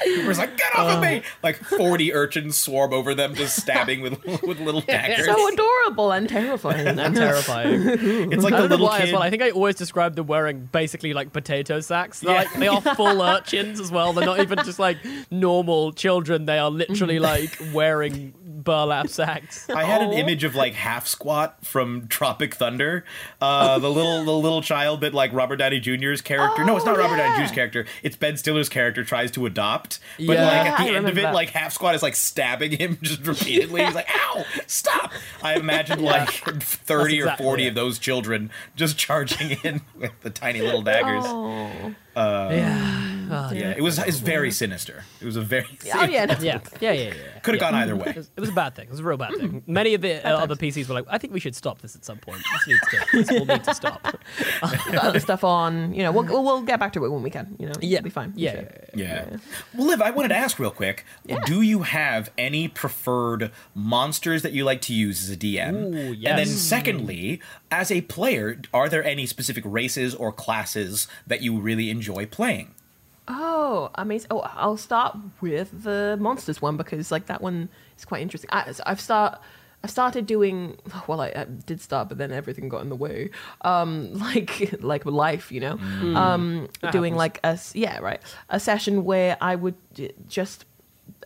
It's 0.00 0.38
like, 0.38 0.56
get 0.56 0.74
off 0.76 0.96
of 0.96 1.02
me! 1.02 1.22
Like 1.42 1.56
forty 1.56 2.12
urchins 2.12 2.56
swarm 2.56 2.92
over 2.92 3.14
them, 3.14 3.34
just 3.34 3.56
stabbing 3.56 4.00
with 4.00 4.22
with 4.42 4.60
little 4.60 4.80
daggers. 4.80 5.26
So 5.26 5.52
adorable 5.52 6.12
and 6.12 6.28
terrifying. 6.28 6.98
And 7.04 7.14
terrifying. 7.16 7.82
It's 8.32 8.42
like 8.42 8.54
I 8.54 8.62
the 8.62 8.68
don't 8.68 8.70
know 8.70 8.76
little 8.76 8.86
why 8.86 8.98
kid. 9.00 9.06
as 9.08 9.12
well. 9.12 9.22
I 9.22 9.30
think 9.30 9.42
I 9.42 9.50
always 9.50 9.74
describe 9.76 10.14
them 10.16 10.26
wearing 10.26 10.68
basically 10.72 11.12
like 11.12 11.32
potato 11.32 11.80
sacks. 11.80 12.20
They're 12.20 12.34
like 12.34 12.52
they 12.54 12.68
are 12.68 12.80
full 12.80 13.20
urchins 13.22 13.80
as 13.80 13.90
well. 13.90 14.12
They're 14.12 14.26
not 14.26 14.40
even 14.40 14.58
just 14.64 14.78
like 14.78 14.98
normal 15.30 15.92
children. 15.92 16.46
They 16.46 16.58
are 16.58 16.70
literally 16.70 17.18
like 17.18 17.58
wearing 17.72 18.34
burlap 18.44 19.08
sacks. 19.08 19.68
I 19.68 19.84
had 19.84 20.00
an 20.02 20.12
image 20.14 20.42
of 20.44 20.54
like 20.54 20.72
half 20.74 21.06
squat 21.06 21.64
from 21.64 22.08
Tropic 22.08 22.54
Thunder, 22.54 23.04
uh, 23.40 23.78
the 23.78 23.90
little 23.90 24.24
the 24.24 24.32
little 24.32 24.62
child 24.62 25.02
that 25.02 25.12
like 25.12 25.32
Robert 25.32 25.56
Downey 25.56 25.80
Jr.'s 25.80 26.20
character. 26.22 26.64
no, 26.64 26.76
it's 26.76 26.86
not 26.86 26.96
Robert 26.96 27.16
Downey 27.16 27.44
Jr.'s 27.44 27.54
character. 27.54 27.84
It's 28.02 28.16
Ben 28.16 28.36
Stiller's 28.36 28.68
character 28.70 29.04
tries 29.04 29.30
to 29.32 29.44
adopt, 29.46 29.83
but 29.84 30.00
Yeah. 30.18 30.44
like 30.44 30.66
at 30.66 30.80
I 30.80 30.88
the 30.90 30.96
end 30.96 31.08
of 31.08 31.18
it, 31.18 31.22
that. 31.22 31.34
like 31.34 31.50
half 31.50 31.72
squat 31.72 31.94
is 31.94 32.02
like 32.02 32.14
stabbing 32.14 32.72
him 32.72 32.98
just 33.02 33.26
repeatedly. 33.26 33.84
He's 33.84 33.94
like, 33.94 34.08
"Ow, 34.10 34.44
stop!" 34.66 35.12
I 35.42 35.54
imagined 35.54 36.02
like 36.02 36.30
thirty 36.30 37.18
exactly 37.18 37.44
or 37.44 37.48
forty 37.48 37.64
it. 37.66 37.68
of 37.68 37.74
those 37.74 37.98
children 37.98 38.50
just 38.76 38.96
charging 38.98 39.52
in 39.62 39.80
with 39.96 40.12
the 40.22 40.30
tiny 40.30 40.60
little 40.60 40.82
daggers. 40.82 41.24
Oh. 41.26 41.94
Yeah. 42.16 43.10
Oh, 43.30 43.50
Yeah, 43.52 43.70
it 43.76 43.80
was 43.82 43.98
it's 43.98 44.18
very 44.18 44.50
sinister. 44.50 45.02
It 45.20 45.24
was 45.24 45.36
a 45.36 45.40
very 45.40 45.66
Oh 45.94 46.04
yeah. 46.04 46.26
no. 46.26 46.34
Yeah. 46.40 46.60
Yeah. 46.80 46.92
Yeah. 46.92 46.92
Yeah. 46.92 47.12
could 47.42 47.54
have 47.54 47.62
yeah. 47.62 47.70
gone 47.70 47.74
either 47.74 47.94
It 47.94 48.06
way. 48.06 48.12
was, 48.16 48.30
it 48.36 48.40
was 48.40 48.50
a 48.50 48.52
bad 48.52 48.74
thing. 48.74 48.84
It 48.86 48.90
was 48.90 49.00
a 49.00 49.04
real 49.04 49.16
bad 49.16 49.34
thing. 49.36 49.62
Many 49.66 49.94
of 49.94 50.02
the 50.02 50.24
uh, 50.26 50.36
other 50.38 50.54
PCs 50.56 50.88
were 50.88 50.94
like, 50.94 51.06
"I 51.08 51.16
think 51.18 51.32
we 51.32 51.40
should 51.40 51.56
stop 51.56 51.80
this 51.80 51.96
at 51.96 52.04
some 52.04 52.18
point. 52.18 52.42
This 52.52 52.68
needs 52.68 52.80
to. 52.90 53.16
This 53.16 53.30
will 53.30 53.46
need 53.46 53.64
to 53.64 53.74
stop." 53.74 54.16
other 55.02 55.20
stuff 55.20 55.42
on. 55.42 55.94
You 55.94 56.02
know, 56.02 56.12
we'll, 56.12 56.24
we'll 56.24 56.44
we'll 56.44 56.62
get 56.62 56.78
back 56.78 56.92
to 56.94 57.04
it 57.04 57.08
when 57.08 57.22
we 57.22 57.30
can. 57.30 57.56
You 57.58 57.66
know, 57.66 57.72
Yeah. 57.80 57.98
it'll 57.98 58.04
be 58.04 58.10
fine. 58.10 58.32
Yeah. 58.36 58.52
Sure. 58.52 58.70
yeah, 58.94 59.24
Yeah. 59.30 59.36
Well, 59.74 59.86
Liv, 59.88 60.02
I 60.02 60.10
wanted 60.10 60.28
to 60.28 60.36
ask 60.36 60.58
real 60.58 60.70
quick. 60.70 61.04
Do 61.46 61.62
you 61.62 61.82
have 61.82 62.30
any 62.38 62.68
preferred 62.68 63.50
monsters 63.74 64.42
that 64.42 64.52
you 64.52 64.64
like 64.64 64.82
to 64.82 64.94
use 64.94 65.24
as 65.24 65.30
a 65.30 65.36
DM? 65.36 65.74
Ooh, 65.74 66.12
And 66.12 66.38
then, 66.38 66.46
secondly, 66.46 67.40
as 67.70 67.90
a 67.90 68.02
player, 68.02 68.60
are 68.72 68.88
there 68.88 69.02
any 69.02 69.26
specific 69.26 69.64
races 69.66 70.14
or 70.14 70.30
classes 70.30 71.08
that 71.26 71.42
you 71.42 71.58
really 71.58 71.90
enjoy 71.90 72.03
playing? 72.30 72.74
Oh, 73.26 73.90
amazing! 73.94 74.28
Oh, 74.30 74.40
I'll 74.40 74.76
start 74.76 75.16
with 75.40 75.84
the 75.84 76.16
monsters 76.20 76.60
one 76.60 76.76
because 76.76 77.10
like 77.10 77.26
that 77.26 77.40
one 77.40 77.68
is 77.98 78.04
quite 78.04 78.20
interesting. 78.22 78.50
I, 78.52 78.72
I've 78.84 79.00
start. 79.00 79.40
I 79.82 79.86
started 79.86 80.26
doing 80.26 80.78
well. 81.06 81.20
I, 81.20 81.28
I 81.28 81.44
did 81.44 81.80
start, 81.80 82.08
but 82.08 82.16
then 82.18 82.32
everything 82.32 82.68
got 82.70 82.82
in 82.82 82.88
the 82.88 82.96
way. 82.96 83.30
Um, 83.62 84.12
like 84.18 84.74
like 84.82 85.06
life, 85.06 85.50
you 85.50 85.60
know. 85.60 85.78
Um, 86.14 86.68
That 86.82 86.92
doing 86.92 87.14
happens. 87.14 87.18
like 87.18 87.38
a 87.44 87.46
s- 87.48 87.74
yeah 87.74 87.98
right 88.00 88.20
a 88.50 88.60
session 88.60 89.04
where 89.04 89.36
I 89.40 89.54
would 89.56 89.74
just 90.28 90.64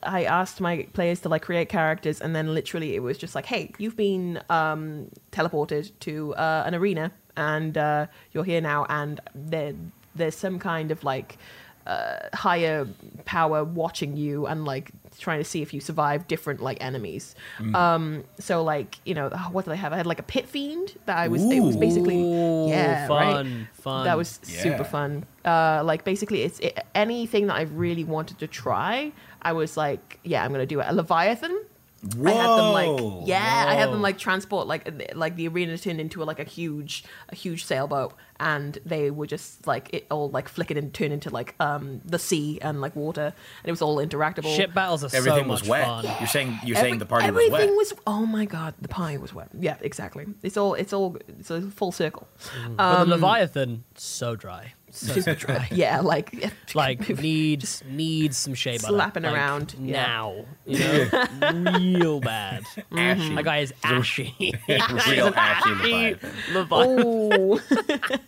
I 0.02 0.24
asked 0.24 0.60
my 0.60 0.86
players 0.92 1.20
to 1.20 1.28
like 1.28 1.42
create 1.42 1.68
characters, 1.68 2.20
and 2.20 2.34
then 2.34 2.54
literally 2.54 2.94
it 2.94 3.00
was 3.02 3.18
just 3.18 3.34
like, 3.34 3.46
hey, 3.46 3.72
you've 3.78 3.96
been 3.96 4.40
um, 4.50 5.08
teleported 5.32 5.90
to 6.00 6.34
uh, 6.36 6.62
an 6.66 6.74
arena, 6.76 7.10
and 7.36 7.76
uh, 7.76 8.06
you're 8.32 8.44
here 8.44 8.60
now, 8.60 8.86
and 8.88 9.20
there 9.34 9.72
there's 10.18 10.36
some 10.36 10.58
kind 10.58 10.90
of 10.90 11.02
like 11.04 11.38
uh, 11.86 12.28
higher 12.34 12.86
power 13.24 13.64
watching 13.64 14.14
you 14.16 14.46
and 14.46 14.66
like 14.66 14.90
trying 15.18 15.38
to 15.38 15.44
see 15.44 15.62
if 15.62 15.72
you 15.72 15.80
survive 15.80 16.28
different 16.28 16.60
like 16.60 16.76
enemies. 16.82 17.34
Um, 17.74 18.24
so 18.38 18.62
like 18.62 18.98
you 19.06 19.14
know 19.14 19.30
oh, 19.32 19.48
what 19.52 19.64
did 19.64 19.72
I 19.72 19.76
have? 19.76 19.94
I 19.94 19.96
had 19.96 20.06
like 20.06 20.18
a 20.18 20.22
pit 20.24 20.46
fiend 20.46 20.96
that 21.06 21.16
I 21.16 21.28
was. 21.28 21.42
It 21.50 21.60
was 21.60 21.78
basically 21.78 22.20
yeah 22.68 23.06
fun, 23.08 23.46
right. 23.46 23.66
fun. 23.72 24.04
That 24.04 24.18
was 24.18 24.38
Yeah. 24.46 24.62
super 24.62 24.84
fun. 24.84 25.24
Uh, 25.46 25.82
like 25.82 26.04
basically, 26.04 26.42
it's 26.42 26.58
it, 26.60 26.78
anything 26.94 27.46
that 27.46 27.54
I 27.56 27.62
really 27.62 28.04
wanted 28.04 28.38
to 28.40 28.46
try. 28.46 29.12
I 29.40 29.52
was 29.52 29.76
like, 29.78 30.18
yeah, 30.24 30.44
I'm 30.44 30.52
gonna 30.52 30.66
do 30.66 30.80
it. 30.80 30.86
A 30.88 30.92
leviathan. 30.92 31.58
I 32.04 32.30
had 32.30 32.48
them 32.48 32.72
like 32.72 33.26
yeah, 33.26 33.64
I 33.68 33.74
had 33.74 33.90
them 33.90 34.00
like 34.00 34.18
transport 34.18 34.66
like 34.68 35.12
like 35.16 35.34
the 35.36 35.48
arena 35.48 35.76
turned 35.76 36.00
into 36.00 36.22
a, 36.22 36.24
like 36.24 36.38
a 36.38 36.44
huge 36.44 37.02
a 37.28 37.34
huge 37.34 37.64
sailboat, 37.64 38.14
and 38.38 38.78
they 38.86 39.10
were 39.10 39.26
just 39.26 39.66
like 39.66 39.90
it 39.92 40.06
all 40.10 40.30
like 40.30 40.48
flickered 40.48 40.76
and 40.76 40.94
turned 40.94 41.12
into 41.12 41.28
like 41.30 41.56
um 41.58 42.00
the 42.04 42.18
sea 42.18 42.60
and 42.62 42.80
like 42.80 42.94
water, 42.94 43.22
and 43.62 43.68
it 43.68 43.70
was 43.72 43.82
all 43.82 43.96
interactable. 43.96 44.54
Ship 44.54 44.72
battles 44.72 45.02
are 45.02 45.10
Everything 45.16 45.44
so 45.44 45.50
was 45.50 45.62
much 45.62 45.68
wet. 45.68 45.84
fun. 45.86 46.04
You're 46.20 46.26
saying 46.28 46.58
you're 46.64 46.76
Every- 46.76 46.90
saying 46.90 46.98
the 47.00 47.06
party 47.06 47.30
was 47.32 47.34
wet. 47.50 47.60
everything 47.62 47.76
was 47.76 47.92
oh 48.06 48.24
my 48.26 48.44
god, 48.44 48.74
the 48.80 48.88
pie 48.88 49.16
was 49.16 49.34
wet. 49.34 49.48
Yeah, 49.58 49.76
exactly. 49.80 50.26
It's 50.44 50.56
all 50.56 50.74
it's 50.74 50.92
all 50.92 51.16
it's 51.26 51.50
a 51.50 51.62
full 51.62 51.90
circle. 51.90 52.28
But 52.76 53.04
the 53.06 53.10
Leviathan, 53.10 53.82
so 53.96 54.36
dry, 54.36 54.74
so 54.90 55.34
dry. 55.34 55.68
Yeah, 55.72 56.00
like 56.00 56.52
Like 56.74 57.08
needs 57.20 57.82
needs 57.88 58.36
some 58.36 58.54
shea 58.54 58.78
butter. 58.78 58.88
Slapping 58.94 59.22
like, 59.24 59.34
around, 59.34 59.74
yeah. 59.80 60.02
now. 60.06 60.44
You 60.66 60.78
know, 61.40 61.78
real 61.78 62.20
bad. 62.20 62.64
Ashy. 62.92 63.34
That 63.34 63.44
guy 63.44 63.58
is 63.58 63.72
ashy. 63.84 64.52
Real 64.68 65.32
ashy 65.34 65.70
Leviathan. 65.70 66.30
Leviathan. 66.52 67.06
Ooh, 67.06 67.60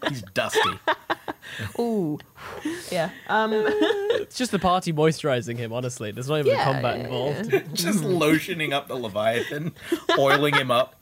He's 0.09 0.23
dusty. 0.35 0.71
ooh, 1.79 2.19
yeah. 2.91 3.11
Um, 3.29 3.53
It's 3.55 4.37
just 4.37 4.53
the 4.53 4.59
party 4.59 4.93
moisturizing 4.93 5.57
him. 5.57 5.73
Honestly, 5.73 6.11
there's 6.13 6.29
not 6.29 6.39
even 6.41 6.53
Yeah, 6.53 6.61
a 6.63 6.73
combat 6.73 6.99
yeah, 6.99 7.05
involved. 7.05 7.75
Just 7.75 8.03
lotioning 8.05 8.73
up 8.73 8.89
the 8.89 8.97
Leviathan, 8.97 9.73
oiling 10.19 10.55
him 10.55 10.71
up. 10.71 10.97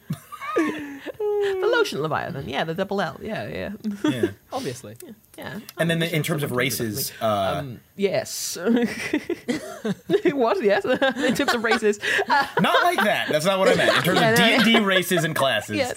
The 1.18 1.68
lotion 1.72 2.00
leviathan. 2.02 2.48
Yeah, 2.48 2.64
the 2.64 2.74
double 2.74 3.00
L. 3.00 3.18
Yeah, 3.22 3.46
yeah, 3.48 3.70
Yeah. 4.10 4.30
Obviously. 4.52 4.96
yeah. 5.36 5.60
And 5.78 5.90
then 5.90 6.02
Oh, 6.02 6.06
in 6.06 6.22
terms 6.22 6.42
of 6.42 6.50
someone 6.50 6.50
told 6.50 6.52
me 6.52 6.56
races, 6.58 7.12
uh, 7.20 7.54
Um, 7.58 7.80
yes. 7.96 8.56
what? 10.32 10.62
Yes. 10.62 10.84
in 10.84 11.34
terms 11.34 11.54
of 11.54 11.62
races, 11.64 11.98
uh, 12.28 12.46
not 12.60 12.82
like 12.82 12.98
that. 13.04 13.28
That's 13.28 13.44
not 13.44 13.58
what 13.58 13.68
I 13.68 13.74
meant. 13.74 13.96
In 13.98 14.02
terms 14.02 14.20
Yeah, 14.20 14.30
of 14.30 14.36
D 14.36 14.42
and 14.42 14.64
D 14.64 14.78
races 14.80 15.24
and 15.24 15.34
classes. 15.34 15.76
Yes. 15.76 15.94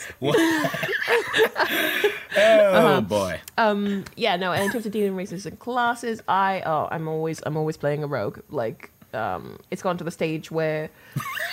Uh-huh. 2.33 2.97
oh 2.97 3.01
boy. 3.01 3.39
um, 3.57 4.05
yeah, 4.15 4.35
no. 4.37 4.51
And 4.51 4.63
in 4.65 4.71
terms 4.71 4.85
of 4.85 4.91
dealing 4.91 5.15
races 5.15 5.45
and 5.45 5.57
classes, 5.59 6.21
I 6.27 6.61
oh, 6.65 6.87
I'm 6.91 7.07
always 7.07 7.41
I'm 7.45 7.57
always 7.57 7.77
playing 7.77 8.03
a 8.03 8.07
rogue. 8.07 8.39
Like, 8.49 8.91
um, 9.13 9.59
it's 9.69 9.81
gone 9.81 9.97
to 9.97 10.03
the 10.03 10.11
stage 10.11 10.51
where, 10.51 10.89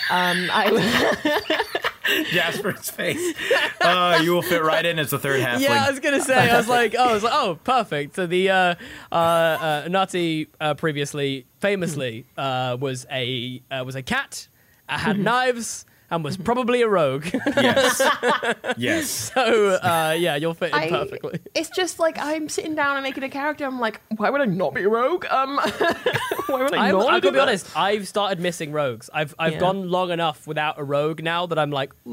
um, 0.09 0.49
I. 0.51 1.63
Jasper's 2.31 2.89
face. 2.89 3.33
Uh, 3.81 4.19
you 4.21 4.33
will 4.33 4.41
fit 4.41 4.61
right 4.61 4.85
in 4.85 4.99
as 4.99 5.09
the 5.09 5.17
third 5.17 5.39
half. 5.39 5.61
Yeah, 5.61 5.85
I 5.85 5.89
was 5.89 6.01
gonna 6.01 6.21
say. 6.21 6.49
I 6.51 6.57
was 6.57 6.67
like, 6.67 6.95
oh, 6.99 7.09
I 7.09 7.13
was 7.13 7.23
like, 7.23 7.33
oh, 7.33 7.57
perfect. 7.63 8.15
So 8.15 8.27
the 8.27 8.49
uh, 8.49 8.75
uh, 9.09 9.15
uh, 9.15 9.87
Nazi 9.89 10.49
uh, 10.59 10.73
previously, 10.73 11.45
famously, 11.59 12.25
uh, 12.37 12.75
was 12.79 13.05
a 13.09 13.61
uh, 13.71 13.83
was 13.85 13.95
a 13.95 14.03
cat, 14.03 14.49
uh, 14.89 14.97
had 14.97 15.17
knives, 15.17 15.85
and 16.11 16.23
was 16.23 16.37
probably 16.37 16.81
a 16.81 16.87
rogue. 16.87 17.25
yes. 17.33 18.01
Yes. 18.77 19.09
so 19.09 19.73
uh, 19.75 20.15
yeah, 20.17 20.35
you'll 20.35 20.53
fit 20.53 20.69
in 20.69 20.75
I- 20.79 20.89
perfectly. 20.89 21.39
It's 21.53 21.69
just 21.69 21.99
like 21.99 22.17
I'm 22.19 22.49
sitting 22.49 22.75
down 22.75 22.95
and 22.97 23.03
making 23.03 23.23
a 23.23 23.29
character. 23.29 23.65
I'm 23.65 23.79
like, 23.79 24.01
why 24.17 24.29
would 24.29 24.41
I 24.41 24.45
not 24.45 24.73
be 24.73 24.83
a 24.83 24.89
rogue? 24.89 25.25
Um, 25.29 25.57
why 26.47 26.63
would 26.63 26.73
I 26.73 26.87
I'm, 26.89 26.97
not? 26.97 27.07
I'm 27.13 27.19
do 27.19 27.21
gonna 27.21 27.31
be 27.31 27.31
that? 27.31 27.39
honest. 27.41 27.77
I've 27.77 28.07
started 28.07 28.39
missing 28.39 28.71
rogues. 28.71 29.09
I've 29.13 29.35
I've 29.39 29.53
Yeah. 29.53 29.59
gone 29.59 29.89
long 29.89 30.11
enough 30.11 30.47
without 30.47 30.79
a 30.79 30.83
rogue 30.83 31.21
now 31.23 31.45
that 31.47 31.59
I'm 31.59 31.71
like, 31.71 31.91
ooh, 32.07 32.09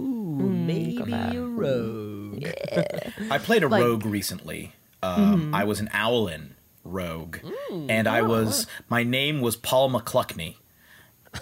maybe 0.48 0.98
that. 1.10 1.34
a 1.36 1.42
rogue. 1.42 2.44
I 3.30 3.38
played 3.38 3.62
a 3.62 3.68
Like- 3.68 3.82
rogue 3.82 4.04
recently. 4.06 4.72
Um, 5.02 5.54
I 5.54 5.64
was 5.64 5.78
an 5.78 5.88
Owlin 5.94 6.56
rogue, 6.82 7.36
and 7.70 8.08
I 8.08 8.22
was 8.22 8.66
my 8.88 9.02
name 9.04 9.40
was 9.40 9.54
Paul 9.56 9.90
McCluckney. 9.90 10.56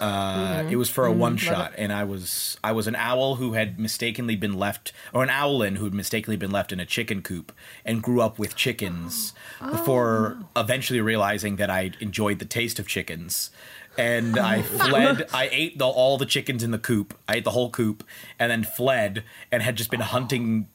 Uh, 0.01 0.64
It 0.70 0.76
was 0.76 0.88
for 0.90 1.07
a 1.07 1.12
one 1.12 1.36
shot, 1.36 1.72
and 1.76 1.92
I 1.92 2.05
was 2.05 2.59
I 2.64 2.72
was 2.72 2.86
an 2.86 2.97
owl 2.97 3.36
who 3.36 3.53
had 3.53 3.78
mistakenly 3.78 4.36
been 4.36 4.55
left, 4.55 4.92
or 5.12 5.22
an 5.22 5.30
owlin 5.30 5.76
who 5.76 5.84
had 5.84 5.95
mistakenly 5.95 6.36
been 6.36 6.51
left 6.51 6.72
in 6.72 6.80
a 6.80 6.86
chicken 6.86 7.22
coop, 7.22 7.53
and 7.84 8.03
grew 8.03 8.20
up 8.20 8.38
with 8.38 8.57
chickens 8.57 9.32
before 9.70 10.38
eventually 10.57 11.01
realizing 11.01 11.57
that 11.57 11.70
I 11.70 11.92
enjoyed 12.01 12.38
the 12.38 12.45
taste 12.45 12.78
of 12.78 12.86
chickens. 12.86 13.51
And 13.97 14.38
I 14.38 14.62
fled. 14.80 15.28
I 15.32 15.49
ate 15.53 15.78
the, 15.78 15.86
all 15.86 16.18
the 16.18 16.26
chickens 16.26 16.62
in 16.62 16.70
the 16.72 16.78
coop. 16.78 17.14
I 17.28 17.36
ate 17.36 17.45
the 17.45 17.51
whole 17.53 17.70
coop, 17.70 18.03
and 18.38 18.51
then 18.51 18.64
fled, 18.64 19.22
and 19.53 19.62
had 19.62 19.76
just 19.76 19.90
been 19.90 20.01
hunting 20.01 20.68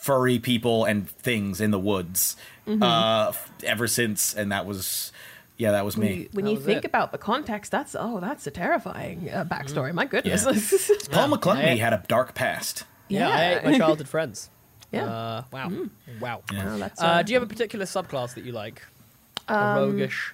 furry 0.00 0.38
people 0.38 0.84
and 0.84 1.08
things 1.08 1.60
in 1.60 1.70
the 1.70 1.78
woods 1.78 2.36
uh, 2.82 3.32
ever 3.64 3.86
since. 3.86 4.34
And 4.34 4.52
that 4.52 4.66
was, 4.66 5.12
yeah, 5.58 5.72
that 5.72 5.84
was 5.84 5.96
When 5.98 6.06
me. 6.08 6.14
you, 6.14 6.28
when 6.32 6.46
you 6.46 6.56
think 6.58 6.84
it. 6.84 6.84
about 6.86 7.12
the 7.12 7.18
context, 7.18 7.70
that's 7.70 7.94
oh, 7.98 8.20
that's 8.20 8.46
a 8.46 8.50
terrifying 8.50 9.28
uh, 9.30 9.44
backstory. 9.44 9.92
My 9.92 10.06
goodness. 10.06 10.44
Paul 11.10 11.28
McCluckney 11.28 11.72
I- 11.72 11.76
had 11.76 11.92
a 11.92 12.02
dark 12.08 12.34
past. 12.34 12.84
Yeah, 13.08 13.28
I 13.28 13.54
ate 13.56 13.64
my 13.64 13.78
childhood 13.78 14.08
friends. 14.08 14.50
Yeah. 14.90 15.04
Uh, 15.04 15.42
wow. 15.52 15.70
Wow. 16.18 16.42
Oh, 16.50 16.78
that's, 16.78 17.02
Uh, 17.02 17.04
uh, 17.06 17.22
do 17.22 17.30
you 17.34 17.38
have 17.38 17.42
a 17.42 17.52
particular 17.52 17.84
subclass 17.84 18.32
that 18.36 18.44
you 18.44 18.52
like? 18.52 18.80
Um, 19.46 19.76
roguish. 19.76 20.32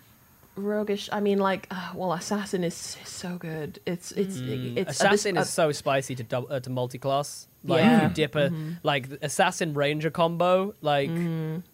roguish. 0.55 1.09
I 1.11 1.19
mean, 1.19 1.39
like, 1.41 1.67
uh, 1.73 1.91
well, 1.97 2.13
assassin 2.13 2.63
is 2.63 2.97
so 3.05 3.37
good. 3.37 3.81
It's 3.85 4.13
it's 4.13 4.37
it's 4.39 4.91
Assassin 4.93 5.37
uh, 5.37 5.41
is 5.41 5.51
so 5.51 5.73
spicy 5.73 6.15
to 6.15 6.23
dub- 6.23 6.47
uh, 6.53 6.61
to 6.61 6.71
multi-class. 6.71 7.49
Like 7.67 7.81
Yeah. 7.83 8.09
you 8.09 8.15
dip 8.15 8.35
a 8.37 8.51
Mhm. 8.51 8.77
like 8.83 9.09
assassin 9.23 9.73
ranger 9.75 10.11
combo. 10.11 10.75
Like, 10.83 11.11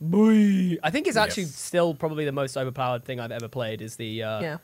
boy, 0.01 0.79
I 0.83 0.91
think 0.91 1.09
it's 1.09 1.17
actually 1.17 1.45
Yes. 1.45 1.55
still 1.57 1.95
probably 1.95 2.25
the 2.25 2.33
most 2.33 2.57
overpowered 2.57 3.05
thing 3.05 3.19
I've 3.21 3.33
ever 3.33 3.49
played. 3.49 3.83
Is 3.83 3.97
the 3.97 4.23
uh, 4.23 4.41
Yeah. 4.41 4.57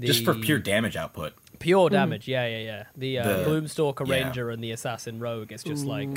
Just 0.00 0.24
for 0.24 0.34
pure 0.34 0.58
damage 0.58 0.96
output. 0.96 1.32
pure 1.58 1.88
damage. 1.88 2.28
Yeah, 2.28 2.46
yeah, 2.46 2.58
yeah. 2.58 2.84
The, 2.96 3.18
uh, 3.20 3.24
The- 3.28 3.44
Gloomstalker 3.50 4.06
yeah. 4.06 4.24
Ranger 4.24 4.50
and 4.50 4.62
the 4.62 4.70
Assassin 4.72 5.18
Rogue 5.20 5.52
is 5.52 5.62
just 5.64 5.86
like 5.86 6.10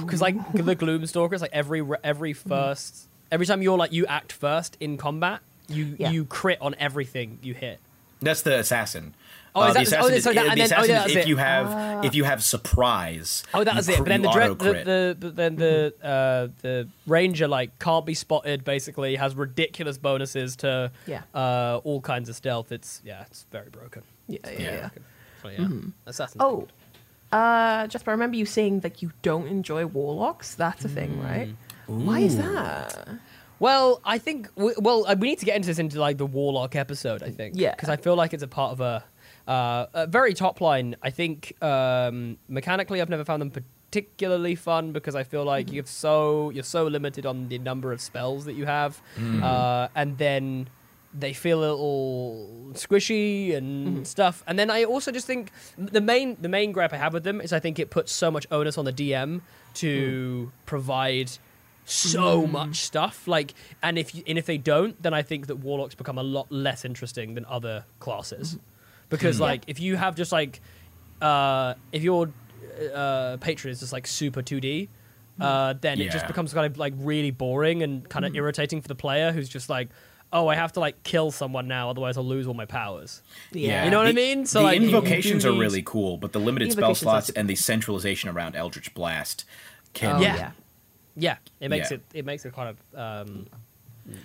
because 0.00 0.20
like 0.26 0.36
the 0.52 0.76
Gloomstalker 0.76 1.34
is 1.34 1.42
like 1.42 1.50
every 1.52 1.82
every 2.04 2.32
first 2.32 3.08
every 3.32 3.46
time 3.46 3.62
you're 3.62 3.76
like 3.78 3.92
you 3.92 4.06
act 4.06 4.32
first 4.32 4.76
in 4.80 4.96
combat, 4.96 5.40
you 5.68 5.96
Yeah. 5.98 6.10
you 6.10 6.24
crit 6.24 6.58
on 6.60 6.74
everything 6.78 7.38
you 7.42 7.54
hit. 7.54 7.80
That's 8.20 8.42
the 8.42 8.58
assassin. 8.58 9.14
Oh, 9.56 9.64
is 9.64 9.70
Uh, 9.70 9.72
that- 9.72 9.74
the 9.74 9.78
oh, 9.78 9.82
assassin 10.00 10.14
is, 10.14 10.24
so 10.24 10.32
that- 10.32 10.44
the 10.44 10.50
and 10.50 10.60
then- 10.60 10.72
oh, 10.78 10.84
yeah, 10.84 11.04
is 11.06 11.10
if 11.12 11.16
it. 11.18 11.26
you 11.28 11.36
have 11.36 12.04
if 12.04 12.14
you 12.14 12.24
have 12.24 12.42
surprise. 12.44 13.42
Oh, 13.54 13.64
that 13.64 13.72
you 13.72 13.76
was 13.78 13.88
it. 13.88 13.98
But 13.98 14.06
then 14.08 14.22
the, 14.22 14.30
dre- 14.30 14.44
the, 14.46 14.50
auto-crit. 14.52 14.84
the, 14.84 15.16
the 15.18 15.30
then 15.30 15.56
the 15.56 15.94
uh, 16.02 16.48
the 16.62 16.88
ranger 17.06 17.48
like 17.48 17.78
can't 17.78 18.04
be 18.06 18.14
spotted. 18.14 18.64
Basically, 18.64 19.16
has 19.16 19.34
ridiculous 19.34 19.98
bonuses 19.98 20.56
to 20.56 20.90
Yeah. 21.06 21.22
uh, 21.34 21.80
all 21.84 22.00
kinds 22.00 22.28
of 22.28 22.36
stealth. 22.36 22.70
It's 22.70 23.00
yeah, 23.04 23.24
it's 23.26 23.46
very 23.50 23.70
broken. 23.70 24.02
Yeah, 24.28 24.38
yeah, 24.44 24.58
yeah. 24.60 24.88
broken. 24.90 24.92
So 25.42 25.48
yeah, 25.48 26.10
Assassin's 26.10 26.42
Oh, 26.42 26.56
good. 26.60 26.72
uh, 27.32 27.86
Jasper, 27.86 28.10
I 28.10 28.14
remember 28.14 28.36
you 28.36 28.46
saying 28.46 28.80
like 28.84 29.02
you 29.02 29.12
don't 29.22 29.46
enjoy 29.48 29.86
warlocks. 29.86 30.54
That's 30.54 30.84
a 30.84 30.88
thing, 30.88 31.20
right? 31.22 31.54
Why 31.86 32.20
is 32.20 32.36
that? 32.36 33.08
Well, 33.58 34.00
I 34.04 34.18
think 34.18 34.54
w- 34.56 34.74
well 34.78 35.06
uh, 35.06 35.14
we 35.18 35.28
need 35.28 35.38
to 35.38 35.46
get 35.46 35.56
into 35.56 35.66
this 35.68 35.78
into 35.78 35.98
like 35.98 36.18
the 36.18 36.26
warlock 36.26 36.76
episode. 36.76 37.22
I 37.22 37.30
think 37.30 37.54
Yeah. 37.56 37.74
because 37.74 37.88
I 37.88 37.96
feel 37.96 38.14
like 38.14 38.34
it's 38.34 38.42
a 38.42 38.48
part 38.48 38.72
of 38.72 38.80
a, 38.80 39.02
uh, 39.46 40.06
very 40.08 40.34
top 40.34 40.60
line. 40.60 40.96
I 41.02 41.10
think 41.10 41.52
um, 41.62 42.38
mechanically 42.48 43.00
I've 43.00 43.08
never 43.08 43.24
found 43.24 43.40
them 43.42 43.50
particularly 43.50 44.54
fun 44.54 44.92
because 44.92 45.14
I 45.14 45.22
feel 45.22 45.44
like 45.44 45.72
you're 45.72 45.86
so 45.86 46.50
you're 46.50 46.64
so 46.64 46.86
limited 46.86 47.24
on 47.26 47.48
the 47.48 47.58
number 47.58 47.92
of 47.92 48.00
spells 48.00 48.44
that 48.46 48.54
you 48.54 48.66
have, 48.66 49.00
uh, 49.42 49.88
and 49.94 50.18
then 50.18 50.68
they 51.18 51.32
feel 51.32 51.60
a 51.60 51.70
little 51.70 52.70
squishy 52.74 53.54
and 53.56 54.06
stuff. 54.06 54.42
And 54.46 54.58
then 54.58 54.70
I 54.70 54.84
also 54.84 55.10
just 55.12 55.26
think 55.26 55.50
the 55.78 56.00
main 56.00 56.36
the 56.40 56.48
main 56.48 56.72
gripe 56.72 56.92
I 56.92 56.98
have 56.98 57.14
with 57.14 57.24
them 57.24 57.40
is 57.40 57.52
I 57.52 57.60
think 57.60 57.78
it 57.78 57.90
puts 57.90 58.12
so 58.12 58.30
much 58.30 58.46
onus 58.50 58.76
on 58.76 58.84
the 58.84 58.92
DM 58.92 59.40
to 59.74 60.52
provide 60.66 61.30
so 61.84 62.46
much 62.46 62.80
stuff. 62.80 63.26
Like, 63.28 63.54
and 63.82 63.98
if 63.98 64.14
you, 64.14 64.22
and 64.26 64.36
if 64.36 64.46
they 64.46 64.58
don't, 64.58 65.00
then 65.02 65.14
I 65.14 65.22
think 65.22 65.46
that 65.46 65.56
warlocks 65.56 65.94
become 65.94 66.18
a 66.18 66.22
lot 66.22 66.50
less 66.50 66.84
interesting 66.84 67.34
than 67.34 67.44
other 67.46 67.84
classes, 68.00 68.58
because 69.08 69.40
like 69.40 69.62
if 69.66 69.80
you 69.80 69.96
have 69.96 70.14
just 70.16 70.32
like 70.32 70.60
uh, 71.20 71.74
if 71.92 72.02
your 72.02 72.30
uh, 72.94 73.36
patron 73.40 73.72
is 73.72 73.80
just 73.80 73.92
like 73.92 74.06
super 74.06 74.42
two 74.42 74.60
D. 74.60 74.88
Uh, 75.38 75.74
then 75.82 76.00
it 76.00 76.10
just 76.10 76.26
becomes 76.26 76.54
kind 76.54 76.64
of 76.64 76.78
like 76.78 76.94
really 76.96 77.30
boring 77.30 77.82
and 77.82 78.08
kind 78.08 78.24
of 78.24 78.34
irritating 78.34 78.80
for 78.80 78.88
the 78.88 78.94
player 78.94 79.32
who's 79.32 79.50
just 79.50 79.68
like, 79.68 79.90
oh, 80.32 80.48
I 80.48 80.54
have 80.54 80.72
to 80.72 80.80
like 80.80 81.02
kill 81.02 81.30
someone 81.30 81.68
now, 81.68 81.90
otherwise 81.90 82.16
I'll 82.16 82.24
lose 82.24 82.46
all 82.46 82.54
my 82.54 82.64
powers. 82.64 83.20
Yeah. 83.52 83.84
You 83.84 83.90
know 83.90 83.98
what 83.98 84.06
I 84.06 84.12
mean? 84.12 84.46
So 84.46 84.60
the 84.60 84.64
like, 84.64 84.80
you- 84.80 84.88
you 84.88 84.96
invocations 84.96 85.44
are 85.44 85.52
really 85.52 85.82
cool, 85.82 86.16
but 86.16 86.32
the 86.32 86.40
limited 86.40 86.72
spell 86.72 86.84
Invocations 86.84 87.06
are 87.06 87.10
slots 87.10 87.30
and 87.30 87.50
the 87.50 87.54
centralization 87.54 88.30
around 88.30 88.56
Eldritch 88.56 88.94
Blast 88.94 89.44
can 89.92 90.16
Oh, 90.16 90.20
Yeah. 90.22 90.36
yeah. 90.36 90.50
Yeah, 91.18 91.36
it 91.60 91.68
makes 91.68 91.90
Yeah. 91.90 91.96
it 91.98 92.02
it 92.14 92.24
makes 92.24 92.46
it 92.46 92.54
kind 92.54 92.70
of. 92.70 92.98
Um, 92.98 93.46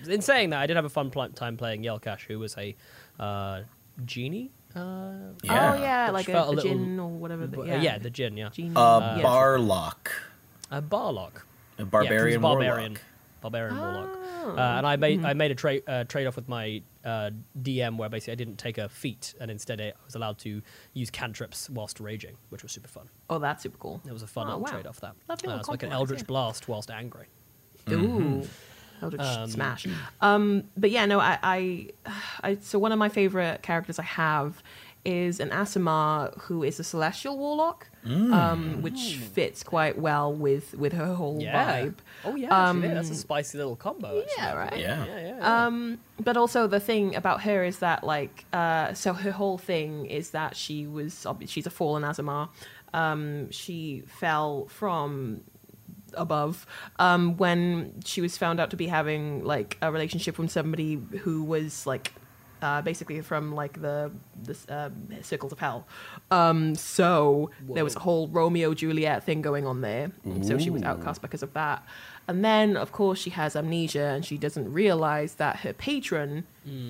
in 0.07 0.21
saying 0.21 0.51
that, 0.51 0.61
I 0.61 0.65
did 0.65 0.77
have 0.77 0.85
a 0.85 0.89
fun 0.89 1.09
pl- 1.11 1.27
time 1.29 1.57
playing 1.57 1.83
Yelkash, 1.83 2.21
who 2.21 2.39
was 2.39 2.55
a 2.57 2.73
uh, 3.19 3.63
genie. 4.05 4.51
Uh, 4.75 5.33
Yeah. 5.43 5.73
Oh 5.73 5.81
yeah, 5.81 6.05
Which 6.07 6.13
like 6.13 6.29
a, 6.29 6.31
felt 6.31 6.47
a 6.47 6.51
a 6.51 6.55
little- 6.55 6.71
jinn 6.71 6.99
or 6.99 7.09
whatever. 7.09 7.47
The, 7.47 7.57
b- 7.57 7.67
yeah. 7.67 7.81
yeah. 7.81 7.97
the 7.97 8.09
djinn, 8.09 8.37
yeah, 8.37 8.49
Genie, 8.49 8.71
a 8.75 9.15
yeah. 9.17 9.21
Barlock, 9.23 10.11
a 10.69 10.81
Barlock, 10.81 11.45
a 11.77 11.85
barbarian, 11.85 12.35
it's 12.37 12.41
barbarian, 12.41 12.91
warlock. 12.93 13.01
barbarian 13.41 13.77
warlock. 13.77 14.09
Oh. 14.43 14.55
Uh, 14.57 14.77
and 14.77 14.87
I 14.87 14.95
made 14.95 15.23
I 15.23 15.33
made 15.33 15.51
a 15.51 15.55
trade 15.55 15.83
uh, 15.87 16.03
trade 16.05 16.25
off 16.25 16.35
with 16.35 16.47
my 16.49 16.81
uh, 17.05 17.29
DM 17.61 17.97
where 17.97 18.09
basically 18.09 18.31
I 18.33 18.35
didn't 18.35 18.57
take 18.57 18.77
a 18.79 18.89
feat 18.89 19.33
and 19.39 19.51
instead 19.51 19.79
I 19.79 19.93
was 20.05 20.15
allowed 20.15 20.39
to 20.39 20.61
use 20.93 21.09
cantrips 21.11 21.69
whilst 21.69 21.99
raging, 21.99 22.35
which 22.49 22.63
was 22.63 22.71
super 22.71 22.87
fun. 22.87 23.07
Oh, 23.29 23.37
that's 23.39 23.61
super 23.63 23.77
cool. 23.77 24.01
It 24.07 24.11
was 24.11 24.23
a 24.23 24.27
fun 24.27 24.45
Oh, 24.47 24.49
little 24.57 24.61
wow. 24.63 24.71
trade 24.71 24.87
off 24.87 24.99
that. 25.01 25.13
Lovely 25.29 25.47
Uh, 25.47 25.51
little 25.51 25.59
it's 25.59 25.69
like 25.69 25.83
an 25.83 25.91
Eldritch 25.91 26.21
yeah. 26.21 26.25
Blast 26.25 26.67
whilst 26.67 26.89
angry. 26.89 27.27
Ooh. 27.89 28.43
Eldritch 29.01 29.21
Um, 29.21 29.47
Smash. 29.49 29.87
Um, 30.21 30.63
but 30.77 30.91
yeah, 30.91 31.05
no, 31.05 31.19
I, 31.19 31.37
I, 31.43 31.87
I, 32.43 32.57
so 32.61 32.77
one 32.79 32.91
of 32.91 32.99
my 32.99 33.09
favorite 33.09 33.61
characters 33.63 33.97
I 33.99 34.03
have 34.03 34.61
is 35.03 35.39
an 35.39 35.49
Aasimar 35.49 36.37
who 36.41 36.61
is 36.63 36.79
a 36.79 36.83
celestial 36.83 37.35
warlock, 37.37 37.89
um, 38.05 38.81
which 38.83 39.15
fits 39.33 39.63
quite 39.63 39.97
well 39.97 40.31
with 40.31 40.75
with 40.75 40.93
her 40.93 41.15
whole 41.15 41.41
Yeah. 41.41 41.81
vibe. 41.81 41.95
Oh 42.23 42.35
yeah, 42.35 42.49
Um, 42.69 42.81
that's 42.81 43.09
a 43.09 43.15
spicy 43.15 43.57
little 43.57 43.75
combo. 43.75 44.19
Actually. 44.19 44.33
Yeah, 44.37 44.53
right. 44.53 44.77
Yeah. 44.77 45.05
Yeah, 45.05 45.19
yeah, 45.19 45.37
yeah. 45.37 45.65
Um, 45.65 45.97
but 46.19 46.37
also 46.37 46.67
the 46.67 46.79
thing 46.79 47.15
about 47.15 47.41
her 47.41 47.63
is 47.63 47.79
that 47.79 48.03
like, 48.03 48.45
uh, 48.53 48.93
so 48.93 49.13
her 49.13 49.31
whole 49.31 49.57
thing 49.57 50.05
is 50.05 50.29
that 50.31 50.55
she 50.55 50.85
was 50.85 51.25
she's 51.47 51.65
a 51.65 51.71
fallen 51.71 52.03
Aasimar. 52.03 52.49
Um, 52.93 53.49
she 53.51 54.03
fell 54.05 54.67
from 54.67 55.41
above 56.13 56.65
um, 56.99 57.37
when 57.37 57.93
she 58.05 58.21
was 58.21 58.37
found 58.37 58.59
out 58.59 58.69
to 58.71 58.75
be 58.77 58.87
having 58.87 59.43
like 59.43 59.77
a 59.81 59.91
relationship 59.91 60.37
with 60.37 60.51
somebody 60.51 60.99
who 61.23 61.43
was 61.43 61.85
like 61.85 62.13
uh, 62.61 62.79
basically 62.81 63.19
from 63.21 63.55
like 63.55 63.81
the 63.81 64.11
the 64.43 64.55
uh, 64.69 64.89
circles 65.23 65.51
of 65.51 65.57
hell. 65.59 65.87
Um, 66.29 66.75
so 66.75 67.49
there 67.75 67.83
was 67.83 67.95
a 67.95 67.99
whole 67.99 68.27
Romeo 68.27 68.73
Juliet 68.75 69.23
thing 69.23 69.41
going 69.41 69.65
on 69.65 69.81
there, 69.81 70.11
and 70.25 70.45
so 70.45 70.57
she 70.59 70.69
was 70.69 70.83
outcast 70.83 71.21
because 71.23 71.41
of 71.41 71.53
that. 71.53 71.83
And 72.27 72.45
then, 72.45 72.77
of 72.77 72.91
course, 72.91 73.19
she 73.19 73.31
has 73.31 73.55
amnesia, 73.55 74.03
and 74.15 74.23
she 74.23 74.37
doesn't 74.37 74.71
realize 74.71 75.35
that 75.35 75.57
her 75.61 75.73
patron 75.73 76.45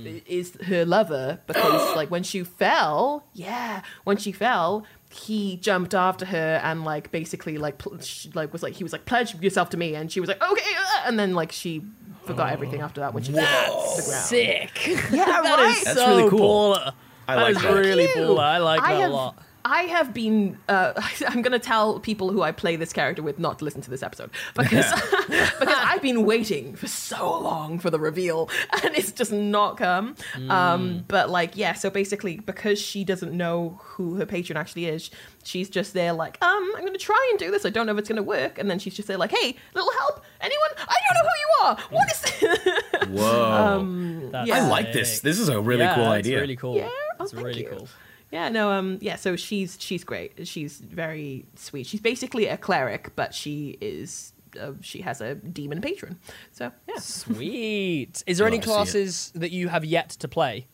i- 0.06 0.22
is 0.28 0.58
her 0.66 0.84
lover 0.84 1.40
because, 1.48 1.96
like, 1.96 2.12
when 2.12 2.22
she 2.24 2.44
fell, 2.44 3.24
yeah, 3.34 3.82
when 4.04 4.18
she 4.18 4.34
fell, 4.34 4.84
he 5.12 5.58
jumped 5.58 5.94
after 5.94 6.26
her 6.26 6.60
and 6.64 6.84
like 6.84 7.12
basically 7.12 7.58
like 7.58 7.78
pl- 7.78 8.00
sh- 8.00 8.28
like 8.34 8.52
was 8.54 8.64
like 8.64 8.74
he 8.74 8.84
was 8.84 8.94
like 8.94 9.06
pledge 9.06 9.36
yourself 9.42 9.70
to 9.72 9.78
me, 9.78 9.96
and 9.96 10.12
she 10.12 10.20
was 10.20 10.28
like 10.30 10.42
okay, 10.42 10.72
uh," 10.78 11.02
and 11.08 11.20
then 11.20 11.34
like 11.36 11.52
she 11.52 11.84
forgot 12.24 12.52
everything 12.52 12.82
after 12.82 13.02
that 13.02 13.14
when 13.14 13.24
she 13.24 13.32
fell 13.34 13.96
the 13.96 14.04
ground. 14.04 14.26
Sick. 14.26 14.88
Yeah, 14.88 14.98
that 15.12 15.58
right? 15.60 15.76
is 15.78 15.84
That's 15.84 15.98
so 16.00 16.18
really 16.18 16.30
cool. 16.30 16.74
baller. 16.76 16.94
I 17.28 17.36
That 17.36 17.42
like 17.44 17.56
is 17.56 17.62
that. 17.62 17.74
really 17.74 18.08
cool. 18.14 18.40
I 18.40 18.58
like 18.58 18.82
I 18.82 18.94
that 18.96 19.02
have, 19.02 19.12
a 19.12 19.14
lot. 19.14 19.44
I 19.66 19.84
have 19.84 20.14
been. 20.14 20.58
Uh, 20.68 20.94
I'm 21.28 21.42
gonna 21.42 21.60
tell 21.60 22.00
people 22.00 22.32
who 22.32 22.42
I 22.42 22.52
play 22.52 22.76
this 22.76 22.94
character 22.94 23.22
with 23.22 23.40
not 23.40 23.60
to 23.60 23.66
listen 23.66 23.82
to 23.82 23.90
this 23.90 24.04
episode 24.04 24.32
because 24.56 24.92
because 25.28 25.76
I've 25.78 26.02
been 26.02 26.26
waiting 26.26 26.76
for 26.76 26.88
so 26.88 27.40
long 27.40 27.80
for 27.80 27.90
the 27.90 28.00
reveal 28.00 28.50
and 28.84 28.96
it's 28.96 29.12
just 29.12 29.32
not 29.32 29.78
come. 29.78 30.16
Mm. 30.36 30.50
Um, 30.50 31.06
but 31.08 31.30
like, 31.30 31.56
yeah. 31.56 31.74
So 31.74 31.90
basically, 31.90 32.38
because 32.38 32.80
she 32.80 33.04
doesn't 33.04 33.36
know 33.36 33.80
who 33.82 34.16
her 34.16 34.26
patron 34.26 34.58
actually 34.58 34.86
is, 34.86 35.12
she's 35.44 35.70
just 35.70 35.94
there 35.94 36.14
like, 36.14 36.42
um, 36.44 36.72
I'm 36.78 36.86
gonna 36.86 36.98
try 36.98 37.28
and 37.32 37.40
do 37.40 37.52
this. 37.52 37.66
I 37.66 37.70
don't 37.70 37.86
know 37.86 37.94
if 37.94 38.00
it's 38.00 38.10
gonna 38.10 38.24
work. 38.24 38.58
And 38.58 38.70
then 38.70 38.80
she's 38.80 38.96
just 38.96 39.08
there 39.08 39.18
like, 39.18 39.32
hey, 39.32 39.56
little 39.74 39.92
help, 40.00 40.24
anyone? 40.42 40.70
I 40.78 40.96
don't 41.08 41.24
know 41.24 41.30
who 41.30 41.38
you 41.40 41.50
are. 41.64 41.78
What 41.92 42.12
is 42.12 42.22
this? 42.22 43.10
Whoa. 43.10 44.30
That's 44.32 44.48
yeah. 44.48 44.66
I 44.66 44.68
like 44.68 44.94
this. 44.94 45.20
This 45.20 45.40
is 45.40 45.50
a 45.50 45.60
really 45.60 45.84
yeah, 45.84 45.96
cool 45.96 46.06
that's 46.06 46.20
idea. 46.20 46.42
Really 46.42 46.56
cool. 46.56 46.76
Yeah? 46.76 46.90
Oh, 46.90 47.16
That's 47.20 47.34
thank 47.34 47.46
really 47.46 47.64
you. 47.64 47.70
cool. 47.70 47.88
Yeah, 48.32 48.50
no, 48.50 48.72
um, 48.72 48.98
yeah. 49.02 49.18
So 49.18 49.36
she's 49.36 49.78
she's 49.80 50.04
great. 50.04 50.48
She's 50.48 50.80
very 50.80 51.46
sweet. 51.56 51.86
She's 51.88 52.00
basically 52.02 52.48
a 52.48 52.58
cleric, 52.58 53.12
but 53.16 53.34
she 53.34 53.78
is 53.82 54.32
uh, 54.60 54.72
she 54.82 55.02
has 55.02 55.20
a 55.22 55.36
demon 55.36 55.82
patron. 55.82 56.18
So 56.52 56.72
yeah, 56.88 56.96
Sweet. 57.00 58.24
Is 58.28 58.38
there 58.38 58.48
any 58.48 58.58
Love 58.58 58.64
to 58.64 58.68
see 58.68 58.72
it. 58.72 58.76
classes 58.76 59.32
that 59.36 59.52
you 59.52 59.68
have 59.68 59.84
yet 59.86 60.10
to 60.12 60.28
play? 60.28 60.68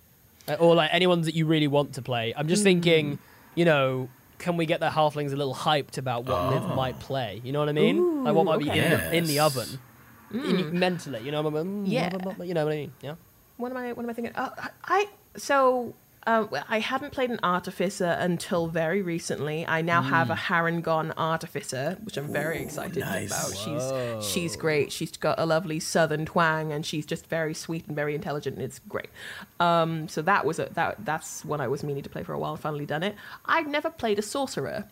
Uh, 0.48 0.54
or 0.60 0.76
like 0.76 0.90
anyone 0.94 1.22
that 1.22 1.34
you 1.36 1.46
really 1.46 1.68
want 1.68 1.94
to 1.94 2.02
play. 2.02 2.34
I'm 2.38 2.48
just 2.48 2.64
thinking, 2.64 3.20
you 3.56 3.66
know, 3.66 4.08
can 4.40 4.56
we 4.56 4.66
get 4.66 4.80
the 4.80 4.90
halflings 4.90 5.34
a 5.34 5.36
little 5.36 5.54
hyped 5.56 5.98
about 5.98 6.26
what 6.26 6.52
Liv 6.54 6.76
might 6.76 7.00
play? 7.00 7.42
You 7.44 7.52
know 7.52 7.60
what 7.60 7.70
I 7.70 7.74
mean? 7.74 8.24
like 8.24 8.34
what 8.36 8.46
might 8.46 8.60
be 8.60 8.70
okay. 8.70 8.86
in, 8.86 8.92
the, 8.92 9.16
in 9.18 9.24
the 9.26 9.34
Yes. 9.34 9.58
oven, 9.58 9.80
in, 10.32 10.78
mentally. 10.80 11.22
You 11.24 11.32
know, 11.32 11.42
what 11.42 11.54
I 11.56 11.64
mean? 11.64 11.86
Mm, 11.86 11.92
Yeah. 11.92 12.44
you 12.46 12.54
know 12.54 12.66
what 12.66 12.74
I 12.74 12.78
mean? 12.78 12.92
Yeah. 13.02 13.16
what 13.58 13.72
am 13.72 13.78
I 13.78 13.94
what 13.94 14.04
am 14.04 14.10
I 14.10 14.14
thinking? 14.14 14.36
Uh, 14.36 14.50
I 14.86 15.08
so 15.36 15.94
um, 16.28 16.50
I 16.68 16.80
hadn't 16.80 17.14
played 17.14 17.30
an 17.30 17.40
artificer 17.42 18.18
until 18.20 18.68
very 18.68 19.02
recently. 19.02 19.66
I 19.66 19.82
now 19.82 20.02
have 20.02 20.30
a 20.30 20.36
Harengon 20.36 21.14
artificer, 21.16 21.98
which 22.04 22.18
I'm 22.18 22.32
very 22.32 22.62
excited 22.62 22.98
nice. 22.98 23.32
about. 23.32 24.22
She's 24.22 24.28
she's 24.30 24.56
great. 24.58 24.92
She's 24.92 25.16
got 25.16 25.40
a 25.40 25.46
lovely 25.46 25.80
southern 25.80 26.26
twang, 26.26 26.74
and 26.74 26.86
she's 26.86 27.06
just 27.06 27.28
very 27.28 27.54
sweet 27.54 27.88
and 27.88 27.96
very 27.96 28.14
intelligent, 28.14 28.58
and 28.58 28.66
it's 28.66 28.80
great. 28.90 29.10
Um, 29.62 30.10
so 30.10 30.22
that 30.22 30.46
was 30.46 30.60
a 30.60 30.66
that 30.74 30.98
that's 31.06 31.46
what 31.46 31.62
I 31.62 31.70
was 31.70 31.82
meaning 31.82 32.04
to 32.04 32.10
play 32.10 32.24
for 32.24 32.34
a 32.34 32.40
while. 32.40 32.58
Finally 32.58 32.86
done 32.86 33.04
it. 33.04 33.16
I've 33.46 33.68
never 33.68 33.90
played 33.90 34.20
a 34.20 34.22
sorcerer. 34.22 34.86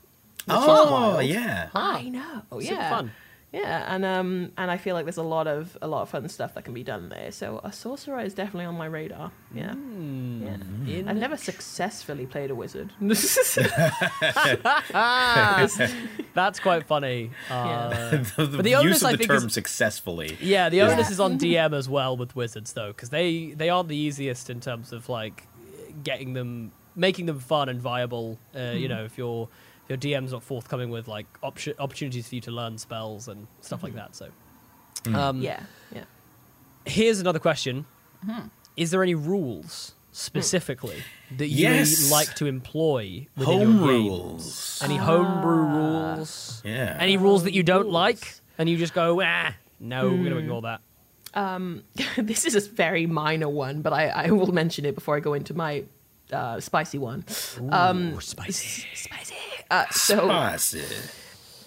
Oh, 0.48 1.20
yeah. 1.20 1.70
I 1.74 2.04
know. 2.10 2.44
Super 2.62 2.74
yeah. 2.76 2.90
fun. 2.90 3.12
Yeah, 3.58 3.86
and 3.96 4.04
um, 4.04 4.52
and 4.58 4.70
I 4.70 4.76
feel 4.76 4.96
like 4.96 5.06
there's 5.06 5.16
a 5.16 5.24
lot 5.38 5.48
of 5.48 5.78
a 5.82 5.88
lot 5.88 6.02
of 6.02 6.10
fun 6.10 6.28
stuff 6.28 6.56
that 6.56 6.66
can 6.66 6.74
be 6.74 6.84
done 6.84 7.08
there. 7.10 7.32
So 7.32 7.62
a 7.64 7.72
sorcerer 7.72 8.20
is 8.20 8.34
definitely 8.34 8.66
on 8.66 8.76
my 8.76 8.86
radar. 8.88 9.32
Yeah, 9.54 9.72
Mm. 9.74 10.86
yeah. 10.86 11.04
I've 11.10 11.16
never 11.16 11.38
successfully 11.38 12.26
played 12.26 12.52
a 12.52 12.56
wizard. 12.56 12.92
That's 16.34 16.60
quite 16.60 16.86
funny. 16.86 17.32
Uh, 17.50 17.90
the, 18.10 18.18
the 18.46 18.58
But 18.58 18.64
the 18.64 18.70
use 18.72 18.80
onus, 18.80 19.02
of 19.02 19.08
I 19.08 19.12
the 19.14 19.18
think, 19.20 19.30
term 19.32 19.46
is- 19.48 19.54
successfully. 19.54 20.38
Yeah, 20.42 20.70
the 20.70 20.82
onus 20.82 21.10
is 21.10 21.20
on 21.20 21.38
DM 21.44 21.74
as 21.74 21.88
well 21.90 22.18
with 22.18 22.36
wizards 22.36 22.74
though, 22.74 22.88
because 22.88 23.10
they 23.10 23.48
they 23.52 23.70
aren't 23.70 23.90
the 23.90 23.96
easiest 23.98 24.50
in 24.50 24.60
terms 24.60 24.92
of 24.92 25.10
like 25.10 25.48
getting 26.04 26.34
them, 26.34 26.72
making 26.96 27.26
them 27.26 27.40
fun 27.40 27.70
and 27.70 27.80
viable. 27.82 28.38
Uh, 28.56 28.74
You 28.76 28.88
know, 28.90 29.06
if 29.06 29.18
your 29.18 29.48
your 29.90 29.98
DM's 29.98 30.32
not 30.32 30.44
forthcoming 30.44 30.90
with 30.90 31.08
like 31.08 31.26
option 31.44 31.74
opportunities 31.80 32.28
for 32.30 32.36
you 32.36 32.42
to 32.42 32.52
learn 32.52 32.78
spells 32.78 33.28
and 33.28 33.48
stuff 33.62 33.84
like 33.84 33.94
that. 33.96 34.16
So, 34.16 34.30
um, 35.14 35.42
yeah, 35.42 35.62
yeah. 35.94 36.04
here's 36.86 37.20
another 37.20 37.40
question: 37.40 37.86
Is 38.76 38.92
there 38.92 39.04
any 39.04 39.16
rules 39.16 39.94
specifically 40.12 41.04
that 41.38 41.48
you 41.48 41.64
Yes. 41.70 42.10
like 42.10 42.34
to 42.36 42.46
employ 42.46 43.28
within 43.36 43.60
Home 43.60 43.78
your 43.80 43.88
games? 43.88 44.10
rules. 44.10 44.80
Any 44.84 44.96
homebrew 44.98 45.66
rules? 45.66 46.62
Yeah. 46.66 46.96
Any 47.00 47.18
rules 47.18 47.44
that 47.44 47.54
you 47.54 47.64
don't 47.64 47.90
like, 47.90 48.36
and 48.58 48.70
you 48.70 48.78
just 48.78 48.94
go, 48.94 49.22
ah, 49.22 49.54
no, 49.80 50.10
we're 50.10 50.24
gonna 50.24 50.38
ignore 50.38 50.62
that. 50.64 50.82
this 52.18 52.46
is 52.46 52.56
a 52.56 52.62
very 52.62 53.06
minor 53.06 53.50
one, 53.50 53.82
but 53.82 53.92
I, 53.92 54.08
I 54.08 54.32
will 54.32 54.54
mention 54.54 54.86
it 54.86 54.96
before 54.96 55.18
I 55.18 55.20
go 55.20 55.34
into 55.34 55.54
my 55.54 55.84
uh, 56.32 56.60
spicy 56.62 56.98
one. 56.98 57.26
um, 57.72 58.20
spicy, 58.22 58.88
spicy. 58.96 59.36
Uh, 59.70 59.86
so 59.92 60.28
Spicy. 60.28 60.84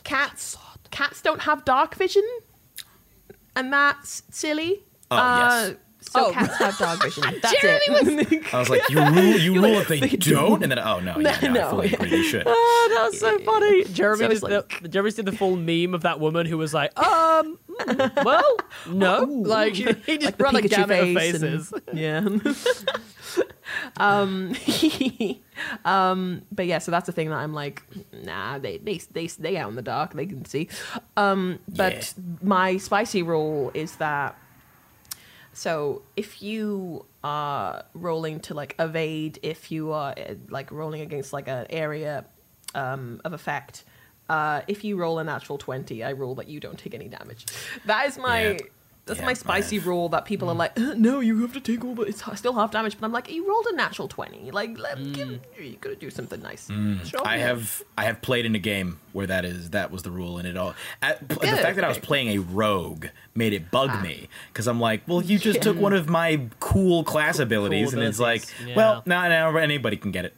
cats 0.05 0.57
cats 0.91 1.21
don't 1.23 1.43
have 1.43 1.65
dark 1.65 1.95
vision, 1.97 2.27
and 3.57 3.73
that's 3.73 4.23
silly. 4.31 4.85
Oh, 5.11 5.17
uh, 5.17 5.39
yes. 5.69 5.77
So 6.01 6.27
Oh. 6.27 6.33
cats 6.33 6.57
have 6.59 6.79
dog 6.79 7.03
vision. 7.03 7.23
That's 7.43 7.55
it. 7.63 8.45
I 8.55 8.59
was 8.59 8.71
like, 8.71 8.89
you 8.89 8.99
rule, 9.01 9.15
you 9.37 9.53
You're 9.55 9.63
rule 9.63 9.73
like, 9.75 9.83
if 9.83 9.89
they, 9.89 10.01
they 10.01 10.17
don't, 10.17 10.35
don't? 10.35 10.63
and 10.63 10.73
then 10.73 10.79
oh 10.79 11.01
no, 11.01 11.19
yeah, 11.19 11.39
no, 11.43 11.53
No, 11.53 11.67
I 11.67 11.71
fully 11.71 11.93
agree. 11.93 12.11
They 12.11 12.23
should. 12.23 12.45
oh, 12.47 12.89
that 12.97 13.11
was 13.11 13.21
so 13.21 13.39
funny. 13.41 13.85
Jeremy 13.85 14.19
So 14.21 14.29
did 14.29 14.43
like- 14.43 14.81
the, 14.83 14.89
Jeremy 14.89 15.11
did 15.11 15.27
the 15.27 15.33
full 15.33 15.57
meme 15.57 15.95
of 15.95 16.03
that 16.03 16.21
woman 16.21 16.47
who 16.47 16.57
was 16.57 16.73
like, 16.73 16.97
um, 16.99 17.59
mm, 17.81 18.25
well, 18.25 18.57
no, 18.89 19.25
like 19.25 19.75
he 19.75 19.85
just 20.19 20.39
the 20.39 20.45
ran 20.45 20.55
like 20.55 20.65
Pikachu 20.65 20.69
gamut 20.89 21.01
of 21.01 21.15
face 21.15 21.43
and- 21.43 21.63
faces. 21.67 21.73
Yeah. 21.93 22.21
um, 23.99 24.55
um, 25.85 26.43
but 26.53 26.67
yeah, 26.67 26.79
so 26.79 26.91
that's 26.91 27.07
the 27.07 27.13
thing 27.13 27.29
that 27.31 27.37
I'm 27.37 27.53
like, 27.53 27.83
nah, 28.25 28.59
they 28.59 28.79
they 28.79 28.99
they 29.13 29.27
they 29.27 29.57
out 29.57 29.69
in 29.71 29.77
the 29.77 29.83
dark, 29.83 30.15
they 30.15 30.27
can 30.27 30.45
see. 30.45 30.69
Um, 31.17 31.59
but 31.69 32.15
my 32.43 32.77
spicy 32.79 33.23
rule 33.23 33.71
is 33.75 33.97
that 33.97 34.37
so 35.59 36.03
if 36.15 36.41
you 36.41 37.05
are 37.25 37.85
rolling 37.93 38.39
to 38.41 38.55
like 38.55 38.77
evade, 38.79 39.41
if 39.43 39.73
you 39.73 39.91
are 39.91 40.15
uh, 40.17 40.35
like 40.51 40.71
rolling 40.71 41.01
against 41.01 41.33
like 41.33 41.49
an 41.49 41.67
area 41.69 42.27
um, 42.77 43.21
of 43.25 43.33
effect, 43.33 43.83
uh, 44.29 44.61
if 44.69 44.85
you 44.85 44.97
roll 44.97 45.19
a 45.19 45.25
natural 45.25 45.59
twenty, 45.59 46.05
I 46.05 46.11
rule 46.11 46.37
that 46.37 46.47
you 46.47 46.61
don't 46.61 46.79
take 46.79 46.95
any 46.95 47.09
damage. 47.09 47.47
That 47.87 48.07
is 48.07 48.17
my. 48.19 48.53
Yeah. 48.53 48.59
That's 49.09 49.21
Yeah, 49.21 49.27
my 49.27 49.35
spicy 49.35 49.77
I've- 49.77 49.89
rule 49.89 50.09
that 50.11 50.25
people 50.25 50.49
are 50.49 50.55
mm. 50.55 50.59
like, 50.59 50.79
"Uh, 50.79 50.95
no, 50.97 51.21
you 51.21 51.41
have 51.43 51.53
to 51.55 51.61
take 51.61 51.85
all 51.85 51.95
but 51.95 52.09
It's 52.09 52.23
still 52.39 52.55
half 52.55 52.71
damage, 52.71 52.97
but 52.99 53.07
I'm 53.07 53.13
like, 53.13 53.31
you 53.31 53.49
rolled 53.49 53.67
a 53.67 53.75
natural 53.75 54.09
twenty. 54.09 54.51
Like, 54.51 54.79
let, 54.79 54.99
mm. 54.99 55.13
give, 55.13 55.41
you 55.59 55.77
gotta 55.81 55.97
do 55.97 56.11
something 56.11 56.41
nice. 56.41 56.69
Mm. 56.69 57.05
Show 57.05 57.25
I 57.25 57.39
have 57.39 57.83
I 57.97 58.05
have 58.05 58.23
played 58.23 58.47
in 58.47 58.55
a 58.55 58.59
game 58.59 59.01
where 59.13 59.27
that 59.27 59.45
is 59.45 59.71
that 59.71 59.91
was 59.91 60.03
the 60.03 60.11
rule 60.11 60.39
and 60.39 60.47
it 60.47 60.57
all. 60.57 60.75
At, 61.03 61.29
the 61.29 61.37
fact 61.37 61.77
that 61.77 61.85
I 61.85 61.89
was 61.89 61.99
playing 61.99 62.29
a 62.29 62.39
rogue 62.39 63.07
made 63.35 63.53
it 63.53 63.71
bug 63.71 63.91
ah. 63.93 64.01
me 64.01 64.29
because 64.53 64.67
I'm 64.67 64.81
like 64.81 65.03
well 65.07 65.23
you 65.23 65.39
just 65.39 65.63
took 65.67 65.77
one 65.77 65.93
of 65.93 66.09
my 66.09 66.41
cool 66.61 67.05
class 67.05 67.39
abilities 67.39 67.93
and 67.93 68.03
it's 68.03 68.19
like 68.19 68.45
well 68.77 69.03
yeah. 69.07 69.29
now 69.29 69.29
now 69.29 69.57
anybody 69.57 69.97
can 69.97 70.11
get 70.11 70.25
it 70.25 70.35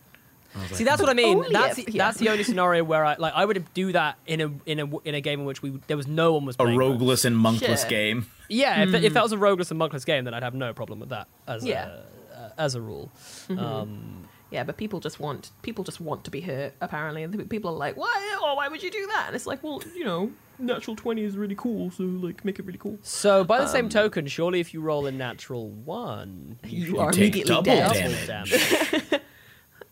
See, 0.73 0.85
that's 0.85 1.01
what 1.01 1.09
I 1.11 1.15
mean. 1.15 1.45
That's 1.53 1.79
if- 1.79 1.87
the, 1.87 1.93
yeah. 1.93 2.07
that's 2.07 2.19
the 2.19 2.29
only 2.29 2.43
scenario 2.43 2.83
where 2.85 3.05
I 3.05 3.15
like 3.19 3.33
I 3.35 3.45
would 3.45 3.65
do 3.75 3.93
that 3.93 4.19
in 4.27 4.41
a 4.41 4.51
in 4.67 4.81
a 4.81 4.99
in 5.05 5.15
a 5.15 5.21
game 5.21 5.41
in 5.41 5.47
which 5.47 5.63
we 5.63 5.71
there 5.87 5.97
was 5.97 6.09
no 6.09 6.33
one 6.33 6.45
was 6.45 6.57
a 6.57 6.59
playing 6.65 6.77
with. 6.79 7.01
rogueless 7.01 7.25
and 7.25 7.37
monkless 7.37 7.81
Sure. 7.83 7.91
game 7.91 8.27
Yeah, 8.49 8.83
if, 8.83 8.95
if 8.95 9.13
that 9.15 9.23
was 9.23 9.33
a 9.33 9.37
rogueless 9.37 9.71
and 9.71 9.81
monkless 9.81 10.05
game, 10.05 10.25
then 10.25 10.35
I'd 10.35 10.43
have 10.43 10.55
no 10.55 10.73
problem 10.73 10.99
with 11.01 11.11
that 11.11 11.29
as 11.47 11.65
Yeah. 11.65 11.87
a, 12.35 12.37
uh, 12.41 12.51
as 12.59 12.75
a 12.75 12.81
rule. 12.81 13.11
Um, 13.51 14.27
Yeah, 14.51 14.65
but 14.65 14.77
people 14.77 14.99
just 14.99 15.21
want 15.21 15.51
people 15.63 15.85
just 15.85 16.01
want 16.01 16.25
to 16.25 16.31
be 16.33 16.41
hurt. 16.41 16.75
Apparently, 16.81 17.23
and 17.23 17.49
people 17.49 17.71
are 17.71 17.77
like, 17.77 17.97
"Why? 17.97 18.39
Oh, 18.43 18.55
why 18.57 18.67
would 18.67 18.83
you 18.83 18.91
do 18.91 19.07
that?" 19.07 19.25
And 19.29 19.37
it's 19.37 19.47
like, 19.47 19.63
well, 19.63 19.81
you 19.95 20.03
know, 20.05 20.33
natural 20.59 20.97
twenty 20.97 21.23
is 21.23 21.37
really 21.37 21.55
cool, 21.55 21.93
so 21.93 22.03
like, 22.03 22.45
make 22.45 22.59
it 22.59 22.67
really 22.67 22.79
cool. 22.79 22.99
so 23.03 23.45
by 23.45 23.59
the 23.59 23.65
Um, 23.67 23.71
same 23.71 23.89
token, 23.89 24.27
surely 24.27 24.59
if 24.59 24.75
you 24.75 24.81
roll 24.81 25.07
a 25.07 25.13
natural 25.13 25.69
one, 25.69 26.59
You 26.67 26.87
should 26.87 26.99
are 26.99 27.13
immediately 27.13 27.45
double 27.45 27.63
dead. 27.63 28.27
damage. 28.27 29.21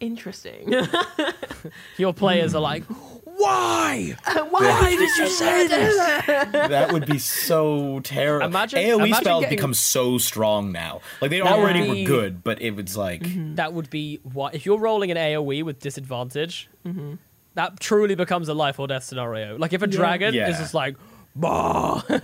damage. 0.01 0.11
Interesting. 0.11 0.73
Your 1.97 2.13
players 2.15 2.55
are 2.55 2.61
like, 2.61 2.85
why? 3.25 4.17
Uh, 4.27 4.45
why 4.51 4.91
did 4.91 5.01
you 5.17 5.29
say 5.29 5.67
this? 5.69 5.97
that 6.27 6.93
would 6.93 7.07
be 7.07 7.19
so 7.19 8.01
terrible 8.01 8.47
Imagine- 8.47 8.81
AoE 8.81 8.95
imagine 9.07 9.15
spells 9.15 9.41
getting- 9.45 9.57
become 9.57 9.75
so 9.75 10.19
strong 10.19 10.71
now 10.73 11.01
like 11.23 11.31
they 11.31 11.41
That 11.41 11.47
already 11.53 11.83
be- 11.83 12.03
were 12.03 12.07
good 12.07 12.45
but 12.45 12.61
it 12.61 12.73
was 12.77 12.97
like 12.97 13.23
mm-hmm. 13.23 13.55
That 13.55 13.73
would 13.73 13.89
be 13.91 14.21
what 14.23 14.55
if 14.55 14.67
you're 14.67 14.79
rolling 14.79 15.11
an 15.11 15.17
AOE 15.17 15.63
with 15.63 15.79
disadvantage. 15.81 16.69
Mm-hmm. 16.87 17.15
That 17.55 17.81
truly 17.81 18.15
becomes 18.15 18.49
a 18.49 18.55
life 18.55 18.79
or 18.79 18.87
death 18.87 19.05
scenario. 19.05 19.57
Like 19.57 19.73
if 19.73 19.83
a 19.83 19.87
dragon 19.87 20.35
Yeah. 20.35 20.49
is 20.51 20.59
just 20.59 20.75
like, 20.75 20.97
bah. 21.39 22.03
like, 22.09 22.23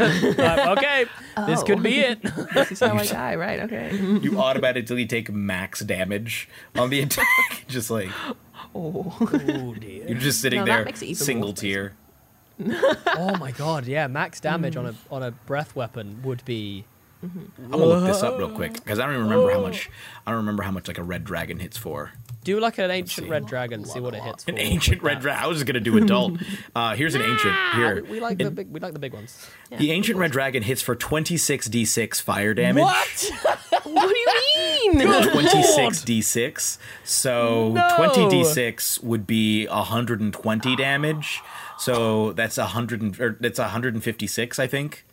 okay, 0.78 1.06
this 1.46 1.62
could 1.62 1.82
be 1.82 2.00
it. 2.00 2.18
Oh. 2.24 2.46
this 2.54 2.72
is 2.72 2.80
how 2.80 2.96
I 2.96 3.06
die, 3.06 3.34
right? 3.36 3.60
Okay. 3.60 3.94
you 3.96 4.38
automatically 4.38 5.06
take 5.06 5.30
max 5.32 5.80
damage 5.80 6.48
on 6.76 6.90
the 6.90 7.00
attack 7.00 7.26
just 7.68 7.90
like 7.90 8.10
Oh, 8.74 9.16
oh 9.20 9.74
dear. 9.74 10.08
you're 10.08 10.18
just 10.18 10.40
sitting 10.40 10.60
No, 10.60 10.66
that 10.66 10.76
there 10.76 10.84
makes 10.84 11.02
it 11.02 11.06
even 11.06 11.24
single 11.24 11.48
more 11.50 11.56
tier 11.56 11.92
Oh 13.06 13.36
my 13.38 13.52
god, 13.52 13.86
yeah, 13.86 14.06
max 14.06 14.40
damage 14.40 14.76
on 14.76 14.86
a 14.86 14.94
on 15.10 15.22
a 15.22 15.30
breath 15.32 15.74
weapon 15.74 16.22
would 16.22 16.44
be 16.44 16.84
I'm 17.22 17.70
gonna 17.70 17.84
look 17.84 18.04
this 18.04 18.22
up 18.22 18.38
real 18.38 18.50
quick 18.50 18.74
because 18.74 18.98
I 18.98 19.06
don't 19.06 19.14
even 19.14 19.28
remember 19.28 19.50
how 19.52 19.60
much. 19.60 19.90
I 20.26 20.30
don't 20.30 20.38
remember 20.38 20.62
how 20.62 20.70
much 20.70 20.88
like 20.88 20.98
a 20.98 21.02
red 21.02 21.24
dragon 21.24 21.58
hits 21.58 21.78
for. 21.78 22.12
Do 22.44 22.60
like 22.60 22.78
an 22.78 22.90
ancient 22.90 23.28
red 23.28 23.46
dragon, 23.46 23.84
see 23.84 23.98
what 24.00 24.14
it 24.14 24.22
hits 24.22 24.44
for. 24.44 24.50
An 24.50 24.58
ancient 24.58 25.02
red 25.02 25.18
dragon. 25.20 25.42
I 25.42 25.48
was 25.48 25.56
just 25.56 25.66
gonna 25.66 25.80
do 25.80 25.96
adult. 25.98 26.34
Uh, 26.76 26.94
here's 26.94 27.14
an 27.14 27.22
ancient. 27.22 27.54
Ah, 27.54 27.72
Here, 27.76 27.94
we, 28.02 28.10
we 28.12 28.20
like 28.20 28.36
the 28.38 28.46
It- 28.46 28.54
big 28.54 28.70
we 28.70 28.80
like 28.80 28.92
the 28.92 28.98
big 28.98 29.12
ones. 29.12 29.48
the 29.78 29.90
ancient 29.92 30.18
red 30.18 30.30
dragon 30.32 30.62
hits 30.62 30.82
for 30.82 30.94
26 30.96 31.68
d6 31.68 32.20
fire 32.20 32.52
damage. 32.54 32.82
What? 32.82 33.30
what 33.84 34.08
do 34.08 34.16
you 34.18 34.92
mean? 34.94 35.06
26 35.06 36.04
d6. 36.04 36.78
So 37.04 37.72
No. 37.72 37.96
20 37.96 38.42
d6 38.42 39.02
would 39.04 39.26
be 39.26 39.66
120 39.66 40.76
damage. 40.76 41.40
So 41.78 42.32
that's 42.32 42.56
100 42.56 43.02
and, 43.02 43.20
or 43.20 43.36
that's 43.40 43.58
156, 43.58 44.58
I 44.58 44.66
think. 44.66 45.04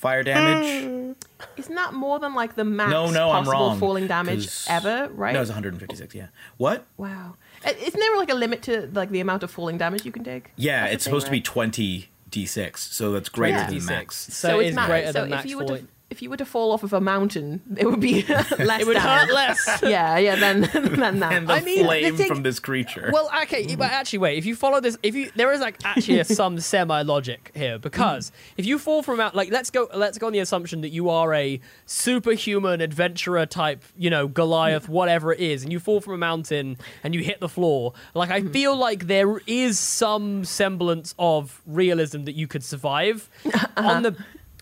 Fire 0.00 0.22
damage. 0.22 0.82
Hmm. 0.82 1.12
Isn't 1.58 1.74
that 1.74 1.92
more 1.92 2.18
than 2.18 2.34
like 2.34 2.54
the 2.56 2.64
max 2.64 2.90
No, 2.90 3.10
no, 3.10 3.30
I'm 3.30 3.44
possible 3.44 3.66
wrong. 3.68 3.78
falling 3.78 4.06
damage 4.06 4.46
'cause- 4.46 4.66
ever? 4.70 5.10
Right? 5.12 5.34
No, 5.34 5.42
it's 5.42 5.50
156. 5.50 6.14
Yeah. 6.14 6.28
What? 6.56 6.86
Wow. 6.96 7.34
Isn't 7.66 8.00
there 8.00 8.16
like 8.16 8.30
a 8.30 8.34
limit 8.34 8.62
to 8.62 8.88
like 8.94 9.10
the 9.10 9.20
amount 9.20 9.42
of 9.42 9.50
falling 9.50 9.76
damage 9.76 10.06
you 10.06 10.12
can 10.12 10.24
take? 10.24 10.52
Yeah, 10.56 10.80
That's 10.80 10.88
the 10.90 10.94
it's 10.94 11.04
thing, 11.04 11.10
supposed 11.10 11.26
to 11.26 11.30
be 11.32 11.36
right? 11.38 11.44
20 11.44 12.08
d6. 12.30 12.78
So 12.94 13.12
that's 13.12 13.28
greater 13.28 13.58
Yeah. 13.58 13.66
than 13.66 13.74
D6. 13.74 13.86
max. 13.90 14.16
So, 14.16 14.48
So 14.48 14.60
it's 14.60 14.68
it's 14.68 14.76
max. 14.76 14.88
greater 14.88 15.06
So 15.08 15.12
than 15.12 15.24
if 15.24 15.30
max 15.30 15.46
you 15.50 15.56
were 15.58 15.62
to- 15.64 15.68
falling. 15.68 15.88
If 16.10 16.20
you 16.20 16.28
were 16.28 16.36
to 16.36 16.44
fall 16.44 16.72
off 16.72 16.82
of 16.82 16.92
a 16.92 17.00
mountain, 17.00 17.62
it 17.78 17.86
would 17.86 18.00
be 18.00 18.22
less. 18.28 18.80
It 18.80 18.86
would 18.86 18.94
damage. 18.94 19.28
hurt 19.28 19.32
less. 19.32 19.82
Yeah, 19.90 20.18
yeah, 20.18 20.36
Then, 20.36 20.60
than 20.72 21.20
that. 21.20 21.32
and 21.32 21.48
the 21.48 21.54
I 21.54 21.60
mean, 21.60 21.78
the 21.78 21.84
flame 21.84 22.16
thing- 22.16 22.28
from 22.28 22.42
this 22.42 22.58
creature. 22.58 23.10
Well, 23.12 23.30
okay, 23.42 23.64
mm. 23.64 23.78
but 23.78 23.90
actually, 23.90 24.18
wait. 24.18 24.38
If 24.38 24.44
you 24.44 24.56
follow 24.56 24.80
this, 24.80 24.98
if 25.02 25.14
you 25.14 25.30
there 25.36 25.52
is 25.52 25.60
like 25.60 25.76
actually 25.84 26.18
a, 26.18 26.24
some 26.24 26.58
semi 26.60 27.02
logic 27.02 27.52
here 27.54 27.78
because 27.78 28.30
mm. 28.30 28.34
if 28.56 28.66
you 28.66 28.78
fall 28.78 29.02
from 29.02 29.20
out, 29.20 29.34
like 29.34 29.50
let's 29.50 29.70
go, 29.70 29.88
let's 29.94 30.18
go 30.18 30.26
on 30.26 30.32
the 30.32 30.40
assumption 30.40 30.80
that 30.80 30.90
you 30.90 31.08
are 31.08 31.32
a 31.32 31.60
superhuman 31.86 32.80
adventurer 32.80 33.46
type, 33.46 33.84
you 33.96 34.10
know, 34.10 34.26
Goliath, 34.26 34.86
mm. 34.86 34.90
whatever 34.90 35.32
it 35.32 35.40
is, 35.40 35.62
and 35.62 35.72
you 35.72 35.78
fall 35.78 36.00
from 36.00 36.14
a 36.14 36.18
mountain 36.18 36.76
and 37.04 37.14
you 37.14 37.22
hit 37.22 37.40
the 37.40 37.48
floor. 37.48 37.94
Like 38.14 38.30
I 38.30 38.42
feel 38.42 38.76
like 38.76 39.06
there 39.06 39.38
is 39.46 39.78
some 39.78 40.44
semblance 40.44 41.14
of 41.18 41.62
realism 41.66 42.24
that 42.24 42.34
you 42.34 42.48
could 42.48 42.64
survive 42.64 43.30
uh-huh. 43.46 43.68
on 43.76 44.02
the 44.02 44.16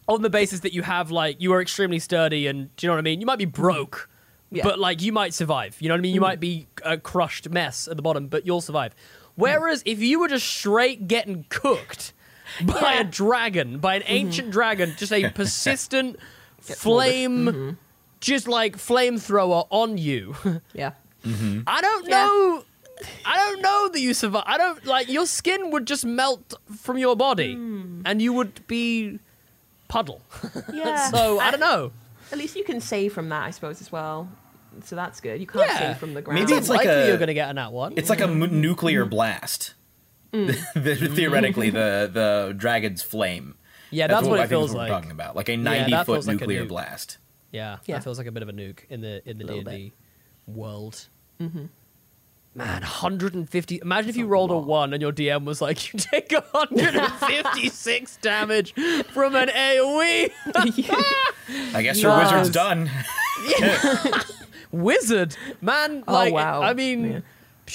on 0.09 0.22
the 0.22 0.30
basis 0.30 0.60
that 0.60 0.72
you 0.72 0.82
have 0.82 1.10
like 1.10 1.40
you 1.40 1.52
are 1.52 1.60
extremely 1.60 1.98
sturdy 1.98 2.47
and 2.47 2.74
do 2.76 2.86
you 2.86 2.89
know 2.89 2.94
what 2.94 3.01
I 3.01 3.02
mean? 3.02 3.20
You 3.20 3.26
might 3.26 3.39
be 3.39 3.47
mm-hmm. 3.47 3.62
broke. 3.62 4.09
Yeah. 4.51 4.64
But 4.64 4.78
like 4.78 5.02
you 5.02 5.12
might 5.12 5.35
survive. 5.35 5.76
You 5.78 5.89
know 5.89 5.94
what 5.94 5.98
I 5.98 6.02
mean? 6.02 6.14
You 6.14 6.20
mm-hmm. 6.20 6.28
might 6.30 6.40
be 6.40 6.66
a 6.82 6.97
crushed 6.97 7.51
mess 7.51 7.86
at 7.86 7.97
the 7.97 8.02
bottom, 8.02 8.28
but 8.28 8.47
you'll 8.47 8.62
survive. 8.62 8.93
Mm-hmm. 8.94 9.43
Whereas 9.43 9.82
if 9.85 10.01
you 10.01 10.20
were 10.20 10.28
just 10.28 10.47
straight 10.47 11.06
getting 11.06 11.44
cooked 11.51 12.14
by 12.64 12.94
a 12.94 13.05
dragon, 13.05 13.78
by 13.78 13.97
an 13.97 14.02
ancient 14.06 14.51
dragon, 14.51 14.94
just 14.97 15.12
a 15.12 15.28
persistent 15.35 16.16
flame, 16.60 17.76
just 18.20 18.48
like 18.48 18.76
flamethrower 18.76 19.66
on 19.70 19.98
you, 19.98 20.35
yeah. 20.72 20.93
I 21.24 21.80
don't 21.82 22.09
know. 22.09 22.64
I 23.24 23.36
don't 23.36 23.60
know 23.60 23.90
that 23.93 24.01
you 24.01 24.14
survive. 24.14 24.44
I 24.47 24.56
don't 24.56 24.85
like 24.86 25.09
your 25.09 25.26
skin 25.26 25.70
would 25.70 25.86
just 25.86 26.05
melt 26.05 26.55
from 26.74 26.97
your 26.97 27.14
body, 27.14 27.55
mm. 27.55 28.02
and 28.05 28.22
you 28.22 28.32
would 28.32 28.66
be 28.66 29.20
puddle. 29.89 30.23
Yeah. 30.73 31.10
so 31.10 31.39
I 31.40 31.51
don't 31.51 31.60
know. 31.60 31.93
At 32.31 32.39
least 32.39 32.56
you 32.56 32.65
can 32.65 32.81
save 32.81 33.12
from 33.12 33.28
that, 33.31 33.43
I 33.44 33.51
suppose, 33.51 33.81
as 33.81 33.90
well. 33.90 34.28
So 34.85 34.94
that's 34.97 35.20
good. 35.20 35.40
You 35.40 35.47
can't 35.47 35.66
Yeah. 35.66 35.78
save 35.78 35.98
from 35.98 36.15
the 36.15 36.23
ground. 36.23 36.40
Maybe 36.40 36.52
it's 36.52 36.69
like 36.69 36.85
Likely 36.86 36.93
a- 37.02 37.09
you're 37.09 37.16
gonna 37.19 37.35
get 37.35 37.48
a 37.51 37.55
nat 37.55 37.70
one. 37.73 37.94
It's 37.97 38.10
like 38.10 38.20
a 38.20 38.24
m- 38.24 38.60
nuclear 38.60 39.05
mm. 39.06 39.10
blast. 39.10 39.74
Mm. 40.32 40.55
The- 40.74 41.09
Theoretically, 41.09 41.70
the 41.70 42.10
the 42.12 42.55
dragon's 42.56 43.02
flame. 43.02 43.55
Yeah, 43.90 44.06
that's 44.06 44.27
what 44.28 44.39
it 44.39 44.43
I 44.43 44.47
think 44.47 44.51
feels 44.51 44.70
is 44.70 44.77
what 44.77 44.81
like. 44.82 44.90
We're 44.90 44.94
talking 44.97 45.10
about 45.10 45.35
like 45.36 45.48
a 45.48 45.56
that 45.56 45.62
ninety 45.62 45.93
foot 45.93 46.06
feels 46.06 46.27
like 46.28 46.36
a 46.36 46.40
nuclear 46.40 46.65
nuke. 46.66 46.69
blast. 46.69 47.16
Yeah, 47.51 47.78
Yeah. 47.86 47.97
that 47.97 48.05
feels 48.05 48.19
like 48.19 48.27
a 48.27 48.32
bit 48.32 48.43
of 48.43 48.51
a 48.51 48.52
nuke 48.52 48.81
in 48.90 49.01
the 49.01 49.23
in 49.28 49.39
the 49.39 49.44
D 49.44 49.51
Little 49.55 49.69
and 49.73 49.78
D 49.78 49.93
world. 50.47 51.06
Mm-hmm. 51.40 51.65
Man, 52.55 52.81
150. 52.83 53.81
Imagine 53.83 54.11
if 54.11 54.16
you 54.16 54.27
rolled 54.27 54.51
a 54.51 54.57
one 54.59 54.93
and 54.93 55.01
your 55.01 55.12
DM 55.12 55.45
was 55.45 55.61
like, 55.61 55.93
"You 55.93 55.99
take 56.01 56.33
156 56.33 58.16
damage 58.23 58.73
from 59.12 59.37
an 59.37 59.49
AOE." 59.49 60.31
I 61.75 61.83
guess 61.83 62.03
your 62.03 62.11
Nice. 62.16 62.33
wizard's 62.33 62.51
done. 62.51 62.91
Wizard, 64.73 65.37
man. 65.62 66.05
Oh, 66.07 66.12
Like, 66.12 66.35
wow. 66.35 66.61
I 66.62 66.75
mean, 66.75 67.05
Yeah. 67.12 67.20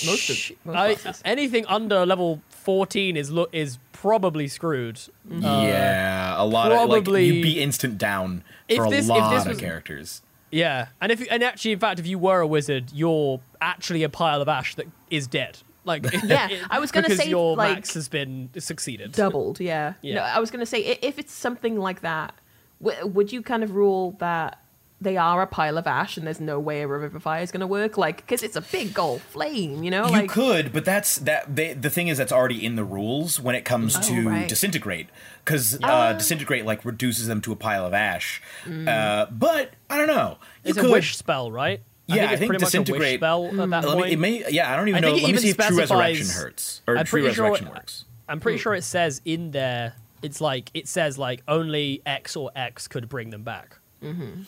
Most 0.05 0.29
of- 0.29 0.51
most 0.65 1.05
I- 1.07 1.13
anything 1.23 1.65
under 1.67 2.05
level 2.05 2.41
14 2.49 3.15
is 3.15 3.29
lo- 3.31 3.47
is 3.51 3.77
probably 3.91 4.47
screwed. 4.47 4.99
yeah, 5.29 6.33
a 6.41 6.43
lot 6.45 6.71
of 6.71 6.89
like 6.89 7.03
probably- 7.03 7.25
you'd 7.27 7.41
be 7.43 7.61
instant 7.61 7.97
down 7.99 8.43
If 8.67 8.77
for 8.77 8.85
a 8.85 8.89
this- 8.89 9.05
if 9.05 9.09
lot 9.09 9.33
this 9.45 9.45
of 9.53 9.59
characters. 9.59 10.21
Yeah, 10.53 10.87
and 11.01 11.11
if 11.11 11.25
and 11.31 11.43
actually, 11.43 11.71
in 11.71 11.79
fact, 11.79 11.99
if 11.99 12.07
you 12.07 12.17
were 12.19 12.39
a 12.39 12.47
wizard, 12.47 12.91
you're 12.93 13.41
actually 13.59 14.03
a 14.03 14.09
pile 14.09 14.41
of 14.41 14.47
ash 14.47 14.75
that 14.75 14.85
is 15.09 15.27
dead. 15.27 15.57
Like, 15.85 16.05
Yeah, 16.23 16.49
I 16.69 16.79
was 16.79 16.91
gonna 16.91 17.13
say, 17.13 17.27
your 17.27 17.57
like, 17.57 17.75
max 17.75 17.93
has 17.95 18.07
been 18.07 18.49
succeeded. 18.57 19.11
doubled. 19.11 19.59
Yeah. 19.59 19.93
Yeah. 20.01 20.15
No, 20.15 20.21
I 20.21 20.39
was 20.39 20.49
gonna 20.51 20.65
say 20.65 20.79
if 21.01 21.19
it's 21.19 21.33
something 21.33 21.77
like 21.77 22.01
that, 22.01 22.33
w- 22.81 23.07
would 23.07 23.33
you 23.33 23.41
kind 23.41 23.63
of 23.63 23.75
rule 23.75 24.15
that 24.19 24.62
they 25.03 25.17
are 25.17 25.41
a 25.41 25.47
pile 25.47 25.77
of 25.77 25.85
ash 25.85 26.17
and 26.17 26.25
there's 26.25 26.39
no 26.39 26.59
way 26.59 26.81
a 26.81 26.87
revivify 26.87 27.41
is 27.41 27.51
gonna 27.51 27.67
work? 27.67 27.97
Like, 27.97 28.17
because 28.17 28.41
it's 28.43 28.55
a 28.55 28.61
big 28.61 28.93
gold 28.93 29.21
flame, 29.21 29.83
you 29.83 29.91
know? 29.91 30.05
You 30.07 30.11
like, 30.11 30.29
could, 30.29 30.73
but 30.73 30.85
that's 30.85 31.17
that. 31.19 31.55
They, 31.55 31.73
the 31.73 31.89
thing 31.89 32.07
is, 32.07 32.17
that's 32.17 32.31
already 32.31 32.65
in 32.65 32.75
the 32.75 32.83
rules 32.83 33.39
when 33.39 33.55
it 33.55 33.65
comes 33.65 33.95
Oh, 33.97 34.01
to 34.01 34.29
right. 34.29 34.49
disintegrate, 34.49 35.09
because 35.45 35.79
uh, 35.83 36.13
disintegrate 36.13 36.65
like 36.65 36.83
reduces 36.85 37.27
them 37.27 37.41
to 37.41 37.51
a 37.51 37.55
pile 37.55 37.85
of 37.85 37.93
ash. 37.93 38.41
Uh, 38.65 39.25
but 39.27 39.71
I 39.89 39.97
don't 39.97 40.07
know. 40.07 40.37
You 40.63 40.69
It's 40.71 40.79
could, 40.79 40.89
a 40.89 40.91
wish 40.93 41.15
spell, 41.17 41.51
right? 41.51 41.81
Yeah, 42.07 42.15
I 42.15 42.17
think 42.17 42.31
I 42.31 42.35
think 42.37 42.49
pretty 42.49 42.63
much 42.65 42.73
a 42.75 42.79
wish 42.79 42.85
disintegrate- 42.87 43.19
spell 43.19 43.45
at 43.61 43.69
that 43.69 43.85
Let 43.87 43.97
me- 43.97 44.11
it 44.11 44.19
may, 44.19 44.51
yeah, 44.51 44.71
I 44.71 44.75
don't 44.75 44.89
even 44.89 45.03
I 45.03 45.07
know. 45.07 45.13
think 45.13 45.19
it 45.19 45.23
Let 45.23 45.27
me 45.27 45.29
even 45.31 45.41
see 45.41 45.49
if 45.49 45.57
true 45.57 45.77
resurrection 45.77 46.25
specifies- 46.25 46.43
hurts 46.43 46.81
or 46.87 46.97
I'm 46.97 47.05
true 47.05 47.21
pretty 47.21 47.35
sure- 47.35 47.45
resurrection 47.45 47.69
works. 47.73 48.05
I'm 48.27 48.39
pretty 48.39 48.57
sure 48.57 48.73
it 48.73 48.83
says 48.83 49.21
in 49.25 49.51
there. 49.51 49.93
It's 50.21 50.39
like 50.39 50.69
it 50.73 50.87
says 50.87 51.17
like 51.17 51.43
only 51.47 52.01
X 52.05 52.35
or 52.37 52.49
X 52.55 52.87
could 52.87 53.09
bring 53.09 53.29
them 53.29 53.43
back. 53.43 53.77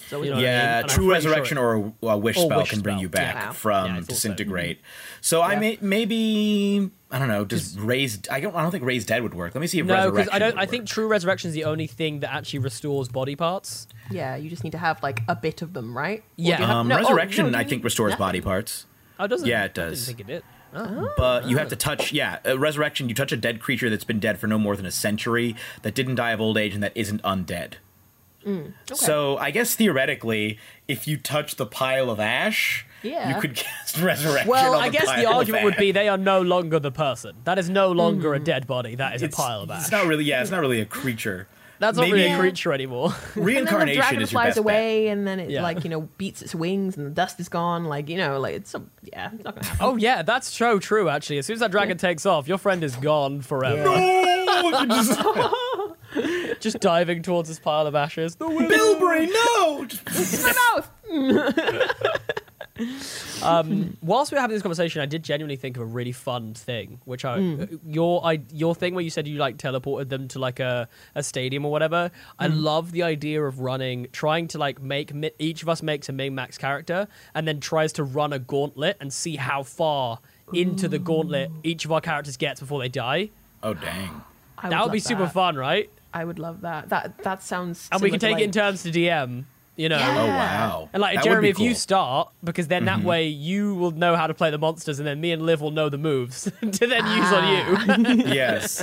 So 0.10 0.20
we 0.20 0.30
know 0.30 0.34
don't- 0.34 0.34
I 0.34 0.36
mean? 0.36 0.44
Yeah, 0.44 0.80
And 0.80 0.90
true 0.90 1.08
pretty 1.08 1.22
sure 1.24 1.32
resurrection 1.32 1.58
or 1.58 1.94
a, 2.04 2.08
a 2.08 2.18
wish 2.18 2.38
Or 2.38 2.46
spell 2.46 2.60
wish 2.60 2.70
can 2.70 2.82
bring 2.82 2.96
spell, 2.96 3.02
you 3.02 3.10
back 3.10 3.36
yeah. 3.36 3.52
from 3.54 3.86
Yeah, 3.86 3.92
I 3.94 3.96
thought 3.98 4.06
so. 4.06 4.14
disintegrate. 4.14 4.82
So 5.22 5.42
I 5.42 5.56
may 5.56 5.78
maybe 5.82 6.92
I 7.12 7.20
don't 7.20 7.28
know. 7.30 7.46
Does 7.46 7.80
raise? 7.80 8.20
I 8.30 8.40
don't. 8.42 8.56
I 8.56 8.62
don't 8.62 8.72
think 8.72 8.84
raise 8.84 9.06
dead 9.06 9.24
would 9.24 9.34
work. 9.34 9.56
Let 9.56 9.62
me 9.62 9.68
see 9.68 9.80
if 9.80 9.86
No, 9.86 10.12
because. 10.12 10.28
I 10.32 10.40
don't. 10.40 10.56
would 10.56 10.62
I 10.62 10.66
think 10.66 10.86
true 10.88 11.08
resurrection 11.08 11.48
is 11.50 11.54
the 11.54 11.64
only 11.64 11.88
thing 11.88 12.20
that 12.22 12.34
actually 12.34 12.60
restores 12.60 13.08
body 13.08 13.36
parts. 13.36 13.88
yeah, 14.12 14.36
you 14.36 14.50
just 14.50 14.64
need 14.64 14.72
to 14.72 14.78
have 14.78 15.02
like 15.02 15.22
a 15.28 15.36
bit 15.36 15.62
of 15.62 15.74
them, 15.74 15.96
right? 15.98 16.24
Yeah. 16.36 16.58
have- 16.58 16.70
um, 16.70 16.88
no, 16.90 16.96
oh, 16.96 17.00
resurrection. 17.00 17.52
no, 17.52 17.58
I 17.58 17.64
think 17.64 17.84
restores 17.84 18.12
no. 18.14 18.18
body 18.18 18.42
parts. 18.42 18.86
Oh, 19.18 19.28
does 19.28 19.44
it? 19.44 19.48
Yeah, 19.48 19.64
it 19.64 19.66
I 19.66 19.74
does. 19.74 20.06
didn't 20.06 20.18
think 20.18 20.30
it 20.30 20.34
did. 20.34 20.44
Oh. 20.78 21.14
But 21.16 21.48
you 21.48 21.58
have 21.58 21.70
to 21.70 21.78
touch, 21.78 22.12
yeah, 22.12 22.40
uh, 22.46 22.60
resurrection. 22.60 23.08
You 23.08 23.16
touch 23.16 23.32
a 23.32 23.38
dead 23.38 23.62
creature 23.62 23.90
that's 23.90 24.04
been 24.04 24.20
dead 24.20 24.38
for 24.40 24.48
no 24.48 24.58
more 24.58 24.76
than 24.76 24.86
a 24.86 24.92
century, 24.92 25.56
that 25.84 25.96
didn't 25.96 26.16
die 26.16 26.32
of 26.32 26.42
old 26.42 26.58
age, 26.58 26.74
and 26.74 26.84
that 26.84 26.92
isn't 26.96 27.22
undead. 27.24 27.76
Mm, 28.46 28.74
So 28.94 29.38
I 29.38 29.52
guess 29.52 29.76
theoretically, 29.76 30.60
if 30.88 31.08
you 31.08 31.18
touch 31.18 31.56
the 31.56 31.66
pile 31.66 32.10
of 32.12 32.20
ash, 32.20 32.86
Yeah. 33.02 33.34
you 33.36 33.42
could 33.42 33.56
cast 33.64 33.98
resurrection. 34.00 34.48
Well, 34.50 34.76
I 34.76 34.90
guess 34.90 35.06
the 35.16 35.26
argument 35.26 35.64
would 35.64 35.78
be 35.78 35.92
they 35.92 36.08
are 36.10 36.18
no 36.18 36.42
longer 36.42 36.80
the 36.80 36.92
person. 36.92 37.36
That 37.46 37.58
is 37.58 37.70
no 37.70 37.92
longer 37.92 38.34
a 38.34 38.40
dead 38.40 38.68
body. 38.68 38.96
That 38.96 39.16
is 39.16 39.24
a 39.24 39.30
pile 39.30 39.62
of 39.62 39.72
ash. 39.72 39.82
it's 39.84 39.92
not 39.92 40.06
really, 40.06 40.26
yeah, 40.26 40.42
it's 40.42 40.52
not 40.52 40.60
really 40.62 40.80
a 40.82 40.86
creature. 41.02 41.48
That's 41.78 41.98
not 41.98 42.04
really 42.06 42.24
a 42.26 42.30
maybe- 42.30 42.40
creature 42.40 42.72
anymore. 42.72 43.10
And 43.36 43.36
then 43.36 43.36
the 43.36 43.42
Reincarnation 43.42 44.00
dragon 44.02 44.22
is 44.22 44.32
your 44.32 44.40
flies 44.40 44.56
best 44.56 44.56
bet. 44.56 44.64
away, 44.64 45.08
and 45.10 45.28
then 45.28 45.40
it 45.42 45.50
Yeah. 45.50 45.62
like 45.62 45.84
you 45.84 45.90
know 45.90 46.02
beats 46.18 46.42
its 46.42 46.56
wings, 46.56 46.96
and 46.96 47.06
the 47.06 47.10
dust 47.10 47.38
is 47.40 47.50
gone. 47.50 47.84
Like 47.84 48.08
you 48.08 48.16
know, 48.18 48.40
like 48.40 48.56
it's 48.56 48.70
some 48.70 48.92
yeah, 49.04 49.32
it's 49.34 49.44
not 49.44 49.56
gonna 49.56 49.68
happen. 49.68 49.86
oh 49.86 49.98
yeah, 49.98 50.22
that's 50.22 50.48
so 50.48 50.80
true. 50.80 51.10
Actually, 51.10 51.40
as 51.40 51.48
soon 51.48 51.56
as 51.56 51.60
that 51.60 51.72
dragon 51.72 51.98
takes 51.98 52.26
off, 52.26 52.48
your 52.48 52.58
friend 52.60 52.82
is 52.82 52.96
gone 52.96 53.42
forever. 53.42 53.82
You 53.84 54.72
just- 56.16 56.56
Just 56.62 56.80
diving 56.80 57.22
towards 57.22 57.48
this 57.50 57.60
pile 57.60 57.86
of 57.86 57.94
ashes. 57.96 58.36
The 58.38 58.48
wind. 58.50 58.70
Bilberry, 58.70 59.28
no! 59.28 59.88
my 60.44 60.54
mouth. 60.74 60.90
um, 63.44 63.96
whilst 64.02 64.32
we 64.32 64.36
were 64.36 64.42
having 64.42 64.56
this 64.56 64.62
conversation, 64.64 65.02
I 65.02 65.06
did 65.06 65.24
genuinely 65.24 65.56
think 65.56 65.78
of 65.78 65.84
a 65.84 65.86
really 65.86 66.12
fun 66.12 66.54
thing, 66.54 67.00
which 67.06 67.24
I 67.24 67.40
uh, 67.40 67.68
your 67.86 68.26
I, 68.26 68.42
your 68.52 68.76
thing 68.76 68.96
where 68.96 69.04
you 69.04 69.10
said 69.10 69.28
you 69.28 69.38
like 69.38 69.58
teleported 69.58 70.10
them 70.10 70.28
to 70.30 70.40
like 70.40 70.60
a, 70.60 70.90
a 71.14 71.24
stadium 71.24 71.66
or 71.66 71.72
whatever. 71.72 72.12
I 72.40 72.48
love 72.48 72.92
the 72.92 73.04
idea 73.04 73.44
of 73.44 73.60
running, 73.60 74.08
trying 74.12 74.48
to 74.50 74.58
like 74.58 74.82
make 74.82 75.14
each 75.40 75.62
of 75.64 75.70
us 75.70 75.82
makes 75.84 76.10
a 76.10 76.14
min 76.14 76.36
max 76.36 76.58
character 76.58 77.08
and 77.34 77.48
then 77.48 77.60
tries 77.60 77.94
to 77.94 78.04
run 78.04 78.34
a 78.34 78.40
gauntlet 78.40 78.98
and 79.00 79.14
see 79.14 79.36
how 79.36 79.64
far 79.64 80.20
into 80.54 80.88
the 80.88 81.00
gauntlet 81.00 81.52
each 81.64 81.86
of 81.86 81.92
our 81.92 82.02
characters 82.02 82.38
gets 82.38 82.60
before 82.60 82.80
they 82.80 82.90
die. 82.90 83.30
Oh, 83.64 83.74
dang. 83.74 84.22
That 84.64 84.84
would 84.84 84.92
be 84.92 85.00
super 85.00 85.24
that. 85.24 85.34
fun, 85.34 85.56
right? 85.56 85.90
I 86.16 86.24
would 86.26 86.40
love 86.40 86.62
that. 86.62 86.90
That 86.90 87.18
that 87.24 87.44
sounds. 87.44 87.88
And 87.92 88.02
we 88.02 88.10
can 88.10 88.20
take 88.20 88.38
to, 88.38 88.42
it 88.42 88.46
in 88.46 88.52
turns 88.52 88.84
to 88.84 88.92
DM. 88.92 89.46
You 89.78 89.90
know. 89.90 89.98
Yeah. 89.98 90.18
Oh, 90.18 90.28
wow. 90.28 90.90
And 90.94 91.02
like 91.02 91.16
That 91.18 91.26
Jeremy, 91.26 91.48
be 91.48 91.50
if 91.50 91.60
you 91.60 91.66
cool. 91.66 91.74
Mm-hmm. 91.74 91.76
start, 91.76 92.30
because 92.42 92.70
then 92.70 92.86
that 92.86 93.04
way 93.04 93.28
you 93.28 93.76
will 93.76 93.92
know 93.92 94.16
how 94.16 94.26
to 94.26 94.34
play 94.34 94.50
the 94.50 94.58
monsters, 94.58 95.00
and 95.00 95.06
then 95.06 95.20
me 95.20 95.34
and 95.34 95.42
Liv 95.46 95.60
will 95.60 95.72
know 95.72 95.90
the 95.90 95.98
moves 95.98 96.44
to 96.62 96.88
then 96.88 97.06
use 97.06 97.34
on 97.34 98.18
you. 98.18 98.24
yes. 98.34 98.82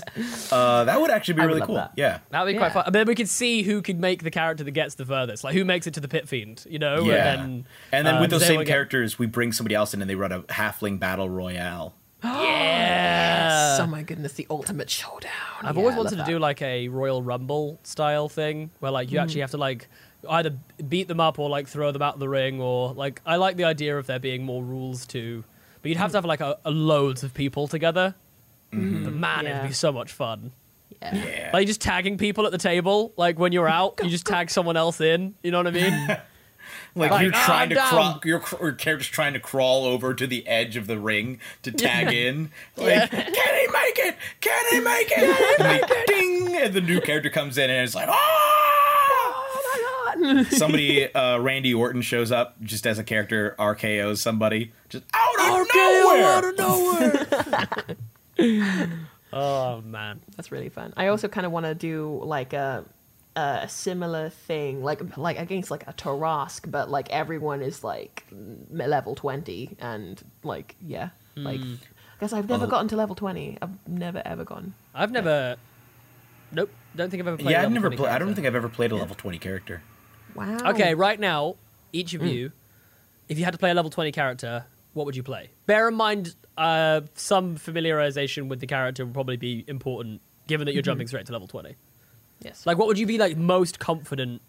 Uh, 0.52 0.84
that 0.84 1.00
would 1.00 1.10
actually 1.10 1.32
be 1.32 1.40
I 1.40 1.44
really 1.46 1.62
cool. 1.62 1.76
that. 1.76 1.92
Yeah. 1.96 2.18
That'd 2.28 2.52
be 2.52 2.58
quite 2.58 2.74
fun. 2.74 2.82
And 2.84 2.94
then 2.94 3.06
we 3.06 3.14
could 3.14 3.30
see 3.30 3.62
who 3.62 3.80
could 3.80 3.98
make 3.98 4.22
the 4.22 4.30
character 4.30 4.64
that 4.64 4.70
gets 4.72 4.96
the 4.96 5.06
furthest, 5.06 5.44
like 5.44 5.54
who 5.54 5.64
makes 5.64 5.86
it 5.86 5.94
to 5.94 6.00
the 6.00 6.08
pit 6.08 6.28
fiend, 6.28 6.66
you 6.68 6.78
know? 6.78 7.04
Yeah. 7.04 7.14
And 7.14 7.40
then, 7.40 7.66
And 7.92 8.06
then 8.06 8.14
uh, 8.16 8.20
with 8.20 8.30
those 8.30 8.42
same 8.42 8.48
anyone 8.50 8.66
get- 8.66 8.72
characters, 8.72 9.18
we 9.18 9.24
bring 9.24 9.52
somebody 9.52 9.74
else 9.74 9.94
in 9.94 10.02
and 10.02 10.10
they 10.10 10.14
run 10.14 10.30
a 10.32 10.40
halfling 10.42 10.98
battle 11.00 11.30
royale. 11.30 11.94
Yeah. 12.42 13.78
oh 13.80 13.86
my 13.86 14.02
goodness, 14.02 14.32
the 14.34 14.46
ultimate 14.50 14.88
showdown. 14.90 15.30
I've 15.62 15.74
Yeah, 15.76 15.80
always 15.82 15.96
wanted 15.96 16.10
to 16.10 16.16
love 16.18 16.26
do 16.26 16.38
like 16.38 16.62
a 16.62 16.88
Royal 16.88 17.22
Rumble 17.22 17.78
style 17.82 18.28
thing 18.28 18.70
where 18.80 18.92
like 18.92 19.10
you 19.10 19.18
Hmm. 19.18 19.24
actually 19.24 19.40
have 19.42 19.50
to 19.52 19.56
like 19.58 19.88
either 20.30 20.54
beat 20.88 21.08
them 21.08 21.18
up 21.20 21.38
or 21.38 21.48
like 21.48 21.66
throw 21.66 21.90
them 21.90 22.02
out 22.02 22.14
of 22.14 22.20
the 22.20 22.28
ring 22.28 22.60
or 22.60 22.92
like 22.94 23.20
I 23.26 23.36
like 23.36 23.56
the 23.56 23.64
idea 23.64 23.98
of 23.98 24.06
there 24.06 24.18
being 24.20 24.44
more 24.44 24.62
rules 24.62 25.06
too. 25.06 25.44
but 25.82 25.88
you'd 25.88 25.98
have 25.98 26.10
Hmm. 26.10 26.12
to 26.12 26.16
have 26.18 26.24
like 26.24 26.40
a, 26.40 26.58
a 26.64 26.70
loads 26.70 27.24
of 27.24 27.34
people 27.34 27.66
together. 27.66 28.14
But 28.70 28.78
man, 28.78 29.44
Yeah. 29.44 29.58
it'd 29.58 29.68
be 29.70 29.74
so 29.74 29.90
much 29.92 30.12
fun. 30.12 30.52
Yeah. 31.02 31.14
Yeah. 31.14 31.50
Like 31.52 31.66
just 31.66 31.80
tagging 31.80 32.16
people 32.18 32.46
at 32.46 32.52
the 32.52 32.58
table, 32.58 33.12
like 33.16 33.36
when 33.38 33.50
you're 33.52 33.68
out, 33.80 33.98
you 34.02 34.08
just 34.08 34.24
tag 34.26 34.48
someone 34.50 34.76
else 34.76 35.00
in. 35.00 35.34
You 35.42 35.50
know 35.50 35.58
what 35.58 35.66
I 35.66 35.70
mean? 35.72 36.16
Like, 36.94 37.10
Like, 37.10 37.22
you're 37.22 37.32
"Ah, 37.34 37.42
trying 37.46 37.62
I'm 37.62 37.68
to 37.70 37.74
down." 37.76 37.88
crawl, 37.88 38.20
your, 38.24 38.42
your 38.60 38.72
character's 38.72 39.08
trying 39.08 39.32
to 39.32 39.40
crawl 39.40 39.86
over 39.86 40.12
to 40.14 40.26
the 40.26 40.46
edge 40.46 40.76
of 40.76 40.86
the 40.86 40.98
ring 40.98 41.38
to 41.62 41.72
tag 41.86 42.12
in. 42.12 42.50
Like, 42.76 43.10
can 43.10 43.24
he 43.24 43.66
make 43.72 43.98
it? 43.98 44.16
Can 44.40 44.64
he 44.70 44.80
make 44.80 45.10
it? 45.10 45.58
and 45.60 45.82
they, 45.88 46.04
ding, 46.06 46.54
and 46.56 46.74
the 46.74 46.82
new 46.82 47.00
character 47.00 47.30
comes 47.30 47.56
in 47.56 47.70
and 47.70 47.82
it's 47.84 47.94
like, 47.94 48.08
ah! 48.10 48.14
Oh 48.14 49.40
my 50.14 50.24
god! 50.24 50.46
somebody, 50.52 51.10
uh, 51.14 51.38
Randy 51.38 51.72
Orton 51.72 52.02
shows 52.02 52.30
up 52.30 52.60
just 52.62 52.86
as 52.86 52.98
a 52.98 53.04
character, 53.04 53.56
RKO's 53.58 54.20
somebody, 54.20 54.72
just 54.90 55.04
out 55.14 55.40
of 55.40 55.46
RKO 55.66 56.02
nowhere. 56.02 56.26
out 56.26 56.44
of 56.44 56.58
nowhere. 58.38 58.88
oh 59.32 59.80
man, 59.82 60.20
That's 60.36 60.52
really 60.52 60.68
fun. 60.68 60.92
I 60.96 61.08
also 61.08 61.28
kind 61.28 61.46
of 61.46 61.52
want 61.52 61.66
to 61.66 61.74
do 61.74 62.20
like 62.22 62.52
a 62.52 62.84
a 63.36 63.66
similar 63.68 64.28
thing, 64.28 64.82
like 64.82 65.16
like 65.16 65.38
against 65.38 65.70
like 65.70 65.86
a 65.88 65.92
Tarrasque, 65.92 66.70
but 66.70 66.90
like 66.90 67.08
everyone 67.10 67.62
is 67.62 67.82
like 67.84 68.24
level 68.70 69.14
twenty, 69.14 69.76
and 69.80 70.22
like 70.42 70.76
yeah, 70.84 71.10
like 71.36 71.60
Hmm. 71.60 71.74
because 72.18 72.32
I've 72.32 72.48
never 72.48 72.66
Oh. 72.66 72.68
gotten 72.68 72.88
to 72.88 72.96
level 72.96 73.14
twenty. 73.14 73.56
I've 73.62 73.70
never 73.88 74.22
ever 74.24 74.44
gone. 74.44 74.74
I've 74.94 75.10
never. 75.10 75.56
Nope, 76.52 76.70
don't 76.94 77.08
think 77.10 77.22
I've 77.22 77.28
ever 77.28 77.36
played. 77.38 77.52
Yeah, 77.52 77.62
a 77.62 77.64
I've 77.64 77.72
never 77.72 77.88
20 77.88 77.96
played. 77.96 78.10
I 78.12 78.18
don't 78.18 78.34
think 78.34 78.46
I've 78.46 78.54
ever 78.54 78.68
played 78.68 78.92
a 78.92 78.96
level 78.96 79.16
twenty 79.16 79.38
character. 79.38 79.82
Wow. 80.34 80.58
Okay, 80.70 80.94
right 80.94 81.18
now, 81.18 81.56
each 81.92 82.12
of 82.14 82.20
Mm. 82.22 82.32
you, 82.32 82.52
if 83.28 83.38
you 83.38 83.44
had 83.44 83.52
to 83.52 83.58
play 83.58 83.70
a 83.70 83.74
level 83.74 83.90
20 83.90 84.12
character, 84.12 84.64
what 84.94 85.04
would 85.06 85.14
you 85.16 85.22
play? 85.22 85.50
Bear 85.66 85.88
in 85.88 85.94
mind, 85.94 86.34
uh, 86.56 87.02
some 87.14 87.56
familiarization 87.56 88.48
with 88.48 88.60
the 88.60 88.66
character 88.66 89.04
would 89.04 89.12
probably 89.14 89.36
be 89.36 89.64
important, 89.68 90.20
given 90.46 90.64
that 90.66 90.72
you're 90.74 90.80
Mm-hmm. 90.82 90.86
jumping 90.90 91.06
straight 91.06 91.26
to 91.26 91.32
level 91.32 91.48
20. 91.48 91.76
Yes. 92.44 92.66
Like, 92.66 92.78
what 92.78 92.88
would 92.88 92.98
you 92.98 93.06
be 93.06 93.18
like 93.18 93.36
most 93.36 93.78
confident 93.78 94.42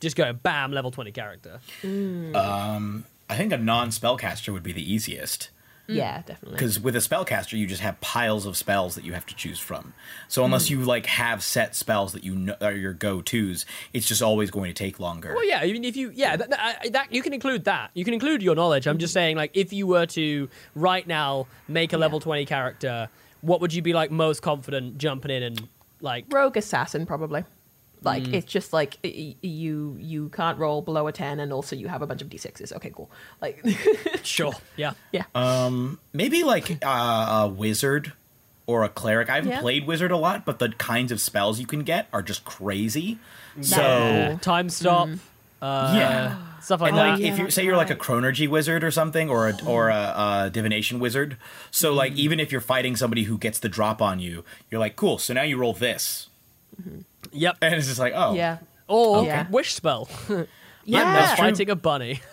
just 0.00 0.16
going 0.16 0.36
bam, 0.42 0.72
level 0.72 0.90
20 0.90 1.12
character? 1.12 1.60
Mm. 1.82 2.34
Um, 2.36 3.04
I 3.28 3.36
think 3.36 3.52
a 3.52 3.58
non-spellcaster 3.58 4.52
would 4.52 4.62
be 4.62 4.72
the 4.72 4.92
easiest. 4.92 5.50
Mm. 5.88 5.96
yeah, 5.96 6.22
definitely. 6.26 6.56
Because 6.56 6.78
with 6.78 6.94
a 6.96 6.98
spellcaster, 6.98 7.58
you 7.58 7.66
just 7.66 7.80
have 7.80 7.98
piles 8.02 8.44
of 8.44 8.58
spells 8.58 8.94
that 8.94 9.04
you 9.04 9.14
have 9.14 9.24
to 9.24 9.34
choose 9.34 9.58
from. 9.58 9.94
So 10.28 10.44
unless 10.44 10.66
mm. 10.66 10.70
you 10.70 10.80
like 10.82 11.06
have 11.06 11.42
set 11.42 11.74
spells 11.74 12.12
that 12.12 12.24
you 12.24 12.34
know 12.34 12.56
are 12.60 12.72
your 12.72 12.92
go-tos, 12.92 13.64
it's 13.94 14.06
just 14.06 14.20
always 14.20 14.50
going 14.50 14.68
to 14.68 14.74
take 14.74 15.00
longer. 15.00 15.32
Well, 15.34 15.48
yeah, 15.48 15.60
I 15.60 15.72
mean, 15.72 15.84
if 15.84 15.96
you, 15.96 16.12
yeah, 16.14 16.36
that, 16.36 16.50
that, 16.50 16.92
that 16.92 17.12
you 17.12 17.22
can 17.22 17.32
include 17.32 17.64
that. 17.64 17.90
You 17.94 18.04
can 18.04 18.12
include 18.12 18.42
your 18.42 18.54
knowledge. 18.54 18.86
I'm 18.86 18.98
just 18.98 19.14
saying, 19.14 19.36
like, 19.36 19.52
if 19.54 19.72
you 19.72 19.86
were 19.86 20.04
to 20.06 20.50
right 20.74 21.06
now 21.06 21.46
make 21.68 21.94
a 21.94 21.98
level 21.98 22.20
20 22.20 22.44
character, 22.44 23.08
what 23.40 23.62
would 23.62 23.72
you 23.72 23.80
be 23.80 23.94
like 23.94 24.10
most 24.10 24.42
confident 24.42 24.98
jumping 24.98 25.30
in 25.30 25.42
and 25.42 25.68
like 26.00 26.24
rogue 26.30 26.56
assassin 26.56 27.06
probably. 27.06 27.44
Like 28.02 28.22
Mm. 28.22 28.34
it's 28.34 28.46
just 28.52 28.72
like 28.72 28.96
y- 29.02 29.12
y- 29.16 29.48
you 29.48 29.96
you 29.98 30.28
can't 30.28 30.56
roll 30.56 30.82
below 30.82 31.08
a 31.08 31.12
ten, 31.12 31.40
and 31.40 31.52
also 31.52 31.74
you 31.74 31.88
have 31.88 32.00
a 32.00 32.06
bunch 32.06 32.22
of 32.22 32.28
d6s. 32.28 32.72
Okay, 32.74 32.90
cool. 32.94 33.10
Like 33.42 33.64
sure, 34.22 34.52
yeah, 34.76 34.92
yeah. 35.10 35.24
Um, 35.34 35.98
maybe 36.12 36.44
like 36.44 36.78
uh, 36.86 37.42
a 37.44 37.48
wizard 37.48 38.12
or 38.68 38.84
a 38.84 38.88
cleric. 38.88 39.28
I 39.30 39.34
haven't 39.36 39.50
Yeah. 39.50 39.60
played 39.60 39.84
wizard 39.86 40.12
a 40.12 40.16
lot, 40.16 40.44
but 40.44 40.60
the 40.60 40.68
kinds 40.68 41.10
of 41.10 41.20
spells 41.20 41.58
you 41.58 41.66
can 41.66 41.82
get 41.82 42.06
are 42.12 42.22
just 42.22 42.44
crazy. 42.44 43.18
So 43.62 44.38
time 44.42 44.68
stop, 44.70 45.08
uh, 45.60 45.92
yeah, 45.96 46.36
stuff 46.60 46.80
like 46.80 46.92
and 46.92 47.00
uh, 47.00 47.04
that. 47.04 47.10
like 47.12 47.20
if 47.20 47.38
you 47.38 47.50
say 47.50 47.64
you're 47.64 47.76
like 47.76 47.90
a 47.90 47.96
chronurgy 47.96 48.48
wizard 48.48 48.84
or 48.84 48.90
something, 48.90 49.30
or 49.30 49.48
a 49.48 49.52
mm-hmm. 49.52 49.68
or 49.68 49.88
a, 49.88 50.44
a 50.46 50.50
divination 50.52 51.00
wizard, 51.00 51.36
so 51.70 51.88
mm-hmm. 51.88 51.98
like 51.98 52.12
even 52.14 52.40
if 52.40 52.52
you're 52.52 52.60
fighting 52.60 52.96
somebody 52.96 53.24
who 53.24 53.38
gets 53.38 53.58
the 53.58 53.68
drop 53.68 54.00
on 54.02 54.20
you, 54.20 54.44
you're 54.70 54.80
like, 54.80 54.96
cool. 54.96 55.18
So 55.18 55.34
now 55.34 55.42
you 55.42 55.56
roll 55.56 55.72
this, 55.72 56.28
mm-hmm. 56.80 57.00
Yep. 57.32 57.56
and 57.62 57.74
it's 57.74 57.86
just 57.86 57.98
like, 58.00 58.12
oh, 58.16 58.34
Yeah. 58.34 58.58
Or 58.86 59.24
Yeah. 59.24 59.46
wish 59.50 59.74
spell. 59.74 60.08
Yeah. 60.84 61.04
that's 61.12 61.38
true. 61.38 61.44
fighting 61.44 61.68
a 61.68 61.76
bunny. 61.76 62.22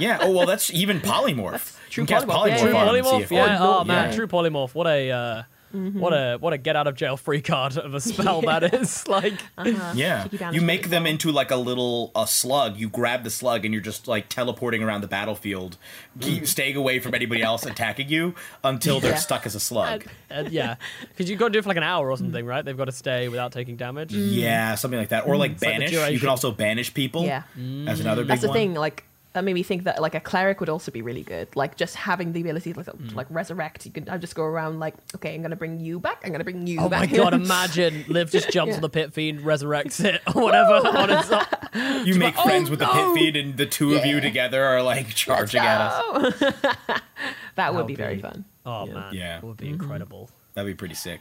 yeah. 0.00 0.20
Oh 0.22 0.32
well, 0.32 0.46
that's 0.46 0.72
even 0.72 0.98
polymorph. 1.00 1.76
True 1.90 2.04
you 2.04 2.06
can 2.06 2.16
cast 2.16 2.26
polymorph. 2.26 2.56
polymorph, 2.56 2.60
True 2.60 2.76
on 2.76 2.88
him 2.88 2.94
and 2.94 3.06
see 3.06 3.12
polymorph. 3.12 3.30
Yeah. 3.30 3.58
Oh 3.60 3.84
man, 3.84 4.10
Yeah. 4.10 4.16
true 4.16 4.26
polymorph. 4.26 4.74
What 4.74 4.86
a 4.86 5.10
uh, 5.10 5.42
Mm-hmm. 5.74 6.00
what 6.00 6.12
a 6.12 6.36
what 6.38 6.52
a 6.52 6.58
get 6.58 6.74
out 6.74 6.86
of 6.86 6.96
jail 6.96 7.16
free 7.16 7.40
card 7.52 7.76
of 7.76 7.94
a 7.94 8.00
spell 8.00 8.40
that 8.42 8.74
is. 8.74 9.04
Like, 9.10 9.34
uh-huh. 9.58 9.92
Yeah, 9.96 10.24
Take 10.24 10.40
you 10.40 10.46
you 10.52 10.60
make 10.60 10.90
them 10.90 11.06
into 11.06 11.32
like 11.32 11.50
a 11.50 11.56
little 11.56 12.12
a 12.14 12.26
slug. 12.26 12.76
You 12.76 12.88
grab 12.88 13.24
the 13.24 13.30
slug 13.30 13.64
and 13.64 13.74
you're 13.74 13.82
just 13.82 14.06
like 14.06 14.28
teleporting 14.28 14.82
around 14.82 15.00
the 15.00 15.08
battlefield, 15.08 15.76
keep 16.20 16.44
mm. 16.44 16.46
staying 16.46 16.76
away 16.76 16.98
from 17.00 17.14
anybody 17.14 17.42
else 17.42 17.66
attacking 17.66 18.08
you 18.08 18.34
until 18.62 19.00
they're 19.00 19.12
Yeah. 19.12 19.16
stuck 19.18 19.46
as 19.46 19.54
a 19.54 19.60
slug. 19.60 20.04
and 20.28 20.50
yeah, 20.50 20.76
because 21.08 21.28
you've 21.28 21.38
got 21.38 21.46
to 21.48 21.52
do 21.52 21.58
it 21.58 21.62
for 21.62 21.68
like 21.68 21.76
an 21.76 21.82
hour 21.82 22.10
or 22.10 22.16
something, 22.16 22.44
mm. 22.44 22.48
right? 22.48 22.64
They've 22.64 22.76
got 22.76 22.84
to 22.86 22.92
stay 22.92 23.28
without 23.28 23.52
taking 23.52 23.76
damage. 23.76 24.12
Yeah, 24.12 24.74
something 24.76 24.98
like 24.98 25.08
that. 25.10 25.26
Or 25.26 25.34
mm. 25.34 25.38
like 25.38 25.52
It's 25.52 25.62
like 25.62 25.78
banish. 25.78 26.12
you 26.12 26.18
can 26.20 26.28
also 26.28 26.52
banish 26.52 26.94
people. 26.94 27.24
Yeah. 27.24 27.42
as 27.86 28.00
another 28.00 28.22
big 28.22 28.28
That's 28.28 28.42
the 28.42 28.48
one. 28.48 28.54
thing. 28.54 28.74
Like 28.74 29.04
that 29.32 29.44
made 29.44 29.54
me 29.54 29.62
think 29.62 29.84
that 29.84 30.02
like 30.02 30.14
a 30.16 30.20
cleric 30.20 30.58
would 30.60 30.68
also 30.68 30.90
be 30.90 31.02
really 31.02 31.22
good. 31.22 31.54
Like 31.54 31.76
just 31.76 31.94
having 31.94 32.32
the 32.32 32.40
ability 32.40 32.72
to 32.72 32.78
like, 32.80 32.86
Mm. 32.88 33.10
to, 33.10 33.14
like 33.16 33.26
resurrect. 33.30 33.86
You 33.86 33.92
could 33.92 34.08
I 34.08 34.18
just 34.18 34.34
go 34.34 34.42
around 34.42 34.80
like, 34.80 34.94
okay, 35.14 35.34
I'm 35.34 35.42
gonna 35.42 35.54
bring 35.56 35.78
you 35.78 36.00
back. 36.00 36.22
I'm 36.24 36.32
gonna 36.32 36.42
bring 36.44 36.66
you 36.66 36.78
back. 36.78 36.84
Oh 36.86 36.88
my 36.88 37.06
back. 37.06 37.14
god! 37.16 37.34
Imagine 37.44 38.04
Liv 38.08 38.30
just 38.30 38.50
jumps 38.50 38.70
Yeah. 38.70 38.76
on 38.76 38.80
the 38.82 38.88
pit 38.88 39.12
fiend, 39.14 39.40
resurrects 39.40 40.04
it, 40.04 40.20
or 40.34 40.42
whatever 40.42 40.74
on 40.98 41.10
its 41.10 41.30
own. 41.30 42.06
You 42.06 42.16
make 42.16 42.34
Oh, 42.38 42.42
friends 42.44 42.70
with 42.70 42.80
the 42.80 42.86
pit 42.86 43.14
fiend, 43.14 43.36
and 43.36 43.56
the 43.56 43.66
two 43.66 43.94
of 43.94 44.04
you 44.04 44.20
together 44.20 44.64
are 44.64 44.82
like 44.82 45.08
charging 45.14 45.60
at 45.60 45.80
us. 45.80 46.38
that 46.40 47.72
would 47.74 47.80
That'd 47.82 47.86
be 47.86 47.94
very 47.94 48.18
fun. 48.20 48.44
Oh 48.66 48.86
man, 48.86 49.14
Yeah. 49.14 49.38
it 49.38 49.44
would 49.44 49.56
be 49.56 49.68
incredible. 49.68 50.28
That'd 50.54 50.70
be 50.70 50.76
pretty 50.76 50.94
sick. 50.94 51.20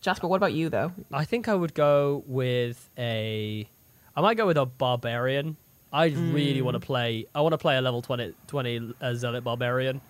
Jasper, 0.00 0.26
what 0.28 0.36
about 0.36 0.52
you 0.52 0.68
though? 0.68 0.92
I 1.12 1.24
think 1.24 1.48
I 1.48 1.54
would 1.54 1.74
go 1.74 2.22
with 2.26 2.88
a. 2.98 3.68
I 4.16 4.20
might 4.20 4.36
go 4.36 4.46
with 4.46 4.56
a 4.56 4.66
barbarian. 4.66 5.56
I 5.96 6.06
really 6.08 6.62
want 6.62 6.74
to 6.74 6.80
play. 6.80 7.26
I 7.34 7.40
want 7.40 7.52
to 7.54 7.58
play 7.58 7.76
a 7.76 7.80
level 7.80 8.02
20, 8.02 8.34
20 8.48 8.94
uh, 9.00 9.14
zealot 9.14 9.42
barbarian. 9.44 10.00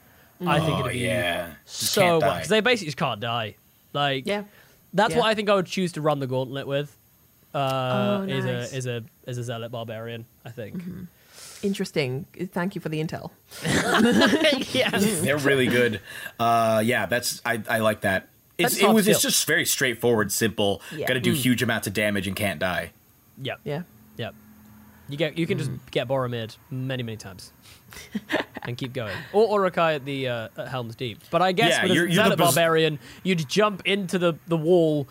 I 0.46 0.58
think 0.60 0.72
Oh 0.76 0.80
it'd 0.80 0.92
be 0.92 0.98
yeah, 0.98 1.52
so 1.64 2.00
can't 2.02 2.10
well 2.10 2.20
die. 2.30 2.36
because 2.36 2.48
they 2.50 2.60
basically 2.60 2.86
just 2.88 2.98
can't 2.98 3.20
die. 3.20 3.54
Like 3.92 4.26
Yeah. 4.26 4.42
that's 4.92 5.14
Yeah. 5.14 5.20
what 5.20 5.26
I 5.28 5.34
think 5.34 5.48
I 5.48 5.54
would 5.54 5.66
choose 5.66 5.92
to 5.92 6.00
run 6.02 6.18
the 6.20 6.26
gauntlet 6.26 6.66
with. 6.66 6.94
Uh, 7.54 8.18
Oh, 8.20 8.22
is 8.28 8.44
a 8.44 8.76
is 8.76 8.86
a 8.86 9.02
is 9.26 9.38
a 9.38 9.44
zealot 9.44 9.70
barbarian. 9.72 10.26
I 10.44 10.50
think. 10.50 10.82
Interesting. 11.62 12.26
Thank 12.52 12.74
you 12.74 12.80
for 12.82 12.90
the 12.90 13.02
intel. 13.02 13.30
yes. 14.74 15.20
They're 15.22 15.38
really 15.38 15.66
good. 15.66 16.00
Uh, 16.38 16.82
yeah, 16.84 17.06
that's 17.06 17.40
I, 17.46 17.62
I 17.68 17.78
like 17.78 18.02
that. 18.02 18.28
It's, 18.58 18.76
it 18.78 18.88
was 18.88 19.04
to 19.06 19.10
it's 19.12 19.22
just 19.22 19.46
very 19.46 19.64
straightforward, 19.66 20.32
simple. 20.32 20.80
Yeah. 20.94 21.06
Got 21.06 21.14
to 21.14 21.20
do 21.20 21.32
Mm. 21.32 21.36
huge 21.36 21.62
amounts 21.62 21.86
of 21.86 21.92
damage 21.94 22.26
and 22.26 22.34
can't 22.36 22.58
die. 22.60 22.92
Yeah. 23.40 23.54
Yeah. 23.64 23.82
Yep. 25.09 25.11
You 25.11 25.16
get 25.16 25.39
you 25.39 25.47
can 25.47 25.59
just 25.59 25.70
get 25.91 26.09
Boromir 26.09 26.57
many 26.70 27.03
many 27.03 27.16
times. 27.16 27.53
and 28.62 28.77
keep 28.77 28.93
going. 28.93 29.16
Or 29.33 29.59
Uruk-hai 29.61 29.95
at 29.95 30.05
the 30.05 30.28
uh, 30.28 30.49
at 30.57 30.69
Helm's 30.69 30.97
Deep. 30.97 31.20
But 31.31 31.41
I 31.43 31.53
guess 31.53 31.70
Yeah, 31.70 31.83
with 31.85 31.93
a 31.93 31.95
you're- 31.95 32.07
you're 32.12 32.16
the 32.16 32.31
Zealot 32.31 32.39
bas- 32.39 32.55
barbarian, 32.55 32.99
you'd 33.23 33.49
jump 33.49 33.83
into 33.85 34.19
the, 34.19 34.35
the 34.49 34.57
wall, 34.57 35.07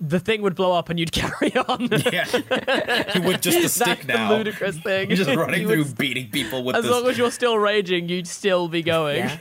the 0.00 0.20
thing 0.20 0.40
would 0.42 0.54
blow 0.54 0.72
up, 0.72 0.88
and 0.90 0.98
you'd 0.98 1.10
carry 1.22 1.54
on. 1.56 1.88
Yeah, 1.90 2.24
you 3.14 3.22
would 3.22 3.42
just 3.42 3.60
the 3.60 3.68
stick 3.68 4.02
That's 4.06 4.06
now. 4.06 4.28
the 4.30 4.36
ludicrous 4.36 4.78
thing. 4.78 5.08
You're 5.10 5.16
just 5.16 5.34
running 5.36 5.62
You 5.62 5.68
through 5.68 5.82
would- 5.84 5.98
beating 5.98 6.30
people 6.30 6.62
with 6.62 6.76
as 6.76 6.84
this. 6.84 6.92
long 6.92 7.06
as 7.08 7.18
you're 7.18 7.30
still 7.32 7.58
raging, 7.58 8.08
you'd 8.08 8.28
still 8.28 8.68
be 8.68 8.82
going. 8.82 9.18
Yeah. 9.18 9.38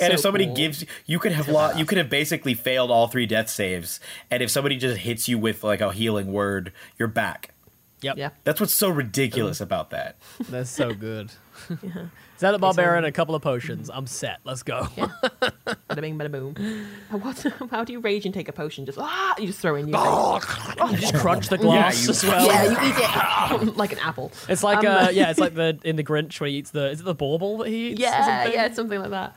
and 0.00 0.12
if 0.12 0.20
somebody 0.20 0.46
gives 0.46 0.84
you 1.06 1.18
could 1.18 1.32
have 1.32 1.48
lo- 1.48 1.72
you 1.76 1.84
could 1.84 1.98
have 1.98 2.08
basically 2.08 2.54
failed 2.54 2.90
all 2.90 3.06
three 3.08 3.26
death 3.26 3.50
saves 3.50 4.00
and 4.30 4.42
if 4.42 4.50
somebody 4.50 4.76
just 4.76 4.98
hits 5.00 5.28
you 5.28 5.36
with 5.38 5.62
like 5.64 5.80
a 5.80 5.92
healing 5.92 6.32
word 6.32 6.72
you're 6.96 7.08
back 7.08 7.52
Yep. 8.00 8.16
Yeah. 8.16 8.30
that's 8.44 8.60
what's 8.60 8.74
so 8.74 8.88
ridiculous 8.88 9.60
about 9.60 9.90
that 9.90 10.16
That's 10.48 10.70
so 10.70 10.94
good. 10.94 11.30
Zealot 12.38 12.60
barbarian, 12.60 13.04
a 13.04 13.10
couple 13.10 13.34
of 13.34 13.42
potions. 13.42 13.90
I'm 13.92 14.06
set. 14.06 14.38
Let's 14.44 14.62
go. 14.62 14.82
Bada 15.90 16.00
bing, 16.00 16.16
bada 16.16 16.30
boom. 16.30 16.54
What? 17.10 17.44
How 17.72 17.82
do 17.82 17.92
you 17.92 17.98
rage 17.98 18.24
and 18.26 18.32
take 18.32 18.48
a 18.48 18.52
potion? 18.52 18.86
Just 18.86 18.96
ah, 19.00 19.34
you 19.38 19.48
just 19.48 19.58
throw 19.58 19.74
in. 19.74 19.88
You, 19.88 19.94
you 19.96 20.96
just 20.98 21.14
crunch 21.16 21.48
the 21.48 21.58
glass 21.58 22.04
you- 22.04 22.10
as 22.10 22.22
well. 22.24 22.46
yeah, 22.46 22.64
you 22.64 23.58
eat 23.60 23.66
it 23.68 23.76
like 23.76 23.90
an 23.92 23.98
apple. 23.98 24.30
It's 24.48 24.62
like 24.62 24.78
Um, 24.78 24.86
uh, 24.86 25.08
yeah, 25.10 25.30
it's 25.30 25.40
like 25.40 25.54
the 25.54 25.80
in 25.82 25.96
the 25.96 26.04
Grinch 26.04 26.38
where 26.40 26.48
he 26.48 26.56
eats 26.58 26.70
the 26.70 26.90
is 26.90 27.00
it 27.00 27.04
the 27.04 27.14
bauble 27.14 27.58
that 27.58 27.68
he 27.68 27.88
eats? 27.88 28.00
Yeah, 28.00 28.24
something? 28.42 28.52
yeah, 28.56 28.66
it's 28.66 28.76
something 28.76 29.00
like 29.00 29.10
that. 29.10 29.34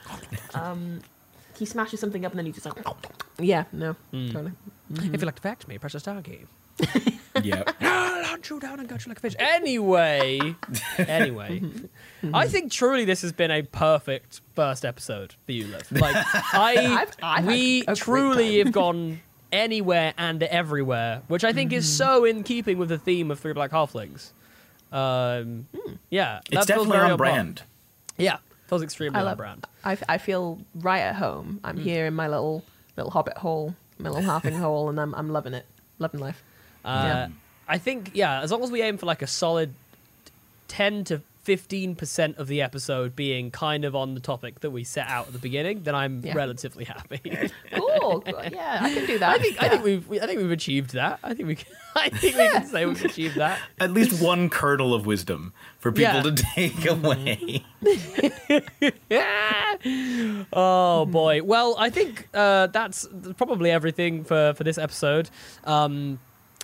Um, 0.54 1.00
he 1.58 1.66
smashes 1.66 2.00
something 2.00 2.24
up 2.24 2.34
and 2.34 2.38
then 2.40 2.46
he 2.46 2.52
just 2.52 2.68
like, 2.68 2.76
yeah, 3.40 3.64
no, 3.72 3.96
totally. 4.12 4.52
If 4.94 5.06
you'd 5.06 5.24
like 5.24 5.36
to 5.36 5.42
fact 5.42 5.68
me, 5.68 5.80
press 5.80 5.94
the 5.94 6.00
star 6.00 6.22
key. 6.22 6.42
yeah 7.44 7.64
I'll 7.82 8.24
hunt 8.26 8.50
you 8.50 8.60
down 8.60 8.80
and 8.80 8.88
gut 8.90 9.06
you 9.06 9.10
like 9.10 9.18
a 9.18 9.22
fish. 9.22 9.36
Anyway, 9.40 10.56
anyway, 10.98 11.62
I 12.34 12.48
think 12.48 12.72
truly 12.72 13.06
this 13.06 13.22
has 13.22 13.32
been 13.32 13.52
a 13.52 13.64
perfect 13.64 14.42
first 14.56 14.84
episode 14.86 15.36
for 15.46 15.52
you, 15.52 15.68
Liv. 15.68 15.92
Like 15.92 16.16
I, 16.54 17.02
I've- 17.02 17.12
I've 17.24 17.46
we 17.46 17.82
a 17.82 17.86
great 17.86 17.98
truly 17.98 18.58
time. 18.58 18.66
have 18.66 18.74
gone 18.74 19.22
anywhere 19.52 20.14
and 20.18 20.44
everywhere, 20.44 21.22
which 21.28 21.44
I 21.44 21.54
think 21.54 21.74
is 21.74 21.86
Mm-hmm. 21.86 21.98
so 21.98 22.26
in 22.26 22.44
keeping 22.44 22.78
with 22.78 22.90
the 22.90 22.98
theme 22.98 23.32
of 23.32 23.40
Three 23.40 23.54
Black 23.54 23.72
Halflings. 23.72 24.32
Um, 24.92 25.68
Hmm. 25.76 25.94
yeah, 26.10 26.40
it's 26.52 26.66
that 26.68 26.74
feels 26.74 26.88
definitely 26.88 26.92
very 26.92 27.06
on 27.06 27.12
on 27.12 27.18
par. 27.18 27.18
brand 27.18 27.62
Yeah, 28.18 28.38
feels 28.68 28.82
extremely 28.84 29.18
I 29.18 29.22
on 29.22 29.26
love. 29.26 29.38
brand. 29.38 29.66
I, 29.84 29.98
I 30.10 30.18
feel 30.18 30.60
right 30.76 31.00
at 31.02 31.16
home. 31.16 31.60
I'm 31.64 31.78
here 31.78 32.06
in 32.06 32.14
my 32.14 32.28
little 32.28 32.64
little 32.98 33.12
hobbit 33.12 33.38
hole, 33.38 33.76
my 34.00 34.10
little 34.10 34.30
halfing 34.30 34.58
hole, 34.58 34.90
and 34.90 35.00
I'm 35.00 35.16
I'm 35.16 35.30
loving 35.30 35.54
it, 35.54 35.66
loving 36.00 36.20
life. 36.20 36.44
Uh, 36.86 37.04
Yeah. 37.06 37.28
I 37.68 37.78
think 37.78 38.12
yeah, 38.14 38.42
as 38.42 38.52
long 38.52 38.64
as 38.64 38.72
we 38.72 38.82
aim 38.82 38.98
for 38.98 39.06
like 39.06 39.22
a 39.22 39.28
solid 39.28 39.74
ten 40.68 41.04
to 41.06 41.22
fifteen 41.44 41.96
percent 41.96 42.38
of 42.38 42.48
the 42.48 42.62
episode 42.62 43.16
being 43.16 43.50
kind 43.50 43.84
of 43.86 43.96
on 43.96 44.14
the 44.14 44.20
topic 44.20 44.60
that 44.60 44.70
we 44.72 44.84
set 44.84 45.08
out 45.08 45.26
at 45.28 45.34
the 45.34 45.40
beginning, 45.40 45.82
then 45.84 45.96
I'm 45.96 46.22
Yeah. 46.24 46.34
relatively 46.36 46.84
happy. 46.86 47.20
Cool. 47.74 48.22
cool. 48.22 48.44
Yeah, 48.52 48.80
I 48.82 48.94
can 48.94 49.06
do 49.06 49.18
that. 49.20 49.30
I 49.30 49.38
think 49.42 49.62
I 49.64 49.70
think 49.70 49.84
we've 49.84 50.08
we, 50.08 50.20
I 50.20 50.26
think 50.28 50.40
we've 50.40 50.52
achieved 50.52 50.94
that. 50.94 51.20
I 51.24 51.34
think 51.34 51.48
we 51.48 51.56
can, 51.56 51.72
I 51.96 52.10
think 52.10 52.36
we 52.38 52.50
can 52.50 52.66
say 52.66 52.86
we've 52.86 53.04
achieved 53.06 53.36
that. 53.36 53.60
At 53.80 53.92
least 53.92 54.22
one 54.22 54.50
kernel 54.50 54.94
of 54.94 55.06
wisdom 55.06 55.54
for 55.80 55.92
people 55.92 56.14
Yeah. 56.16 56.22
to 56.24 56.32
take 56.56 56.86
away. 56.90 57.64
oh 60.54 61.06
boy. 61.06 61.42
Well, 61.44 61.76
I 61.78 61.90
think 61.90 62.28
uh, 62.34 62.68
that's 62.68 63.08
probably 63.38 63.72
everything 63.72 64.24
for 64.24 64.54
for 64.56 64.64
this 64.64 64.78
episode. 64.78 65.30
Um, 65.64 66.20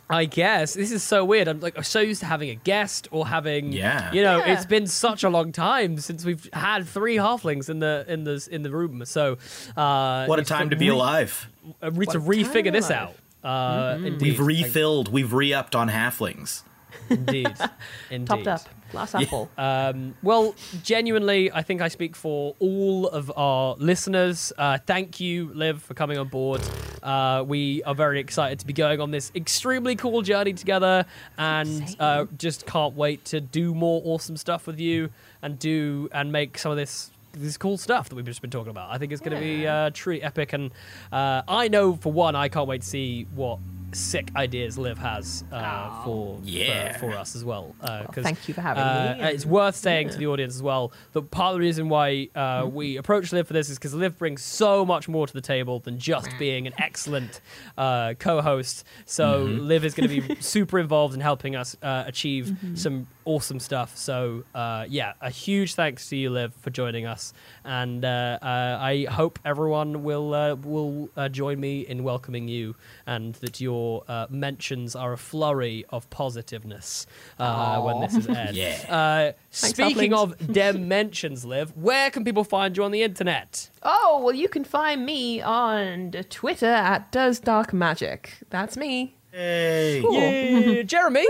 I 0.09 0.23
guess 0.25 0.73
this 0.73 0.91
is 0.93 1.03
so 1.03 1.25
weird. 1.25 1.47
I'm 1.49 1.59
like 1.59 1.75
I'm 1.77 1.83
so 1.83 1.99
used 1.99 2.21
to 2.21 2.25
having 2.27 2.49
a 2.49 2.55
guest 2.55 3.07
or 3.11 3.27
having 3.27 3.73
Yeah. 3.73 4.11
You 4.13 4.21
know, 4.23 4.37
Yeah. 4.37 4.53
it's 4.53 4.65
been 4.65 4.87
such 4.87 5.23
a 5.23 5.29
long 5.29 5.51
time 5.51 5.97
since 5.99 6.23
we've 6.23 6.47
had 6.53 6.87
three 6.87 7.17
halflings 7.17 7.69
in 7.69 7.79
the 7.79 8.05
in 8.07 8.23
the 8.23 8.47
in 8.49 8.63
the 8.63 8.71
room. 8.71 9.03
So 9.05 9.37
uh, 9.75 10.25
What 10.25 10.39
a 10.39 10.43
time 10.45 10.69
to 10.69 10.75
to 10.75 10.79
be 10.79 10.89
re- 10.89 10.95
alive. 10.95 11.47
uh, 11.83 11.91
re- 11.91 12.05
to 12.07 12.19
What 12.19 12.37
a 12.37 12.43
time 12.43 12.53
refigure 12.53 12.71
this 12.71 12.87
be 12.87 12.93
out. 12.93 13.15
alive. 13.43 14.01
Uh, 14.03 14.05
indeed. 14.05 14.21
We've 14.21 14.39
refilled, 14.39 15.11
we've 15.11 15.33
re-upped 15.33 15.75
on 15.75 15.89
halflings. 15.89 16.63
indeed, 17.09 17.53
indeed. 18.09 18.27
Topped 18.27 18.47
up. 18.47 18.61
Glass 18.91 19.15
apple. 19.15 19.49
Um, 19.57 20.15
well, 20.23 20.55
genuinely, 20.83 21.51
I 21.51 21.61
think 21.61 21.81
I 21.81 21.87
speak 21.87 22.15
for 22.15 22.55
all 22.59 23.07
of 23.07 23.31
our 23.35 23.75
listeners. 23.77 24.53
Uh, 24.57 24.77
thank 24.85 25.19
you, 25.19 25.51
Liv, 25.53 25.81
for 25.81 25.93
coming 25.93 26.17
on 26.17 26.27
board. 26.27 26.61
Uh, 27.03 27.43
we 27.45 27.83
are 27.83 27.95
very 27.95 28.19
excited 28.19 28.59
to 28.59 28.65
be 28.65 28.73
going 28.73 29.01
on 29.01 29.11
this 29.11 29.31
extremely 29.35 29.95
cool 29.95 30.21
journey 30.21 30.53
together, 30.53 31.05
and 31.37 31.95
uh, 31.99 32.25
just 32.37 32.65
can't 32.65 32.95
wait 32.95 33.25
to 33.25 33.41
do 33.41 33.73
more 33.73 34.01
awesome 34.05 34.37
stuff 34.37 34.67
with 34.67 34.79
you 34.79 35.09
and 35.41 35.59
do 35.59 36.09
and 36.11 36.31
make 36.31 36.57
some 36.57 36.71
of 36.71 36.77
this 36.77 37.11
this 37.33 37.57
cool 37.57 37.77
stuff 37.77 38.09
that 38.09 38.15
we've 38.15 38.25
just 38.25 38.41
been 38.41 38.49
talking 38.49 38.71
about. 38.71 38.89
I 38.89 38.97
think 38.97 39.11
it's 39.11 39.21
going 39.21 39.35
to 39.35 39.41
be 39.41 39.67
uh, 39.67 39.91
truly 39.93 40.21
epic, 40.23 40.53
and 40.53 40.71
uh, 41.11 41.43
I 41.47 41.67
know 41.67 41.95
for 41.95 42.11
one, 42.11 42.35
I 42.35 42.49
can't 42.49 42.67
wait 42.67 42.81
to 42.81 42.87
see 42.87 43.27
what 43.35 43.59
sick 43.93 44.29
ideas 44.35 44.77
Liv 44.77 44.97
has 44.97 45.43
uh, 45.51 46.03
for, 46.03 46.39
Yeah. 46.43 46.93
for 46.97 47.11
for 47.11 47.17
us 47.17 47.35
as 47.35 47.45
well. 47.45 47.75
Uh, 47.79 48.03
'cause, 48.05 48.23
thank 48.23 48.47
you 48.47 48.53
for 48.53 48.61
having 48.61 48.83
uh, 48.83 49.15
me. 49.17 49.23
It's 49.29 49.45
worth 49.45 49.75
saying 49.75 50.09
to 50.09 50.17
the 50.17 50.27
audience 50.27 50.55
as 50.55 50.61
well 50.61 50.91
that 51.13 51.31
part 51.31 51.53
of 51.53 51.59
the 51.61 51.65
reason 51.65 51.87
why 51.89 52.27
uh, 52.35 52.63
Mm-hmm. 52.63 52.75
we 52.75 52.97
approach 52.97 53.31
Liv 53.31 53.47
for 53.47 53.53
this 53.53 53.69
is 53.69 53.77
because 53.77 53.93
Liv 53.93 54.17
brings 54.17 54.41
so 54.43 54.85
much 54.85 55.07
more 55.07 55.25
to 55.25 55.33
the 55.33 55.41
table 55.41 55.79
than 55.79 55.97
just 55.99 56.29
being 56.37 56.67
an 56.67 56.73
excellent 56.79 57.39
uh, 57.77 58.13
co-host. 58.19 58.83
So 59.05 59.47
Mm-hmm. 59.47 59.59
Liv 59.67 59.85
is 59.85 59.93
going 59.93 60.09
to 60.09 60.21
be 60.21 60.35
super 60.41 60.79
involved 60.79 61.13
in 61.13 61.21
helping 61.21 61.55
us 61.55 61.75
uh, 61.81 62.03
achieve 62.05 62.45
Mm-hmm. 62.47 62.75
some 62.75 63.07
awesome 63.25 63.59
stuff. 63.59 63.97
So 63.97 64.43
uh, 64.53 64.85
yeah, 64.89 65.13
a 65.21 65.29
huge 65.29 65.75
thanks 65.75 66.09
to 66.09 66.15
you, 66.17 66.29
Liv, 66.29 66.53
for 66.55 66.69
joining 66.69 67.05
us, 67.05 67.33
and 67.67 68.03
uh, 68.05 68.39
uh, 68.41 68.77
I 68.81 69.05
hope 69.11 69.37
everyone 69.45 70.03
will 70.03 70.33
uh, 70.33 70.55
will 70.55 71.09
uh, 71.17 71.27
join 71.29 71.59
me 71.59 71.81
in 71.81 72.03
welcoming 72.03 72.47
you, 72.47 72.75
and 73.05 73.35
that 73.35 73.59
your 73.61 74.03
uh, 74.07 74.25
mentions 74.29 74.95
are 74.95 75.13
a 75.13 75.17
flurry 75.17 75.85
of 75.89 76.09
positiveness 76.09 77.05
uh, 77.37 77.81
when 77.81 77.99
this 77.99 78.15
is 78.15 78.27
aired. 78.27 78.55
Yeah. 78.55 78.85
Uh, 78.89 79.31
speaking 79.51 80.11
Halflings. 80.11 80.39
of 80.39 80.53
dimensions, 80.53 81.43
Liv, 81.45 81.75
where 81.75 82.09
can 82.09 82.23
people 82.23 82.43
find 82.45 82.75
you 82.77 82.83
on 82.83 82.91
the 82.91 83.03
internet? 83.03 83.69
Oh, 83.83 84.21
well, 84.23 84.33
you 84.33 84.47
can 84.47 84.63
find 84.63 85.05
me 85.05 85.41
on 85.41 86.11
Twitter 86.29 86.65
at 86.65 87.11
Does 87.11 87.39
Dark 87.39 87.73
Magic. 87.73 88.33
That's 88.49 88.77
me. 88.77 89.15
Hey. 89.31 89.99
Cool. 90.01 90.13
Yeah, 90.13 90.81
Jeremy. 90.83 91.27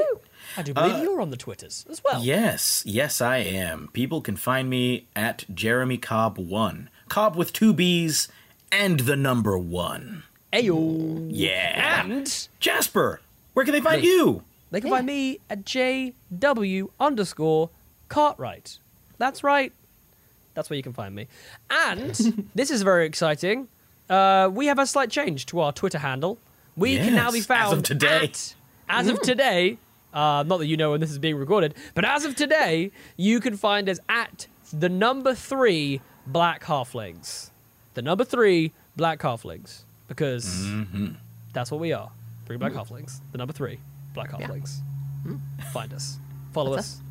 I 0.56 0.62
do 0.62 0.74
believe 0.74 0.96
Uh, 0.96 1.02
you're 1.02 1.22
on 1.22 1.32
the 1.32 1.38
Twitters 1.38 1.86
as 1.90 2.02
well. 2.04 2.24
Yes, 2.24 2.84
yes, 2.86 3.20
I 3.22 3.38
am. 3.38 3.90
People 3.94 4.22
can 4.22 4.36
find 4.38 4.70
me 4.70 5.08
at 5.16 5.44
Jeremy 5.54 5.98
Cobb 5.98 6.38
One. 6.38 6.90
Cobb 7.10 7.36
with 7.36 7.52
two 7.54 7.74
B's 7.74 8.28
and 8.72 9.02
the 9.02 9.16
number 9.16 9.58
one. 9.58 10.24
Ayo. 10.54 11.28
Yeah. 11.32 12.04
And 12.06 12.48
Jasper, 12.60 13.22
where 13.54 13.66
can 13.66 13.74
they 13.74 13.82
find 13.82 14.04
you? 14.04 14.44
they 14.72 14.82
can 14.82 14.90
find 14.90 15.06
me 15.06 15.40
at 15.50 15.64
JW 15.66 16.90
underscore 17.00 17.70
Cartwright. 18.10 18.78
That's 19.18 19.44
right. 19.44 19.72
That's 20.54 20.70
where 20.70 20.78
you 20.78 20.84
can 20.84 20.94
find 20.94 21.14
me. 21.16 21.28
And 21.70 22.50
this 22.56 22.72
is 22.72 22.82
very 22.82 23.06
exciting. 23.06 23.68
Uh, 24.10 24.50
we 24.52 24.68
have 24.68 24.80
a 24.80 24.86
slight 24.88 25.10
change 25.10 25.46
to 25.48 25.60
our 25.60 25.72
Twitter 25.72 26.00
handle. 26.00 26.38
We 26.76 26.98
can 26.98 27.14
now 27.16 27.32
be 27.32 27.38
Yes, 27.40 27.44
as 27.44 27.46
found 27.48 27.74
of 27.78 27.84
today. 27.84 28.24
at- 28.26 28.56
as 28.90 29.08
of 29.08 29.22
today. 29.22 29.78
Uh, 30.14 30.44
not 30.48 30.58
that 30.58 30.68
you 30.68 30.78
know 30.78 30.92
when 30.92 31.02
this 31.02 31.12
is 31.12 31.20
being 31.20 31.36
recorded, 31.36 31.76
but 31.94 32.04
as 32.06 32.26
of 32.26 32.36
today, 32.36 32.92
you 33.18 33.40
can 33.40 33.56
find 33.58 33.88
us 33.90 34.00
at 34.10 34.48
the 34.74 34.90
number 34.90 35.36
three 35.36 36.02
Black 36.26 36.64
Halflings. 36.64 37.52
The 37.94 38.02
number 38.02 38.24
three 38.24 38.72
Black 38.96 39.20
Halflings. 39.20 39.82
Because 40.08 40.46
Mm-hmm. 40.46 41.08
that's 41.54 41.70
what 41.72 41.80
we 41.82 41.92
are. 41.94 42.10
Three 42.46 42.58
Black 42.58 42.72
Halflings. 42.74 43.20
The 43.32 43.38
number 43.38 43.54
three 43.54 43.80
Black 44.14 44.32
Halflings. 44.32 44.80
Find 45.74 45.94
us. 45.94 46.18
Follow 46.54 46.76
That's 46.76 46.88
us. 46.88 47.02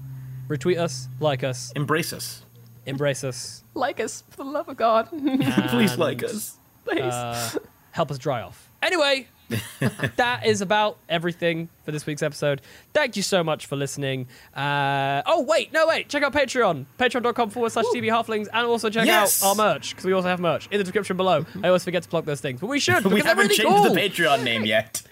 Retweet 0.48 0.78
us. 0.78 1.08
Like 1.20 1.44
us. 1.44 1.72
Embrace 1.76 2.12
us. 2.12 2.42
Embrace 2.86 3.22
us. 3.24 3.62
Like 3.74 4.00
us, 4.00 4.22
for 4.30 4.38
the 4.44 4.50
love 4.50 4.68
of 4.68 4.76
God. 4.76 5.08
Please 5.68 5.98
like 5.98 6.22
us. 6.22 6.56
Please. 6.84 7.02
uh, 7.02 7.50
help 7.90 8.10
us 8.10 8.18
dry 8.18 8.40
off. 8.42 8.70
Anyway, 8.80 9.26
that 10.16 10.44
is 10.46 10.60
about 10.60 10.98
everything 11.08 11.68
for 11.84 11.92
this 11.92 12.04
week's 12.06 12.22
episode. 12.22 12.60
Thank 12.92 13.16
you 13.16 13.22
so 13.22 13.44
much 13.44 13.66
for 13.66 13.76
listening. 13.76 14.26
Uh, 14.54 15.22
oh, 15.26 15.42
wait, 15.42 15.72
no, 15.72 15.86
wait. 15.86 16.08
Check 16.08 16.22
out 16.22 16.32
Patreon. 16.32 16.86
Patreon.com 16.98 17.50
forward 17.50 17.70
slash 17.72 17.84
TB 17.94 18.06
Halflings. 18.06 18.48
And 18.52 18.66
also 18.66 18.90
check 18.90 19.06
Yes. 19.06 19.42
out 19.42 19.48
our 19.50 19.54
merch, 19.54 19.90
because 19.90 20.04
we 20.04 20.12
also 20.12 20.28
have 20.28 20.40
merch 20.40 20.66
in 20.70 20.78
the 20.78 20.84
description 20.84 21.16
below. 21.16 21.44
I 21.62 21.68
always 21.68 21.84
forget 21.84 22.02
to 22.02 22.08
plug 22.08 22.24
those 22.24 22.40
things, 22.40 22.60
but 22.60 22.66
we 22.68 22.80
should. 22.80 23.04
we 23.06 23.20
haven't 23.20 23.44
really 23.44 23.56
changed 23.56 23.72
cool. 23.84 23.94
the 23.94 24.00
Patreon 24.00 24.42
name 24.42 24.64
yet. 24.64 25.02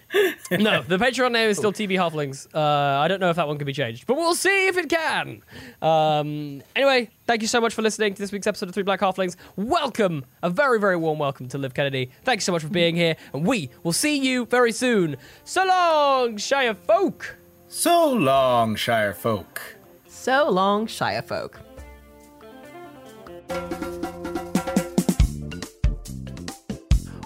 No, 0.50 0.82
the 0.82 0.98
Patreon 0.98 1.32
name 1.32 1.48
is 1.48 1.56
still 1.58 1.72
TB 1.72 1.92
Halflings. 1.92 2.46
Uh, 2.54 3.00
I 3.00 3.08
don't 3.08 3.20
know 3.20 3.30
if 3.30 3.36
that 3.36 3.48
one 3.48 3.58
can 3.58 3.66
be 3.66 3.72
changed, 3.72 4.06
but 4.06 4.16
we'll 4.16 4.34
see 4.34 4.68
if 4.68 4.76
it 4.76 4.88
can. 4.88 5.42
Um, 5.82 6.62
anyway, 6.76 7.10
thank 7.26 7.42
you 7.42 7.48
so 7.48 7.60
much 7.60 7.74
for 7.74 7.82
listening 7.82 8.14
to 8.14 8.22
this 8.22 8.30
week's 8.30 8.46
episode 8.46 8.68
of 8.68 8.74
Three 8.74 8.82
Black 8.84 9.00
Halflings. 9.00 9.36
Welcome, 9.56 10.24
a 10.42 10.50
very, 10.50 10.78
very 10.78 10.96
warm 10.96 11.18
welcome 11.18 11.48
to 11.48 11.58
Liv 11.58 11.74
Kennedy. 11.74 12.10
Thank 12.22 12.38
you 12.38 12.42
so 12.42 12.52
much 12.52 12.62
for 12.62 12.68
being 12.68 12.94
here, 12.96 13.16
and 13.32 13.46
we 13.46 13.70
will 13.82 13.92
see 13.92 14.16
you 14.16 14.46
very 14.46 14.72
soon. 14.72 15.16
So 15.44 15.64
long, 15.64 16.36
Shire 16.36 16.74
folk. 16.74 17.36
So 17.68 18.12
long, 18.12 18.76
Shire 18.76 19.14
folk. 19.14 19.60
so 20.06 20.48
long, 20.48 20.86
Shire 20.86 21.22
folk. 21.22 21.60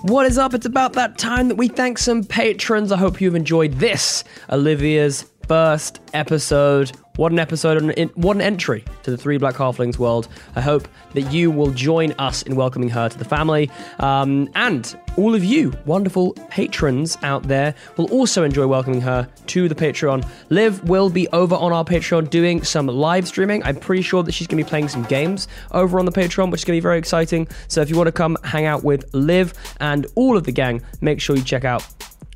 What 0.02 0.26
is 0.26 0.38
up? 0.38 0.54
It's 0.54 0.64
about 0.64 0.92
that 0.92 1.18
time 1.18 1.48
that 1.48 1.56
we 1.56 1.66
thank 1.66 1.98
some 1.98 2.22
patrons. 2.22 2.92
I 2.92 2.96
hope 2.96 3.20
you've 3.20 3.34
enjoyed 3.34 3.74
this, 3.74 4.22
Olivia's 4.48 5.26
first 5.48 6.00
episode. 6.14 6.92
What 7.18 7.32
an 7.32 7.40
episode 7.40 7.82
and 7.82 8.10
what 8.14 8.36
an 8.36 8.42
entry 8.42 8.84
to 9.02 9.10
the 9.10 9.16
Three 9.16 9.38
Black 9.38 9.56
Halflings 9.56 9.98
world. 9.98 10.28
I 10.54 10.60
hope 10.60 10.86
that 11.14 11.32
you 11.32 11.50
will 11.50 11.72
join 11.72 12.12
us 12.12 12.42
in 12.42 12.54
welcoming 12.54 12.88
her 12.90 13.08
to 13.08 13.18
the 13.18 13.24
family. 13.24 13.72
Um, 13.98 14.48
and 14.54 14.96
all 15.16 15.34
of 15.34 15.42
you 15.42 15.72
wonderful 15.84 16.34
patrons 16.48 17.18
out 17.24 17.42
there 17.42 17.74
will 17.96 18.08
also 18.12 18.44
enjoy 18.44 18.68
welcoming 18.68 19.00
her 19.00 19.28
to 19.48 19.68
the 19.68 19.74
Patreon. 19.74 20.24
Liv 20.50 20.88
will 20.88 21.10
be 21.10 21.26
over 21.30 21.56
on 21.56 21.72
our 21.72 21.84
Patreon 21.84 22.30
doing 22.30 22.62
some 22.62 22.86
live 22.86 23.26
streaming. 23.26 23.64
I'm 23.64 23.74
pretty 23.74 24.02
sure 24.02 24.22
that 24.22 24.30
she's 24.30 24.46
going 24.46 24.62
to 24.62 24.64
be 24.64 24.68
playing 24.68 24.86
some 24.86 25.02
games 25.02 25.48
over 25.72 25.98
on 25.98 26.04
the 26.04 26.12
Patreon, 26.12 26.52
which 26.52 26.60
is 26.60 26.64
going 26.64 26.76
to 26.76 26.80
be 26.80 26.84
very 26.84 26.98
exciting. 26.98 27.48
So 27.66 27.80
if 27.80 27.90
you 27.90 27.96
want 27.96 28.06
to 28.06 28.12
come 28.12 28.38
hang 28.44 28.66
out 28.66 28.84
with 28.84 29.12
Liv 29.12 29.54
and 29.80 30.06
all 30.14 30.36
of 30.36 30.44
the 30.44 30.52
gang, 30.52 30.82
make 31.00 31.20
sure 31.20 31.34
you 31.34 31.42
check 31.42 31.64
out 31.64 31.84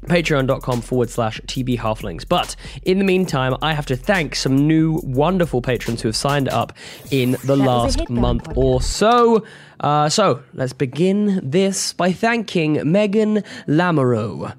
patreon.com 0.06 0.80
forward 0.80 1.10
slash 1.10 1.40
TB 1.42 1.78
Halflings. 1.78 2.28
But 2.28 2.56
in 2.82 2.98
the 2.98 3.04
meantime, 3.04 3.56
I 3.62 3.72
have 3.74 3.86
to 3.86 3.96
thank 3.96 4.34
some 4.34 4.66
new 4.66 5.00
wonderful 5.04 5.62
patrons 5.62 6.02
who 6.02 6.08
have 6.08 6.16
signed 6.16 6.48
up 6.48 6.72
in 7.10 7.32
the 7.44 7.54
a 7.54 7.56
last 7.56 8.08
month 8.08 8.44
podcast. 8.44 8.56
or 8.56 8.82
so. 8.82 9.44
Uh, 9.80 10.08
so 10.08 10.42
let's 10.54 10.72
begin 10.72 11.40
this 11.42 11.92
by 11.92 12.12
thanking 12.12 12.90
Megan 12.90 13.42
Lamoureux, 13.66 14.54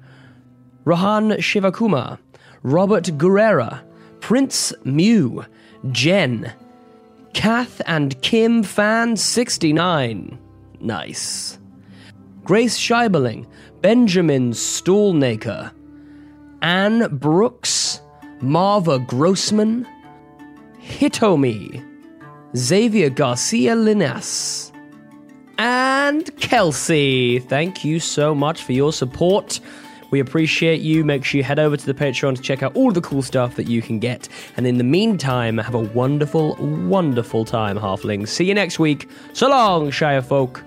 Rohan 0.84 1.30
Shivakuma, 1.32 2.18
Robert 2.62 3.04
Guerrera, 3.04 3.82
Prince 4.20 4.72
Mew, 4.84 5.44
Jen, 5.92 6.52
Kath 7.34 7.82
and 7.86 8.20
Kim 8.22 8.62
Fan 8.62 9.16
69. 9.16 10.38
Nice. 10.80 11.58
Grace 12.44 12.78
Scheibling, 12.78 13.46
Benjamin 13.84 14.52
Stoolnaker, 14.52 15.70
Anne 16.62 17.06
Brooks, 17.18 18.00
Marva 18.40 18.98
Grossman, 18.98 19.86
Hitomi, 20.80 21.84
Xavier 22.56 23.10
Garcia 23.10 23.76
Linas, 23.76 24.72
and 25.58 26.34
Kelsey. 26.40 27.40
Thank 27.40 27.84
you 27.84 28.00
so 28.00 28.34
much 28.34 28.62
for 28.62 28.72
your 28.72 28.90
support. 28.90 29.60
We 30.10 30.18
appreciate 30.18 30.80
you. 30.80 31.04
Make 31.04 31.22
sure 31.22 31.36
you 31.36 31.44
head 31.44 31.58
over 31.58 31.76
to 31.76 31.84
the 31.86 31.92
Patreon 31.92 32.36
to 32.36 32.40
check 32.40 32.62
out 32.62 32.74
all 32.74 32.90
the 32.90 33.02
cool 33.02 33.20
stuff 33.20 33.56
that 33.56 33.68
you 33.68 33.82
can 33.82 33.98
get. 33.98 34.30
And 34.56 34.66
in 34.66 34.78
the 34.78 34.84
meantime, 34.84 35.58
have 35.58 35.74
a 35.74 35.78
wonderful, 35.78 36.56
wonderful 36.88 37.44
time, 37.44 37.76
Halflings. 37.76 38.28
See 38.28 38.46
you 38.46 38.54
next 38.54 38.78
week. 38.78 39.10
So 39.34 39.50
long, 39.50 39.90
Shire 39.90 40.22
folk. 40.22 40.64